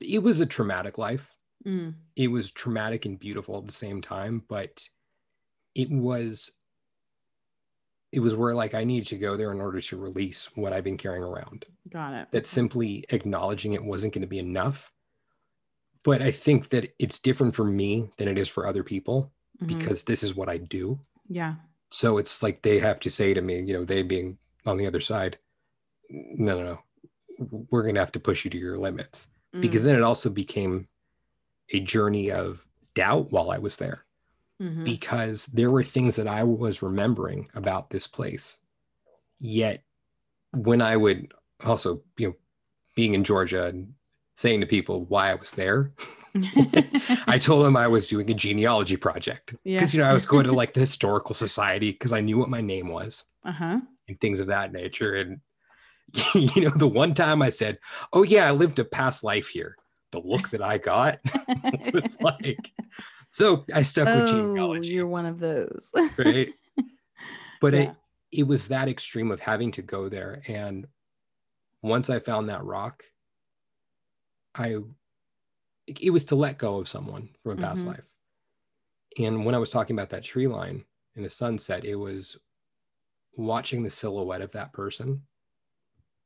It 0.00 0.22
was 0.22 0.38
a 0.38 0.46
traumatic 0.46 0.98
life. 0.98 1.34
Mm. 1.66 1.94
it 2.14 2.28
was 2.28 2.50
traumatic 2.50 3.06
and 3.06 3.18
beautiful 3.18 3.56
at 3.56 3.64
the 3.64 3.72
same 3.72 4.02
time 4.02 4.42
but 4.48 4.86
it 5.74 5.90
was 5.90 6.52
it 8.14 8.20
was 8.20 8.34
where 8.34 8.54
like 8.54 8.74
i 8.74 8.84
needed 8.84 9.08
to 9.08 9.16
go 9.18 9.36
there 9.36 9.52
in 9.52 9.60
order 9.60 9.80
to 9.80 9.96
release 9.96 10.48
what 10.54 10.72
i've 10.72 10.84
been 10.84 10.96
carrying 10.96 11.24
around 11.24 11.66
Got 11.90 12.14
it. 12.14 12.28
that 12.30 12.46
simply 12.46 13.04
acknowledging 13.10 13.72
it 13.72 13.84
wasn't 13.84 14.14
going 14.14 14.22
to 14.22 14.28
be 14.28 14.38
enough 14.38 14.92
but 16.02 16.22
i 16.22 16.30
think 16.30 16.68
that 16.70 16.94
it's 16.98 17.18
different 17.18 17.54
for 17.54 17.64
me 17.64 18.08
than 18.18 18.28
it 18.28 18.38
is 18.38 18.48
for 18.48 18.66
other 18.66 18.82
people 18.84 19.32
Mhm. 19.62 19.68
because 19.68 20.04
this 20.04 20.22
is 20.22 20.34
what 20.34 20.48
i 20.48 20.56
do 20.56 21.00
yeah. 21.28 21.54
so 21.90 22.18
it's 22.18 22.42
like 22.42 22.62
they 22.62 22.78
have 22.80 22.98
to 23.00 23.10
say 23.10 23.34
to 23.34 23.40
me 23.42 23.60
you 23.60 23.72
know 23.74 23.84
they 23.84 24.02
being 24.02 24.38
on 24.66 24.76
the 24.78 24.86
other 24.86 25.00
side 25.00 25.38
no 26.10 26.58
no 26.60 26.64
no 26.64 26.78
we're 27.70 27.82
going 27.82 27.94
to 27.94 28.00
have 28.00 28.12
to 28.12 28.20
push 28.20 28.44
you 28.44 28.50
to 28.50 28.58
your 28.58 28.78
limits 28.78 29.28
because 29.60 29.82
Mm. 29.82 29.84
then 29.86 29.96
it 29.96 30.02
also 30.02 30.30
became 30.30 30.88
a 31.70 31.80
journey 31.80 32.30
of 32.30 32.66
doubt 32.94 33.30
while 33.32 33.50
I 33.50 33.58
was 33.58 33.76
there 33.76 34.03
Mhm. 34.62 34.84
because 34.84 35.46
there 35.46 35.70
were 35.70 35.82
things 35.82 36.16
that 36.16 36.28
I 36.28 36.44
was 36.44 36.82
remembering 36.82 37.48
about 37.54 37.90
this 37.90 38.06
place. 38.06 38.60
Yet 39.38 39.82
when 40.52 40.80
I 40.80 40.96
would 40.96 41.32
also, 41.64 42.02
you 42.16 42.28
know, 42.28 42.34
being 42.94 43.14
in 43.14 43.24
Georgia 43.24 43.66
and 43.66 43.94
saying 44.36 44.60
to 44.60 44.66
people 44.66 45.04
why 45.06 45.30
I 45.30 45.34
was 45.34 45.52
there, 45.52 45.92
I 47.26 47.38
told 47.40 47.64
them 47.64 47.76
I 47.76 47.88
was 47.88 48.06
doing 48.06 48.30
a 48.30 48.34
genealogy 48.34 48.96
project 48.96 49.54
Yeah. 49.64 49.78
because, 49.78 49.92
you 49.94 50.00
know, 50.00 50.08
I 50.08 50.14
was 50.14 50.26
going 50.26 50.44
to 50.44 50.52
like 50.52 50.72
the 50.74 50.80
historical 50.80 51.34
society 51.34 51.90
because 51.92 52.12
I 52.12 52.20
knew 52.20 52.38
what 52.38 52.48
my 52.48 52.60
name 52.60 52.88
was 52.88 53.24
uh-huh. 53.44 53.80
and 54.08 54.20
things 54.20 54.40
of 54.40 54.46
that 54.48 54.72
nature. 54.72 55.14
And, 55.14 55.40
you 56.34 56.62
know, 56.62 56.70
the 56.70 56.86
one 56.88 57.14
time 57.14 57.42
I 57.42 57.50
said, 57.50 57.78
oh, 58.12 58.22
yeah, 58.22 58.46
I 58.46 58.52
lived 58.52 58.78
a 58.78 58.84
past 58.84 59.24
life 59.24 59.48
here, 59.48 59.76
the 60.12 60.20
look 60.20 60.50
that 60.50 60.62
I 60.62 60.78
got 60.78 61.18
was 61.92 62.20
like, 62.20 62.72
so 63.34 63.64
I 63.74 63.82
stuck 63.82 64.06
with 64.14 64.22
oh, 64.22 64.26
genealogy, 64.26 64.92
you're 64.92 65.08
one 65.08 65.26
of 65.26 65.40
those. 65.40 65.90
right? 66.16 66.54
But 67.60 67.74
Yeah. 67.74 67.80
it, 67.80 67.96
it 68.30 68.42
was 68.46 68.68
that 68.68 68.88
extreme 68.88 69.30
of 69.32 69.40
having 69.40 69.72
to 69.72 69.82
go 69.82 70.08
there. 70.08 70.42
And 70.46 70.86
once 71.82 72.10
I 72.10 72.18
found 72.20 72.48
that 72.48 72.62
rock, 72.62 73.02
I, 74.54 74.78
it 75.86 76.10
was 76.10 76.24
to 76.26 76.34
let 76.36 76.58
go 76.58 76.76
of 76.78 76.88
someone 76.88 77.30
from 77.42 77.52
a 77.52 77.56
past 77.56 77.84
Mhm. 77.84 77.88
life. 77.88 78.14
And 79.18 79.44
when 79.44 79.54
I 79.54 79.58
was 79.58 79.70
talking 79.70 79.96
about 79.96 80.10
that 80.10 80.24
tree 80.24 80.46
line 80.46 80.84
in 81.16 81.22
the 81.22 81.30
sunset, 81.30 81.84
it 81.84 81.96
was 81.96 82.36
watching 83.36 83.82
the 83.82 83.90
silhouette 83.90 84.42
of 84.42 84.52
that 84.52 84.72
person 84.72 85.26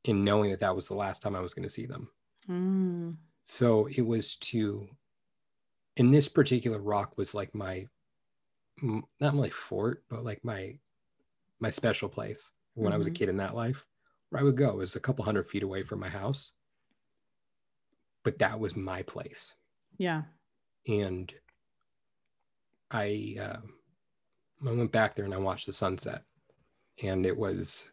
and 0.05 0.23
knowing 0.25 0.51
that 0.51 0.59
that 0.59 0.75
was 0.75 0.87
the 0.87 0.93
last 0.95 1.21
time 1.21 1.35
I 1.35 1.41
was 1.41 1.53
going 1.53 1.63
to 1.63 1.69
see 1.69 1.85
them. 1.85 2.11
Mm. 2.47 3.15
So 3.43 3.87
it 3.87 4.01
was 4.05 4.35
to, 4.37 4.89
and 5.99 6.13
this 6.13 6.27
particular 6.27 6.79
rock 6.79 7.17
was 7.17 7.35
like 7.35 7.53
my, 7.53 7.85
not 8.81 9.35
my 9.35 9.49
fort, 9.49 10.03
but 10.09 10.23
like 10.23 10.43
my, 10.43 10.79
my 11.59 11.69
special 11.69 12.09
place 12.09 12.51
when 12.75 12.93
I 12.93 12.97
was 12.97 13.07
a 13.07 13.11
Mhm. 13.11 13.15
kid 13.15 13.29
in 13.29 13.37
that 13.37 13.55
life, 13.55 13.87
where 14.29 14.41
I 14.41 14.43
would 14.43 14.57
go. 14.57 14.71
It 14.71 14.77
was 14.77 14.95
a 14.95 14.99
couple 15.01 15.25
hundred 15.25 15.47
feet 15.49 15.63
away 15.63 15.83
from 15.83 15.99
my 15.99 16.09
house, 16.09 16.53
but 18.23 18.39
that 18.39 18.59
was 18.59 18.75
my 18.75 19.03
place. 19.03 19.55
Yeah. 19.97 20.23
And 20.87 21.33
I, 22.91 23.35
uh, 23.39 23.61
I 24.65 24.71
went 24.71 24.91
back 24.91 25.15
there 25.15 25.25
and 25.25 25.33
I 25.33 25.37
watched 25.37 25.65
the 25.65 25.73
sunset, 25.73 26.23
and 27.03 27.25
it 27.25 27.37
was, 27.37 27.91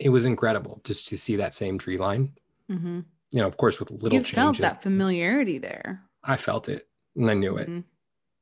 it 0.00 0.08
was 0.08 0.26
incredible 0.26 0.80
just 0.84 1.06
to 1.08 1.18
see 1.18 1.36
that 1.36 1.54
same 1.54 1.78
tree 1.78 1.98
line. 1.98 2.34
hmm 2.68 3.00
You 3.30 3.40
know, 3.40 3.46
of 3.46 3.56
course, 3.56 3.78
with 3.78 3.90
little 3.90 4.18
You 4.18 4.24
changes. 4.24 4.34
felt 4.34 4.58
that 4.58 4.82
familiarity 4.82 5.58
there. 5.58 6.07
I 6.22 6.36
felt 6.36 6.68
it 6.68 6.88
and 7.16 7.30
I 7.30 7.34
knew 7.34 7.56
it. 7.56 7.68
Mhm. 7.68 7.84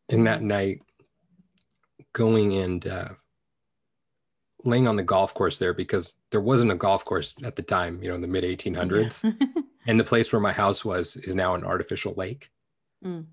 And 0.08 0.26
that 0.26 0.42
night, 0.42 0.82
going 2.12 2.54
and 2.54 2.86
uh, 2.86 3.08
laying 4.64 4.88
on 4.88 4.96
the 4.96 5.02
golf 5.02 5.34
course 5.34 5.58
there 5.58 5.74
because 5.74 6.14
there 6.30 6.40
wasn't 6.40 6.70
a 6.72 6.76
golf 6.76 7.04
course 7.04 7.34
at 7.44 7.56
the 7.56 7.62
time, 7.62 8.02
you 8.02 8.08
know, 8.08 8.14
in 8.14 8.22
the 8.22 8.28
mid 8.28 8.44
1800s. 8.44 9.22
Yeah. 9.22 9.62
And 9.88 10.00
the 10.00 10.04
place 10.04 10.32
where 10.32 10.40
my 10.40 10.50
house 10.50 10.84
was 10.84 11.14
is 11.14 11.36
now 11.36 11.54
an 11.54 11.62
artificial 11.62 12.12
lake. 12.16 12.50
Mm. 13.04 13.26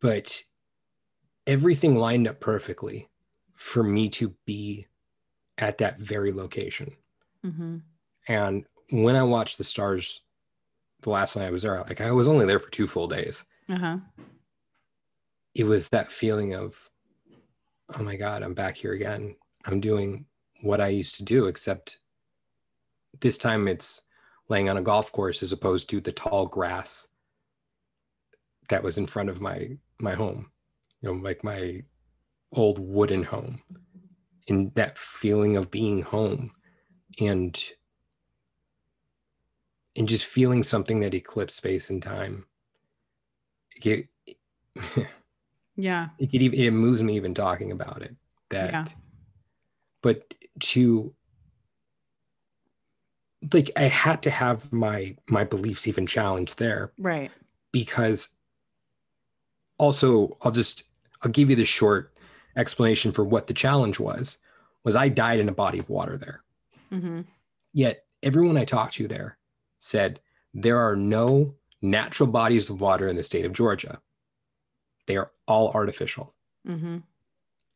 But 0.00 0.44
everything 1.44 1.96
lined 1.96 2.28
up 2.28 2.38
perfectly 2.38 3.08
for 3.54 3.82
me 3.82 4.08
to 4.10 4.32
be 4.46 4.86
at 5.58 5.78
that 5.78 5.98
very 5.98 6.32
location. 6.32 6.94
hmm 7.44 7.78
And 8.28 8.64
when 8.90 9.16
I 9.16 9.24
watched 9.24 9.58
the 9.58 9.64
stars 9.64 10.22
the 11.00 11.10
last 11.10 11.34
night 11.34 11.46
I 11.46 11.50
was 11.50 11.62
there, 11.62 11.80
like 11.80 12.00
I 12.00 12.12
was 12.12 12.28
only 12.28 12.46
there 12.46 12.60
for 12.60 12.70
two 12.70 12.86
full 12.86 13.08
days. 13.08 13.42
Uh-huh. 13.72 13.96
It 15.54 15.64
was 15.64 15.88
that 15.88 16.12
feeling 16.12 16.54
of, 16.54 16.90
oh 17.98 18.02
my 18.02 18.16
God, 18.16 18.42
I'm 18.42 18.52
back 18.52 18.76
here 18.76 18.92
again. 18.92 19.36
I'm 19.64 19.80
doing 19.80 20.26
what 20.60 20.80
I 20.80 20.88
used 20.88 21.14
to 21.16 21.24
do, 21.24 21.46
except 21.46 21.98
this 23.20 23.38
time 23.38 23.66
it's 23.68 24.02
laying 24.48 24.68
on 24.68 24.76
a 24.76 24.82
golf 24.82 25.10
course 25.10 25.42
as 25.42 25.52
opposed 25.52 25.88
to 25.90 26.00
the 26.00 26.12
tall 26.12 26.46
grass 26.46 27.08
that 28.68 28.82
was 28.82 28.98
in 28.98 29.06
front 29.06 29.30
of 29.30 29.40
my 29.40 29.78
my 29.98 30.12
home. 30.12 30.50
You 31.00 31.08
know, 31.12 31.18
like 31.18 31.42
my 31.42 31.82
old 32.52 32.78
wooden 32.78 33.22
home. 33.22 33.62
And 34.48 34.74
that 34.74 34.98
feeling 34.98 35.56
of 35.56 35.70
being 35.70 36.02
home 36.02 36.52
and 37.20 37.58
and 39.96 40.08
just 40.08 40.26
feeling 40.26 40.62
something 40.62 41.00
that 41.00 41.14
eclipsed 41.14 41.56
space 41.56 41.88
and 41.88 42.02
time. 42.02 42.46
It, 43.86 44.08
Yeah. 45.76 46.08
it, 46.18 46.30
could 46.30 46.42
even, 46.42 46.58
it 46.58 46.70
moves 46.70 47.02
me 47.02 47.16
even 47.16 47.34
talking 47.34 47.72
about 47.72 48.02
it. 48.02 48.14
That, 48.50 48.72
Yeah. 48.72 48.84
but 50.02 50.34
to 50.60 51.14
like, 53.52 53.70
I 53.76 53.82
had 53.84 54.22
to 54.22 54.30
have 54.30 54.72
my 54.72 55.16
my 55.28 55.44
beliefs 55.44 55.88
even 55.88 56.06
challenged 56.06 56.58
there 56.58 56.92
Right. 56.98 57.30
because 57.72 58.28
also 59.78 60.36
I'll 60.42 60.52
just 60.52 60.84
I'll 61.22 61.30
give 61.30 61.50
you 61.50 61.56
the 61.56 61.64
short 61.64 62.14
explanation 62.56 63.10
for 63.12 63.24
what 63.24 63.46
the 63.46 63.54
challenge 63.54 63.98
was. 63.98 64.38
Was 64.84 64.94
I 64.96 65.08
died 65.08 65.40
in 65.40 65.48
a 65.48 65.52
body 65.54 65.78
of 65.78 65.88
water 65.88 66.16
there? 66.18 66.42
Mm-hmm. 66.92 67.22
Yet 67.72 68.04
everyone 68.22 68.56
I 68.56 68.64
talked 68.64 68.94
to 68.94 69.08
there 69.08 69.38
said 69.80 70.20
there 70.54 70.78
are 70.78 70.94
no 70.96 71.54
natural 71.82 72.28
bodies 72.28 72.70
of 72.70 72.80
water 72.80 73.08
in 73.08 73.16
the 73.16 73.22
state 73.22 73.44
of 73.44 73.52
Georgia. 73.52 74.00
They 75.06 75.16
are 75.16 75.32
all 75.46 75.72
artificial. 75.72 76.34
Mm-hmm. 76.66 76.98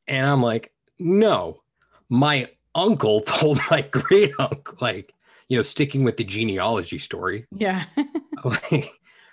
And 0.07 0.27
I'm 0.27 0.43
like, 0.43 0.73
no, 0.99 1.63
my 2.09 2.49
uncle 2.75 3.21
told 3.27 3.59
my 3.71 3.83
great 3.83 4.33
uncle, 4.39 4.79
like, 4.81 5.13
you 5.49 5.57
know, 5.57 5.63
sticking 5.63 6.05
with 6.05 6.17
the 6.17 6.25
genealogy 6.25 6.99
story, 6.99 7.47
Yeah. 7.51 7.85
like, 8.45 8.89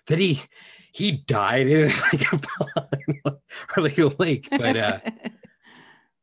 that 0.08 0.20
he 0.20 0.41
he 0.91 1.12
died 1.12 1.68
in 1.68 1.88
like 2.14 2.34
a 2.34 2.38
pond 2.38 3.22
or 3.26 3.84
like 3.84 3.98
a 3.98 4.14
lake. 4.20 4.48
But 4.52 4.78
uh, 4.78 5.00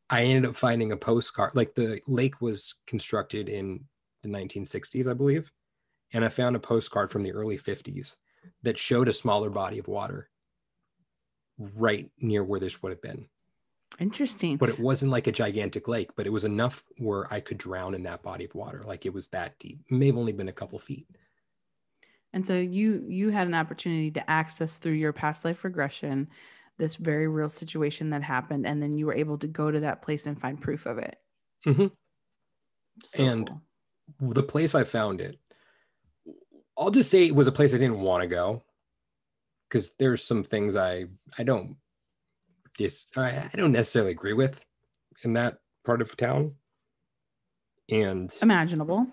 I 0.09 0.22
ended 0.22 0.48
up 0.48 0.55
finding 0.55 0.93
a 0.93 0.97
postcard. 0.97 1.55
Like 1.55 1.74
the 1.74 2.01
lake 2.06 2.40
was 2.40 2.77
constructed 2.86 3.48
in 3.48 3.85
the 4.22 4.28
1960s, 4.28 5.10
I 5.10 5.14
believe. 5.14 5.51
And 6.12 6.24
I 6.24 6.28
found 6.28 6.56
a 6.56 6.60
postcard 6.60 7.10
from 7.10 7.22
the 7.22 7.32
early 7.32 7.59
50s 7.59 8.16
that 8.62 8.78
showed 8.78 9.08
a 9.08 9.12
smaller 9.12 9.50
body 9.50 9.78
of 9.78 9.88
water 9.88 10.28
right 11.58 12.10
near 12.18 12.42
where 12.42 12.60
this 12.60 12.82
would 12.82 12.90
have 12.90 13.02
been. 13.02 13.28
Interesting. 13.98 14.56
But 14.56 14.68
it 14.68 14.78
wasn't 14.78 15.12
like 15.12 15.26
a 15.26 15.32
gigantic 15.32 15.88
lake, 15.88 16.10
but 16.16 16.26
it 16.26 16.30
was 16.30 16.44
enough 16.44 16.84
where 16.98 17.32
I 17.32 17.40
could 17.40 17.58
drown 17.58 17.94
in 17.94 18.04
that 18.04 18.22
body 18.22 18.44
of 18.44 18.54
water. 18.54 18.82
Like 18.84 19.04
it 19.04 19.12
was 19.12 19.28
that 19.28 19.58
deep. 19.58 19.80
It 19.90 19.94
may 19.94 20.06
have 20.06 20.16
only 20.16 20.32
been 20.32 20.48
a 20.48 20.52
couple 20.52 20.78
feet. 20.78 21.06
And 22.32 22.46
so 22.46 22.54
you 22.54 23.04
you 23.08 23.30
had 23.30 23.48
an 23.48 23.54
opportunity 23.54 24.10
to 24.12 24.30
access 24.30 24.78
through 24.78 24.92
your 24.92 25.12
past 25.12 25.44
life 25.44 25.64
regression 25.64 26.28
this 26.78 26.96
very 26.96 27.26
real 27.28 27.48
situation 27.48 28.08
that 28.10 28.22
happened, 28.22 28.66
and 28.66 28.80
then 28.82 28.96
you 28.96 29.04
were 29.04 29.12
able 29.14 29.36
to 29.38 29.46
go 29.48 29.70
to 29.70 29.80
that 29.80 30.00
place 30.00 30.26
and 30.26 30.40
find 30.40 30.60
proof 30.62 30.86
of 30.86 30.96
it. 30.98 31.16
Mhm. 31.66 31.90
So 33.02 33.22
And- 33.24 33.50
cool. 34.20 34.32
the 34.32 34.42
place 34.44 34.74
I 34.74 34.84
found 34.84 35.20
it, 35.20 35.38
I'll 36.81 36.90
just 36.90 37.11
say 37.11 37.27
it 37.27 37.35
was 37.35 37.47
a 37.47 37.52
place 37.52 37.74
I 37.74 37.78
didn't 37.78 38.01
want 38.01 38.23
to 38.23 38.27
go 38.27 38.62
because 39.69 39.93
there's 39.98 40.24
some 40.24 40.43
things 40.43 40.74
I 40.74 41.07
I 41.39 41.43
don't 41.43 41.77
dis 42.78 43.07
I, 43.16 43.51
I 43.52 43.57
don't 43.57 43.73
necessarily 43.73 44.12
agree 44.12 44.32
with 44.32 44.65
in 45.23 45.35
that 45.35 45.59
part 45.85 46.01
of 46.01 46.16
town. 46.16 46.55
And 47.90 48.32
imaginable. 48.40 49.07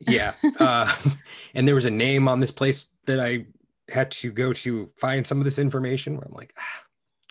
yeah, 0.00 0.34
uh, 0.60 0.94
and 1.54 1.66
there 1.66 1.74
was 1.74 1.86
a 1.86 1.90
name 1.90 2.28
on 2.28 2.40
this 2.40 2.52
place 2.52 2.86
that 3.06 3.18
I 3.18 3.46
had 3.88 4.10
to 4.12 4.30
go 4.30 4.52
to 4.52 4.90
find 4.96 5.26
some 5.26 5.38
of 5.38 5.44
this 5.44 5.58
information. 5.58 6.16
Where 6.16 6.26
I'm 6.26 6.34
like, 6.34 6.54
ah, 6.58 6.84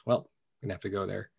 well, 0.06 0.30
I'm 0.62 0.68
gonna 0.68 0.74
have 0.74 0.82
to 0.82 0.90
go 0.90 1.06
there, 1.06 1.30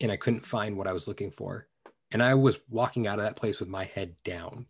and 0.00 0.12
I 0.12 0.16
couldn't 0.16 0.44
find 0.44 0.76
what 0.76 0.88
I 0.88 0.92
was 0.92 1.08
looking 1.08 1.30
for, 1.30 1.68
and 2.10 2.22
I 2.22 2.34
was 2.34 2.58
walking 2.68 3.06
out 3.06 3.18
of 3.18 3.24
that 3.24 3.36
place 3.36 3.60
with 3.60 3.68
my 3.68 3.84
head 3.84 4.16
down, 4.24 4.66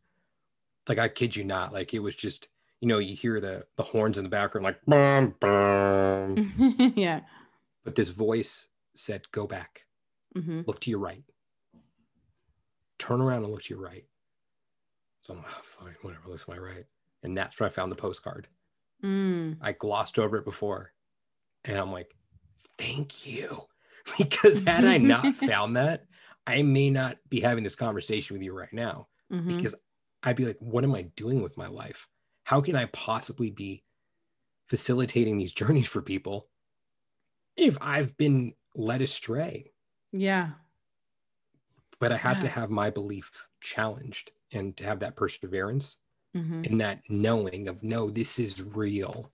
like 0.87 0.99
I 0.99 1.09
kid 1.09 1.35
you 1.35 1.45
not, 1.45 1.73
like 1.73 1.95
it 1.95 2.01
was 2.01 2.15
just 2.15 2.49
you 2.85 2.89
know 2.89 2.99
you 2.99 3.17
hear 3.17 3.41
the 3.41 3.65
the 3.77 3.83
horns 3.83 4.19
in 4.19 4.25
the 4.25 4.29
background 4.31 4.63
like 4.63 4.79
bum, 4.87 5.35
bum. 5.41 6.93
yeah. 6.97 7.21
but 7.83 7.95
this 7.95 8.11
voice 8.11 8.69
said 8.95 9.23
go 9.33 9.47
back 9.47 9.87
hmm 10.37 10.61
look 10.67 10.81
to 10.81 10.91
your 10.91 10.99
right 10.99 11.25
turn 12.99 13.23
around 13.23 13.43
and 13.43 13.51
look 13.53 13.63
to 13.63 13.73
your 13.75 13.83
right 13.83 14.05
so 15.23 15.33
i'm 15.33 15.39
like 15.41 15.49
oh, 15.51 15.61
fine 15.63 15.95
whatever 16.03 16.29
looks 16.29 16.45
to 16.45 16.51
my 16.51 16.59
right 16.59 16.85
and 17.23 17.39
that's 17.39 17.59
where 17.59 17.67
i 17.67 17.73
found 17.73 17.91
the 17.91 17.97
postcard 17.97 18.49
Mm. 19.03 19.57
i 19.63 19.73
glossed 19.73 20.19
over 20.19 20.37
it 20.37 20.45
before 20.45 20.93
and 21.65 21.79
i'm 21.79 21.91
like 21.93 22.15
thank 22.79 23.27
you 23.27 23.63
because 24.19 24.63
had 24.65 24.85
i 24.85 24.99
not 24.99 25.35
found 25.35 25.77
that 25.79 26.05
i 26.47 26.63
may 26.63 26.91
not 26.91 27.17
be 27.31 27.41
having 27.41 27.65
this 27.65 27.77
conversation 27.77 28.35
with 28.35 28.43
you 28.43 28.53
right 28.53 28.73
now 28.75 29.09
Mhm. 29.33 29.49
because 29.49 29.75
I'd 30.23 30.37
be 30.37 30.45
like, 30.47 30.57
what 30.59 30.85
am 30.85 30.95
I 30.95 31.03
doing 31.17 31.43
with 31.43 31.59
my 31.59 31.67
life? 31.67 32.09
How 32.45 32.61
can 32.61 32.77
I 32.77 32.87
possibly 32.87 33.51
be 33.51 33.85
facilitating 34.69 35.39
these 35.39 35.53
journeys 35.63 35.89
for 35.89 36.03
people 36.03 36.51
if 37.57 37.77
I've 37.81 38.17
been 38.17 38.55
led 38.75 39.03
astray? 39.03 39.73
Yeah. 40.13 40.55
But 41.99 42.13
I 42.13 42.17
had 42.19 42.41
to 42.43 42.49
have 42.49 42.71
my 42.71 42.89
belief 42.91 43.49
challenged 43.61 44.31
and 44.53 44.77
to 44.77 44.85
have 44.85 45.01
that 45.01 45.17
perseverance 45.17 45.99
hmm 46.35 46.65
and 46.65 46.81
that 46.81 47.03
knowing 47.11 47.69
of 47.69 47.83
no, 47.83 48.11
this 48.11 48.39
is 48.39 48.63
real. 48.63 49.33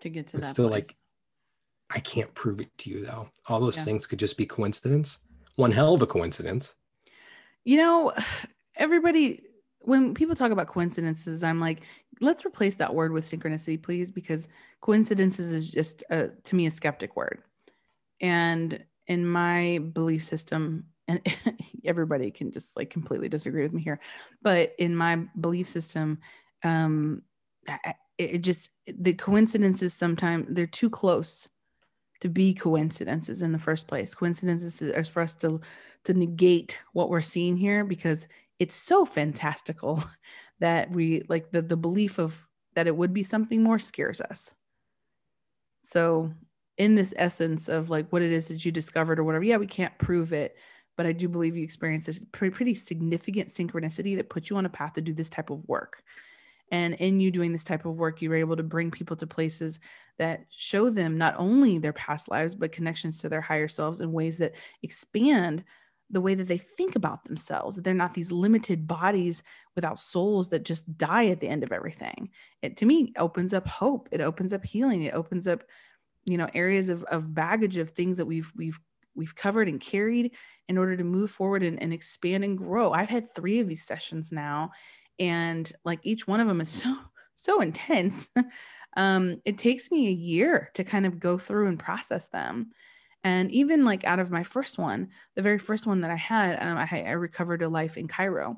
To 0.00 0.10
get 0.10 0.28
to 0.28 0.36
But 0.36 0.40
that. 0.40 0.50
still, 0.50 0.68
place. 0.68 0.72
like, 0.82 0.96
I 1.90 2.00
can't 2.00 2.34
prove 2.34 2.60
it 2.60 2.76
to 2.78 2.90
you 2.90 3.04
though. 3.06 3.30
All 3.48 3.60
those 3.60 3.76
Yeah. 3.76 3.84
things 3.84 4.06
could 4.06 4.18
just 4.18 4.36
be 4.38 4.46
coincidence. 4.46 5.20
One 5.56 5.72
hell 5.72 5.94
of 5.94 6.02
a 6.02 6.06
coincidence. 6.06 6.76
you 7.64 7.76
know, 7.76 8.12
everybody, 8.76 9.42
when 9.84 10.14
people 10.14 10.34
talk 10.34 10.52
about 10.52 10.68
coincidences, 10.68 11.42
I'm 11.42 11.60
like, 11.60 11.82
let's 12.20 12.44
replace 12.44 12.76
that 12.76 12.94
word 12.94 13.12
with 13.12 13.28
synchronicity, 13.28 13.80
please, 13.82 14.10
because 14.10 14.48
coincidences 14.80 15.52
is 15.52 15.70
just, 15.70 16.04
a, 16.10 16.28
to 16.28 16.56
me, 16.56 16.66
a 16.66 16.70
skeptic 16.70 17.16
word. 17.16 17.42
And 18.20 18.84
in 19.06 19.26
my 19.26 19.78
belief 19.78 20.24
system, 20.24 20.86
and 21.08 21.20
everybody 21.84 22.30
can 22.30 22.52
just 22.52 22.76
like 22.76 22.90
completely 22.90 23.28
disagree 23.28 23.62
with 23.62 23.72
me 23.72 23.82
here, 23.82 24.00
but 24.40 24.74
in 24.78 24.94
my 24.94 25.16
belief 25.40 25.68
system, 25.68 26.18
um, 26.62 27.22
it 28.18 28.38
just 28.38 28.70
the 28.86 29.12
coincidences 29.14 29.94
sometimes 29.94 30.46
they're 30.50 30.66
too 30.66 30.90
close 30.90 31.48
to 32.20 32.28
be 32.28 32.54
coincidences 32.54 33.42
in 33.42 33.52
the 33.52 33.58
first 33.58 33.88
place. 33.88 34.14
Coincidences 34.14 34.80
is 34.80 35.08
for 35.08 35.22
us 35.22 35.34
to 35.36 35.60
to 36.04 36.14
negate 36.14 36.78
what 36.92 37.08
we're 37.08 37.20
seeing 37.20 37.56
here 37.56 37.84
because 37.84 38.28
it's 38.62 38.76
so 38.76 39.04
fantastical 39.04 40.04
that 40.60 40.92
we 40.92 41.22
like 41.28 41.50
the 41.50 41.60
the 41.60 41.76
belief 41.76 42.18
of 42.18 42.46
that 42.76 42.86
it 42.86 42.96
would 42.96 43.12
be 43.12 43.24
something 43.24 43.60
more 43.60 43.80
scares 43.80 44.20
us. 44.20 44.54
So 45.82 46.32
in 46.78 46.94
this 46.94 47.12
essence 47.16 47.68
of 47.68 47.90
like 47.90 48.08
what 48.10 48.22
it 48.22 48.30
is 48.30 48.48
that 48.48 48.64
you 48.64 48.70
discovered 48.70 49.18
or 49.18 49.24
whatever, 49.24 49.44
yeah, 49.44 49.56
we 49.56 49.66
can't 49.66 49.98
prove 49.98 50.32
it, 50.32 50.56
but 50.96 51.06
I 51.06 51.12
do 51.12 51.28
believe 51.28 51.56
you 51.56 51.64
experienced 51.64 52.06
this 52.06 52.22
pretty, 52.30 52.74
significant 52.74 53.48
synchronicity 53.48 54.16
that 54.16 54.30
put 54.30 54.48
you 54.48 54.56
on 54.56 54.64
a 54.64 54.70
path 54.70 54.92
to 54.92 55.00
do 55.00 55.12
this 55.12 55.28
type 55.28 55.50
of 55.50 55.68
work. 55.68 56.02
And 56.70 56.94
in 56.94 57.18
you 57.18 57.32
doing 57.32 57.52
this 57.52 57.64
type 57.64 57.84
of 57.84 57.98
work, 57.98 58.22
you 58.22 58.30
were 58.30 58.36
able 58.36 58.56
to 58.56 58.62
bring 58.62 58.92
people 58.92 59.16
to 59.16 59.26
places 59.26 59.80
that 60.18 60.44
show 60.50 60.88
them 60.88 61.18
not 61.18 61.34
only 61.36 61.78
their 61.78 61.92
past 61.92 62.30
lives, 62.30 62.54
but 62.54 62.72
connections 62.72 63.18
to 63.18 63.28
their 63.28 63.42
higher 63.42 63.68
selves 63.68 64.00
in 64.00 64.12
ways 64.12 64.38
that 64.38 64.54
expand 64.82 65.64
the 66.12 66.20
way 66.20 66.34
that 66.34 66.46
they 66.46 66.58
think 66.58 66.94
about 66.94 67.24
themselves, 67.24 67.74
that 67.74 67.84
they're 67.84 67.94
not 67.94 68.12
these 68.12 68.30
limited 68.30 68.86
bodies 68.86 69.42
without 69.74 69.98
souls 69.98 70.50
that 70.50 70.64
just 70.64 70.96
die 70.98 71.26
at 71.28 71.40
the 71.40 71.48
end 71.48 71.64
of 71.64 71.72
everything. 71.72 72.30
It 72.60 72.76
to 72.76 72.86
me 72.86 73.12
opens 73.18 73.54
up 73.54 73.66
hope. 73.66 74.08
It 74.12 74.20
opens 74.20 74.52
up 74.52 74.64
healing. 74.64 75.02
It 75.02 75.14
opens 75.14 75.48
up, 75.48 75.64
you 76.24 76.36
know, 76.36 76.48
areas 76.54 76.90
of, 76.90 77.02
of 77.04 77.34
baggage 77.34 77.78
of 77.78 77.90
things 77.90 78.18
that 78.18 78.26
we've 78.26 78.52
we've 78.54 78.78
we've 79.14 79.34
covered 79.34 79.68
and 79.68 79.80
carried 79.80 80.32
in 80.68 80.78
order 80.78 80.96
to 80.96 81.04
move 81.04 81.30
forward 81.30 81.62
and, 81.62 81.82
and 81.82 81.92
expand 81.92 82.44
and 82.44 82.56
grow. 82.58 82.92
I've 82.92 83.08
had 83.08 83.34
three 83.34 83.60
of 83.60 83.68
these 83.68 83.84
sessions 83.84 84.32
now, 84.32 84.72
and 85.18 85.70
like 85.84 86.00
each 86.02 86.28
one 86.28 86.40
of 86.40 86.46
them 86.46 86.60
is 86.60 86.68
so 86.68 86.94
so 87.34 87.62
intense. 87.62 88.28
um, 88.98 89.40
it 89.46 89.56
takes 89.56 89.90
me 89.90 90.08
a 90.08 90.12
year 90.12 90.70
to 90.74 90.84
kind 90.84 91.06
of 91.06 91.18
go 91.18 91.38
through 91.38 91.68
and 91.68 91.78
process 91.78 92.28
them. 92.28 92.72
And 93.24 93.50
even 93.52 93.84
like 93.84 94.04
out 94.04 94.18
of 94.18 94.30
my 94.30 94.42
first 94.42 94.78
one, 94.78 95.10
the 95.36 95.42
very 95.42 95.58
first 95.58 95.86
one 95.86 96.00
that 96.00 96.10
I 96.10 96.16
had, 96.16 96.58
um, 96.60 96.76
I, 96.76 97.04
I 97.06 97.12
recovered 97.12 97.62
a 97.62 97.68
life 97.68 97.96
in 97.96 98.08
Cairo. 98.08 98.56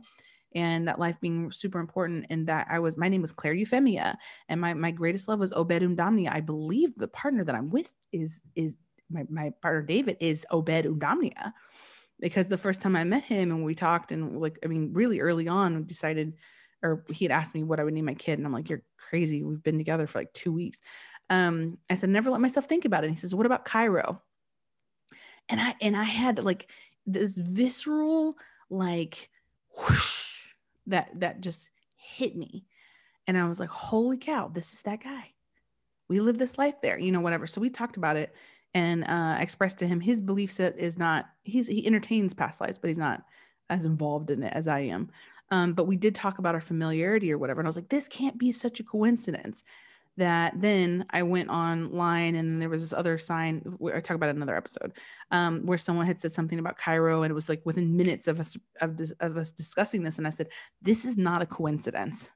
and 0.55 0.87
that 0.89 0.99
life 1.01 1.21
being 1.21 1.51
super 1.51 1.81
important 1.81 2.27
and 2.31 2.47
that 2.47 2.69
I 2.71 2.79
was 2.79 2.97
my 2.97 3.09
name 3.09 3.23
was 3.23 3.33
Claire 3.33 3.55
Euphemia. 3.55 4.19
And 4.49 4.61
my 4.61 4.75
my 4.75 4.91
greatest 4.93 5.29
love 5.29 5.41
was 5.41 5.53
Obed 5.53 5.83
Umdamnia. 5.83 6.31
I 6.33 6.41
believe 6.41 6.95
the 6.97 7.09
partner 7.09 7.45
that 7.45 7.55
I'm 7.55 7.71
with 7.71 7.93
is 8.13 8.41
is 8.55 8.77
my, 9.11 9.25
my 9.29 9.51
partner 9.63 9.83
David 9.83 10.17
is 10.21 10.47
Obed 10.51 10.85
Umdamnia 10.87 11.53
because 12.21 12.49
the 12.49 12.59
first 12.59 12.81
time 12.81 12.97
I 12.97 13.05
met 13.05 13.25
him 13.25 13.51
and 13.51 13.65
we 13.65 13.75
talked 13.75 14.13
and 14.13 14.41
like 14.41 14.59
I 14.65 14.69
mean 14.69 14.93
really 14.93 15.21
early 15.21 15.49
on 15.49 15.77
we 15.79 15.83
decided 15.85 16.35
or 16.83 17.05
he 17.11 17.25
had 17.25 17.33
asked 17.33 17.55
me 17.55 17.63
what 17.65 17.81
I 17.81 17.85
would 17.85 17.95
name 17.95 18.05
my 18.05 18.15
kid. 18.15 18.39
And 18.39 18.47
I'm 18.47 18.53
like 18.53 18.69
you're 18.69 18.83
crazy. 18.99 19.43
We've 19.43 19.63
been 19.63 19.79
together 19.79 20.07
for 20.07 20.21
like 20.21 20.33
2 20.35 20.53
weeks. 20.53 20.81
Um 21.31 21.79
I 21.91 21.97
said 21.97 22.11
never 22.11 22.31
let 22.31 22.41
myself 22.41 22.67
think 22.67 22.85
about 22.85 23.05
it. 23.05 23.09
And 23.09 23.17
he 23.17 23.21
says 23.21 23.35
what 23.35 23.47
about 23.47 23.65
Cairo 23.65 24.23
and 25.49 25.61
I 25.61 25.75
and 25.81 25.97
I 25.97 26.05
had 26.05 26.39
like 26.39 26.69
this 27.07 27.39
visceral 27.39 28.37
like 28.71 29.31
whoosh, 29.77 30.55
that 30.87 31.11
that 31.21 31.41
just 31.41 31.71
hit 31.97 32.37
me. 32.37 32.65
And 33.27 33.39
I 33.39 33.49
was 33.49 33.61
like 33.61 33.69
holy 33.69 34.19
cow 34.19 34.49
this 34.49 34.73
is 34.73 34.83
that 34.83 35.03
guy. 35.03 35.33
We 36.09 36.21
live 36.21 36.39
this 36.39 36.59
life 36.59 36.81
there 36.83 36.99
you 36.99 37.13
know 37.13 37.21
whatever. 37.21 37.47
So 37.47 37.61
we 37.61 37.71
talked 37.71 37.97
about 37.97 38.17
it 38.17 38.35
and 38.75 39.05
uh, 39.05 39.37
expressed 39.39 39.79
to 39.79 39.87
him 39.87 40.01
his 40.01 40.21
belief 40.21 40.51
set 40.51 40.79
is 40.79 40.99
not 40.99 41.27
he's 41.45 41.69
he 41.69 41.87
entertains 41.87 42.35
past 42.35 42.61
lives 42.61 42.77
but 42.77 42.89
he's 42.89 42.99
not 42.99 43.23
as 43.71 43.87
involved 43.87 44.31
in 44.31 44.43
it 44.43 44.53
as 44.55 44.69
i 44.69 44.81
am. 44.81 45.11
Um, 45.51 45.75
but 45.75 45.87
we 45.87 45.97
did 45.97 46.15
talk 46.15 46.39
about 46.39 46.55
our 46.55 46.61
familiarity 46.61 47.33
or 47.33 47.39
whatever 47.39 47.61
and 47.61 47.67
i 47.67 47.69
was 47.69 47.77
like 47.77 47.89
this 47.89 48.09
can't 48.09 48.39
be 48.39 48.51
such 48.51 48.81
a 48.81 48.85
coincidence 48.85 49.63
that 50.17 50.53
then 50.61 51.05
i 51.11 51.23
went 51.23 51.49
online 51.49 52.35
and 52.37 52.63
there 52.63 52.69
was 52.69 52.83
this 52.83 52.93
other 52.93 53.19
sign 53.19 53.63
i 53.95 54.01
talk 54.01 54.15
about 54.15 54.31
another 54.31 54.57
episode 54.57 54.93
um, 55.31 55.67
where 55.67 55.79
someone 55.79 56.07
had 56.07 56.21
said 56.21 56.33
something 56.33 56.59
about 56.59 56.79
cairo 56.79 57.23
and 57.23 57.31
it 57.31 57.35
was 57.35 57.49
like 57.49 57.61
within 57.65 57.97
minutes 57.97 58.29
of 58.29 58.39
us 58.39 58.57
of, 58.81 59.01
of 59.21 59.37
us 59.37 59.51
discussing 59.51 60.03
this 60.03 60.19
and 60.19 60.27
i 60.27 60.31
said 60.31 60.49
this 60.83 61.05
is 61.05 61.17
not 61.17 61.43
a 61.43 61.47
coincidence 61.47 62.31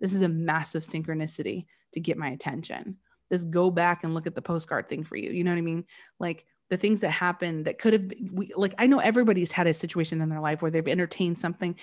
this 0.00 0.12
is 0.12 0.22
a 0.22 0.28
massive 0.28 0.82
synchronicity 0.82 1.66
to 1.92 2.00
get 2.00 2.18
my 2.18 2.28
attention 2.28 2.98
This 3.30 3.44
go 3.44 3.70
back 3.70 4.04
and 4.04 4.14
look 4.14 4.26
at 4.26 4.34
the 4.34 4.42
postcard 4.42 4.88
thing 4.88 5.02
for 5.04 5.16
you. 5.16 5.30
You 5.30 5.44
know 5.44 5.50
what 5.50 5.58
I 5.58 5.62
mean? 5.62 5.84
Like 6.20 6.44
the 6.68 6.76
things 6.76 7.00
that 7.00 7.10
happened 7.10 7.64
that 7.64 7.78
could 7.78 7.92
have 7.92 8.12
we 8.32 8.52
like 8.54 8.74
I 8.78 8.86
know 8.86 8.98
everybody's 8.98 9.52
had 9.52 9.66
a 9.66 9.74
situation 9.74 10.20
in 10.20 10.28
their 10.28 10.40
life 10.40 10.62
where 10.62 10.70
they've 10.70 10.86
entertained 10.86 11.38
something, 11.38 11.76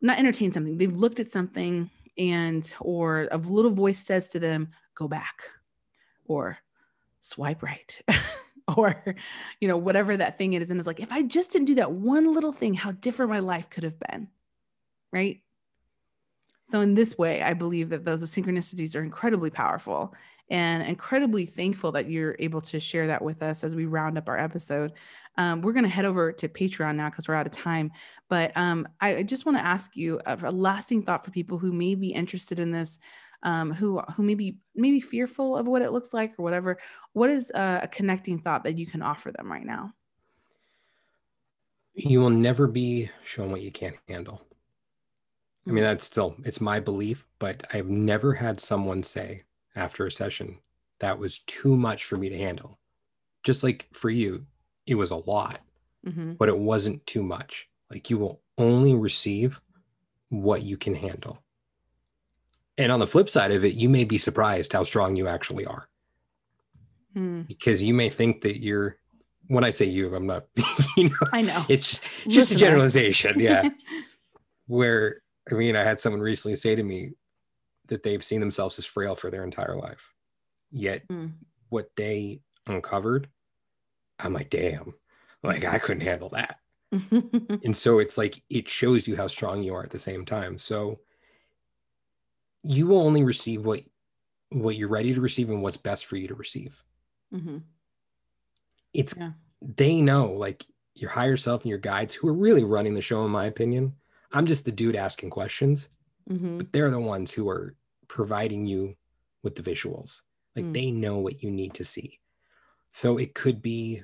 not 0.00 0.18
entertained 0.18 0.54
something, 0.54 0.78
they've 0.78 0.96
looked 0.96 1.20
at 1.20 1.32
something 1.32 1.90
and 2.16 2.74
or 2.80 3.28
a 3.30 3.38
little 3.38 3.70
voice 3.70 4.04
says 4.04 4.28
to 4.30 4.38
them, 4.40 4.70
go 4.94 5.08
back 5.08 5.42
or 6.26 6.58
swipe 7.20 7.62
right. 7.62 8.00
or 8.76 9.16
you 9.60 9.68
know 9.68 9.76
whatever 9.76 10.16
that 10.16 10.38
thing 10.38 10.54
is 10.54 10.70
and 10.70 10.80
it's 10.80 10.86
like 10.86 10.98
if 10.98 11.12
i 11.12 11.20
just 11.20 11.52
didn't 11.52 11.66
do 11.66 11.74
that 11.74 11.92
one 11.92 12.32
little 12.32 12.50
thing 12.50 12.72
how 12.72 12.92
different 12.92 13.30
my 13.30 13.40
life 13.40 13.68
could 13.68 13.84
have 13.84 13.98
been 14.08 14.26
right 15.12 15.42
so 16.64 16.80
in 16.80 16.94
this 16.94 17.18
way 17.18 17.42
i 17.42 17.52
believe 17.52 17.90
that 17.90 18.06
those 18.06 18.24
synchronicities 18.24 18.96
are 18.96 19.02
incredibly 19.02 19.50
powerful 19.50 20.14
and 20.50 20.86
incredibly 20.86 21.46
thankful 21.46 21.92
that 21.92 22.10
you're 22.10 22.36
able 22.38 22.60
to 22.60 22.78
share 22.78 23.06
that 23.06 23.22
with 23.22 23.42
us 23.42 23.64
as 23.64 23.74
we 23.74 23.86
round 23.86 24.18
up 24.18 24.28
our 24.28 24.38
episode. 24.38 24.92
Um, 25.36 25.62
we're 25.62 25.72
going 25.72 25.84
to 25.84 25.90
head 25.90 26.04
over 26.04 26.32
to 26.32 26.48
Patreon 26.48 26.96
now 26.96 27.10
because 27.10 27.26
we're 27.26 27.34
out 27.34 27.46
of 27.46 27.52
time. 27.52 27.90
But 28.28 28.52
um, 28.56 28.86
I, 29.00 29.16
I, 29.16 29.22
just 29.22 29.46
want 29.46 29.58
to 29.58 29.64
ask 29.64 29.96
you 29.96 30.20
a, 30.26 30.38
a, 30.44 30.52
lasting 30.52 31.02
thought 31.02 31.24
for 31.24 31.30
people 31.30 31.58
who 31.58 31.72
may 31.72 31.94
be 31.94 32.08
interested 32.08 32.58
in 32.58 32.70
this, 32.70 32.98
um, 33.42 33.72
who 33.72 34.00
who 34.16 34.22
may 34.22 34.34
be 34.34 34.58
maybe 34.74 35.00
fearful 35.00 35.56
of 35.56 35.66
what 35.66 35.82
it 35.82 35.92
looks 35.92 36.14
like 36.14 36.34
or 36.38 36.42
whatever. 36.42 36.78
What 37.12 37.30
is 37.30 37.50
a, 37.54 37.80
a 37.82 37.88
connecting 37.88 38.38
thought 38.38 38.64
that 38.64 38.78
you 38.78 38.86
can 38.86 39.02
offer 39.02 39.32
them 39.32 39.50
right 39.50 39.66
now? 39.66 39.92
You 41.94 42.20
will 42.20 42.30
never 42.30 42.66
be 42.66 43.10
shown 43.24 43.50
what 43.50 43.62
you 43.62 43.70
can't 43.70 43.96
handle. 44.08 44.42
I 45.66 45.70
mean, 45.70 45.84
mm. 45.84 45.88
that's 45.88 46.04
still 46.04 46.36
it's 46.44 46.60
my 46.60 46.80
belief, 46.80 47.26
but 47.38 47.64
I've 47.72 47.88
never 47.88 48.34
had 48.34 48.60
someone 48.60 49.02
say, 49.02 49.42
after 49.76 50.06
a 50.06 50.12
session 50.12 50.58
that 51.00 51.18
was 51.18 51.40
too 51.40 51.76
much 51.76 52.04
for 52.04 52.16
me 52.16 52.28
to 52.28 52.38
handle. 52.38 52.78
Just 53.42 53.62
like 53.62 53.88
for 53.92 54.10
you, 54.10 54.46
it 54.86 54.94
was 54.96 55.10
a 55.10 55.16
lot, 55.16 55.60
mm-hmm. 56.06 56.34
but 56.34 56.48
it 56.48 56.58
wasn't 56.58 57.06
too 57.06 57.22
much. 57.22 57.68
Like 57.90 58.10
you 58.10 58.18
will 58.18 58.40
only 58.58 58.94
receive 58.94 59.60
what 60.28 60.62
you 60.62 60.76
can 60.76 60.94
handle. 60.94 61.42
And 62.76 62.90
on 62.90 62.98
the 62.98 63.06
flip 63.06 63.30
side 63.30 63.52
of 63.52 63.64
it, 63.64 63.74
you 63.74 63.88
may 63.88 64.04
be 64.04 64.18
surprised 64.18 64.72
how 64.72 64.82
strong 64.82 65.16
you 65.16 65.28
actually 65.28 65.64
are. 65.64 65.88
Mm. 67.16 67.46
Because 67.46 67.84
you 67.84 67.94
may 67.94 68.08
think 68.08 68.40
that 68.40 68.60
you're, 68.60 68.96
when 69.46 69.62
I 69.62 69.70
say 69.70 69.84
you, 69.84 70.12
I'm 70.14 70.26
not, 70.26 70.46
you 70.96 71.04
know, 71.10 71.28
I 71.32 71.42
know 71.42 71.64
it's 71.68 72.00
just 72.26 72.50
a 72.50 72.56
generalization. 72.56 73.38
Yeah. 73.38 73.68
Where, 74.66 75.22
I 75.50 75.54
mean, 75.54 75.76
I 75.76 75.84
had 75.84 76.00
someone 76.00 76.22
recently 76.22 76.56
say 76.56 76.74
to 76.74 76.82
me, 76.82 77.12
that 77.88 78.02
they've 78.02 78.24
seen 78.24 78.40
themselves 78.40 78.78
as 78.78 78.86
frail 78.86 79.14
for 79.14 79.30
their 79.30 79.44
entire 79.44 79.76
life. 79.76 80.12
Yet 80.70 81.06
mm. 81.08 81.32
what 81.68 81.88
they 81.96 82.40
uncovered, 82.66 83.28
I'm 84.18 84.32
like, 84.32 84.50
damn, 84.50 84.94
like 85.42 85.64
I 85.64 85.78
couldn't 85.78 86.02
handle 86.02 86.30
that. 86.30 86.58
and 86.92 87.76
so 87.76 87.98
it's 87.98 88.16
like 88.16 88.42
it 88.48 88.68
shows 88.68 89.08
you 89.08 89.16
how 89.16 89.26
strong 89.26 89.62
you 89.62 89.74
are 89.74 89.82
at 89.82 89.90
the 89.90 89.98
same 89.98 90.24
time. 90.24 90.58
So 90.58 91.00
you 92.62 92.86
will 92.86 93.02
only 93.02 93.24
receive 93.24 93.64
what 93.64 93.80
what 94.50 94.76
you're 94.76 94.88
ready 94.88 95.14
to 95.14 95.20
receive 95.20 95.50
and 95.50 95.62
what's 95.62 95.76
best 95.76 96.06
for 96.06 96.16
you 96.16 96.28
to 96.28 96.34
receive. 96.34 96.84
Mm-hmm. 97.34 97.58
It's 98.92 99.14
yeah. 99.18 99.32
they 99.60 100.00
know 100.00 100.32
like 100.32 100.64
your 100.94 101.10
higher 101.10 101.36
self 101.36 101.62
and 101.62 101.70
your 101.70 101.78
guides 101.78 102.14
who 102.14 102.28
are 102.28 102.34
really 102.34 102.62
running 102.62 102.94
the 102.94 103.02
show, 103.02 103.24
in 103.24 103.30
my 103.32 103.46
opinion. 103.46 103.94
I'm 104.32 104.46
just 104.46 104.64
the 104.64 104.72
dude 104.72 104.96
asking 104.96 105.30
questions 105.30 105.88
mm-hmm. 106.30 106.58
but 106.58 106.72
they're 106.72 106.90
the 106.90 107.00
ones 107.00 107.32
who 107.32 107.48
are 107.48 107.74
providing 108.08 108.66
you 108.66 108.96
with 109.42 109.54
the 109.54 109.62
visuals. 109.62 110.22
Like 110.56 110.66
mm. 110.66 110.74
they 110.74 110.90
know 110.90 111.18
what 111.18 111.42
you 111.42 111.50
need 111.50 111.74
to 111.74 111.84
see. 111.84 112.20
So 112.94 113.18
it 113.18 113.34
could 113.34 113.60
be 113.60 114.02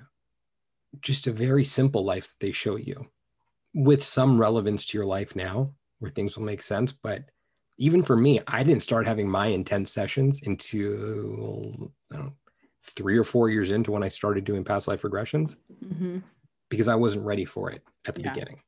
just 1.00 1.28
a 1.28 1.32
very 1.32 1.62
simple 1.62 2.04
life 2.04 2.30
that 2.30 2.44
they 2.44 2.50
show 2.50 2.74
you 2.74 3.06
with 3.72 4.02
some 4.02 4.36
relevance 4.36 4.84
to 4.86 4.98
your 4.98 5.04
life 5.04 5.36
now 5.36 5.70
where 6.00 6.10
things 6.10 6.36
will 6.36 6.44
make 6.44 6.60
sense. 6.60 6.90
But 6.90 7.22
even 7.78 8.02
for 8.02 8.16
me, 8.16 8.40
I 8.48 8.64
didn't 8.64 8.82
start 8.82 9.06
having 9.06 9.30
my 9.30 9.46
intense 9.46 9.92
sessions 9.92 10.44
until 10.44 11.92
know, 12.10 12.32
three 12.96 13.16
or 13.16 13.22
four 13.22 13.48
years 13.48 13.70
into 13.70 13.92
when 13.92 14.02
I 14.02 14.08
started 14.08 14.42
doing 14.42 14.64
past 14.64 14.88
life 14.88 15.02
regressions 15.02 15.54
mm-hmm. 15.84 16.18
because 16.68 16.88
I 16.88 16.96
wasn't 16.96 17.24
ready 17.24 17.44
for 17.44 17.70
it 17.70 17.84
at 18.08 18.16
the 18.16 18.22
yeah. 18.22 18.32
beginning. 18.32 18.60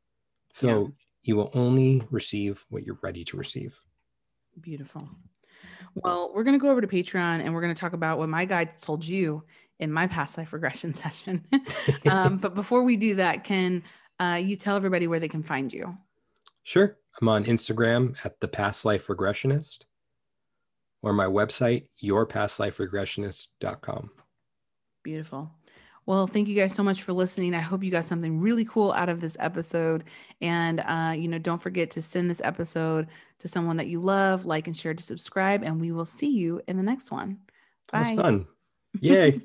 So 0.50 0.92
you 1.24 1.34
will 1.34 1.50
only 1.52 2.00
receive 2.12 2.64
what 2.68 2.84
you're 2.84 2.98
ready 3.02 3.24
to 3.24 3.36
receive. 3.36 3.76
Beautiful. 4.60 5.08
Well, 5.96 6.30
we're 6.32 6.44
going 6.44 6.58
to 6.58 6.62
go 6.62 6.70
over 6.70 6.80
to 6.80 6.86
Patreon 6.86 7.44
and 7.44 7.52
we're 7.52 7.60
going 7.60 7.74
to 7.74 7.80
talk 7.80 7.92
about 7.92 8.18
what 8.18 8.28
my 8.28 8.44
guides 8.44 8.80
told 8.80 9.04
you 9.04 9.42
in 9.78 9.92
my 9.92 10.06
past 10.06 10.38
life 10.38 10.52
regression 10.52 10.94
session. 10.94 11.44
um, 12.10 12.38
but 12.38 12.54
before 12.54 12.82
we 12.82 12.96
do 12.96 13.16
that, 13.16 13.44
can 13.44 13.82
uh, 14.20 14.40
you 14.42 14.56
tell 14.56 14.76
everybody 14.76 15.06
where 15.06 15.20
they 15.20 15.28
can 15.28 15.42
find 15.42 15.72
you? 15.72 15.96
Sure. 16.62 16.96
I'm 17.20 17.28
on 17.28 17.44
Instagram 17.44 18.16
at 18.24 18.40
the 18.40 18.48
past 18.48 18.84
life 18.84 19.08
regressionist 19.08 19.80
or 21.02 21.12
my 21.12 21.26
website, 21.26 21.86
yourpastliferegressionist.com. 22.02 24.10
Beautiful. 25.02 25.50
Well, 26.04 26.26
thank 26.26 26.48
you 26.48 26.56
guys 26.56 26.74
so 26.74 26.82
much 26.82 27.02
for 27.02 27.12
listening. 27.12 27.54
I 27.54 27.60
hope 27.60 27.84
you 27.84 27.90
got 27.90 28.04
something 28.04 28.40
really 28.40 28.64
cool 28.64 28.92
out 28.92 29.08
of 29.08 29.20
this 29.20 29.36
episode. 29.38 30.04
And, 30.40 30.80
uh, 30.80 31.14
you 31.16 31.28
know, 31.28 31.38
don't 31.38 31.62
forget 31.62 31.90
to 31.92 32.02
send 32.02 32.28
this 32.28 32.40
episode 32.42 33.06
to 33.38 33.48
someone 33.48 33.76
that 33.76 33.86
you 33.86 34.00
love, 34.00 34.44
like 34.44 34.66
and 34.66 34.76
share 34.76 34.94
to 34.94 35.02
subscribe. 35.02 35.62
And 35.62 35.80
we 35.80 35.92
will 35.92 36.04
see 36.04 36.30
you 36.30 36.60
in 36.66 36.76
the 36.76 36.82
next 36.82 37.12
one. 37.12 37.38
Bye. 37.90 38.02
That 38.02 38.16
was 38.16 38.22
fun. 38.22 38.46
Yay. 39.00 39.42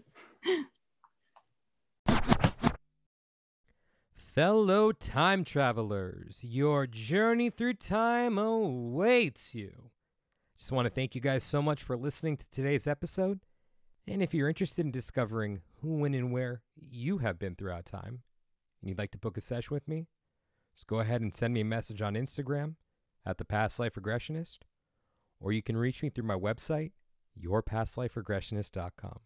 Fellow 4.37 4.91
time 4.91 5.43
travelers, 5.43 6.41
your 6.43 6.85
journey 6.85 7.49
through 7.49 7.73
time 7.73 8.37
awaits 8.37 9.55
you. 9.55 9.89
Just 10.55 10.71
want 10.71 10.85
to 10.85 10.91
thank 10.91 11.15
you 11.15 11.21
guys 11.21 11.43
so 11.43 11.59
much 11.59 11.81
for 11.81 11.97
listening 11.97 12.37
to 12.37 12.47
today's 12.51 12.85
episode. 12.85 13.39
And 14.07 14.21
if 14.21 14.35
you're 14.35 14.47
interested 14.47 14.85
in 14.85 14.91
discovering 14.91 15.61
who, 15.81 15.95
when, 15.97 16.13
and 16.13 16.31
where 16.31 16.61
you 16.75 17.17
have 17.17 17.39
been 17.39 17.55
throughout 17.55 17.85
time, 17.85 18.21
and 18.81 18.89
you'd 18.89 18.99
like 18.99 19.09
to 19.11 19.17
book 19.17 19.37
a 19.37 19.41
session 19.41 19.73
with 19.73 19.87
me, 19.87 20.05
just 20.73 20.85
go 20.85 20.99
ahead 20.99 21.21
and 21.21 21.33
send 21.33 21.55
me 21.55 21.61
a 21.61 21.65
message 21.65 22.03
on 22.03 22.13
Instagram 22.13 22.75
at 23.25 23.39
the 23.39 23.45
Past 23.45 23.79
Life 23.79 23.95
Regressionist, 23.95 24.59
or 25.39 25.51
you 25.51 25.63
can 25.63 25.77
reach 25.77 26.03
me 26.03 26.09
through 26.09 26.25
my 26.25 26.35
website, 26.35 26.91
yourpastliferegressionist.com. 27.43 29.19